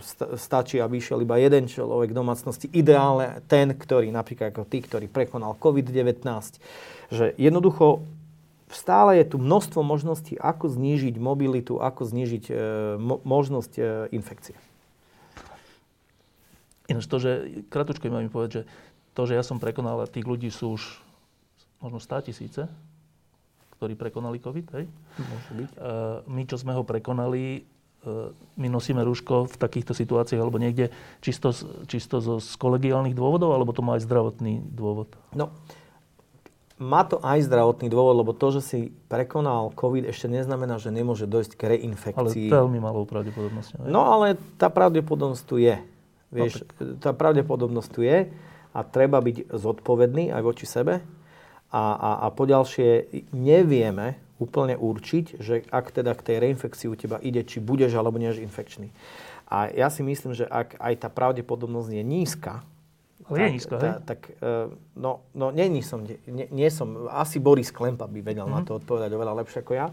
sta- 0.00 0.32
stačí, 0.40 0.80
aby 0.80 0.96
išiel 0.96 1.20
iba 1.20 1.36
jeden 1.36 1.68
človek 1.68 2.16
v 2.16 2.18
domácnosti. 2.24 2.72
Ideálne 2.72 3.44
ten, 3.52 3.76
ktorý, 3.76 4.08
napríklad 4.08 4.56
ako 4.56 4.64
ty, 4.64 4.80
ktorý 4.80 5.12
prekonal 5.12 5.60
COVID-19. 5.60 6.24
Že 7.12 7.36
jednoducho 7.36 8.08
stále 8.72 9.20
je 9.20 9.28
tu 9.28 9.36
množstvo 9.36 9.84
možností, 9.84 10.40
ako 10.40 10.72
znížiť 10.72 11.20
mobilitu, 11.20 11.76
ako 11.84 12.08
znížiť 12.08 12.44
e, 12.48 12.54
mo- 12.96 13.20
možnosť 13.28 14.08
infekcie. 14.08 14.56
Ináč 16.86 17.10
to, 17.10 17.18
že, 17.18 17.32
kratučko 17.66 18.06
mi 18.06 18.30
povedať, 18.30 18.62
že 18.62 18.62
to, 19.16 19.24
že 19.24 19.32
ja 19.32 19.40
som 19.40 19.56
prekonal, 19.56 20.04
a 20.04 20.06
tých 20.06 20.28
ľudí 20.28 20.52
sú 20.52 20.76
už 20.76 21.00
možno 21.80 21.96
100 21.96 22.28
tisíce, 22.28 22.68
ktorí 23.80 23.96
prekonali 23.96 24.36
COVID, 24.36 24.66
hej? 24.76 24.84
Môže 25.16 25.52
byť. 25.56 25.70
E, 25.72 25.78
my, 26.28 26.42
čo 26.44 26.56
sme 26.60 26.72
ho 26.76 26.84
prekonali, 26.84 27.60
e, 27.60 28.10
my 28.60 28.68
nosíme 28.68 29.00
rúško 29.00 29.48
v 29.48 29.56
takýchto 29.56 29.96
situáciách 29.96 30.40
alebo 30.40 30.60
niekde 30.60 30.92
čisto, 31.24 31.52
čisto 31.88 32.20
zo, 32.20 32.40
z 32.40 32.52
kolegiálnych 32.60 33.16
dôvodov, 33.16 33.56
alebo 33.56 33.72
to 33.72 33.80
má 33.80 33.96
aj 33.96 34.04
zdravotný 34.04 34.60
dôvod? 34.72 35.12
No, 35.32 35.52
má 36.76 37.08
to 37.08 37.16
aj 37.24 37.48
zdravotný 37.48 37.88
dôvod, 37.88 38.20
lebo 38.20 38.36
to, 38.36 38.60
že 38.60 38.60
si 38.60 38.80
prekonal 39.08 39.72
COVID, 39.72 40.08
ešte 40.12 40.28
neznamená, 40.28 40.76
že 40.76 40.92
nemôže 40.92 41.24
dojsť 41.24 41.52
k 41.56 41.62
Ale 41.64 41.72
reinfekcii. 41.80 42.52
veľmi 42.52 42.80
malou 42.80 43.08
pravdepodobnosťou. 43.08 43.88
No 43.88 44.12
ale 44.12 44.36
tá 44.60 44.68
pravdepodobnosť 44.68 45.44
tu 45.48 45.56
je. 45.56 45.80
Vieš, 46.32 46.68
tá 47.00 47.16
pravdepodobnosť 47.16 47.88
tu 47.88 48.04
je 48.04 48.28
a 48.76 48.84
treba 48.84 49.24
byť 49.24 49.48
zodpovedný 49.56 50.28
aj 50.36 50.42
voči 50.44 50.68
sebe. 50.68 51.00
A, 51.72 51.82
a, 51.96 52.10
a 52.24 52.26
poďalšie 52.28 53.08
nevieme 53.32 54.20
úplne 54.36 54.76
určiť, 54.76 55.40
že 55.40 55.64
ak 55.72 55.96
teda 55.96 56.12
k 56.12 56.20
tej 56.22 56.36
reinfekcii 56.44 56.92
u 56.92 56.96
teba 56.96 57.16
ide, 57.24 57.40
či 57.40 57.56
budeš 57.64 57.96
alebo 57.96 58.20
nie 58.20 58.28
infekčný. 58.28 58.92
A 59.48 59.72
ja 59.72 59.88
si 59.88 60.04
myslím, 60.04 60.36
že 60.36 60.44
ak 60.44 60.76
aj 60.76 60.94
tá 61.00 61.08
pravdepodobnosť 61.08 61.90
je 61.96 62.04
nízka, 62.04 62.54
Ale 63.26 63.48
je 63.48 63.54
nízka, 63.58 63.74
hej? 63.80 63.82
tá, 63.82 63.92
tak, 64.14 64.20
e, 64.38 64.70
no, 64.94 65.24
no 65.32 65.50
nie, 65.50 65.66
nie, 65.72 65.82
som, 65.82 66.04
nie, 66.04 66.46
nie 66.52 66.68
som, 66.70 67.08
asi 67.10 67.40
Boris 67.40 67.72
Klempa 67.72 68.06
by 68.06 68.20
vedel 68.22 68.46
Mhm. 68.46 68.54
na 68.54 68.60
to 68.62 68.76
odpovedať 68.78 69.10
oveľa 69.10 69.42
lepšie 69.42 69.64
ako 69.64 69.72
ja. 69.74 69.88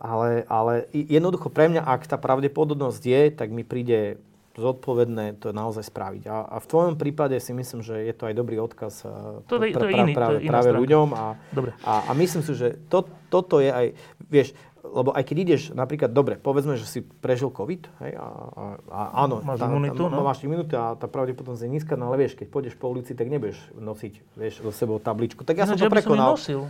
Ale, 0.00 0.48
ale 0.48 0.88
jednoducho 0.92 1.52
pre 1.52 1.68
mňa, 1.68 1.84
ak 1.84 2.08
tá 2.08 2.16
pravdepodobnosť 2.16 3.02
je, 3.04 3.22
tak 3.36 3.52
mi 3.52 3.66
príde 3.66 4.16
zodpovedné 4.60 5.36
to 5.36 5.50
naozaj 5.50 5.82
spraviť. 5.82 6.22
A, 6.24 6.36
a 6.46 6.56
v 6.56 6.66
tvojom 6.66 6.94
prípade 6.94 7.34
si 7.36 7.50
myslím, 7.50 7.80
že 7.80 7.98
je 7.98 8.12
to 8.12 8.24
aj 8.24 8.34
dobrý 8.34 8.56
odkaz 8.58 9.02
e, 9.02 9.10
To 9.42 9.56
je- 9.58 9.72
to 9.72 9.86
je 9.86 9.92
iný- 9.92 10.12
to 10.12 10.18
práve, 10.18 10.34
je 10.34 10.40
iná 10.42 10.52
práve 10.52 10.68
stránka. 10.68 10.80
ľuďom. 10.80 11.06
A, 11.10 11.24
Dobre. 11.50 11.70
a, 11.80 11.92
a 12.04 12.12
myslím 12.12 12.42
si, 12.42 12.52
že 12.52 12.68
to, 12.86 13.02
toto 13.26 13.58
je 13.58 13.68
aj, 13.68 13.86
vieš, 14.22 14.52
lebo 14.82 15.10
aj 15.10 15.22
keď 15.22 15.36
ideš, 15.38 15.62
napríklad, 15.72 16.08
dobre, 16.08 16.34
povedzme, 16.36 16.72
že 16.72 16.82
si 16.82 17.00
prežil 17.00 17.48
COVID, 17.48 17.82
hej, 18.00 18.12
a, 18.12 18.26
a, 18.50 18.62
a 18.88 19.00
áno, 19.20 19.38
Máš 19.38 19.56
tá, 19.56 19.68
imunitu, 19.68 20.02
tá, 20.02 20.10
no. 20.10 20.24
máš 20.24 20.40
imunitu 20.40 20.72
a 20.74 20.94
tá 20.94 21.04
pravdepodobnosť 21.06 21.62
je 21.62 21.70
nízka, 21.70 21.94
no 21.94 22.08
ale 22.08 22.16
vieš, 22.18 22.32
keď 22.34 22.46
pôjdeš 22.48 22.74
po 22.74 22.88
ulici, 22.88 23.12
tak 23.12 23.28
nebudeš 23.28 23.60
nosiť, 23.72 24.14
vieš, 24.34 24.54
so 24.58 24.72
sebou 24.72 24.96
tabličku. 24.96 25.40
Tak 25.40 25.52
ja 25.54 25.64
som 25.64 25.76
to 25.76 25.78
by 25.78 25.80
som 25.80 25.86
ju 25.86 25.94
prekonal. 25.94 26.28
nosil. 26.32 26.60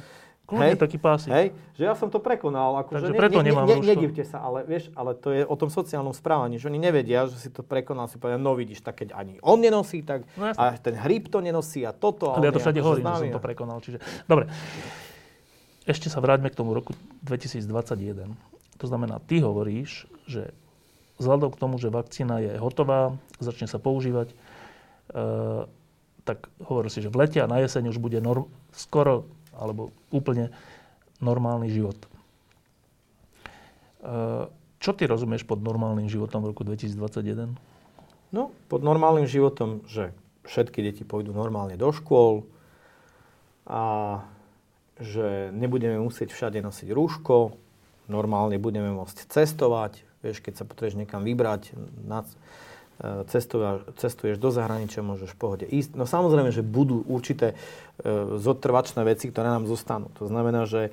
Kľudne 0.50 0.74
taký 0.74 0.98
pásik. 0.98 1.30
Hej, 1.30 1.54
že 1.78 1.82
ja 1.86 1.94
som 1.94 2.10
to 2.10 2.18
prekonal. 2.18 2.82
Akože 2.82 3.06
Takže 3.06 3.14
preto 3.14 3.38
nemám 3.38 3.70
rúško. 3.70 3.86
Nedivte 3.86 4.26
sa, 4.26 4.42
ale 4.42 4.66
vieš, 4.66 4.90
ale 4.98 5.14
to 5.14 5.30
je 5.30 5.46
o 5.46 5.54
tom 5.54 5.70
sociálnom 5.70 6.10
správaní, 6.10 6.58
že 6.58 6.66
oni 6.66 6.82
nevedia, 6.82 7.30
že 7.30 7.38
si 7.38 7.48
to 7.54 7.62
prekonal, 7.62 8.10
si 8.10 8.18
povedia, 8.18 8.42
no 8.42 8.58
vidíš, 8.58 8.82
tak 8.82 9.06
keď 9.06 9.14
ani 9.14 9.38
on 9.46 9.62
nenosí, 9.62 10.02
tak 10.02 10.26
No 10.34 10.50
a 10.50 10.74
ten 10.74 10.98
hríb 10.98 11.30
to 11.30 11.38
nenosí 11.38 11.86
a 11.86 11.94
toto. 11.94 12.34
Ale 12.34 12.50
ja 12.50 12.54
to 12.54 12.58
všade 12.58 12.82
hovorím, 12.82 13.06
že 13.06 13.30
som 13.30 13.36
to 13.38 13.42
prekonal. 13.42 13.78
Čiže... 13.78 14.02
Dobre. 14.26 14.50
Ešte 15.86 16.10
sa 16.10 16.18
vráťme 16.18 16.50
k 16.50 16.56
tomu 16.58 16.74
roku 16.74 16.92
2021. 17.24 18.34
To 18.80 18.86
znamená, 18.88 19.22
ty 19.22 19.38
hovoríš, 19.38 20.10
že 20.26 20.50
vzhľadom 21.20 21.52
k 21.52 21.60
tomu, 21.60 21.76
že 21.76 21.92
vakcína 21.92 22.40
je 22.40 22.52
hotová, 22.56 23.14
začne 23.36 23.68
sa 23.68 23.76
používať, 23.76 24.32
e, 24.32 24.34
tak 26.24 26.48
hovorí 26.64 26.88
si, 26.88 27.04
že 27.04 27.12
v 27.12 27.26
lete 27.26 27.38
a 27.44 27.50
na 27.50 27.60
jeseň 27.60 27.92
už 27.92 28.00
bude 28.00 28.16
norm- 28.24 28.48
skoro 28.72 29.28
alebo 29.60 29.92
úplne 30.08 30.48
normálny 31.20 31.68
život. 31.68 32.00
E, 32.00 32.08
čo 34.80 34.90
ty 34.96 35.04
rozumieš 35.04 35.44
pod 35.44 35.60
normálnym 35.60 36.08
životom 36.08 36.40
v 36.40 36.56
roku 36.56 36.64
2021? 36.64 37.52
No, 38.32 38.56
pod 38.72 38.80
normálnym 38.80 39.28
životom, 39.28 39.84
že 39.84 40.16
všetky 40.48 40.80
deti 40.80 41.04
pôjdu 41.04 41.36
normálne 41.36 41.76
do 41.76 41.92
škôl 41.92 42.48
a 43.68 44.18
že 44.96 45.52
nebudeme 45.52 46.00
musieť 46.00 46.32
všade 46.32 46.64
nosiť 46.64 46.88
rúško, 46.92 47.54
normálne 48.08 48.56
budeme 48.56 48.90
môcť 48.96 49.28
cestovať, 49.28 50.02
vieš, 50.24 50.40
keď 50.40 50.60
sa 50.60 50.64
potrebuješ 50.64 50.96
niekam 50.96 51.22
vybrať, 51.22 51.76
na, 52.04 52.24
cestuješ, 53.96 54.36
do 54.36 54.50
zahraničia, 54.52 55.00
môžeš 55.00 55.32
v 55.32 55.40
pohode 55.40 55.66
ísť. 55.66 55.96
No 55.96 56.04
samozrejme, 56.04 56.52
že 56.52 56.60
budú 56.60 57.00
určité 57.08 57.52
e, 57.52 57.56
zotrvačné 58.36 59.00
veci, 59.08 59.32
ktoré 59.32 59.48
nám 59.48 59.64
zostanú. 59.64 60.12
To 60.20 60.28
znamená, 60.28 60.68
že 60.68 60.92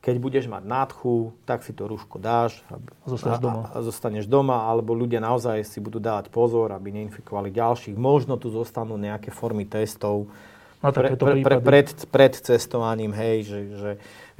keď 0.00 0.16
budeš 0.16 0.46
mať 0.48 0.64
nádchu, 0.64 1.36
tak 1.44 1.60
si 1.60 1.76
to 1.76 1.84
rúško 1.84 2.16
dáš 2.16 2.64
a, 2.72 2.80
A 3.36 3.36
doma. 3.36 3.62
a 3.68 3.78
zostaneš 3.84 4.24
doma, 4.24 4.64
alebo 4.64 4.96
ľudia 4.96 5.20
naozaj 5.20 5.60
si 5.66 5.76
budú 5.76 6.00
dávať 6.00 6.32
pozor, 6.32 6.72
aby 6.72 6.88
neinfikovali 6.88 7.52
ďalších. 7.52 8.00
Možno 8.00 8.40
tu 8.40 8.48
zostanú 8.48 8.96
nejaké 8.96 9.28
formy 9.28 9.68
testov, 9.68 10.32
Na 10.80 10.96
pre, 10.96 11.12
takéto 11.12 11.28
pre, 11.28 11.34
pre, 11.44 11.60
prípady. 11.60 11.64
pred, 11.68 11.88
pred 12.08 12.32
cestovaním, 12.40 13.12
hej, 13.12 13.44
že, 13.44 13.60
že 13.76 13.90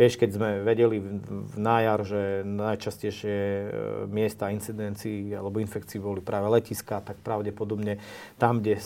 vieš, 0.01 0.17
keď 0.17 0.31
sme 0.33 0.49
vedeli 0.65 0.97
v, 0.97 1.21
v 1.53 1.57
nájar, 1.61 2.01
že 2.01 2.41
najčastejšie 2.49 3.37
e, 3.37 3.67
miesta 4.09 4.49
incidencií 4.49 5.37
alebo 5.37 5.61
infekcií 5.61 6.01
boli 6.01 6.25
práve 6.25 6.49
letiska, 6.49 7.05
tak 7.05 7.21
pravdepodobne 7.21 8.01
tam, 8.41 8.65
kde, 8.65 8.81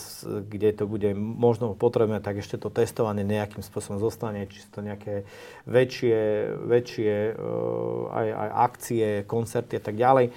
kde 0.51 0.69
to 0.75 0.83
bude 0.83 1.15
možno 1.15 1.79
potrebné, 1.79 2.19
tak 2.19 2.43
ešte 2.43 2.59
to 2.59 2.67
testovanie 2.67 3.23
nejakým 3.23 3.63
spôsobom 3.63 4.03
zostane, 4.03 4.51
či 4.51 4.59
sú 4.59 4.75
to 4.75 4.81
nejaké 4.83 5.23
väčšie, 5.63 6.19
väčšie 6.59 7.13
e, 7.31 7.33
aj, 8.11 8.27
aj 8.35 8.49
akcie, 8.67 9.07
koncerty 9.23 9.79
a 9.79 9.83
tak 9.87 9.95
ďalej. 9.95 10.35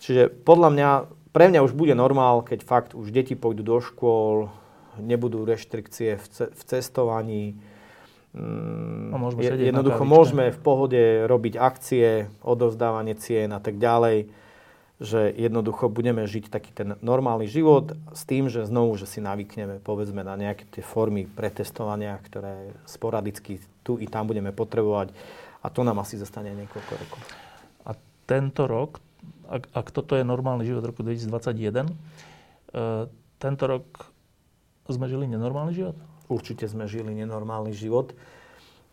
Čiže 0.00 0.32
podľa 0.40 0.72
mňa, 0.72 0.88
pre 1.36 1.52
mňa 1.52 1.60
už 1.60 1.76
bude 1.76 1.92
normál, 1.92 2.40
keď 2.40 2.64
fakt 2.64 2.90
už 2.96 3.12
deti 3.12 3.36
pôjdu 3.36 3.60
do 3.60 3.76
škôl, 3.84 4.48
nebudú 5.00 5.44
reštrikcie 5.44 6.16
v, 6.16 6.26
ce- 6.28 6.50
v 6.52 6.62
cestovaní. 6.64 7.56
Mm, 8.36 9.12
A 9.12 9.16
môžeme 9.16 9.40
je- 9.44 9.50
na 9.52 9.68
jednoducho 9.72 10.02
môžeme 10.04 10.44
v 10.52 10.60
pohode 10.60 11.02
robiť 11.24 11.54
akcie, 11.56 12.28
odovzdávanie 12.44 13.16
cien 13.16 13.48
a 13.52 13.60
tak 13.60 13.80
ďalej, 13.80 14.28
že 14.96 15.28
jednoducho 15.28 15.92
budeme 15.92 16.24
žiť 16.24 16.48
taký 16.48 16.72
ten 16.72 16.96
normálny 17.04 17.44
život 17.44 17.92
s 18.16 18.24
tým, 18.24 18.48
že 18.48 18.64
znovu, 18.64 18.96
že 18.96 19.04
si 19.04 19.20
navykneme 19.20 19.84
povedzme 19.84 20.24
na 20.24 20.40
nejaké 20.40 20.64
tie 20.72 20.80
formy 20.80 21.28
pretestovania, 21.28 22.16
ktoré 22.24 22.72
sporadicky 22.88 23.60
tu 23.84 24.00
i 24.00 24.08
tam 24.08 24.24
budeme 24.24 24.56
potrebovať 24.56 25.12
a 25.60 25.66
to 25.68 25.84
nám 25.84 26.00
asi 26.00 26.16
zostane 26.16 26.54
niekoľko 26.56 26.92
rokov. 26.96 27.20
A 27.84 27.90
tento 28.24 28.64
rok, 28.64 29.02
ak, 29.52 29.68
ak 29.74 29.86
toto 29.92 30.16
je 30.16 30.24
normálny 30.24 30.64
život 30.64 30.86
roku 30.86 31.04
2021, 31.04 31.84
e, 31.84 31.94
tento 33.36 33.64
rok 33.68 33.84
sme 34.90 35.10
žili 35.10 35.26
nenormálny 35.30 35.72
život? 35.74 35.96
Určite 36.26 36.66
sme 36.66 36.90
žili 36.90 37.14
nenormálny 37.14 37.70
život. 37.74 38.14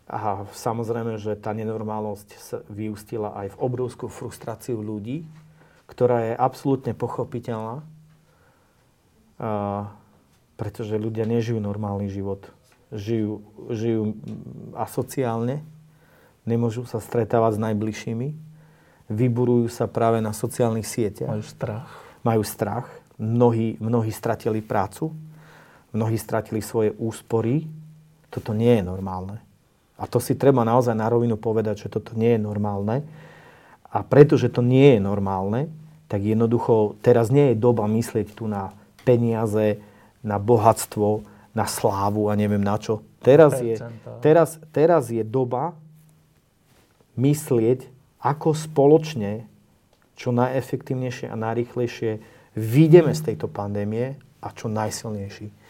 A 0.04 0.44
samozrejme, 0.52 1.16
že 1.16 1.32
tá 1.32 1.56
nenormálnosť 1.56 2.60
vyústila 2.68 3.32
aj 3.40 3.56
v 3.56 3.60
obrovskú 3.62 4.12
frustráciu 4.12 4.84
ľudí, 4.84 5.24
ktorá 5.88 6.28
je 6.28 6.34
absolútne 6.36 6.92
pochopiteľná, 6.92 7.80
a, 9.40 9.88
pretože 10.60 11.00
ľudia 11.00 11.24
nežijú 11.24 11.56
normálny 11.56 12.12
život. 12.12 12.44
žijú, 12.94 13.42
žijú 13.72 14.14
asociálne, 14.78 15.66
nemôžu 16.46 16.86
sa 16.86 17.02
stretávať 17.02 17.58
s 17.58 17.64
najbližšími, 17.64 18.28
vyburujú 19.10 19.66
sa 19.68 19.90
práve 19.90 20.22
na 20.22 20.30
sociálnych 20.30 20.86
sieťach. 20.86 21.34
Majú 21.34 21.44
strach. 21.44 21.88
Majú 22.24 22.42
strach. 22.46 22.86
Mnohí, 23.18 23.78
mnohí 23.78 24.10
stratili 24.10 24.58
prácu, 24.58 25.14
mnohí 25.94 26.18
stratili 26.18 26.60
svoje 26.60 26.92
úspory. 26.98 27.70
Toto 28.28 28.50
nie 28.52 28.76
je 28.76 28.84
normálne. 28.84 29.38
A 29.94 30.10
to 30.10 30.18
si 30.18 30.34
treba 30.34 30.66
naozaj 30.66 30.98
na 30.98 31.06
rovinu 31.06 31.38
povedať, 31.38 31.86
že 31.86 31.92
toto 31.94 32.18
nie 32.18 32.34
je 32.34 32.40
normálne. 32.42 33.06
A 33.94 34.02
pretože 34.02 34.50
to 34.50 34.58
nie 34.58 34.98
je 34.98 35.00
normálne, 35.00 35.70
tak 36.10 36.26
jednoducho 36.26 36.98
teraz 36.98 37.30
nie 37.30 37.54
je 37.54 37.56
doba 37.62 37.86
myslieť 37.86 38.34
tu 38.34 38.50
na 38.50 38.74
peniaze, 39.06 39.78
na 40.26 40.42
bohatstvo, 40.42 41.22
na 41.54 41.70
slávu 41.70 42.26
a 42.26 42.34
neviem 42.34 42.60
na 42.60 42.74
čo. 42.74 43.06
Teraz 43.22 43.62
je, 43.62 43.78
teraz, 44.18 44.58
teraz 44.74 45.08
je 45.08 45.22
doba 45.22 45.78
myslieť, 47.14 47.86
ako 48.18 48.56
spoločne, 48.56 49.46
čo 50.18 50.34
najefektívnejšie 50.34 51.30
a 51.30 51.36
najrychlejšie 51.38 52.18
vyjdeme 52.56 53.12
z 53.14 53.20
tejto 53.32 53.46
pandémie 53.46 54.18
a 54.42 54.48
čo 54.50 54.66
najsilnejší. 54.66 55.63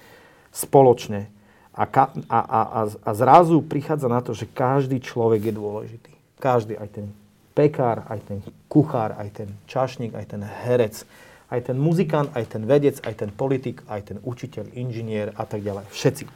Spoločne. 0.54 1.26
A, 1.74 1.90
ka, 1.90 2.14
a, 2.30 2.38
a, 2.38 2.60
a, 2.86 3.10
zrazu 3.18 3.58
prichádza 3.58 4.06
na 4.06 4.22
to, 4.22 4.30
že 4.30 4.46
každý 4.46 5.02
človek 5.02 5.50
je 5.50 5.54
dôležitý. 5.58 6.12
Každý, 6.38 6.78
aj 6.78 6.88
ten 6.94 7.10
pekár, 7.58 8.06
aj 8.06 8.20
ten 8.22 8.38
kuchár, 8.70 9.18
aj 9.18 9.42
ten 9.42 9.50
čašník, 9.66 10.14
aj 10.14 10.26
ten 10.38 10.42
herec, 10.46 11.02
aj 11.50 11.60
ten 11.70 11.76
muzikant, 11.78 12.30
aj 12.34 12.46
ten 12.46 12.62
vedec, 12.62 13.02
aj 13.02 13.14
ten 13.26 13.30
politik, 13.34 13.82
aj 13.90 14.14
ten 14.14 14.18
učiteľ, 14.22 14.70
inžinier 14.78 15.34
a 15.34 15.42
tak 15.46 15.66
ďalej. 15.66 15.90
Všetci. 15.90 16.24
E, 16.26 16.30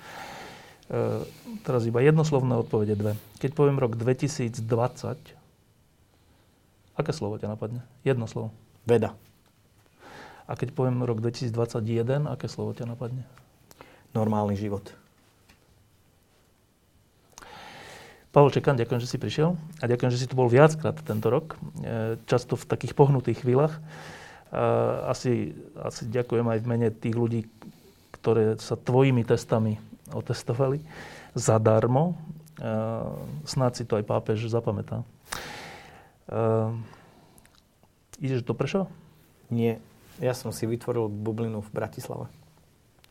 teraz 1.63 1.87
iba 1.87 2.03
jednoslovné 2.03 2.59
odpovede 2.59 2.99
dve. 2.99 3.15
Keď 3.39 3.51
poviem 3.55 3.79
rok 3.79 3.95
2020, 3.95 4.59
aké 6.99 7.13
slovo 7.15 7.39
ťa 7.39 7.55
napadne? 7.55 7.87
Jedno 8.03 8.27
slovo. 8.27 8.51
Veda. 8.83 9.15
A 10.49 10.57
keď 10.57 10.75
poviem 10.75 11.05
rok 11.05 11.23
2021, 11.23 12.27
aké 12.27 12.51
slovo 12.51 12.75
ťa 12.75 12.89
napadne? 12.89 13.23
Normálny 14.17 14.57
život. 14.57 14.85
Pavel 18.29 18.53
Čekan, 18.53 18.77
ďakujem, 18.77 19.01
že 19.01 19.11
si 19.11 19.19
prišiel 19.19 19.57
a 19.81 19.85
ďakujem, 19.89 20.13
že 20.13 20.21
si 20.21 20.29
tu 20.29 20.37
bol 20.37 20.53
viackrát 20.53 20.95
tento 21.01 21.33
rok, 21.33 21.57
e, 21.81 22.21
často 22.29 22.55
v 22.55 22.69
takých 22.69 22.93
pohnutých 22.93 23.41
chvíľach. 23.41 23.77
E, 23.77 23.81
asi, 25.09 25.57
asi 25.81 26.07
ďakujem 26.07 26.45
aj 26.45 26.59
v 26.61 26.69
mene 26.69 26.89
tých 26.93 27.17
ľudí, 27.17 27.49
ktoré 28.15 28.61
sa 28.61 28.77
tvojimi 28.77 29.25
testami 29.25 29.81
otestovali 30.13 30.81
zadarmo. 31.37 32.17
Snáď 33.47 33.73
si 33.79 33.85
to 33.87 34.01
aj 34.01 34.05
pápež 34.09 34.51
zapamätá. 34.51 35.07
Ideš 38.19 38.43
do 38.43 38.53
Prešova? 38.57 38.91
Nie. 39.47 39.79
Ja 40.19 40.35
som 40.35 40.51
si 40.51 40.67
vytvoril 40.67 41.07
bublinu 41.07 41.63
v 41.63 41.71
Bratislave. 41.71 42.27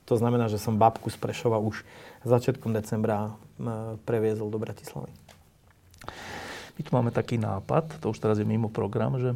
To 0.08 0.16
znamená, 0.16 0.48
že 0.48 0.56
som 0.58 0.80
babku 0.80 1.12
z 1.12 1.20
Prešova 1.20 1.60
už 1.60 1.84
začiatkom 2.24 2.72
decembra 2.72 3.36
previezol 4.08 4.48
do 4.48 4.58
Bratislavy. 4.58 5.12
My 6.80 6.82
tu 6.82 6.92
máme 6.96 7.12
taký 7.12 7.36
nápad, 7.36 8.00
to 8.00 8.16
už 8.16 8.22
teraz 8.24 8.40
je 8.40 8.48
mimo 8.48 8.72
program, 8.72 9.20
že 9.20 9.36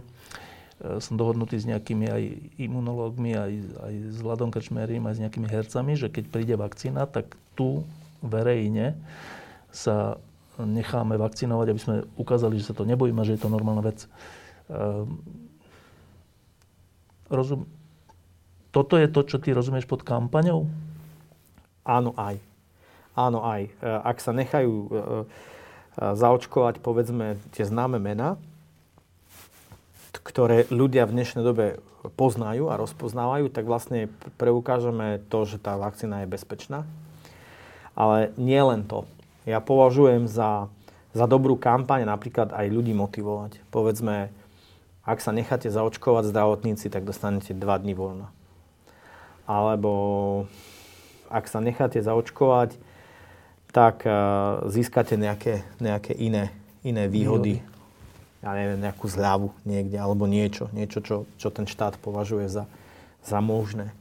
E, 0.82 0.98
som 0.98 1.14
dohodnutý 1.14 1.62
s 1.62 1.70
nejakými 1.70 2.06
aj 2.10 2.24
imunológmi, 2.58 3.38
aj, 3.38 3.54
aj 3.86 3.94
s 4.18 4.20
Vladom 4.26 4.50
Krčmerim, 4.50 5.06
aj 5.06 5.16
s 5.18 5.22
nejakými 5.22 5.46
hercami, 5.46 5.94
že 5.94 6.10
keď 6.10 6.24
príde 6.26 6.56
vakcína, 6.58 7.06
tak 7.06 7.38
tu 7.54 7.86
verejne 8.26 8.98
sa 9.70 10.18
necháme 10.58 11.22
vakcinovať, 11.22 11.68
aby 11.70 11.82
sme 11.82 11.96
ukázali, 12.18 12.58
že 12.58 12.74
sa 12.74 12.76
to 12.78 12.86
nebojíme, 12.86 13.22
že 13.22 13.38
je 13.38 13.42
to 13.46 13.54
normálna 13.54 13.86
vec. 13.86 14.10
Ehm, 14.74 15.22
rozum... 17.30 17.70
Toto 18.72 18.96
je 18.96 19.12
to, 19.12 19.28
čo 19.28 19.38
ty 19.40 19.52
rozumieš 19.52 19.84
pod 19.84 20.08
kampaňou? 20.08 20.68
Áno, 21.84 22.16
aj. 22.16 22.40
Áno, 23.12 23.44
aj. 23.44 23.68
E, 23.68 23.72
ak 23.84 24.18
sa 24.24 24.32
nechajú 24.32 24.72
e, 24.72 24.90
zaočkovať, 26.00 26.80
povedzme, 26.80 27.36
tie 27.52 27.68
známe 27.68 28.00
mená, 28.00 28.40
ktoré 30.24 30.70
ľudia 30.72 31.04
v 31.04 31.20
dnešnej 31.20 31.44
dobe 31.44 31.84
poznajú 32.16 32.72
a 32.72 32.80
rozpoznávajú, 32.80 33.52
tak 33.52 33.68
vlastne 33.68 34.08
preukážeme 34.40 35.22
to, 35.28 35.44
že 35.44 35.60
tá 35.60 35.76
vakcína 35.76 36.24
je 36.24 36.32
bezpečná. 36.32 36.88
Ale 37.92 38.32
nie 38.40 38.58
len 38.58 38.88
to. 38.88 39.04
Ja 39.44 39.60
považujem 39.60 40.32
za, 40.32 40.72
za 41.12 41.26
dobrú 41.28 41.60
kampaň 41.60 42.08
napríklad 42.08 42.56
aj 42.56 42.72
ľudí 42.72 42.96
motivovať. 42.96 43.60
Povedzme, 43.68 44.32
ak 45.04 45.20
sa 45.20 45.36
necháte 45.36 45.68
zaočkovať 45.68 46.30
zdravotníci, 46.32 46.88
tak 46.88 47.04
dostanete 47.04 47.52
2 47.52 47.84
dní 47.84 47.94
voľna. 47.98 48.32
Alebo 49.46 49.92
ak 51.32 51.48
sa 51.48 51.64
necháte 51.64 52.04
zaočkovať, 52.04 52.76
tak 53.72 54.04
uh, 54.04 54.68
získate 54.68 55.16
nejaké, 55.16 55.64
nejaké 55.80 56.12
iné, 56.12 56.52
iné 56.84 57.08
výhody, 57.08 57.64
ja 58.44 58.52
neviem, 58.58 58.82
nejakú 58.82 59.06
zľavu 59.08 59.54
niekde, 59.64 59.96
alebo 60.02 60.28
niečo, 60.28 60.68
niečo, 60.76 61.00
čo, 61.00 61.16
čo 61.40 61.48
ten 61.54 61.70
štát 61.70 61.96
považuje 62.02 62.50
za, 62.52 62.66
za 63.24 63.40
možné. 63.40 63.94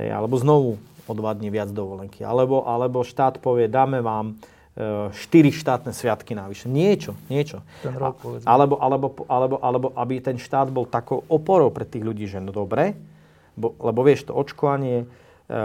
Hej, 0.00 0.10
alebo 0.16 0.34
znovu 0.40 0.70
o 1.06 1.12
dva 1.14 1.32
dní 1.36 1.52
viac 1.52 1.70
dovolenky. 1.70 2.26
Alebo, 2.26 2.66
alebo 2.66 3.06
štát 3.06 3.38
povie, 3.38 3.70
dáme 3.70 4.02
vám 4.02 4.34
e, 4.74 5.12
4 5.14 5.54
štátne 5.54 5.92
sviatky 5.94 6.34
navyše. 6.34 6.66
Niečo, 6.66 7.14
niečo. 7.30 7.62
Ten 7.84 7.94
rok, 7.94 8.18
A, 8.42 8.58
alebo, 8.58 8.74
alebo, 8.82 9.06
alebo, 9.30 9.56
alebo, 9.62 9.86
aby 9.94 10.18
ten 10.18 10.40
štát 10.40 10.72
bol 10.72 10.88
takou 10.88 11.22
oporou 11.30 11.70
pre 11.70 11.86
tých 11.86 12.02
ľudí, 12.02 12.26
že 12.26 12.42
no 12.42 12.50
dobre, 12.50 12.98
bo, 13.56 13.74
lebo 13.80 14.00
vieš, 14.04 14.28
to 14.28 14.32
očkovanie, 14.36 15.08
e, 15.48 15.56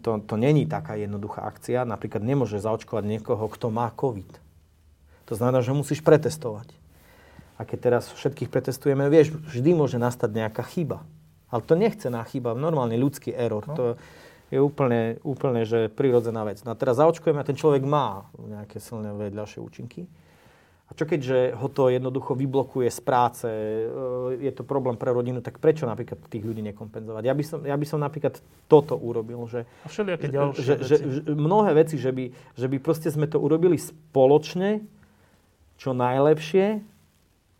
to, 0.00 0.10
to 0.24 0.34
není 0.38 0.64
taká 0.64 0.94
jednoduchá 0.94 1.42
akcia. 1.42 1.84
Napríklad 1.84 2.22
nemôže 2.22 2.62
zaočkovať 2.62 3.04
niekoho, 3.04 3.44
kto 3.50 3.68
má 3.68 3.90
COVID. 3.92 4.30
To 5.30 5.32
znamená, 5.34 5.60
že 5.60 5.76
musíš 5.76 6.00
pretestovať 6.00 6.82
a 7.62 7.68
keď 7.68 7.78
teraz 7.78 8.10
všetkých 8.10 8.50
pretestujeme, 8.50 9.06
vieš, 9.06 9.38
vždy 9.38 9.70
môže 9.78 9.94
nastať 9.94 10.34
nejaká 10.34 10.66
chyba. 10.66 11.06
Ale 11.46 11.62
to 11.62 11.78
nechcená 11.78 12.26
chyba, 12.26 12.58
normálny 12.58 12.98
ľudský 12.98 13.30
error. 13.30 13.62
No. 13.70 13.74
To 13.78 13.84
je 14.50 14.58
úplne, 14.58 15.22
úplne 15.22 15.62
že 15.62 15.86
prirodzená 15.86 16.42
vec. 16.42 16.58
No 16.66 16.74
a 16.74 16.76
teraz 16.76 16.98
zaočkujeme 16.98 17.38
a 17.38 17.46
ten 17.46 17.54
človek 17.54 17.86
má 17.86 18.26
nejaké 18.40 18.82
silné 18.82 19.14
vedľajšie 19.14 19.62
účinky. 19.62 20.10
A 20.92 20.96
čo 20.96 21.08
keďže 21.08 21.56
ho 21.56 21.72
to 21.72 21.88
jednoducho 21.88 22.36
vyblokuje 22.36 22.92
z 22.92 23.00
práce, 23.00 23.48
e, 23.48 24.44
je 24.44 24.52
to 24.52 24.60
problém 24.60 25.00
pre 25.00 25.08
rodinu, 25.08 25.40
tak 25.40 25.56
prečo 25.56 25.88
napríklad 25.88 26.20
tých 26.28 26.44
ľudí 26.44 26.60
nekompenzovať? 26.68 27.22
Ja 27.24 27.32
by 27.32 27.44
som, 27.48 27.58
ja 27.64 27.76
by 27.80 27.86
som 27.88 27.96
napríklad 28.04 28.36
toto 28.68 29.00
urobil, 29.00 29.40
že, 29.48 29.64
a 29.82 29.88
všelijaké 29.88 30.28
ďalšie 30.28 30.60
že, 30.60 30.74
veci. 30.76 30.84
Že, 30.84 30.96
že, 31.00 31.20
mnohé 31.32 31.70
veci, 31.72 31.96
že 31.96 32.12
by, 32.12 32.24
že 32.60 32.66
by 32.68 32.76
proste 32.76 33.08
sme 33.08 33.24
to 33.24 33.40
urobili 33.40 33.80
spoločne, 33.80 34.84
čo 35.80 35.96
najlepšie 35.96 36.92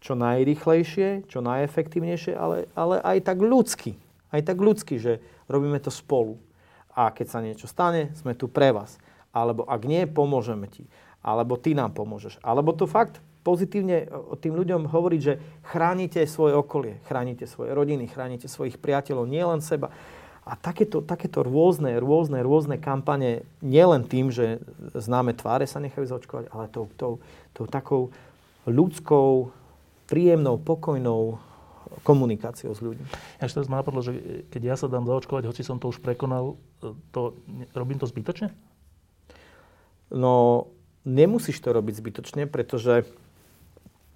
čo 0.03 0.19
najrychlejšie, 0.19 1.31
čo 1.31 1.39
najefektívnejšie, 1.39 2.35
ale, 2.35 2.67
ale 2.75 2.99
aj 2.99 3.23
tak 3.23 3.39
ľudsky. 3.39 3.95
Aj 4.35 4.43
tak 4.43 4.59
ľudsky, 4.59 4.99
že 4.99 5.23
robíme 5.47 5.79
to 5.79 5.95
spolu. 5.95 6.43
A 6.91 7.15
keď 7.15 7.27
sa 7.31 7.39
niečo 7.39 7.71
stane, 7.71 8.11
sme 8.19 8.35
tu 8.35 8.51
pre 8.51 8.75
vás. 8.75 8.99
Alebo 9.31 9.63
ak 9.63 9.87
nie, 9.87 10.05
pomôžeme 10.11 10.67
ti. 10.67 10.91
Alebo 11.23 11.55
ty 11.57 11.73
nám 11.73 11.95
pomôžeš. 11.95 12.43
Alebo 12.43 12.75
to 12.75 12.91
fakt 12.91 13.23
pozitívne 13.43 14.07
tým 14.39 14.55
ľuďom 14.55 14.91
hovoriť, 14.91 15.21
že 15.21 15.39
chránite 15.67 16.23
svoje 16.31 16.55
okolie, 16.55 17.03
chránite 17.11 17.47
svoje 17.51 17.75
rodiny, 17.75 18.07
chránite 18.07 18.47
svojich 18.47 18.79
priateľov, 18.79 19.27
nielen 19.27 19.59
seba. 19.63 19.91
A 20.43 20.59
takéto, 20.59 21.03
takéto 21.03 21.47
rôzne, 21.47 21.95
rôzne, 22.03 22.43
rôzne 22.43 22.75
kampane, 22.79 23.47
nielen 23.63 24.03
tým, 24.03 24.35
že 24.35 24.59
známe 24.95 25.39
tváre 25.39 25.71
sa 25.71 25.79
nechajú 25.79 26.03
zaočkovať, 26.03 26.51
ale 26.51 26.67
tou, 26.67 26.91
tou, 26.99 27.13
tou 27.55 27.67
takou 27.71 28.11
ľudskou, 28.67 29.55
príjemnou, 30.11 30.59
pokojnou 30.59 31.39
komunikáciou 32.03 32.75
s 32.75 32.83
ľuďmi. 32.83 33.07
Ja 33.39 33.47
teraz 33.47 33.71
ma 33.71 33.79
napadlo, 33.83 34.03
že 34.03 34.43
keď 34.51 34.63
ja 34.75 34.77
sa 34.79 34.91
dám 34.91 35.07
zaočkovať, 35.07 35.47
hoci 35.47 35.63
som 35.63 35.79
to 35.79 35.95
už 35.95 36.03
prekonal, 36.03 36.59
to, 37.15 37.39
robím 37.75 38.03
to 38.03 38.11
zbytočne? 38.11 38.51
No, 40.11 40.67
nemusíš 41.03 41.59
to 41.63 41.75
robiť 41.75 41.95
zbytočne, 41.99 42.43
pretože 42.47 43.07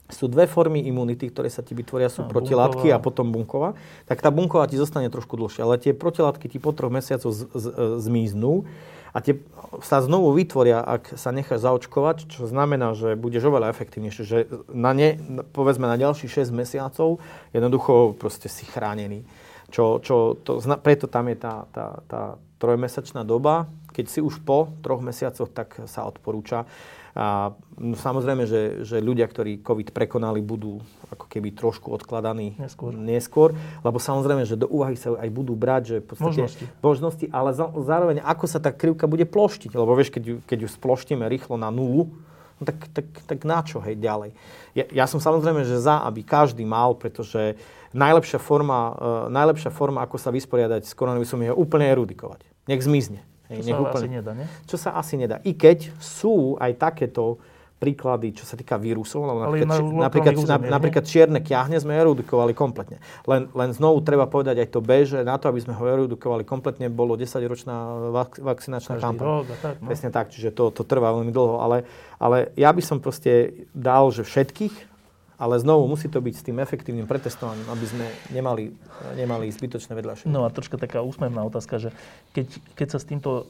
sú 0.07 0.31
dve 0.31 0.47
formy 0.47 0.87
imunity, 0.87 1.27
ktoré 1.35 1.51
sa 1.51 1.67
ti 1.67 1.75
vytvoria, 1.75 2.07
sú 2.07 2.27
no, 2.27 2.31
protilátky 2.31 2.95
bunková. 2.95 2.99
a 2.99 3.03
potom 3.03 3.27
bunková. 3.35 3.71
Tak 4.07 4.23
tá 4.23 4.31
bunková 4.31 4.71
ti 4.71 4.79
zostane 4.79 5.11
trošku 5.11 5.35
dlhšie, 5.35 5.67
ale 5.67 5.83
tie 5.83 5.91
protilátky 5.91 6.47
ti 6.47 6.59
po 6.63 6.71
troch 6.71 6.95
mesiacoch 6.95 7.35
z, 7.35 7.51
z, 7.51 7.51
z, 7.51 7.67
zmiznú 8.07 8.71
a 9.11 9.19
tie 9.19 9.41
sa 9.83 9.99
znovu 10.05 10.31
vytvoria, 10.37 10.79
ak 10.79 11.19
sa 11.19 11.35
necháš 11.35 11.67
zaočkovať, 11.67 12.31
čo 12.31 12.47
znamená, 12.47 12.95
že 12.95 13.19
budeš 13.19 13.51
oveľa 13.51 13.73
efektívnejšie, 13.75 14.23
že 14.23 14.39
na 14.71 14.95
ne, 14.95 15.19
povedzme 15.51 15.91
na 15.91 15.99
ďalších 15.99 16.47
6 16.47 16.55
mesiacov 16.55 17.19
jednoducho 17.51 18.15
proste 18.15 18.47
si 18.47 18.69
chránený. 18.69 19.27
Čo, 19.75 19.99
čo, 19.99 20.39
to, 20.39 20.63
preto 20.79 21.11
tam 21.11 21.27
je 21.27 21.37
tá, 21.43 21.67
tá, 21.75 21.87
tá 22.07 22.23
trojmesačná 22.57 23.23
doba. 23.23 23.69
Keď 23.93 24.07
si 24.09 24.21
už 24.21 24.45
po 24.45 24.73
troch 24.85 25.01
mesiacoch, 25.01 25.49
tak 25.53 25.77
sa 25.89 26.05
odporúča. 26.05 26.69
A 27.17 27.57
no, 27.81 27.97
samozrejme, 27.97 28.45
že, 28.45 28.85
že 28.85 29.01
ľudia, 29.01 29.25
ktorí 29.25 29.65
COVID 29.65 29.97
prekonali, 29.97 30.45
budú 30.45 30.85
ako 31.09 31.25
keby 31.33 31.57
trošku 31.57 31.89
odkladaní 31.89 32.61
neskôr. 32.61 32.93
neskôr 32.93 33.51
lebo 33.81 33.97
samozrejme, 33.97 34.45
že 34.45 34.61
do 34.61 34.69
úvahy 34.69 35.01
sa 35.01 35.17
aj 35.17 35.31
budú 35.33 35.57
brať, 35.57 35.83
že 35.89 35.97
v 36.05 36.07
podstate 36.13 36.45
možnosti, 36.45 36.65
možnosti 36.85 37.27
ale 37.33 37.57
za, 37.57 37.73
zároveň 37.73 38.21
ako 38.21 38.45
sa 38.45 38.61
tá 38.61 38.69
krivka 38.69 39.09
bude 39.09 39.25
ploštiť. 39.25 39.73
Lebo 39.73 39.97
vieš, 39.97 40.13
keď 40.13 40.23
ju, 40.29 40.37
keď 40.45 40.59
ju 40.65 40.69
sploštíme 40.69 41.25
rýchlo 41.25 41.57
na 41.57 41.73
nulu, 41.73 42.13
no 42.61 42.63
tak, 42.69 42.85
tak, 42.93 43.09
tak 43.25 43.39
na 43.49 43.65
čo, 43.65 43.81
hej, 43.81 43.97
ďalej. 43.97 44.37
Ja, 44.77 44.85
ja 44.93 45.05
som 45.09 45.17
samozrejme, 45.17 45.65
že 45.65 45.81
za, 45.81 46.05
aby 46.05 46.21
každý 46.21 46.69
mal, 46.69 46.93
pretože 47.01 47.57
najlepšia 47.93 48.41
forma, 48.41 48.81
uh, 48.91 48.95
najlepšia 49.29 49.71
forma, 49.71 50.03
ako 50.03 50.17
sa 50.19 50.35
vysporiadať 50.35 50.83
s 50.87 50.95
koronavírusom 50.97 51.47
je 51.47 51.53
úplne 51.53 51.87
erudikovať. 51.91 52.43
Nech 52.67 52.83
zmizne. 52.83 53.23
Hej, 53.47 53.63
čo 53.63 53.79
sa 53.79 53.79
úplne, 53.79 53.95
asi 53.95 54.09
nedá, 54.11 54.31
nie? 54.35 54.47
Čo 54.67 54.77
sa 54.81 54.91
asi 54.99 55.15
nedá. 55.15 55.37
I 55.47 55.55
keď 55.55 55.95
sú 56.03 56.59
aj 56.59 56.73
takéto 56.83 57.39
príklady, 57.77 58.33
čo 58.33 58.49
sa 58.49 58.57
týka 58.57 58.81
vírusov, 58.81 59.29
lebo 59.29 59.45
napríklad, 59.45 59.69
na 59.69 60.09
napríklad, 60.09 60.35
územie, 60.41 60.69
napríklad 60.73 61.05
čierne 61.05 61.45
kiahne 61.45 61.77
sme 61.77 61.93
erudikovali 61.93 62.57
kompletne. 62.57 63.05
Len, 63.29 63.53
len 63.53 63.71
znovu 63.77 64.01
treba 64.01 64.25
povedať 64.25 64.65
aj 64.65 64.69
to 64.73 64.81
B, 64.81 65.05
že 65.05 65.21
na 65.21 65.37
to, 65.37 65.53
aby 65.53 65.61
sme 65.61 65.77
ho 65.77 65.85
erudikovali 65.85 66.49
kompletne, 66.49 66.89
bolo 66.89 67.21
10-ročná 67.21 67.77
vak- 68.17 68.41
vakcinačná 68.41 68.97
kampaň. 68.97 69.45
tak, 69.61 69.85
no. 69.85 69.93
Presne 69.93 70.09
tak, 70.09 70.33
čiže 70.33 70.57
to, 70.57 70.73
to 70.73 70.89
trvá 70.89 71.13
veľmi 71.21 71.29
dlho. 71.29 71.61
Ale, 71.61 71.85
ale 72.17 72.49
ja 72.57 72.73
by 72.73 72.81
som 72.81 72.97
proste 72.97 73.69
dal, 73.77 74.09
že 74.09 74.25
všetkých 74.25 74.96
ale 75.37 75.61
znovu 75.61 75.85
musí 75.85 76.09
to 76.09 76.25
byť 76.25 76.35
s 76.35 76.47
tým 76.49 76.57
efektívnym 76.65 77.05
pretestovaním, 77.05 77.69
aby 77.69 77.85
sme 77.85 78.07
nemali, 78.33 78.73
nemali 79.21 79.53
zbytočné 79.53 79.93
vedľajšie. 79.93 80.33
No 80.33 80.49
a 80.49 80.53
troška 80.53 80.81
taká 80.81 81.05
úsmevná 81.05 81.45
otázka, 81.45 81.77
že 81.77 81.91
keď, 82.33 82.57
keď 82.73 82.89
sa 82.89 82.99
s 82.99 83.09
týmto 83.09 83.31
e, 83.31 83.45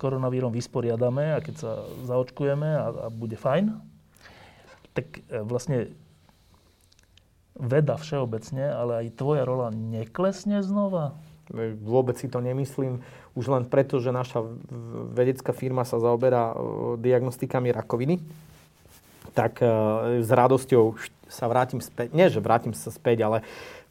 koronavírom 0.00 0.48
vysporiadame 0.48 1.36
a 1.36 1.44
keď 1.44 1.54
sa 1.60 1.70
zaočkujeme 2.08 2.68
a, 2.72 2.86
a 2.88 3.06
bude 3.12 3.36
fajn, 3.36 3.76
tak 4.96 5.20
e, 5.28 5.44
vlastne 5.44 5.92
veda 7.56 8.00
všeobecne, 8.00 8.72
ale 8.72 8.92
aj 9.04 9.16
tvoja 9.20 9.44
rola 9.44 9.68
neklesne 9.68 10.64
znova? 10.64 11.20
Vôbec 11.84 12.16
si 12.18 12.32
to 12.32 12.40
nemyslím. 12.42 13.04
Už 13.36 13.52
len 13.52 13.68
preto, 13.68 14.00
že 14.00 14.10
naša 14.10 14.42
vedecká 15.12 15.52
firma 15.52 15.84
sa 15.84 16.00
zaoberá 16.00 16.52
e, 16.52 16.56
diagnostikami 16.96 17.76
rakoviny, 17.76 18.24
tak 19.36 19.60
s 20.24 20.30
radosťou 20.32 20.96
sa 21.28 21.44
vrátim 21.50 21.84
späť, 21.84 22.16
nie 22.16 22.32
že 22.32 22.40
vrátim 22.40 22.72
sa 22.72 22.88
späť, 22.88 23.28
ale 23.28 23.38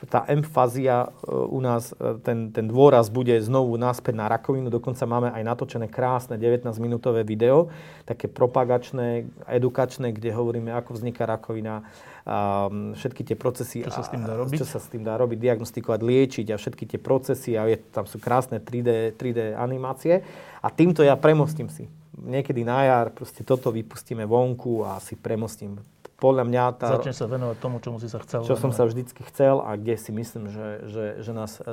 tá 0.04 0.28
emfázia 0.28 1.08
e, 1.08 1.32
u 1.32 1.64
nás, 1.64 1.96
e, 1.96 2.20
ten, 2.20 2.52
ten 2.52 2.68
dôraz 2.68 3.08
bude 3.08 3.32
znovu 3.40 3.80
naspäť 3.80 4.20
na 4.20 4.28
rakovinu. 4.28 4.68
Dokonca 4.68 5.08
máme 5.08 5.32
aj 5.32 5.44
natočené 5.48 5.88
krásne 5.88 6.36
19-minútové 6.36 7.24
video, 7.24 7.72
také 8.04 8.28
propagačné, 8.28 9.32
edukačné, 9.48 10.12
kde 10.12 10.36
hovoríme, 10.36 10.76
ako 10.76 11.00
vzniká 11.00 11.24
rakovina, 11.24 11.88
a 12.26 12.68
všetky 12.74 13.22
tie 13.22 13.38
procesy. 13.38 13.86
Čo 13.86 14.02
sa 14.02 14.02
s 14.02 14.10
tým 14.10 14.26
dá 14.26 14.34
robiť? 14.34 14.58
Čo 14.58 14.66
sa 14.66 14.82
s 14.82 14.90
tým 14.90 15.06
dá 15.06 15.14
robiť, 15.14 15.38
diagnostikovať, 15.46 16.00
liečiť 16.02 16.48
a 16.50 16.58
všetky 16.58 16.90
tie 16.90 16.98
procesy 16.98 17.54
a 17.54 17.70
je, 17.70 17.78
tam 17.94 18.10
sú 18.10 18.18
krásne 18.18 18.58
3D, 18.58 19.14
3D 19.14 19.54
animácie. 19.54 20.26
A 20.58 20.68
týmto 20.74 21.06
ja 21.06 21.14
premostím 21.14 21.70
si. 21.70 21.86
Niekedy 22.18 22.66
na 22.66 22.82
jar 22.82 23.14
proste 23.14 23.46
toto 23.46 23.70
vypustíme 23.70 24.26
vonku 24.26 24.82
a 24.82 24.98
si 24.98 25.14
premostím 25.14 25.78
podľa 26.26 26.44
mňa 26.50 26.64
tá... 26.82 26.98
Začne 26.98 27.14
sa 27.14 27.30
venovať 27.30 27.58
tomu, 27.62 27.78
čomu 27.78 28.02
si 28.02 28.10
sa 28.10 28.18
chcel 28.18 28.42
Čo 28.42 28.58
venovať. 28.58 28.64
som 28.66 28.72
sa 28.74 28.84
vždycky 28.90 29.22
chcel 29.30 29.62
a 29.62 29.78
kde 29.78 29.94
si 30.02 30.10
myslím, 30.10 30.50
že, 30.50 30.68
že, 30.90 31.06
že 31.22 31.32
nás 31.38 31.62
e, 31.62 31.64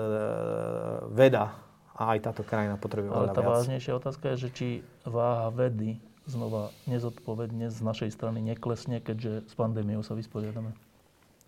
veda 1.08 1.56
a 1.96 2.12
aj 2.12 2.18
táto 2.28 2.44
krajina 2.44 2.76
potrebuje 2.76 3.16
Ale 3.16 3.32
tá 3.32 3.40
viac. 3.40 3.64
vážnejšia 3.64 3.92
otázka 3.96 4.36
je, 4.36 4.36
že 4.36 4.48
či 4.52 4.68
váha 5.08 5.48
vedy 5.48 5.96
znova 6.28 6.68
nezodpovedne 6.84 7.72
z 7.72 7.78
našej 7.80 8.12
strany 8.12 8.44
neklesne, 8.44 9.00
keďže 9.00 9.48
s 9.48 9.54
pandémiou 9.56 10.04
sa 10.04 10.12
vysporiadame. 10.12 10.76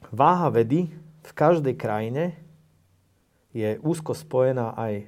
Váha 0.08 0.48
vedy 0.48 0.88
v 1.24 1.32
každej 1.36 1.76
krajine 1.76 2.40
je 3.52 3.76
úzko 3.84 4.16
spojená 4.16 4.72
aj 4.80 5.06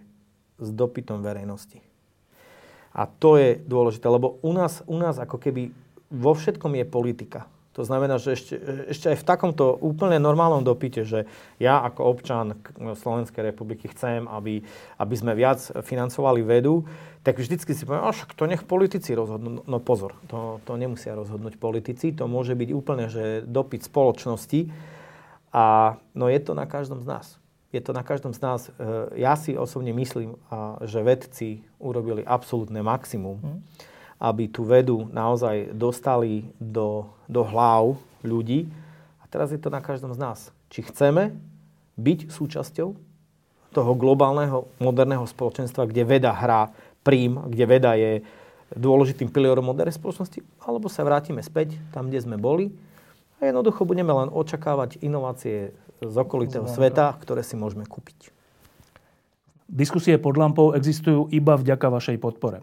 s 0.60 0.68
dopytom 0.68 1.24
verejnosti. 1.24 1.80
A 2.96 3.08
to 3.08 3.36
je 3.36 3.60
dôležité, 3.60 4.08
lebo 4.08 4.40
u 4.40 4.52
nás, 4.52 4.80
u 4.88 4.96
nás 4.96 5.20
ako 5.20 5.36
keby 5.36 5.72
vo 6.08 6.32
všetkom 6.32 6.78
je 6.80 6.84
politika. 6.86 7.40
To 7.76 7.84
znamená, 7.84 8.16
že 8.16 8.40
ešte, 8.40 8.56
ešte 8.88 9.12
aj 9.12 9.20
v 9.20 9.28
takomto 9.28 9.76
úplne 9.76 10.16
normálnom 10.16 10.64
dopite, 10.64 11.04
že 11.04 11.28
ja 11.60 11.84
ako 11.84 12.08
občan 12.08 12.56
Slovenskej 12.72 13.52
republiky 13.52 13.92
chcem, 13.92 14.24
aby, 14.24 14.64
aby 14.96 15.14
sme 15.14 15.36
viac 15.36 15.60
financovali 15.84 16.40
vedu, 16.40 16.88
tak 17.20 17.36
vždycky 17.36 17.76
si 17.76 17.84
poviem, 17.84 18.00
však 18.08 18.32
to 18.32 18.48
nech 18.48 18.64
politici 18.64 19.12
rozhodnú. 19.12 19.60
No 19.68 19.76
pozor, 19.76 20.16
to, 20.32 20.56
to 20.64 20.72
nemusia 20.80 21.12
rozhodnúť 21.12 21.60
politici, 21.60 22.16
to 22.16 22.24
môže 22.24 22.56
byť 22.56 22.68
úplne, 22.72 23.12
že 23.12 23.44
dopyt 23.44 23.84
spoločnosti 23.84 24.72
a 25.52 26.00
no 26.16 26.32
je 26.32 26.40
to 26.40 26.56
na 26.56 26.64
každom 26.64 27.04
z 27.04 27.12
nás. 27.12 27.26
Je 27.76 27.84
to 27.84 27.92
na 27.92 28.00
každom 28.00 28.32
z 28.32 28.40
nás. 28.40 28.60
E, 28.72 29.20
ja 29.20 29.36
si 29.36 29.52
osobne 29.52 29.92
myslím, 29.92 30.40
že 30.80 31.04
vedci 31.04 31.60
urobili 31.76 32.24
absolútne 32.24 32.80
maximum. 32.80 33.36
Hmm 33.44 33.60
aby 34.16 34.48
tú 34.48 34.64
vedu 34.64 35.08
naozaj 35.12 35.76
dostali 35.76 36.48
do, 36.56 37.08
do 37.28 37.44
hlav 37.44 38.00
ľudí. 38.24 38.68
A 39.20 39.28
teraz 39.28 39.52
je 39.52 39.60
to 39.60 39.68
na 39.68 39.84
každom 39.84 40.12
z 40.16 40.18
nás. 40.20 40.38
Či 40.72 40.88
chceme 40.88 41.36
byť 42.00 42.32
súčasťou 42.32 42.88
toho 43.76 43.92
globálneho 43.92 44.68
moderného 44.80 45.28
spoločenstva, 45.28 45.84
kde 45.84 46.02
veda 46.08 46.32
hrá 46.32 46.72
prím, 47.04 47.36
kde 47.44 47.64
veda 47.68 47.92
je 47.92 48.24
dôležitým 48.72 49.30
pilierom 49.30 49.62
modernej 49.62 49.94
spoločnosti, 49.94 50.42
alebo 50.64 50.90
sa 50.90 51.06
vrátime 51.06 51.44
späť 51.44 51.76
tam, 51.92 52.10
kde 52.10 52.24
sme 52.24 52.36
boli 52.40 52.72
a 53.38 53.52
jednoducho 53.52 53.84
budeme 53.84 54.10
len 54.10 54.32
očakávať 54.32 54.98
inovácie 55.04 55.76
z 56.00 56.14
okolitého 56.16 56.66
sveta, 56.66 57.14
ktoré 57.20 57.44
si 57.44 57.54
môžeme 57.54 57.84
kúpiť. 57.84 58.32
Diskusie 59.66 60.14
pod 60.16 60.38
lampou 60.38 60.72
existujú 60.72 61.26
iba 61.34 61.58
vďaka 61.58 61.86
vašej 61.90 62.16
podpore. 62.22 62.62